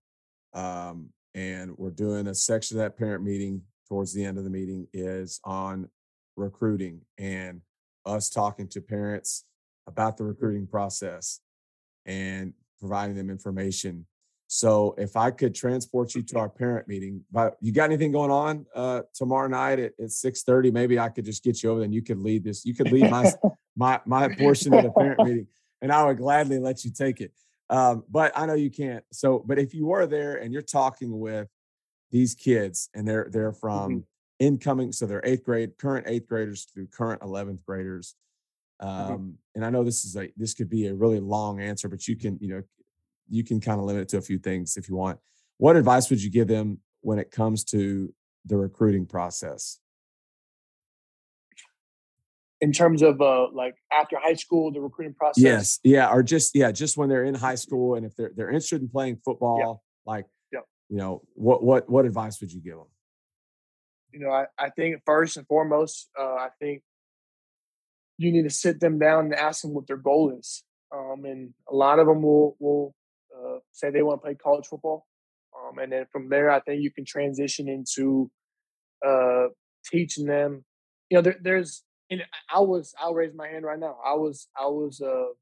um, 0.55 1.09
and 1.35 1.77
we're 1.77 1.91
doing 1.91 2.29
a 2.29 2.35
section 2.35 2.77
of 2.77 2.83
that 2.85 2.97
parent 2.97 3.25
meeting. 3.25 3.63
Towards 3.89 4.13
the 4.13 4.25
end 4.25 4.37
of 4.37 4.43
the 4.43 4.51
meeting 4.51 4.89
is 4.93 5.41
on 5.45 5.89
recruiting 6.37 7.03
and 7.19 7.61
us 8.05 8.29
talking 8.29 8.67
to 8.69 8.81
parents 8.81 9.45
about 9.87 10.17
the 10.17 10.25
mm-hmm. 10.25 10.31
recruiting 10.31 10.67
process 10.67 11.41
and 12.05 12.53
providing 12.81 13.15
them 13.15 13.31
information 13.31 14.07
so 14.49 14.95
if 14.97 15.17
I 15.17 15.31
could 15.31 15.55
transport 15.55 16.15
you 16.15 16.23
to 16.23 16.39
our 16.39 16.49
parent 16.49 16.87
meeting, 16.87 17.25
but 17.33 17.57
you 17.61 17.73
got 17.73 17.85
anything 17.85 18.13
going 18.13 18.31
on 18.31 18.65
uh, 18.75 19.03
tomorrow 19.13 19.49
night 19.49 19.81
at, 19.81 19.93
at 20.01 20.13
six 20.13 20.43
thirty? 20.43 20.71
Maybe 20.71 20.99
I 20.99 21.09
could 21.09 21.25
just 21.25 21.43
get 21.43 21.63
you 21.63 21.71
over, 21.71 21.83
and 21.83 21.93
you 21.93 22.03
could 22.03 22.19
lead 22.19 22.45
this. 22.45 22.65
You 22.65 22.75
could 22.75 22.93
lead 22.93 23.11
my 23.11 23.33
my 23.77 24.01
my 24.07 24.29
portion 24.35 24.73
of 24.73 24.85
the 24.85 24.91
parent 24.93 25.19
meeting, 25.25 25.47
and 25.83 25.93
I 25.93 26.05
would 26.05 26.19
gladly 26.19 26.59
let 26.59 26.85
you 26.85 26.91
take 26.91 27.21
it. 27.21 27.33
Um, 27.69 28.05
but 28.09 28.33
I 28.37 28.47
know 28.47 28.55
you 28.55 28.71
can't. 28.71 29.05
So, 29.13 29.43
but 29.45 29.59
if 29.59 29.75
you 29.75 29.87
were 29.87 30.07
there 30.07 30.37
and 30.37 30.53
you're 30.53 30.63
talking 30.63 31.19
with 31.19 31.49
these 32.11 32.35
kids, 32.35 32.89
and 32.95 33.07
they're 33.07 33.29
they're 33.31 33.51
mm-hmm. 33.51 33.59
from 33.59 33.91
mm-hmm. 33.91 34.01
incoming, 34.39 34.93
so 34.93 35.07
they're 35.07 35.25
eighth 35.25 35.45
grade, 35.45 35.77
current 35.79 36.07
eighth 36.09 36.29
graders 36.29 36.65
through 36.73 36.87
current 36.87 37.23
eleventh 37.23 37.65
graders. 37.65 38.15
Mm-hmm. 38.81 39.13
Um, 39.13 39.19
mm-hmm. 39.19 39.31
and 39.57 39.65
I 39.65 39.71
know 39.71 39.83
this 39.83 40.05
is 40.05 40.17
a 40.17 40.31
this 40.37 40.55
could 40.55 40.71
be 40.71 40.87
a 40.87 40.95
really 40.95 41.21
long 41.21 41.61
answer, 41.61 41.89
but 41.89 42.07
you 42.07 42.17
can 42.17 42.39
you 42.41 42.49
know 42.49 42.63
you 43.29 43.43
can 43.43 43.61
kind 43.61 43.81
of 43.81 43.87
limit 43.87 44.03
it 44.03 44.09
to 44.11 44.19
a 44.19 44.23
few 44.23 44.39
things 44.39 44.77
if 44.77 44.89
you 44.89 44.95
want. 44.95 45.19
What 45.59 45.77
advice 45.77 46.11
would 46.11 46.23
you 46.23 46.31
give 46.31 46.49
them 46.49 46.79
when 47.01 47.19
it 47.19 47.31
comes 47.31 47.65
to 47.65 48.13
the 48.45 48.57
recruiting 48.57 49.07
process? 49.07 49.81
In 52.61 52.73
terms 52.73 53.03
of 53.03 53.21
uh, 53.21 53.49
like 53.53 53.75
after 53.93 54.17
high 54.19 54.35
school, 54.35 54.73
the 54.73 54.81
recruiting 54.81 55.15
process. 55.15 55.43
Yes, 55.43 55.79
yeah, 55.85 56.11
or 56.11 56.23
just 56.23 56.55
yeah, 56.55 56.73
just 56.73 56.97
when 56.97 57.09
they're 57.09 57.25
in 57.25 57.35
high 57.35 57.55
school 57.55 57.97
and 57.97 58.07
if 58.07 58.17
they're 58.17 58.33
they're 58.35 58.49
interested 58.49 58.81
in 58.81 58.89
playing 58.89 59.21
football, 59.25 59.59
yeah. 60.07 60.11
like 60.13 60.25
yeah. 60.53 60.61
you 60.89 60.97
know, 60.97 61.23
what 61.35 61.63
what 61.63 61.89
what 61.91 62.07
advice 62.07 62.41
would 62.41 62.51
you 62.51 62.61
give 62.61 62.77
them? 62.77 62.87
You 64.13 64.21
know, 64.21 64.31
I, 64.31 64.47
I 64.59 64.71
think 64.71 65.03
first 65.05 65.37
and 65.37 65.47
foremost, 65.47 66.09
uh, 66.19 66.23
I 66.23 66.49
think 66.59 66.83
you 68.17 68.33
need 68.33 68.45
to 68.45 68.51
sit 68.51 68.81
them 68.81 68.99
down 68.99 69.27
and 69.27 69.35
ask 69.35 69.61
them 69.61 69.75
what 69.75 69.87
their 69.87 69.99
goal 69.99 70.35
is. 70.39 70.63
Um, 70.95 71.27
and 71.27 71.53
a 71.71 71.75
lot 71.75 71.99
of 71.99 72.07
them 72.07 72.23
will 72.23 72.57
will 72.59 72.95
uh, 73.37 73.59
say 73.73 73.91
they 73.91 74.03
want 74.03 74.23
to 74.23 74.25
play 74.25 74.35
college 74.35 74.67
football. 74.67 75.07
Um, 75.55 75.79
and 75.79 75.93
then 75.93 76.07
from 76.11 76.31
there, 76.31 76.51
I 76.51 76.61
think 76.61 76.83
you 76.83 76.91
can 76.91 77.05
transition 77.05 77.69
into 77.69 78.31
uh, 79.07 79.49
teaching 79.91 80.25
them 80.25 80.65
you 81.11 81.19
know, 81.19 81.23
there, 81.23 81.37
there's, 81.41 81.83
and 82.11 82.23
I 82.53 82.61
was, 82.61 82.95
I'll 83.01 83.15
raise 83.15 83.35
my 83.35 83.49
hand 83.49 83.65
right 83.65 83.79
now. 83.79 83.99
I 84.05 84.15
was, 84.15 84.49
I 84.59 84.67
was, 84.67 85.01
uh, 85.01 85.07
uh, 85.07 85.37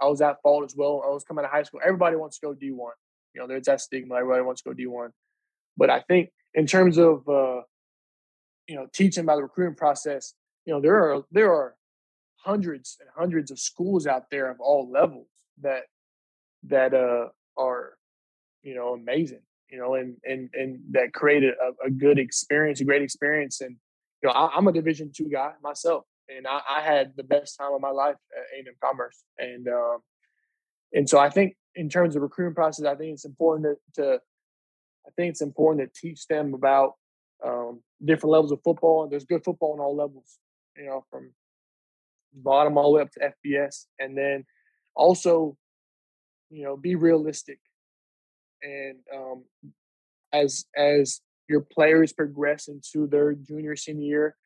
I 0.00 0.06
was 0.06 0.20
at 0.20 0.42
fault 0.42 0.64
as 0.64 0.74
well. 0.76 1.02
I 1.04 1.10
was 1.10 1.24
coming 1.24 1.44
out 1.44 1.48
of 1.48 1.52
high 1.52 1.62
school. 1.62 1.80
Everybody 1.84 2.16
wants 2.16 2.38
to 2.38 2.46
go 2.46 2.54
D 2.54 2.70
one. 2.70 2.94
You 3.34 3.40
know, 3.40 3.46
there's 3.46 3.66
that 3.66 3.80
stigma. 3.80 4.16
Everybody 4.16 4.42
wants 4.42 4.62
to 4.62 4.70
go 4.70 4.74
D 4.74 4.86
one. 4.86 5.10
But 5.76 5.90
I 5.90 6.00
think 6.00 6.30
in 6.54 6.66
terms 6.66 6.98
of, 6.98 7.28
uh, 7.28 7.62
you 8.66 8.76
know, 8.76 8.86
teaching 8.92 9.24
about 9.24 9.36
the 9.36 9.42
recruiting 9.42 9.76
process, 9.76 10.34
you 10.64 10.72
know, 10.72 10.80
there 10.80 10.96
are 10.96 11.22
there 11.30 11.52
are 11.52 11.74
hundreds 12.36 12.96
and 13.00 13.08
hundreds 13.16 13.50
of 13.50 13.58
schools 13.58 14.06
out 14.06 14.30
there 14.30 14.50
of 14.50 14.60
all 14.60 14.90
levels 14.90 15.28
that 15.60 15.82
that 16.64 16.94
uh, 16.94 17.28
are, 17.56 17.94
you 18.62 18.74
know, 18.74 18.94
amazing 18.94 19.42
you 19.74 19.80
know, 19.80 19.94
and 19.94 20.16
and 20.24 20.50
and 20.54 20.78
that 20.92 21.12
created 21.12 21.54
a, 21.54 21.86
a 21.86 21.90
good 21.90 22.16
experience, 22.16 22.80
a 22.80 22.84
great 22.84 23.02
experience. 23.02 23.60
And 23.60 23.76
you 24.24 24.30
know, 24.30 24.34
I, 24.34 24.56
am 24.56 24.66
a 24.66 24.72
Division 24.72 25.12
two 25.14 25.28
guy 25.28 25.52
myself, 25.62 26.04
and 26.34 26.46
I, 26.46 26.60
I, 26.68 26.80
had 26.80 27.12
the 27.14 27.22
best 27.22 27.58
time 27.58 27.74
of 27.74 27.80
my 27.82 27.90
life 27.90 28.16
at 28.34 28.58
A&M 28.58 28.74
Commerce, 28.82 29.22
and 29.38 29.68
um, 29.68 29.98
and 30.94 31.08
so 31.08 31.18
I 31.18 31.28
think 31.28 31.56
in 31.74 31.90
terms 31.90 32.16
of 32.16 32.22
recruiting 32.22 32.54
process, 32.54 32.86
I 32.86 32.94
think 32.94 33.12
it's 33.12 33.26
important 33.26 33.78
to, 33.96 34.02
to 34.02 34.14
I 35.06 35.10
think 35.14 35.32
it's 35.32 35.42
important 35.42 35.92
to 35.92 36.00
teach 36.00 36.26
them 36.26 36.54
about 36.54 36.94
um, 37.44 37.82
different 38.02 38.32
levels 38.32 38.50
of 38.50 38.62
football. 38.64 39.06
There's 39.08 39.26
good 39.26 39.44
football 39.44 39.74
on 39.74 39.80
all 39.80 39.94
levels, 39.94 40.38
you 40.74 40.86
know, 40.86 41.04
from 41.10 41.34
bottom 42.32 42.78
all 42.78 42.92
the 42.92 42.96
way 42.96 43.02
up 43.02 43.12
to 43.12 43.32
FBS, 43.46 43.84
and 43.98 44.16
then 44.16 44.46
also, 44.96 45.58
you 46.48 46.64
know, 46.64 46.78
be 46.78 46.94
realistic. 46.94 47.58
And 48.62 49.00
um, 49.14 49.44
as 50.32 50.64
as 50.74 51.20
your 51.48 51.60
players 51.60 52.12
progress 52.12 52.68
into 52.68 53.06
their 53.06 53.34
junior 53.34 53.76
senior 53.76 54.06
year, 54.06 54.36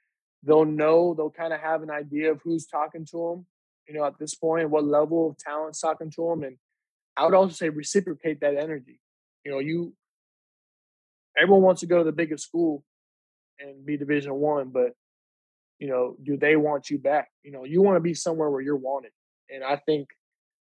they'll 0.43 0.65
know 0.65 1.15
they'll 1.15 1.31
kind 1.31 1.53
of 1.53 1.61
have 1.61 1.83
an 1.83 1.91
idea 1.91 2.33
of 2.33 2.41
who's 2.43 2.67
talking 2.67 3.07
to 3.07 3.17
them. 3.17 3.47
You 3.89 3.95
know, 3.95 4.05
at 4.05 4.19
this 4.19 4.35
point, 4.35 4.71
what 4.71 4.85
level 4.85 5.31
of 5.31 5.39
talent's 5.39 5.81
talking 5.81 6.11
to 6.11 6.29
them, 6.29 6.43
and 6.43 6.57
I 7.17 7.25
would 7.25 7.35
also 7.35 7.55
say 7.55 7.69
reciprocate 7.69 8.41
that 8.41 8.57
energy. 8.57 9.01
You 9.45 9.53
know, 9.53 9.59
you 9.61 9.95
everyone 11.41 11.63
wants 11.63 11.81
to 11.81 11.87
go 11.87 11.99
to 11.99 12.05
the 12.05 12.13
biggest 12.13 12.45
school 12.45 12.85
and 13.59 13.85
be 13.87 13.97
Division 13.97 14.35
One, 14.35 14.69
but 14.69 14.93
you 15.79 15.89
know, 15.89 16.17
do 16.23 16.37
they 16.37 16.57
want 16.57 16.91
you 16.91 16.99
back? 16.99 17.29
You 17.43 17.53
know, 17.53 17.65
you 17.65 17.81
want 17.81 17.97
to 17.97 18.01
be 18.01 18.15
somewhere 18.15 18.51
where 18.51 18.61
you're 18.61 18.77
wanted, 18.77 19.13
and 19.49 19.65
I 19.65 19.77
think 19.77 20.09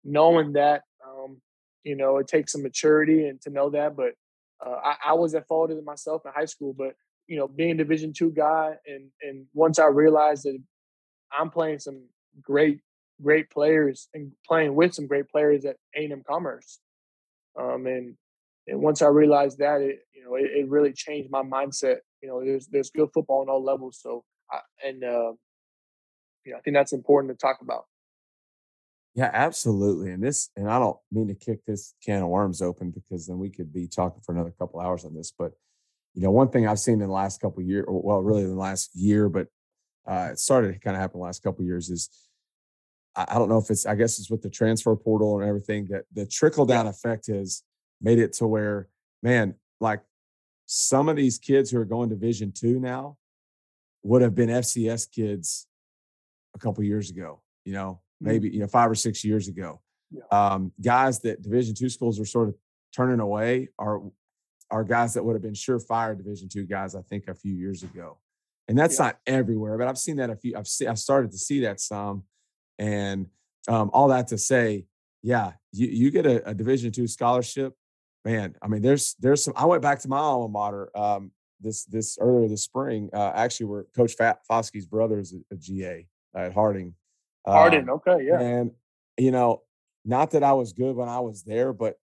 knowing 0.04 0.52
that 0.52 0.82
um, 1.06 1.40
you 1.84 1.96
know, 1.96 2.18
it 2.18 2.28
takes 2.28 2.52
some 2.52 2.62
maturity 2.62 3.26
and 3.26 3.40
to 3.42 3.50
know 3.50 3.70
that. 3.70 3.96
But 3.96 4.12
uh, 4.64 4.80
I, 4.84 5.11
I, 5.11 5.12
was 5.14 5.34
at 5.34 5.46
fault 5.46 5.70
of 5.70 5.84
myself 5.84 6.22
in 6.24 6.32
high 6.34 6.46
school. 6.46 6.74
But 6.76 6.94
you 7.26 7.38
know, 7.38 7.48
being 7.48 7.72
a 7.72 7.74
Division 7.74 8.12
two 8.12 8.30
guy, 8.30 8.74
and 8.86 9.11
and 9.22 9.46
once 9.54 9.78
I 9.78 9.86
realized 9.86 10.44
that 10.44 10.59
I'm 11.32 11.50
playing 11.50 11.78
some 11.78 12.09
great 12.42 12.80
great 13.22 13.50
players 13.50 14.09
and 14.14 14.32
playing 14.46 14.74
with 14.74 14.94
some 14.94 15.06
great 15.06 15.28
players 15.28 15.64
at 15.64 15.76
A&M 15.96 16.22
Commerce, 16.28 16.78
um, 17.59 17.86
and 17.86 18.16
and 18.66 18.80
once 18.80 19.02
I 19.02 19.09
realized 19.09 19.59
that, 19.59 19.80
it 19.80 20.00
you 20.14 20.24
know, 20.24 20.34
it, 20.34 20.50
it, 20.54 20.68
really 20.68 20.92
changed 20.92 21.30
my 21.30 21.42
mindset. 21.42 21.98
You 22.22 22.28
know, 22.28 22.44
there's 22.44 22.66
there's 22.66 22.90
good 22.90 23.11
football 23.14 23.42
on 23.42 23.48
all 23.48 23.62
levels. 23.62 23.98
So, 24.00 24.24
I, 24.50 24.59
and 24.86 25.04
uh, 25.04 25.32
you 26.44 26.52
know, 26.52 26.59
I 26.59 26.61
think 26.61 26.74
that's 26.74 26.92
important 26.92 27.32
to 27.32 27.40
talk 27.40 27.59
about. 27.61 27.84
Yeah, 29.18 29.30
absolutely. 29.32 30.12
And 30.12 30.22
this, 30.22 30.50
and 30.54 30.70
I 30.70 30.78
don't 30.78 30.96
mean 31.10 31.26
to 31.26 31.34
kick 31.34 31.64
this 31.66 31.92
can 32.06 32.22
of 32.22 32.28
worms 32.28 32.62
open 32.62 32.92
because 32.92 33.26
then 33.26 33.40
we 33.40 33.50
could 33.50 33.72
be 33.72 33.88
talking 33.88 34.22
for 34.24 34.30
another 34.30 34.54
couple 34.56 34.78
hours 34.78 35.04
on 35.04 35.12
this. 35.12 35.32
But 35.36 35.54
you 36.14 36.22
know, 36.22 36.30
one 36.30 36.50
thing 36.50 36.68
I've 36.68 36.78
seen 36.78 37.00
in 37.02 37.08
the 37.08 37.12
last 37.12 37.40
couple 37.40 37.60
years, 37.64 37.84
well, 37.88 38.22
really 38.22 38.42
in 38.42 38.50
the 38.50 38.54
last 38.54 38.94
year, 38.94 39.28
but 39.28 39.48
uh, 40.06 40.28
it 40.30 40.38
started 40.38 40.72
to 40.72 40.78
kind 40.78 40.94
of 40.94 41.00
happen 41.00 41.18
the 41.18 41.24
last 41.24 41.42
couple 41.42 41.64
years 41.64 41.90
is 41.90 42.10
I, 43.16 43.26
I, 43.30 43.34
don't 43.40 43.48
know 43.48 43.58
if 43.58 43.68
it's 43.70 43.86
I 43.86 43.96
guess 43.96 44.20
it's 44.20 44.30
with 44.30 44.42
the 44.42 44.50
transfer 44.50 44.94
portal 44.94 45.40
and 45.40 45.48
everything 45.48 45.88
that 45.90 46.04
the 46.14 46.24
trickle 46.24 46.64
down 46.64 46.86
effect 46.86 47.26
has 47.26 47.64
made 48.00 48.20
it 48.20 48.34
to 48.34 48.46
where, 48.46 48.88
man, 49.20 49.56
like 49.80 50.02
some 50.66 51.08
of 51.08 51.16
these 51.16 51.38
kids 51.38 51.72
who 51.72 51.80
are 51.80 51.84
going 51.84 52.08
to 52.08 52.14
Division 52.14 52.52
two 52.52 52.78
now 52.78 53.16
would 54.04 54.22
have 54.22 54.36
been 54.36 54.48
FCS 54.48 55.10
kids 55.10 55.66
a 56.54 56.58
couple 56.60 56.84
years 56.84 57.10
ago. 57.10 57.42
You 57.64 57.72
know. 57.72 58.00
Maybe 58.20 58.48
you 58.48 58.60
know 58.60 58.66
five 58.66 58.90
or 58.90 58.94
six 58.94 59.24
years 59.24 59.48
ago. 59.48 59.80
Yeah. 60.10 60.22
Um, 60.30 60.72
guys 60.82 61.20
that 61.20 61.42
Division 61.42 61.74
two 61.74 61.88
schools 61.88 62.18
are 62.18 62.24
sort 62.24 62.48
of 62.48 62.54
turning 62.94 63.20
away 63.20 63.68
are 63.78 64.00
are 64.70 64.84
guys 64.84 65.14
that 65.14 65.24
would 65.24 65.34
have 65.34 65.42
been 65.42 65.54
surefire 65.54 66.16
Division 66.16 66.48
two 66.48 66.64
guys. 66.64 66.94
I 66.94 67.02
think 67.02 67.28
a 67.28 67.34
few 67.34 67.52
years 67.52 67.82
ago, 67.82 68.18
and 68.68 68.78
that's 68.78 68.98
yeah. 68.98 69.06
not 69.06 69.18
everywhere, 69.26 69.78
but 69.78 69.88
I've 69.88 69.98
seen 69.98 70.16
that 70.16 70.30
a 70.30 70.36
few. 70.36 70.56
I've 70.56 70.68
seen, 70.68 70.88
I've 70.88 70.98
started 70.98 71.32
to 71.32 71.38
see 71.38 71.60
that 71.60 71.80
some, 71.80 72.24
and 72.78 73.26
um, 73.68 73.90
all 73.92 74.08
that 74.08 74.28
to 74.28 74.38
say, 74.38 74.86
yeah, 75.22 75.52
you 75.72 75.88
you 75.88 76.10
get 76.10 76.26
a, 76.26 76.50
a 76.50 76.54
Division 76.54 76.92
two 76.92 77.06
scholarship, 77.06 77.74
man. 78.24 78.54
I 78.62 78.68
mean, 78.68 78.82
there's 78.82 79.14
there's 79.20 79.44
some. 79.44 79.54
I 79.56 79.66
went 79.66 79.82
back 79.82 80.00
to 80.00 80.08
my 80.08 80.18
alma 80.18 80.48
mater 80.48 80.90
um, 80.96 81.32
this 81.60 81.84
this 81.84 82.18
earlier 82.20 82.48
this 82.48 82.62
spring. 82.62 83.10
Uh, 83.12 83.32
actually, 83.34 83.66
where 83.66 83.84
Coach 83.96 84.14
Fat 84.14 84.40
Foskey's 84.50 84.86
brother 84.86 85.18
is 85.18 85.34
a, 85.34 85.54
a 85.54 85.56
GA 85.56 86.06
at 86.34 86.52
Harding, 86.52 86.94
Harding, 87.53 87.88
um, 87.88 88.01
okay, 88.07 88.26
yeah. 88.26 88.40
And 88.40 88.70
you 89.16 89.30
know, 89.30 89.62
not 90.05 90.30
that 90.32 90.42
I 90.42 90.53
was 90.53 90.72
good 90.72 90.94
when 90.94 91.09
I 91.09 91.20
was 91.20 91.42
there, 91.42 91.72
but 91.72 91.96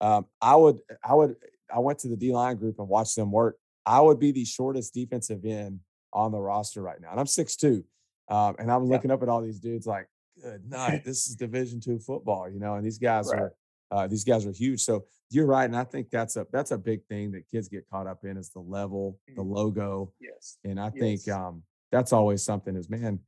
um, 0.00 0.26
I 0.40 0.56
would, 0.56 0.80
I 1.02 1.14
would, 1.14 1.36
I 1.74 1.78
went 1.80 1.98
to 2.00 2.08
the 2.08 2.16
D 2.16 2.32
line 2.32 2.56
group 2.56 2.78
and 2.78 2.88
watched 2.88 3.16
them 3.16 3.30
work. 3.32 3.56
I 3.84 4.00
would 4.00 4.18
be 4.18 4.32
the 4.32 4.44
shortest 4.44 4.94
defensive 4.94 5.44
end 5.44 5.80
on 6.12 6.32
the 6.32 6.40
roster 6.40 6.82
right 6.82 7.00
now, 7.00 7.10
and 7.10 7.20
I'm 7.20 7.26
six 7.26 7.56
two. 7.56 7.84
Um, 8.28 8.56
and 8.58 8.70
I'm 8.70 8.84
yeah. 8.84 8.92
looking 8.92 9.10
up 9.10 9.22
at 9.22 9.28
all 9.28 9.42
these 9.42 9.58
dudes 9.58 9.86
like, 9.86 10.06
good 10.42 10.68
night, 10.68 11.04
this 11.04 11.26
is 11.26 11.34
Division 11.34 11.80
two 11.80 11.98
football, 11.98 12.48
you 12.48 12.60
know, 12.60 12.74
and 12.74 12.84
these 12.84 12.98
guys 12.98 13.30
right. 13.32 13.42
are. 13.42 13.54
Uh, 13.92 14.06
these 14.06 14.22
guys 14.22 14.46
are 14.46 14.52
huge. 14.52 14.80
So 14.80 15.06
you're 15.30 15.46
right, 15.46 15.64
and 15.64 15.76
I 15.76 15.82
think 15.82 16.10
that's 16.10 16.36
a 16.36 16.46
that's 16.52 16.70
a 16.70 16.78
big 16.78 17.04
thing 17.06 17.32
that 17.32 17.48
kids 17.50 17.68
get 17.68 17.90
caught 17.90 18.06
up 18.06 18.24
in 18.24 18.36
is 18.36 18.50
the 18.50 18.60
level, 18.60 19.18
the 19.26 19.42
mm-hmm. 19.42 19.52
logo. 19.52 20.12
Yes. 20.20 20.58
And 20.62 20.78
I 20.78 20.92
yes. 20.94 21.24
think 21.24 21.36
um, 21.36 21.64
that's 21.90 22.12
always 22.12 22.44
something. 22.44 22.76
Is 22.76 22.88
man, 22.88 23.18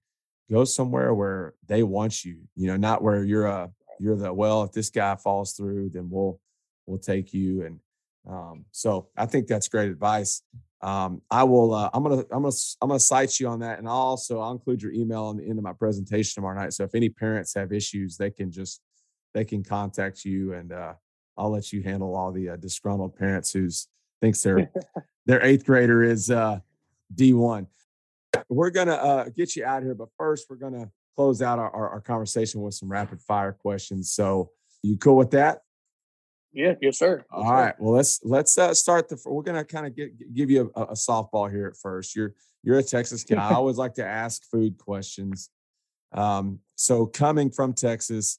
go 0.53 0.65
somewhere 0.65 1.15
where 1.15 1.55
they 1.67 1.83
want 1.83 2.25
you 2.25 2.37
you 2.55 2.67
know 2.67 2.77
not 2.77 3.03
where 3.03 3.25
you're 3.25 3.47
a 3.47 3.71
you're 3.99 4.17
the 4.17 4.33
well 4.33 4.63
if 4.63 4.73
this 4.73 4.91
guy 4.91 5.17
falls 5.17 5.55
through 5.55 5.91
then 5.93 6.09
we'll 6.11 6.39
we'll 6.87 6.99
take 6.99 7.33
you 7.33 7.65
and 7.65 7.81
um, 8.29 8.65
so 8.71 9.09
i 9.17 9.27
think 9.27 9.47
that's 9.49 9.69
great 9.69 9.91
advice. 9.91 10.43
Um, 10.83 11.23
i 11.31 11.43
will 11.45 11.73
uh, 11.75 11.89
i'm 11.95 12.03
gonna 12.03 12.25
i'm 12.31 12.43
gonna 12.43 12.55
i'm 12.83 12.89
gonna 12.89 13.01
cite 13.01 13.39
you 13.41 13.49
on 13.49 13.61
that 13.61 13.79
and 13.79 13.89
i'll 13.89 13.95
also 13.95 14.41
i'll 14.41 14.53
include 14.53 14.83
your 14.83 14.93
email 14.93 15.25
on 15.25 15.37
the 15.37 15.49
end 15.49 15.59
of 15.59 15.65
my 15.65 15.73
presentation 15.73 16.35
tomorrow 16.35 16.59
night 16.61 16.73
so 16.73 16.85
if 16.85 16.95
any 16.95 17.09
parents 17.09 17.55
have 17.55 17.73
issues 17.73 18.17
they 18.17 18.31
can 18.31 18.51
just 18.51 18.81
they 19.33 19.45
can 19.45 19.63
contact 19.63 20.25
you 20.25 20.53
and 20.55 20.73
uh, 20.73 20.93
i'll 21.39 21.51
let 21.51 21.73
you 21.73 21.83
handle 21.83 22.15
all 22.15 22.33
the 22.33 22.51
uh, 22.51 22.57
disgruntled 22.57 23.17
parents 23.17 23.53
who's 23.53 23.89
thinks 24.21 24.43
their 24.43 24.71
their 25.27 25.43
eighth 25.45 25.65
grader 25.65 26.03
is 26.03 26.31
uh, 26.31 26.59
d1 27.15 27.67
we're 28.49 28.71
gonna 28.71 28.95
uh, 28.95 29.29
get 29.31 29.57
you 29.57 29.65
out 29.65 29.83
here, 29.83 29.95
but 29.95 30.09
first 30.17 30.47
we're 30.49 30.57
gonna 30.57 30.91
close 31.17 31.43
out 31.43 31.59
our, 31.59 31.71
our, 31.71 31.91
our, 31.91 32.01
conversation 32.01 32.63
with 32.63 32.75
some 32.75 32.91
rapid 32.91 33.21
fire 33.21 33.53
questions. 33.53 34.13
So, 34.13 34.51
you 34.83 34.97
cool 34.97 35.17
with 35.17 35.31
that? 35.33 35.61
Yeah, 36.53 36.75
yes, 36.81 36.99
sir. 36.99 37.19
Yes, 37.19 37.27
All 37.31 37.53
right. 37.53 37.75
Well, 37.79 37.95
let's 37.95 38.21
let's 38.25 38.59
uh, 38.59 38.75
start 38.75 39.09
the. 39.09 39.19
We're 39.25 39.43
gonna 39.43 39.65
kind 39.65 39.87
of 39.87 39.97
get 39.97 40.35
give 40.35 40.51
you 40.51 40.71
a, 40.75 40.83
a, 40.83 40.95
softball 40.95 41.51
here 41.51 41.67
at 41.67 41.77
first. 41.77 42.15
You're 42.15 42.35
you're 42.63 42.79
a 42.79 42.83
Texas 42.83 43.25
guy. 43.25 43.37
I 43.37 43.55
always 43.55 43.79
like 43.79 43.95
to 43.95 44.05
ask 44.05 44.45
food 44.51 44.77
questions. 44.79 45.51
Um, 46.13 46.59
so, 46.75 47.07
coming 47.07 47.51
from 47.51 47.73
Texas, 47.73 48.39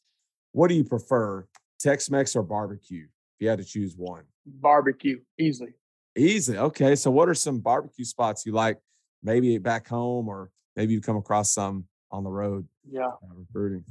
what 0.51 0.67
do 0.67 0.75
you 0.75 0.83
prefer, 0.83 1.47
Tex-Mex 1.79 2.35
or 2.35 2.43
barbecue? 2.43 3.05
If 3.05 3.41
you 3.41 3.49
had 3.49 3.59
to 3.59 3.65
choose 3.65 3.95
one, 3.97 4.23
barbecue, 4.45 5.19
easily. 5.39 5.71
Easily. 6.15 6.59
Okay. 6.59 6.95
So, 6.95 7.09
what 7.09 7.29
are 7.29 7.33
some 7.33 7.59
barbecue 7.59 8.05
spots 8.05 8.45
you 8.45 8.51
like 8.51 8.77
maybe 9.23 9.57
back 9.57 9.87
home 9.87 10.27
or 10.27 10.51
maybe 10.75 10.93
you 10.93 11.01
come 11.01 11.17
across 11.17 11.53
some 11.53 11.85
on 12.11 12.23
the 12.23 12.29
road. 12.29 12.67
Yeah. 12.89 13.07
Uh, 13.07 13.35
recruiting. 13.35 13.83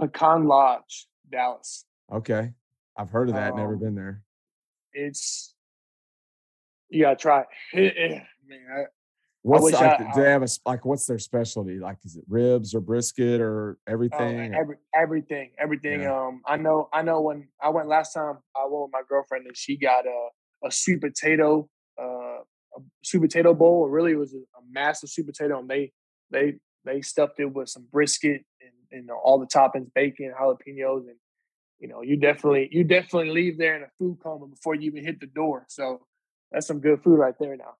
Pecan 0.00 0.46
Lodge, 0.46 1.08
Dallas. 1.30 1.84
Okay. 2.12 2.52
I've 2.96 3.10
heard 3.10 3.28
of 3.28 3.34
that, 3.34 3.52
um, 3.52 3.58
never 3.58 3.76
been 3.76 3.94
there. 3.94 4.22
It's 4.92 5.54
you 6.88 7.02
gotta 7.02 7.16
try 7.16 7.44
it. 7.72 8.22
Man, 8.46 8.60
I, 8.70 8.82
what's 9.42 9.72
like, 9.72 10.00
I, 10.00 10.12
do 10.12 10.22
they 10.22 10.30
have 10.30 10.42
a 10.42 10.48
like 10.64 10.84
what's 10.84 11.06
their 11.06 11.18
specialty? 11.18 11.78
Like 11.78 11.96
is 12.04 12.16
it 12.16 12.24
ribs 12.28 12.74
or 12.74 12.80
brisket 12.80 13.40
or 13.40 13.78
oh, 13.88 13.92
everything? 13.92 14.54
every, 14.54 14.76
everything, 14.94 15.50
everything. 15.58 16.02
Yeah. 16.02 16.26
Um 16.26 16.42
I 16.46 16.56
know 16.56 16.88
I 16.92 17.02
know 17.02 17.20
when 17.20 17.48
I 17.60 17.70
went 17.70 17.88
last 17.88 18.12
time 18.12 18.38
I 18.56 18.66
went 18.68 18.82
with 18.84 18.92
my 18.92 19.02
girlfriend 19.08 19.46
and 19.46 19.56
she 19.56 19.76
got 19.76 20.06
a 20.06 20.28
a 20.64 20.70
sweet 20.70 21.00
potato 21.00 21.62
uh 21.62 21.64
a 22.76 22.80
sweet 23.02 23.20
potato 23.20 23.54
bowl. 23.54 23.86
It 23.86 23.90
really 23.90 24.14
was 24.14 24.34
a, 24.34 24.38
a, 24.38 24.62
massive 24.70 25.10
sweet 25.10 25.26
potato, 25.26 25.58
and 25.58 25.68
they 25.68 25.92
they 26.30 26.54
they 26.84 27.00
stuffed 27.00 27.40
it 27.40 27.52
with 27.52 27.68
some 27.68 27.86
brisket 27.90 28.44
and, 28.60 29.00
and 29.00 29.10
all 29.10 29.38
the 29.38 29.46
toppings, 29.46 29.92
bacon, 29.94 30.32
jalapenos, 30.38 31.08
and 31.08 31.16
you 31.78 31.88
know 31.88 32.02
you 32.02 32.16
definitely 32.16 32.68
you 32.72 32.84
definitely 32.84 33.30
leave 33.30 33.58
there 33.58 33.76
in 33.76 33.82
a 33.82 33.88
food 33.98 34.18
coma 34.22 34.46
before 34.46 34.74
you 34.74 34.90
even 34.90 35.04
hit 35.04 35.20
the 35.20 35.26
door. 35.26 35.66
So 35.68 36.06
that's 36.50 36.66
some 36.66 36.80
good 36.80 37.02
food 37.02 37.18
right 37.18 37.34
there 37.38 37.56
now. 37.56 37.74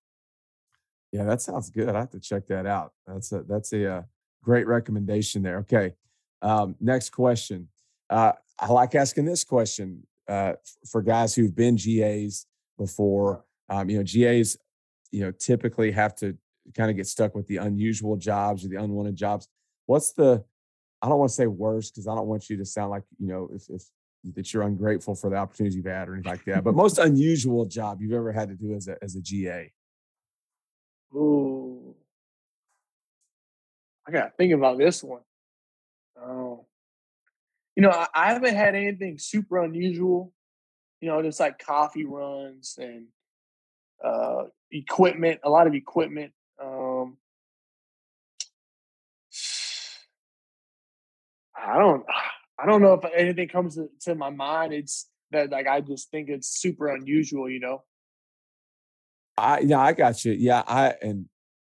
Yeah, 1.13 1.25
that 1.25 1.41
sounds 1.41 1.71
good. 1.71 1.95
I 1.95 2.01
have 2.01 2.11
to 2.11 2.21
check 2.21 2.47
that 2.49 2.67
out. 2.67 2.93
That's 3.07 3.33
a 3.33 3.43
that's 3.43 3.73
a, 3.73 3.99
uh, 3.99 4.03
great 4.43 4.67
recommendation 4.67 5.43
there. 5.43 5.59
Okay, 5.59 5.93
um, 6.43 6.77
next 6.81 7.11
question. 7.11 7.69
Uh, 8.11 8.33
I 8.59 8.69
like 8.69 8.95
asking 8.95 9.25
this 9.25 9.45
question 9.45 10.07
uh, 10.29 10.55
for 10.91 11.03
guys 11.03 11.35
who've 11.35 11.55
been 11.55 11.77
GAs 11.77 12.47
before. 12.79 13.45
Um, 13.69 13.89
you 13.89 13.99
know, 13.99 14.05
GAs, 14.05 14.59
you 15.15 15.21
know, 15.21 15.31
typically 15.31 15.93
have 15.93 16.17
to 16.17 16.37
kind 16.77 16.91
of 16.91 16.97
get 16.97 17.07
stuck 17.07 17.35
with 17.35 17.47
the 17.47 17.59
unusual 17.59 18.17
jobs 18.17 18.65
or 18.65 18.69
the 18.69 18.83
unwanted 18.83 19.15
jobs. 19.15 19.49
What's 19.87 20.13
the 20.13 20.45
I 21.01 21.09
don't 21.09 21.19
want 21.19 21.29
to 21.29 21.35
say 21.35 21.47
worst 21.47 21.95
because 21.95 22.09
I 22.09 22.15
don't 22.15 22.27
want 22.27 22.51
you 22.51 22.57
to 22.57 22.65
sound 22.65 22.91
like 22.91 23.05
you 23.19 23.29
know 23.29 23.49
if, 23.55 23.69
if 23.69 23.83
that 24.35 24.53
you're 24.53 24.63
ungrateful 24.63 25.15
for 25.15 25.31
the 25.31 25.37
opportunities 25.37 25.77
you've 25.77 25.85
had 25.85 26.09
or 26.09 26.15
anything 26.15 26.33
like 26.33 26.45
that. 26.47 26.65
But 26.65 26.75
most 26.75 26.99
unusual 26.99 27.67
job 27.67 28.01
you've 28.01 28.13
ever 28.13 28.33
had 28.33 28.49
to 28.49 28.55
do 28.57 28.75
as 28.75 28.89
a 28.89 28.97
as 29.03 29.15
a 29.15 29.21
GA. 29.21 29.71
Ooh, 31.15 31.95
I 34.09 34.11
gotta 34.11 34.33
think 34.37 34.53
about 34.53 34.79
this 34.79 35.03
one. 35.05 35.21
Oh, 36.21 36.67
you 37.77 37.83
know, 37.83 37.91
I, 37.91 38.09
I 38.15 38.33
haven't 38.33 38.57
had 38.57 38.75
anything 38.75 39.19
super 39.19 39.63
unusual. 39.63 40.33
You 41.01 41.11
know, 41.11 41.23
just 41.23 41.39
like 41.39 41.59
coffee 41.59 42.07
runs 42.07 42.79
and 42.81 43.09
uh, 44.05 44.45
equipment, 44.71 45.41
a 45.45 45.51
lot 45.51 45.67
of 45.67 45.75
equipment. 45.75 46.33
Um, 46.63 47.17
I 51.57 51.79
don't, 51.79 52.05
I 52.59 52.67
don't 52.67 52.83
know 52.83 52.95
if 52.95 53.05
anything 53.17 53.49
comes 53.49 53.75
to, 53.75 53.89
to 54.03 54.15
my 54.15 54.31
mind. 54.31 54.73
It's 54.73 55.09
that 55.33 55.51
like 55.51 55.67
I 55.67 55.81
just 55.81 56.11
think 56.11 56.29
it's 56.29 56.49
super 56.49 56.89
unusual. 56.89 57.51
You 57.51 57.61
know. 57.61 57.83
I 59.37 59.61
yeah, 59.61 59.81
I 59.81 59.93
got 59.93 60.25
you. 60.25 60.33
Yeah, 60.33 60.63
I 60.67 60.95
and 61.03 61.27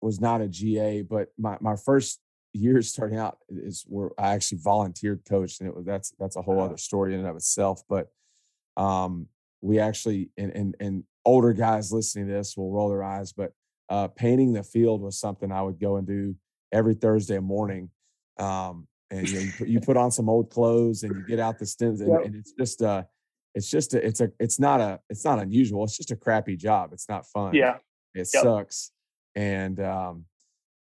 was 0.00 0.20
not 0.20 0.40
a 0.40 0.48
GA, 0.48 1.02
but 1.02 1.28
my 1.36 1.56
my 1.60 1.76
first 1.76 2.20
years 2.52 2.90
starting 2.90 3.18
out 3.18 3.38
is 3.48 3.84
where 3.88 4.10
I 4.18 4.34
actually 4.34 4.58
volunteered 4.58 5.22
coach, 5.28 5.58
and 5.58 5.68
it 5.68 5.74
was 5.74 5.84
that's 5.84 6.12
that's 6.18 6.36
a 6.36 6.42
whole 6.42 6.60
other 6.60 6.76
story 6.76 7.14
in 7.14 7.20
and 7.20 7.28
of 7.28 7.36
itself. 7.36 7.82
But 7.88 8.08
um, 8.76 9.26
we 9.60 9.80
actually 9.80 10.30
and 10.36 10.52
and 10.54 10.76
and 10.78 11.04
older 11.28 11.52
guys 11.52 11.92
listening 11.92 12.26
to 12.26 12.32
this 12.32 12.56
will 12.56 12.72
roll 12.72 12.88
their 12.88 13.04
eyes, 13.04 13.34
but 13.34 13.52
uh, 13.90 14.08
painting 14.08 14.54
the 14.54 14.62
field 14.62 15.02
was 15.02 15.20
something 15.20 15.52
I 15.52 15.60
would 15.60 15.78
go 15.78 15.96
and 15.96 16.06
do 16.06 16.34
every 16.72 16.94
Thursday 16.94 17.38
morning. 17.38 17.90
Um, 18.38 18.88
and 19.10 19.28
you, 19.28 19.34
know, 19.34 19.40
you, 19.40 19.52
put, 19.52 19.68
you 19.68 19.80
put 19.80 19.96
on 19.98 20.10
some 20.10 20.30
old 20.30 20.50
clothes 20.50 21.02
and 21.02 21.14
you 21.14 21.26
get 21.26 21.38
out 21.38 21.58
the 21.58 21.66
stems, 21.66 22.00
and, 22.00 22.10
yep. 22.10 22.24
and 22.24 22.34
it's 22.34 22.52
just 22.52 22.82
uh 22.82 23.02
it's 23.54 23.70
just 23.70 23.94
a, 23.94 24.06
it's 24.06 24.20
a 24.20 24.30
it's 24.38 24.58
not 24.58 24.80
a 24.80 25.00
it's 25.10 25.24
not 25.24 25.38
unusual. 25.38 25.84
It's 25.84 25.96
just 25.96 26.10
a 26.10 26.16
crappy 26.16 26.56
job. 26.56 26.90
It's 26.92 27.08
not 27.08 27.26
fun. 27.26 27.54
Yeah, 27.54 27.76
it 28.14 28.28
yep. 28.32 28.42
sucks. 28.42 28.90
And 29.34 29.80
um, 29.80 30.24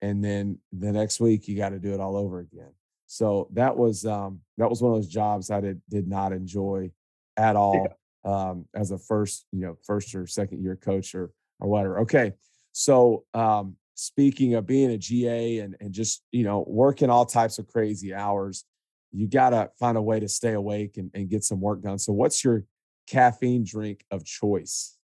and 0.03 0.23
then 0.25 0.59
the 0.73 0.93
next 0.93 1.21
week 1.21 1.49
you 1.49 1.57
got 1.57 1.71
to 1.71 1.79
do 1.79 1.93
it 1.95 2.01
all 2.01 2.17
over 2.17 2.41
again. 2.41 2.73
So 3.07 3.49
that 3.53 3.77
was 3.77 4.05
um 4.05 4.41
that 4.59 4.69
was 4.69 4.83
one 4.83 4.93
of 4.93 4.99
those 4.99 5.09
jobs 5.09 5.51
I 5.51 5.61
did 5.61 5.81
did 5.89 6.09
not 6.09 6.33
enjoy 6.33 6.91
at 7.37 7.57
all 7.57 7.87
yeah. 7.87 7.95
Um 8.27 8.67
as 8.75 8.91
a 8.91 8.99
first 8.99 9.47
you 9.53 9.61
know 9.61 9.77
first 9.85 10.15
or 10.15 10.27
second 10.27 10.63
year 10.63 10.77
coach 10.77 11.15
or 11.15 11.31
or 11.61 11.69
whatever. 11.69 12.01
Okay, 12.01 12.33
so 12.73 13.25
um 13.35 13.77
speaking 13.95 14.55
of 14.55 14.67
being 14.67 14.91
a 14.91 14.99
GA 14.99 15.61
and 15.61 15.77
and 15.81 15.93
just 15.93 16.23
you 16.33 16.45
know 16.45 16.65
working 16.67 17.09
all 17.09 17.25
types 17.25 17.59
of 17.59 17.67
crazy 17.69 18.13
hours, 18.13 18.65
you 19.13 19.27
got 19.27 19.51
to 19.51 19.71
find 19.79 19.97
a 19.97 20.03
way 20.03 20.21
to 20.21 20.29
stay 20.29 20.53
awake 20.53 20.99
and, 20.99 21.11
and 21.15 21.31
get 21.31 21.45
some 21.45 21.61
work 21.61 21.83
done. 21.83 21.99
So 21.99 22.13
what's 22.13 22.45
your 22.45 22.65
caffeine 23.07 23.65
drink 23.65 24.05
of 24.11 24.25
choice? 24.25 24.97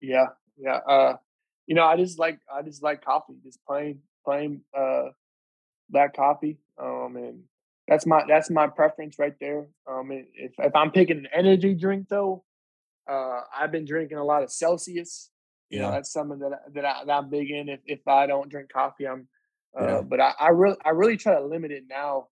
Yeah, 0.00 0.26
yeah. 0.58 0.76
Uh, 0.76 1.16
you 1.66 1.74
know, 1.74 1.84
I 1.84 1.96
just 1.96 2.18
like 2.18 2.38
I 2.52 2.62
just 2.62 2.82
like 2.82 3.04
coffee, 3.04 3.34
just 3.42 3.64
plain 3.64 4.00
plain 4.24 4.62
uh, 4.76 5.06
black 5.88 6.14
coffee. 6.14 6.58
Um, 6.78 7.16
and 7.16 7.42
that's 7.86 8.06
my 8.06 8.24
that's 8.28 8.50
my 8.50 8.66
preference 8.66 9.18
right 9.18 9.34
there. 9.40 9.66
Um, 9.90 10.10
if 10.10 10.52
if 10.58 10.76
I'm 10.76 10.90
picking 10.90 11.18
an 11.18 11.28
energy 11.32 11.74
drink 11.74 12.08
though, 12.08 12.44
uh, 13.08 13.40
I've 13.56 13.72
been 13.72 13.84
drinking 13.84 14.18
a 14.18 14.24
lot 14.24 14.42
of 14.42 14.50
Celsius. 14.50 15.30
You 15.70 15.78
yeah. 15.78 15.86
know, 15.86 15.92
that's 15.92 16.12
something 16.12 16.38
that 16.38 16.60
that, 16.74 16.84
I, 16.84 17.04
that 17.04 17.12
I'm 17.12 17.30
big 17.30 17.50
in. 17.50 17.68
If 17.68 17.80
if 17.86 18.06
I 18.06 18.26
don't 18.26 18.48
drink 18.48 18.70
coffee, 18.72 19.06
I'm. 19.06 19.28
Uh, 19.78 19.86
yeah. 19.86 20.00
But 20.02 20.20
I, 20.20 20.32
I 20.40 20.48
really 20.48 20.76
I 20.84 20.90
really 20.90 21.16
try 21.16 21.34
to 21.34 21.44
limit 21.44 21.70
it 21.70 21.84
now. 21.88 22.28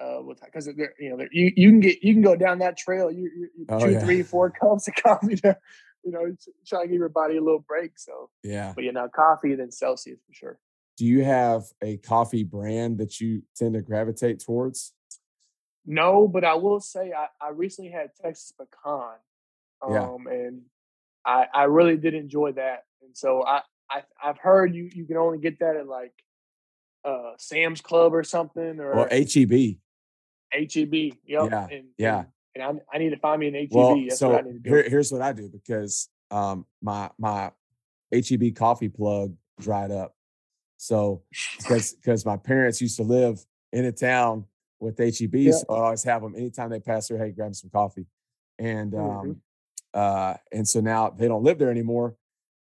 Uh, 0.00 0.20
with 0.22 0.40
because 0.44 0.66
you 0.66 1.16
know 1.16 1.26
you 1.32 1.52
you 1.56 1.70
can 1.70 1.80
get 1.80 2.02
you 2.02 2.12
can 2.12 2.22
go 2.22 2.36
down 2.36 2.58
that 2.58 2.76
trail. 2.76 3.10
You, 3.10 3.30
you, 3.34 3.48
you 3.56 3.66
oh, 3.68 3.80
two, 3.80 3.92
yeah. 3.92 4.00
three, 4.00 4.22
four 4.22 4.50
cups 4.60 4.88
of 4.88 4.94
coffee 4.94 5.36
to 5.36 5.56
you 6.04 6.12
know 6.12 6.36
try 6.66 6.82
to 6.82 6.88
give 6.88 6.98
your 6.98 7.08
body 7.08 7.38
a 7.38 7.42
little 7.42 7.64
break. 7.66 7.98
So 7.98 8.28
yeah, 8.42 8.72
but 8.74 8.84
you 8.84 8.92
know 8.92 9.08
coffee 9.08 9.54
then 9.54 9.72
Celsius 9.72 10.18
for 10.26 10.34
sure 10.34 10.58
do 10.96 11.04
you 11.04 11.24
have 11.24 11.64
a 11.82 11.98
coffee 11.98 12.44
brand 12.44 12.98
that 12.98 13.20
you 13.20 13.42
tend 13.54 13.74
to 13.74 13.82
gravitate 13.82 14.40
towards? 14.40 14.92
No, 15.84 16.26
but 16.26 16.44
I 16.44 16.54
will 16.54 16.80
say 16.80 17.12
I, 17.12 17.26
I 17.40 17.50
recently 17.50 17.90
had 17.90 18.10
Texas 18.20 18.52
pecan. 18.58 19.14
Um, 19.86 20.26
yeah. 20.26 20.32
and 20.32 20.62
I 21.24 21.46
I 21.52 21.62
really 21.64 21.96
did 21.96 22.14
enjoy 22.14 22.52
that. 22.52 22.84
And 23.02 23.16
so 23.16 23.44
I, 23.44 23.62
I 23.90 24.02
I've 24.22 24.38
heard 24.38 24.74
you 24.74 24.90
you 24.92 25.04
can 25.04 25.16
only 25.16 25.38
get 25.38 25.58
that 25.60 25.76
at 25.76 25.86
like 25.86 26.12
uh 27.04 27.32
Sam's 27.38 27.80
Club 27.80 28.14
or 28.14 28.24
something 28.24 28.80
or 28.80 28.92
or 28.92 29.08
HEB. 29.08 29.78
HEB. 30.52 30.94
Yep. 31.24 31.50
Yeah. 31.50 31.66
And, 31.70 31.84
yeah. 31.98 32.18
And, 32.54 32.64
and 32.64 32.80
I, 32.92 32.96
I 32.96 32.98
need 32.98 33.10
to 33.10 33.18
find 33.18 33.40
me 33.40 33.48
an 33.48 33.54
HEB. 33.54 33.68
Well, 33.72 34.00
That's 34.00 34.18
so 34.18 34.42
here, 34.64 34.88
here's 34.88 35.12
what 35.12 35.22
I 35.22 35.32
do 35.32 35.48
because 35.48 36.08
um 36.30 36.66
my 36.82 37.10
my 37.18 37.50
HEB 38.12 38.54
coffee 38.54 38.88
plug 38.88 39.34
dried 39.60 39.90
up. 39.90 40.14
So 40.76 41.22
because 41.58 41.94
because 41.94 42.24
my 42.24 42.36
parents 42.36 42.80
used 42.80 42.96
to 42.96 43.02
live 43.02 43.44
in 43.72 43.84
a 43.84 43.92
town 43.92 44.44
with 44.78 44.98
HEB, 44.98 45.34
yeah. 45.34 45.52
so 45.52 45.64
I 45.70 45.84
always 45.84 46.04
have 46.04 46.22
them 46.22 46.34
anytime 46.36 46.70
they 46.70 46.80
pass 46.80 47.08
through. 47.08 47.18
Hey, 47.18 47.30
grab 47.30 47.54
some 47.54 47.70
coffee, 47.70 48.06
and 48.58 48.92
mm-hmm. 48.92 49.32
Uh, 49.96 50.34
and 50.52 50.68
so 50.68 50.80
now 50.80 51.08
they 51.08 51.26
don't 51.26 51.42
live 51.42 51.58
there 51.58 51.70
anymore, 51.70 52.16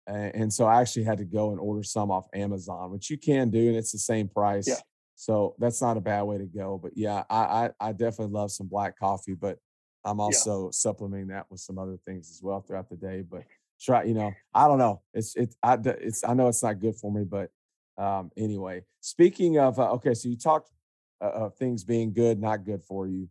and, 0.06 0.36
and, 0.36 0.54
so 0.54 0.66
I 0.66 0.82
actually 0.82 1.06
had 1.06 1.18
to 1.18 1.26
go 1.26 1.50
and 1.52 1.60
order 1.60 1.82
some 1.82 2.12
off 2.12 2.28
Amazon, 2.34 2.92
which 2.92 3.10
you 3.10 3.18
can 3.18 3.50
do, 3.50 3.68
and 3.68 3.76
it's 3.76 3.92
the 3.92 3.98
same 3.98 4.28
price. 4.28 4.68
Yeah. 4.68 4.76
So 5.16 5.56
that's 5.58 5.82
not 5.82 5.98
a 5.98 6.02
bad 6.02 6.24
way 6.24 6.38
to 6.38 6.46
go. 6.46 6.80
But 6.82 6.92
yeah, 6.96 7.24
I 7.30 7.38
I, 7.38 7.70
I 7.80 7.92
definitely 7.92 8.34
love 8.34 8.52
some 8.52 8.68
black 8.68 9.00
coffee, 9.00 9.34
but 9.34 9.58
I'm 10.06 10.20
also 10.20 10.66
yeah. 10.66 10.72
supplementing 10.74 11.30
that 11.30 11.48
with 11.50 11.60
some 11.60 11.80
other 11.80 11.98
things 12.06 12.30
as 12.30 12.42
well 12.44 12.62
throughout 12.62 12.90
the 12.90 12.98
day. 12.98 13.24
But 13.28 13.46
try, 13.82 14.04
you 14.04 14.14
know, 14.14 14.32
I 14.54 14.68
don't 14.68 14.78
know. 14.78 15.02
It's 15.14 15.36
it's 15.36 15.56
I 15.64 15.78
it's 15.84 16.24
I 16.24 16.36
know 16.36 16.50
it's 16.50 16.62
not 16.62 16.80
good 16.80 16.96
for 16.96 17.12
me, 17.12 17.24
but 17.24 17.50
um, 17.98 18.32
anyway, 18.38 18.84
speaking 19.02 19.58
of 19.58 19.80
uh, 19.80 19.92
okay, 19.94 20.14
so 20.14 20.30
you 20.30 20.38
talked 20.38 20.70
uh, 21.22 21.32
of 21.32 21.56
things 21.56 21.84
being 21.84 22.14
good, 22.14 22.40
not 22.40 22.66
good 22.66 22.84
for 22.84 23.08
you. 23.08 23.30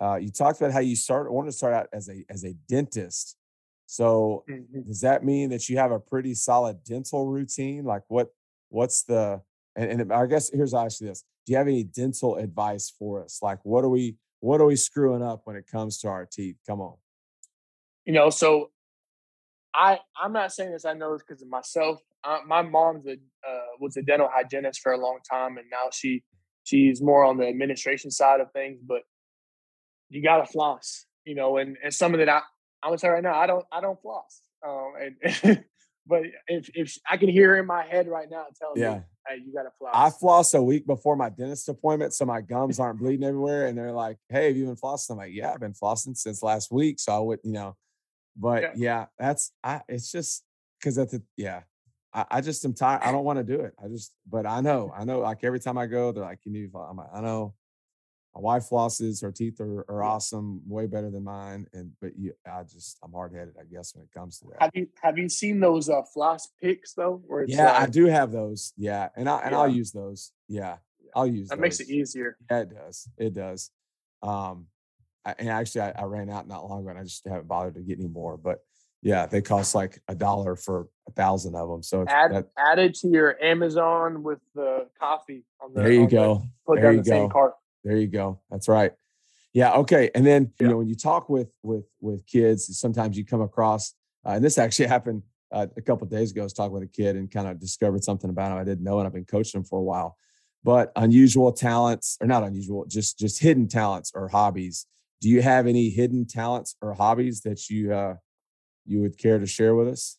Uh, 0.00 0.16
you 0.16 0.30
talked 0.30 0.60
about 0.60 0.72
how 0.72 0.80
you 0.80 0.96
start 0.96 1.30
wanted 1.32 1.50
to 1.50 1.56
start 1.56 1.74
out 1.74 1.88
as 1.92 2.08
a 2.08 2.24
as 2.28 2.44
a 2.44 2.54
dentist. 2.68 3.35
So 3.86 4.44
mm-hmm. 4.50 4.82
does 4.82 5.00
that 5.00 5.24
mean 5.24 5.50
that 5.50 5.68
you 5.68 5.78
have 5.78 5.92
a 5.92 6.00
pretty 6.00 6.34
solid 6.34 6.84
dental 6.84 7.26
routine? 7.26 7.84
Like 7.84 8.02
what 8.08 8.28
what's 8.68 9.04
the 9.04 9.40
and, 9.76 10.02
and 10.02 10.12
I 10.12 10.26
guess 10.26 10.50
here's 10.52 10.74
actually 10.74 11.08
this. 11.08 11.24
Do 11.46 11.52
you 11.52 11.58
have 11.58 11.68
any 11.68 11.84
dental 11.84 12.36
advice 12.36 12.92
for 12.98 13.22
us? 13.22 13.38
Like 13.42 13.60
what 13.62 13.84
are 13.84 13.88
we 13.88 14.16
what 14.40 14.60
are 14.60 14.66
we 14.66 14.76
screwing 14.76 15.22
up 15.22 15.42
when 15.44 15.56
it 15.56 15.66
comes 15.70 15.98
to 15.98 16.08
our 16.08 16.26
teeth? 16.26 16.56
Come 16.66 16.80
on. 16.80 16.94
You 18.04 18.12
know, 18.12 18.30
so 18.30 18.70
I 19.74 20.00
I'm 20.20 20.32
not 20.32 20.52
saying 20.52 20.72
this. 20.72 20.84
I 20.84 20.94
know 20.94 21.12
this 21.12 21.22
because 21.26 21.42
of 21.42 21.48
myself. 21.48 22.00
Uh, 22.24 22.38
my 22.46 22.62
mom's 22.62 23.06
a 23.06 23.12
uh, 23.12 23.76
was 23.78 23.96
a 23.96 24.02
dental 24.02 24.28
hygienist 24.32 24.80
for 24.80 24.92
a 24.92 24.98
long 24.98 25.18
time, 25.30 25.58
and 25.58 25.66
now 25.70 25.90
she 25.92 26.24
she's 26.64 27.00
more 27.00 27.24
on 27.24 27.36
the 27.36 27.46
administration 27.46 28.10
side 28.10 28.40
of 28.40 28.50
things. 28.52 28.80
But 28.82 29.02
you 30.08 30.22
got 30.22 30.38
to 30.38 30.46
floss, 30.46 31.06
you 31.24 31.34
know, 31.34 31.58
and 31.58 31.76
and 31.84 31.92
some 31.92 32.14
of 32.14 32.18
that 32.18 32.28
I 32.28 32.40
I'm 32.86 32.90
gonna 32.90 32.98
say 32.98 33.08
right 33.08 33.22
now 33.22 33.36
I 33.36 33.48
don't 33.48 33.64
I 33.72 33.80
don't 33.80 34.00
floss. 34.00 34.42
Um, 34.64 34.92
and 35.00 35.64
but 36.06 36.22
if 36.46 36.70
if 36.74 36.96
I 37.10 37.16
can 37.16 37.28
hear 37.28 37.56
in 37.56 37.66
my 37.66 37.84
head 37.84 38.06
right 38.06 38.30
now 38.30 38.44
telling 38.56 38.80
yeah. 38.80 38.94
me, 38.94 39.00
hey, 39.28 39.42
you 39.44 39.52
got 39.52 39.64
to 39.64 39.72
floss. 39.76 39.92
I 39.92 40.10
floss 40.10 40.54
a 40.54 40.62
week 40.62 40.86
before 40.86 41.16
my 41.16 41.28
dentist 41.28 41.68
appointment, 41.68 42.14
so 42.14 42.24
my 42.24 42.40
gums 42.40 42.78
aren't 42.78 43.00
bleeding 43.00 43.26
everywhere. 43.26 43.66
And 43.66 43.76
they're 43.76 43.90
like, 43.90 44.18
"Hey, 44.28 44.46
have 44.46 44.56
you 44.56 44.66
been 44.66 44.76
flossing?" 44.76 45.10
I'm 45.10 45.16
like, 45.16 45.32
"Yeah, 45.32 45.52
I've 45.52 45.58
been 45.58 45.74
flossing 45.74 46.16
since 46.16 46.44
last 46.44 46.70
week." 46.70 47.00
So 47.00 47.12
I 47.12 47.18
would, 47.18 47.40
you 47.42 47.52
know, 47.52 47.76
but 48.36 48.62
yeah, 48.62 48.70
yeah 48.76 49.06
that's 49.18 49.50
I. 49.64 49.80
It's 49.88 50.12
just 50.12 50.44
because 50.78 50.94
that's 50.94 51.14
a 51.14 51.22
yeah. 51.36 51.62
I, 52.14 52.24
I 52.30 52.40
just 52.40 52.64
am 52.64 52.72
tired. 52.72 53.02
I 53.02 53.10
don't 53.10 53.24
want 53.24 53.40
to 53.40 53.44
do 53.44 53.60
it. 53.62 53.74
I 53.82 53.88
just, 53.88 54.12
but 54.30 54.46
I 54.46 54.60
know, 54.60 54.92
I 54.96 55.04
know. 55.04 55.18
Like 55.18 55.42
every 55.42 55.58
time 55.58 55.76
I 55.76 55.86
go, 55.86 56.12
they're 56.12 56.22
like, 56.22 56.38
"You 56.44 56.52
need." 56.52 56.70
I'm 56.72 56.98
like, 56.98 57.08
I 57.12 57.20
know. 57.20 57.54
My 58.36 58.42
wife 58.42 58.68
flosses. 58.68 59.22
Her 59.22 59.32
teeth 59.32 59.60
are, 59.60 59.86
are 59.88 60.02
awesome, 60.02 60.60
way 60.66 60.86
better 60.86 61.10
than 61.10 61.24
mine. 61.24 61.66
And 61.72 61.92
but 62.02 62.18
you, 62.18 62.34
I 62.46 62.64
just, 62.64 62.98
I'm 63.02 63.12
hard 63.12 63.32
headed, 63.32 63.54
I 63.58 63.64
guess, 63.64 63.94
when 63.94 64.04
it 64.04 64.12
comes 64.12 64.38
to 64.40 64.48
that. 64.48 64.62
Have 64.62 64.70
you 64.74 64.88
Have 65.02 65.16
you 65.16 65.30
seen 65.30 65.58
those 65.58 65.88
uh, 65.88 66.02
floss 66.02 66.48
picks 66.62 66.92
though? 66.92 67.22
yeah, 67.46 67.72
like, 67.72 67.82
I 67.82 67.86
do 67.86 68.04
have 68.04 68.32
those. 68.32 68.74
Yeah, 68.76 69.08
and 69.16 69.26
I 69.26 69.38
and 69.38 69.52
yeah. 69.52 69.58
I'll 69.58 69.68
use 69.68 69.90
those. 69.90 70.32
Yeah, 70.48 70.76
I'll 71.14 71.26
use. 71.26 71.48
That 71.48 71.56
those. 71.56 71.62
makes 71.62 71.80
it 71.80 71.88
easier. 71.88 72.36
Yeah, 72.50 72.58
it 72.58 72.74
does. 72.74 73.08
It 73.16 73.32
does. 73.32 73.70
Um, 74.22 74.66
I, 75.24 75.34
and 75.38 75.48
actually, 75.48 75.82
I, 75.82 75.92
I, 75.92 76.04
ran 76.04 76.28
out 76.28 76.46
not 76.46 76.68
long 76.68 76.80
ago, 76.80 76.90
and 76.90 76.98
I 76.98 77.04
just 77.04 77.26
haven't 77.26 77.48
bothered 77.48 77.76
to 77.76 77.80
get 77.80 77.98
any 77.98 78.08
more. 78.08 78.36
But 78.36 78.58
yeah, 79.00 79.24
they 79.24 79.40
cost 79.40 79.74
like 79.74 80.02
a 80.08 80.14
dollar 80.14 80.56
for 80.56 80.88
a 81.08 81.12
thousand 81.12 81.54
of 81.54 81.70
them. 81.70 81.82
So 81.82 82.04
add 82.06 82.32
that, 82.32 82.48
add 82.58 82.78
it 82.80 82.96
to 82.96 83.08
your 83.08 83.42
Amazon 83.42 84.22
with 84.22 84.40
the 84.54 84.88
coffee. 85.00 85.44
On 85.62 85.72
the, 85.72 85.80
there 85.80 85.92
you 85.92 86.00
on 86.00 86.04
the- 86.06 86.10
go. 86.10 86.42
put 86.66 86.80
There 86.80 86.92
down 86.92 86.96
the 86.98 87.04
same 87.04 87.28
go. 87.28 87.32
cart. 87.32 87.54
There 87.86 87.96
you 87.96 88.08
go. 88.08 88.40
That's 88.50 88.66
right. 88.66 88.90
Yeah. 89.52 89.74
Okay. 89.74 90.10
And 90.12 90.26
then 90.26 90.50
you 90.58 90.66
know 90.66 90.78
when 90.78 90.88
you 90.88 90.96
talk 90.96 91.28
with 91.28 91.52
with 91.62 91.84
with 92.00 92.26
kids, 92.26 92.76
sometimes 92.76 93.16
you 93.16 93.24
come 93.24 93.40
across, 93.40 93.94
uh, 94.26 94.30
and 94.30 94.44
this 94.44 94.58
actually 94.58 94.86
happened 94.96 95.22
uh, 95.52 95.68
a 95.76 95.82
couple 95.82 96.04
of 96.04 96.10
days 96.10 96.32
ago. 96.32 96.40
I 96.40 96.44
was 96.44 96.52
talking 96.52 96.72
with 96.72 96.82
a 96.82 96.88
kid 96.88 97.14
and 97.14 97.30
kind 97.30 97.46
of 97.46 97.60
discovered 97.60 98.02
something 98.02 98.28
about 98.28 98.50
him 98.50 98.58
I 98.58 98.64
didn't 98.64 98.82
know, 98.82 98.98
and 98.98 99.06
I've 99.06 99.14
been 99.14 99.24
coaching 99.24 99.60
him 99.60 99.64
for 99.64 99.78
a 99.78 99.82
while. 99.84 100.16
But 100.64 100.90
unusual 100.96 101.52
talents, 101.52 102.18
or 102.20 102.26
not 102.26 102.42
unusual, 102.42 102.86
just 102.86 103.20
just 103.20 103.40
hidden 103.40 103.68
talents 103.68 104.10
or 104.16 104.26
hobbies. 104.26 104.84
Do 105.20 105.28
you 105.28 105.40
have 105.42 105.68
any 105.68 105.90
hidden 105.90 106.26
talents 106.26 106.74
or 106.82 106.92
hobbies 106.92 107.42
that 107.42 107.70
you 107.70 107.94
uh, 107.94 108.16
you 108.84 109.00
would 109.00 109.16
care 109.16 109.38
to 109.38 109.46
share 109.46 109.76
with 109.76 109.86
us? 109.86 110.18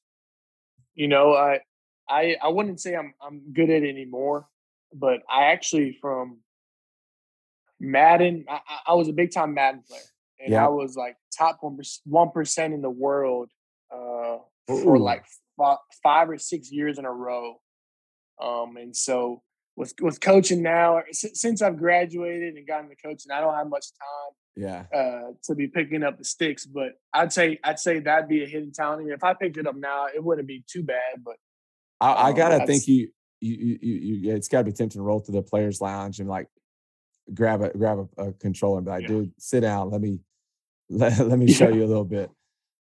You 0.95 1.09
know, 1.09 1.33
I 1.33 1.59
I 2.07 2.37
I 2.41 2.47
wouldn't 2.47 2.79
say 2.79 2.95
I'm 2.95 3.13
I'm 3.21 3.51
good 3.51 3.69
at 3.69 3.83
it 3.83 3.89
anymore, 3.89 4.47
but 4.93 5.19
I 5.29 5.47
actually 5.47 5.97
from 5.99 6.37
Madden, 7.79 8.45
I, 8.49 8.59
I- 8.87 8.93
was 8.93 9.07
a 9.07 9.13
big 9.13 9.31
time 9.31 9.53
Madden 9.53 9.83
player, 9.87 10.01
and 10.39 10.51
Yeah. 10.53 10.65
I 10.65 10.69
was 10.69 10.95
like 10.95 11.15
top 11.37 11.59
one 12.05 12.31
percent 12.31 12.73
in 12.73 12.81
the 12.81 12.89
world 12.89 13.49
uh, 13.91 14.37
for 14.67 14.97
like 14.97 15.25
fi- 15.57 15.77
five 16.03 16.29
or 16.29 16.37
six 16.37 16.71
years 16.71 16.97
in 16.97 17.05
a 17.05 17.11
row. 17.11 17.59
Um, 18.41 18.77
and 18.77 18.95
so 18.95 19.41
with 19.75 19.93
with 20.01 20.19
coaching 20.21 20.61
now, 20.63 21.01
since 21.11 21.61
I've 21.61 21.77
graduated 21.77 22.55
and 22.55 22.67
gotten 22.67 22.89
the 22.89 22.95
coaching, 22.95 23.31
I 23.31 23.39
don't 23.41 23.53
have 23.53 23.69
much 23.69 23.85
time 23.91 24.33
Yeah. 24.91 24.97
uh, 24.99 25.31
to 25.43 25.55
be 25.55 25.67
picking 25.67 26.03
up 26.03 26.17
the 26.17 26.25
sticks. 26.25 26.65
But 26.65 26.93
I'd 27.13 27.31
say 27.31 27.59
I'd 27.63 27.79
say 27.79 27.99
that'd 27.99 28.27
be 28.29 28.43
a 28.43 28.47
hidden 28.47 28.71
talent. 28.71 29.09
If 29.11 29.23
I 29.23 29.33
picked 29.35 29.57
it 29.57 29.67
up 29.67 29.75
now, 29.75 30.07
it 30.13 30.23
wouldn't 30.23 30.47
be 30.47 30.63
too 30.67 30.83
bad. 30.83 31.23
But 31.23 31.35
I, 32.01 32.11
I 32.11 32.29
Um, 32.31 32.35
gotta 32.35 32.57
that's- 32.57 32.67
think 32.67 32.87
you 32.87 33.09
you 33.39 33.55
you 33.55 33.79
you, 33.81 34.13
you 34.15 34.35
it's 34.35 34.47
gotta 34.47 34.63
be 34.63 34.71
tempting 34.71 34.99
to 34.99 35.03
roll 35.03 35.21
to 35.21 35.31
the 35.31 35.43
players' 35.43 35.79
lounge 35.79 36.19
and 36.19 36.27
like 36.27 36.47
grab 37.33 37.61
a 37.61 37.69
grab 37.77 38.09
a, 38.17 38.23
a 38.23 38.33
controller 38.33 38.77
and 38.77 38.85
be 38.85 38.91
like, 38.91 39.01
Yeah. 39.03 39.07
dude, 39.07 39.31
sit 39.37 39.61
down. 39.61 39.89
Let 39.91 40.01
me 40.01 40.19
let, 40.89 41.19
let 41.19 41.37
me 41.39 41.51
show 41.51 41.69
Yeah. 41.69 41.75
you 41.75 41.83
a 41.85 41.87
little 41.87 42.05
bit. 42.05 42.29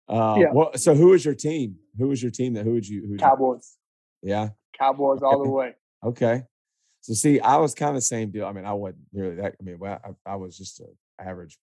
Uh, 0.08 0.36
Yeah. 0.40 0.52
Well, 0.54 0.72
so 0.76 0.94
who 0.96 1.08
was 1.08 1.26
your 1.26 1.36
team? 1.36 1.78
Who 1.98 2.08
was 2.10 2.22
your 2.22 2.32
team? 2.32 2.54
That 2.54 2.66
who 2.66 2.74
would 2.74 2.88
you? 2.88 3.02
Who 3.02 3.08
would 3.12 3.22
you 3.22 3.26
Cowboys, 3.28 3.78
yeah. 4.22 4.50
Cowboys 4.78 5.22
all 5.24 5.42
the 5.44 5.50
way. 5.50 5.74
Okay. 6.04 6.44
So 7.02 7.14
see, 7.14 7.40
I 7.40 7.58
was 7.58 7.74
kind 7.76 7.90
of 7.90 7.96
the 7.96 8.02
same 8.02 8.32
deal. 8.32 8.46
I 8.46 8.52
mean, 8.52 8.66
I 8.66 8.74
wasn't 8.74 9.04
really 9.14 9.36
that. 9.36 9.56
I 9.60 9.64
mean, 9.64 9.78
well, 9.80 10.00
I, 10.26 10.32
I 10.34 10.36
was 10.36 10.58
just 10.58 10.80
an 10.80 10.88
average 11.20 11.58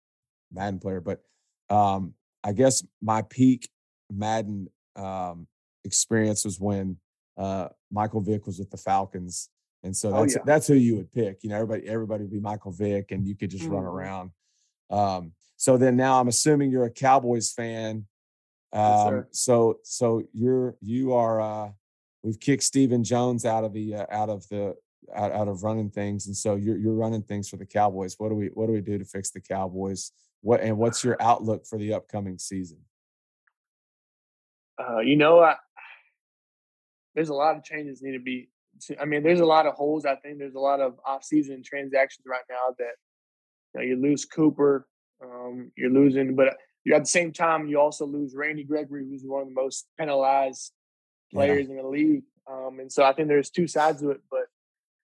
Madden 0.53 0.79
player, 0.79 1.01
but 1.01 1.21
um, 1.69 2.15
I 2.45 2.53
guess 2.53 2.85
my 3.01 3.23
peak 3.23 3.69
Madden 4.11 4.69
um, 4.95 5.47
experience 5.85 6.45
was 6.45 6.61
when 6.61 6.97
uh, 7.37 7.69
Michael 7.91 8.21
Vick 8.21 8.47
was 8.47 8.59
with 8.59 8.71
the 8.71 8.77
Falcons, 8.77 9.49
and 9.83 9.97
so 9.97 10.15
Oh, 10.15 10.21
that's 10.21 10.37
yeah. 10.37 10.43
that's 10.45 10.67
who 10.67 10.75
you 10.75 10.97
would 10.97 11.13
pick. 11.13 11.43
You 11.43 11.51
know, 11.51 11.57
everybody 11.57 11.89
everybody 11.89 12.23
would 12.25 12.33
be 12.33 12.41
Michael 12.41 12.73
Vick, 12.73 13.11
and 13.13 13.27
you 13.27 13.35
could 13.37 13.51
just 13.51 13.67
run 13.67 13.83
Mhm. 13.85 13.89
around. 13.93 14.31
Um, 14.91 15.33
so 15.57 15.77
then 15.77 15.97
now 15.97 16.21
I'm 16.21 16.29
assuming 16.29 16.71
you're 16.71 16.85
a 16.85 16.91
Cowboys 16.91 17.53
fan. 17.53 18.07
Um, 18.73 19.09
sir. 19.09 19.29
so 19.33 19.79
so 19.83 20.23
you're 20.33 20.77
you 20.81 21.13
are 21.13 21.41
uh, 21.41 21.73
we've 22.23 22.41
kicked 22.41 22.63
Stephen 22.63 23.05
Jones 23.05 23.45
out 23.45 23.65
of 23.65 23.73
the 23.73 23.95
uh, 23.97 24.07
out 24.11 24.29
of 24.31 24.49
the 24.49 24.77
out, 25.15 25.33
out 25.33 25.49
of 25.49 25.63
running 25.63 25.91
things, 25.91 26.27
and 26.27 26.37
so 26.37 26.55
you're 26.57 26.79
you're 26.79 26.95
running 26.95 27.23
things 27.23 27.49
for 27.49 27.57
the 27.57 27.67
Cowboys. 27.67 28.15
What 28.19 28.29
do 28.31 28.35
we 28.35 28.47
what 28.49 28.67
do 28.67 28.73
we 28.73 28.81
do 28.81 28.99
to 28.99 29.05
fix 29.05 29.31
the 29.31 29.41
Cowboys? 29.41 30.13
What 30.41 30.61
and 30.61 30.79
what's 30.79 31.05
your 31.05 31.17
outlook 31.21 31.67
for 31.67 31.79
the 31.79 31.93
upcoming 31.95 32.39
season? 32.39 32.79
Uh, 34.79 35.01
you 35.01 35.17
know, 35.17 35.39
I, 35.41 35.57
there's 37.15 37.29
a 37.29 37.35
lot 37.35 37.57
of 37.57 37.63
changes 37.63 38.01
need 38.03 38.13
to 38.13 38.19
be. 38.21 38.49
I 39.01 39.05
mean, 39.05 39.23
there's 39.23 39.41
a 39.41 39.45
lot 39.47 39.67
of 39.67 39.75
holes. 39.75 40.05
I 40.05 40.17
think 40.17 40.39
there's 40.39 40.55
a 40.55 40.61
lot 40.61 40.81
of 40.81 40.99
off-season 41.07 41.63
transactions 41.65 42.25
right 42.27 42.45
now 42.51 42.75
that 42.79 42.95
you, 43.75 43.81
know, 43.81 43.87
you 43.87 43.97
lose 44.03 44.25
Cooper, 44.25 44.87
um, 45.23 45.71
you're 45.77 45.91
losing, 45.91 46.35
but 46.35 46.57
you 46.85 46.95
at 46.95 47.03
the 47.03 47.07
same 47.07 47.33
time 47.33 47.69
you 47.69 47.79
also 47.79 48.07
lose 48.07 48.35
Randy 48.35 48.65
Gregory, 48.65 49.07
who's 49.09 49.23
one 49.25 49.43
of 49.43 49.49
the 49.49 49.55
most 49.55 49.87
penalized 49.99 50.73
Yeah. 51.31 51.39
players 51.39 51.69
in 51.69 51.77
the 51.77 51.87
league. 51.87 52.25
Um, 52.51 52.81
and 52.81 52.91
so 52.91 53.05
I 53.05 53.13
think 53.13 53.29
there's 53.29 53.51
two 53.51 53.69
sides 53.69 54.01
to 54.03 54.11
it, 54.11 54.21
but 54.31 54.47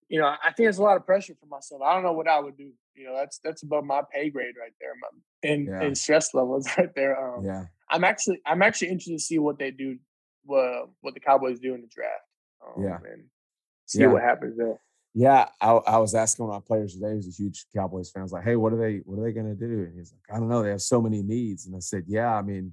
you 0.09 0.19
know, 0.19 0.27
I 0.27 0.47
think 0.47 0.65
there's 0.67 0.79
a 0.79 0.83
lot 0.83 0.97
of 0.97 1.05
pressure 1.05 1.35
for 1.39 1.47
myself. 1.47 1.83
I 1.83 1.93
don't 1.95 2.03
know 2.03 2.13
what 2.15 2.27
I 2.29 2.41
would 2.41 2.57
do. 2.57 2.73
You 2.95 3.07
know, 3.07 3.15
that's 3.15 3.39
that's 3.45 3.63
above 3.63 3.85
my 3.85 4.03
pay 4.13 4.31
grade 4.31 4.55
right 4.61 4.73
there, 4.81 4.95
my, 5.01 5.09
and 5.51 5.67
Yeah. 5.69 5.83
and 5.83 5.97
stress 5.97 6.33
levels 6.35 6.67
right 6.79 6.93
there. 6.97 7.15
Um, 7.23 7.45
Yeah, 7.45 7.67
I'm 7.91 8.05
actually 8.05 8.41
I'm 8.47 8.63
actually 8.63 8.89
interested 8.89 9.19
to 9.19 9.23
see 9.23 9.39
what 9.39 9.59
they 9.59 9.71
do, 9.71 9.99
what 10.45 10.89
what 11.03 11.15
the 11.15 11.21
Cowboys 11.21 11.61
do 11.61 11.75
in 11.75 11.83
the 11.83 11.89
draft. 11.89 12.25
Um, 12.67 12.83
Yeah. 12.83 12.99
and 13.13 13.25
see 13.89 14.01
Yeah. 14.03 14.09
what 14.13 14.23
happens 14.23 14.57
there. 14.57 14.79
yeah. 15.15 15.49
I, 15.61 15.71
I 15.73 15.99
was 15.99 16.15
asking 16.15 16.47
one 16.47 16.55
of 16.57 16.63
my 16.63 16.67
players 16.67 16.95
today, 16.95 17.11
who's 17.13 17.27
a 17.27 17.31
huge 17.43 17.67
Cowboys 17.75 18.11
fan. 18.11 18.21
I 18.21 18.25
was 18.25 18.33
like, 18.33 18.45
"Hey, 18.45 18.55
what 18.57 18.73
are 18.73 18.77
they 18.79 18.99
what 19.05 19.19
are 19.19 19.25
they 19.25 19.33
going 19.33 19.47
to 19.49 19.55
do?" 19.57 19.83
And 19.85 19.99
he's 19.99 20.13
like, 20.13 20.37
"I 20.37 20.39
don't 20.39 20.49
know. 20.49 20.63
They 20.63 20.71
have 20.71 20.83
so 20.83 21.01
many 21.03 21.23
needs." 21.23 21.67
And 21.67 21.75
I 21.75 21.81
said, 21.81 22.05
"Yeah, 22.07 22.33
I 22.35 22.43
mean, 22.43 22.73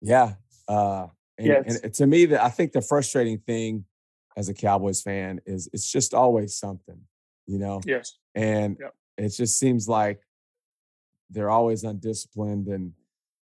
yeah." 0.00 0.34
Uh, 0.66 1.08
and, 1.36 1.46
Yes. 1.46 1.80
and 1.80 1.94
to 1.94 2.06
me, 2.06 2.26
that 2.26 2.42
I 2.42 2.48
think 2.50 2.72
the 2.72 2.80
frustrating 2.82 3.38
thing 3.38 3.84
as 4.36 4.48
a 4.48 4.54
Cowboys 4.54 5.02
fan 5.02 5.40
is 5.46 5.68
it's 5.72 5.90
just 5.90 6.14
always 6.14 6.54
something, 6.56 7.00
you 7.46 7.58
know. 7.58 7.80
Yes. 7.84 8.16
and 8.34 8.76
Yep. 8.80 8.94
it 9.18 9.28
just 9.30 9.58
seems 9.58 9.88
like 9.88 10.20
they're 11.30 11.50
always 11.50 11.82
undisciplined 11.84 12.68
and 12.68 12.92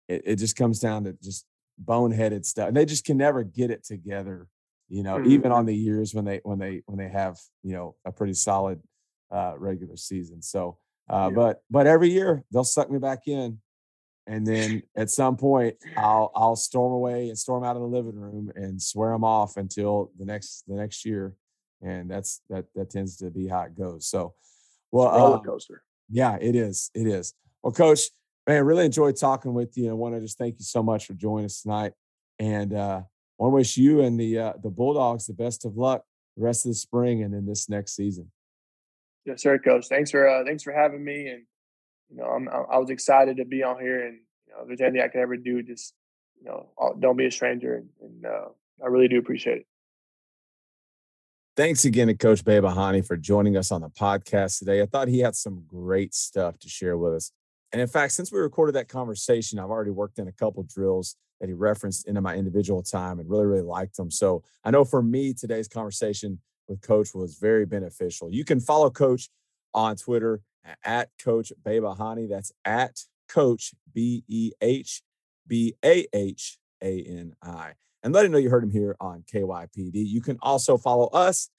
it, 0.07 0.23
it 0.25 0.35
just 0.37 0.55
comes 0.55 0.79
down 0.79 1.03
to 1.05 1.13
just 1.21 1.45
boneheaded 1.83 2.45
stuff 2.45 2.67
and 2.67 2.75
they 2.77 2.85
just 2.85 3.05
can 3.05 3.17
never 3.17 3.43
get 3.43 3.69
it 3.71 3.83
together 3.85 4.47
you 4.89 5.03
know 5.03 5.21
even 5.25 5.51
Mhm. 5.51 5.55
on 5.55 5.65
the 5.65 5.75
years 5.75 6.13
when 6.13 6.25
they 6.25 6.41
when 6.43 6.59
they 6.59 6.81
when 6.85 6.97
they 6.97 7.07
have 7.09 7.39
you 7.63 7.73
know 7.73 7.95
a 8.05 8.11
pretty 8.11 8.33
solid 8.33 8.81
uh 9.31 9.53
regular 9.57 9.95
season 9.95 10.41
so 10.41 10.77
uh 11.09 11.29
Yeah. 11.29 11.35
but 11.35 11.63
but 11.69 11.87
every 11.87 12.09
year 12.09 12.43
they'll 12.51 12.63
suck 12.63 12.89
me 12.89 12.99
back 12.99 13.27
in 13.27 13.59
and 14.27 14.45
then 14.45 14.83
at 14.95 15.09
some 15.09 15.37
point 15.37 15.75
i'll 15.95 16.31
i'll 16.35 16.55
storm 16.55 16.91
away 16.93 17.29
and 17.29 17.37
storm 17.37 17.63
out 17.63 17.75
of 17.75 17.81
the 17.81 17.87
living 17.87 18.15
room 18.15 18.51
and 18.55 18.81
swear 18.81 19.11
them 19.11 19.23
off 19.23 19.57
until 19.57 20.11
the 20.17 20.25
next 20.25 20.63
the 20.67 20.75
next 20.75 21.05
year 21.05 21.35
and 21.81 22.09
that's 22.09 22.41
that 22.49 22.65
that 22.75 22.89
tends 22.89 23.15
to 23.17 23.29
be 23.29 23.47
how 23.47 23.61
it 23.61 23.77
goes 23.77 24.07
so 24.07 24.33
well 24.91 25.11
roller 25.11 25.35
um, 25.37 25.43
coaster. 25.43 25.83
yeah, 26.09 26.37
it 26.41 26.55
is. 26.55 26.89
It 26.95 27.05
is. 27.05 27.35
Well, 27.61 27.71
Coach, 27.71 28.09
man, 28.47 28.65
really 28.65 28.85
enjoyed 28.85 29.15
talking 29.15 29.53
with 29.53 29.77
you. 29.77 29.91
I 29.91 29.93
want 29.93 30.15
to 30.15 30.21
just 30.21 30.39
thank 30.39 30.55
you 30.57 30.65
so 30.65 30.81
much 30.81 31.05
for 31.05 31.13
joining 31.13 31.45
us 31.45 31.61
tonight. 31.61 31.93
And 32.39 32.73
uh, 32.73 33.01
want 33.39 33.51
to 33.51 33.55
wish 33.55 33.77
you 33.77 34.01
and 34.01 34.19
the 34.19 34.37
uh, 34.37 34.53
the 34.61 34.69
Bulldogs 34.69 35.25
the 35.25 35.33
best 35.33 35.65
of 35.65 35.77
luck 35.77 36.03
the 36.39 36.43
rest 36.45 36.65
of 36.65 36.71
the 36.71 36.75
spring 36.75 37.23
and 37.23 37.33
in 37.33 37.45
this 37.45 37.69
next 37.69 37.95
season. 37.95 38.31
Yes, 39.25 39.41
sir, 39.41 39.59
Coach. 39.59 39.87
Thanks 39.87 40.11
for 40.11 40.27
uh, 40.27 40.43
thanks 40.45 40.63
for 40.63 40.71
having 40.71 41.03
me, 41.03 41.27
and 41.27 41.43
you 42.09 42.17
know 42.17 42.25
I'm 42.25 42.47
I 42.49 42.77
was 42.77 42.89
excited 42.89 43.37
to 43.37 43.45
be 43.45 43.61
on 43.61 43.79
here, 43.79 44.07
and 44.07 44.19
you 44.47 44.53
know 44.53 44.61
if 44.61 44.67
there's 44.67 44.81
anything 44.81 45.01
I 45.01 45.09
can 45.09 45.21
ever 45.21 45.37
do, 45.37 45.61
just 45.61 45.93
you 46.39 46.45
know 46.45 46.69
I'll- 46.79 46.95
don't 46.95 47.17
be 47.17 47.25
a 47.25 47.31
stranger, 47.31 47.75
and, 47.75 47.89
and 48.01 48.25
uh, 48.25 48.45
I 48.83 48.87
really 48.87 49.07
do 49.07 49.19
appreciate 49.19 49.57
it. 49.59 49.65
Thanks 51.57 51.83
again 51.83 52.07
to 52.07 52.13
Coach 52.13 52.45
Babahani 52.45 53.05
for 53.05 53.17
joining 53.17 53.57
us 53.57 53.69
on 53.69 53.81
the 53.81 53.89
podcast 53.89 54.59
today. 54.59 54.81
I 54.81 54.85
thought 54.85 55.09
he 55.09 55.19
had 55.19 55.35
some 55.35 55.65
great 55.67 56.13
stuff 56.13 56.57
to 56.59 56.69
share 56.69 56.97
with 56.97 57.13
us. 57.13 57.33
And 57.73 57.81
in 57.81 57.87
fact, 57.87 58.13
since 58.13 58.31
we 58.31 58.39
recorded 58.39 58.75
that 58.75 58.87
conversation, 58.87 59.59
I've 59.59 59.69
already 59.69 59.91
worked 59.91 60.19
in 60.19 60.29
a 60.29 60.31
couple 60.31 60.63
drills 60.63 61.17
that 61.39 61.47
he 61.47 61.53
referenced 61.53 62.07
into 62.07 62.21
my 62.21 62.35
individual 62.35 62.83
time 62.83 63.19
and 63.19 63.29
really, 63.29 63.45
really 63.45 63.61
liked 63.61 63.97
them. 63.97 64.11
So 64.11 64.43
I 64.63 64.71
know 64.71 64.85
for 64.85 65.01
me, 65.01 65.33
today's 65.33 65.67
conversation 65.67 66.39
with 66.67 66.81
Coach 66.81 67.13
was 67.13 67.37
very 67.37 67.65
beneficial. 67.65 68.31
You 68.31 68.45
can 68.45 68.59
follow 68.59 68.89
Coach 68.89 69.29
on 69.73 69.95
Twitter 69.95 70.41
at 70.83 71.09
Coach 71.23 71.51
Babahani. 71.63 72.29
That's 72.29 72.51
at 72.65 72.99
Coach 73.27 73.73
B 73.93 74.23
E 74.27 74.51
H 74.61 75.01
B 75.47 75.75
A 75.83 76.05
H 76.13 76.57
A 76.83 77.01
N 77.01 77.33
I 77.41 77.73
and 78.03 78.13
let 78.13 78.25
him 78.25 78.31
know 78.31 78.37
you 78.37 78.49
heard 78.49 78.63
him 78.63 78.71
here 78.71 78.95
on 78.99 79.23
KYPD. 79.31 79.91
You 79.93 80.21
can 80.21 80.37
also 80.41 80.77
follow 80.77 81.07
us 81.07 81.49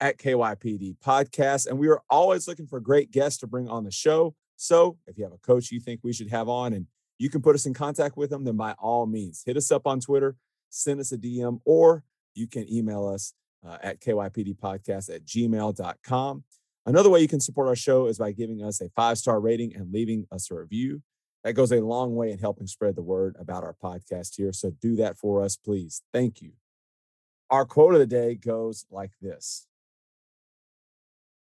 at 0.00 0.18
KYPD 0.18 0.96
Podcast, 1.04 1.66
and 1.66 1.78
we 1.78 1.88
are 1.88 2.00
always 2.08 2.48
looking 2.48 2.66
for 2.66 2.80
great 2.80 3.10
guests 3.10 3.38
to 3.40 3.46
bring 3.46 3.68
on 3.68 3.84
the 3.84 3.90
show. 3.90 4.34
So 4.56 4.98
if 5.06 5.18
you 5.18 5.24
have 5.24 5.32
a 5.32 5.38
coach 5.38 5.70
you 5.70 5.80
think 5.80 6.00
we 6.02 6.12
should 6.12 6.30
have 6.30 6.48
on 6.48 6.72
and 6.72 6.86
you 7.20 7.28
can 7.28 7.42
put 7.42 7.54
us 7.54 7.66
in 7.66 7.74
contact 7.74 8.16
with 8.16 8.30
them, 8.30 8.44
then 8.44 8.56
by 8.56 8.72
all 8.78 9.06
means, 9.06 9.42
hit 9.44 9.58
us 9.58 9.70
up 9.70 9.86
on 9.86 10.00
Twitter, 10.00 10.36
send 10.70 11.00
us 11.00 11.12
a 11.12 11.18
DM, 11.18 11.60
or 11.66 12.02
you 12.34 12.46
can 12.46 12.66
email 12.72 13.06
us 13.06 13.34
uh, 13.64 13.76
at 13.82 14.00
KYPDpodcast 14.00 15.14
at 15.14 15.26
gmail.com. 15.26 16.44
Another 16.86 17.10
way 17.10 17.20
you 17.20 17.28
can 17.28 17.40
support 17.40 17.68
our 17.68 17.76
show 17.76 18.06
is 18.06 18.16
by 18.16 18.32
giving 18.32 18.64
us 18.64 18.80
a 18.80 18.88
five 18.96 19.18
star 19.18 19.38
rating 19.38 19.76
and 19.76 19.92
leaving 19.92 20.26
us 20.32 20.50
a 20.50 20.54
review. 20.54 21.02
That 21.44 21.52
goes 21.52 21.72
a 21.72 21.80
long 21.80 22.14
way 22.14 22.30
in 22.30 22.38
helping 22.38 22.66
spread 22.66 22.96
the 22.96 23.02
word 23.02 23.36
about 23.38 23.64
our 23.64 23.76
podcast 23.82 24.36
here. 24.36 24.54
So 24.54 24.70
do 24.80 24.96
that 24.96 25.18
for 25.18 25.42
us, 25.42 25.56
please. 25.56 26.00
Thank 26.14 26.40
you. 26.40 26.52
Our 27.50 27.66
quote 27.66 27.92
of 27.92 28.00
the 28.00 28.06
day 28.06 28.34
goes 28.34 28.86
like 28.90 29.12
this 29.20 29.66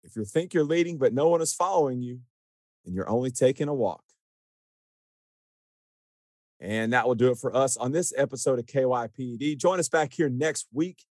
If 0.05 0.17
you 0.17 0.27
think 0.27 0.53
you're 0.53 0.65
leading, 0.65 0.99
but 0.99 1.15
no 1.15 1.29
one 1.29 1.41
is 1.41 1.55
following 1.55 2.03
you, 2.03 2.21
and 2.85 2.95
you're 2.95 3.09
only 3.09 3.31
taking 3.31 3.69
a 3.69 3.75
walk. 3.75 4.03
And 6.63 6.93
that 6.93 7.09
will 7.09 7.17
do 7.17 7.33
it 7.33 7.39
for 7.39 7.55
us 7.55 7.77
on 7.77 7.91
this 7.91 8.15
episode 8.17 8.61
of 8.61 8.67
KYPD. 8.67 9.59
Join 9.59 9.81
us 9.81 9.89
back 9.89 10.13
here 10.13 10.29
next 10.29 10.69
week 10.73 11.05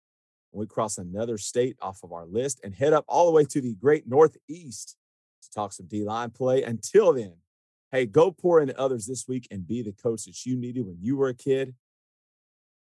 when 0.53 0.61
we 0.61 0.67
cross 0.69 0.97
another 0.97 1.39
state 1.39 1.77
off 1.83 2.05
of 2.05 2.13
our 2.13 2.25
list 2.25 2.61
and 2.63 2.73
head 2.73 2.93
up 2.93 3.05
all 3.09 3.27
the 3.27 3.33
way 3.33 3.45
to 3.45 3.61
the 3.61 3.75
great 3.75 4.07
Northeast 4.07 4.97
to 5.43 5.51
talk 5.51 5.73
some 5.73 5.87
D 5.87 6.05
line 6.05 6.31
play. 6.31 6.63
Until 6.63 7.13
then, 7.13 7.35
hey, 7.91 8.07
go 8.07 8.31
pour 8.31 8.61
into 8.61 8.79
others 8.79 9.07
this 9.07 9.27
week 9.27 9.49
and 9.51 9.67
be 9.67 9.83
the 9.83 9.91
coach 9.91 10.27
that 10.27 10.47
you 10.47 10.57
needed 10.57 10.87
when 10.87 10.99
you 11.01 11.17
were 11.17 11.29
a 11.29 11.35
kid. 11.35 11.75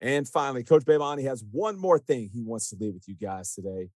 And 0.00 0.28
finally, 0.28 0.62
Coach 0.62 0.84
Babahani 0.84 1.24
has 1.24 1.42
one 1.50 1.76
more 1.76 1.98
thing 1.98 2.30
he 2.32 2.44
wants 2.44 2.70
to 2.70 2.76
leave 2.78 2.94
with 2.94 3.08
you 3.08 3.16
guys 3.16 3.52
today. 3.52 3.90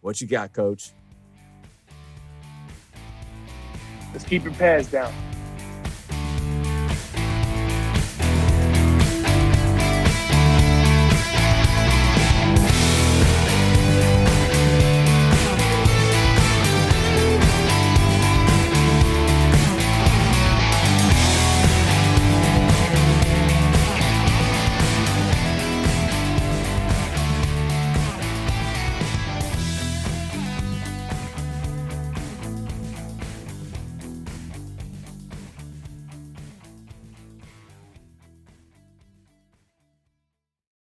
What 0.00 0.20
you 0.20 0.28
got, 0.28 0.52
Coach? 0.52 0.92
Let's 4.12 4.24
keep 4.24 4.44
your 4.44 4.54
pads 4.54 4.88
down. 4.88 5.12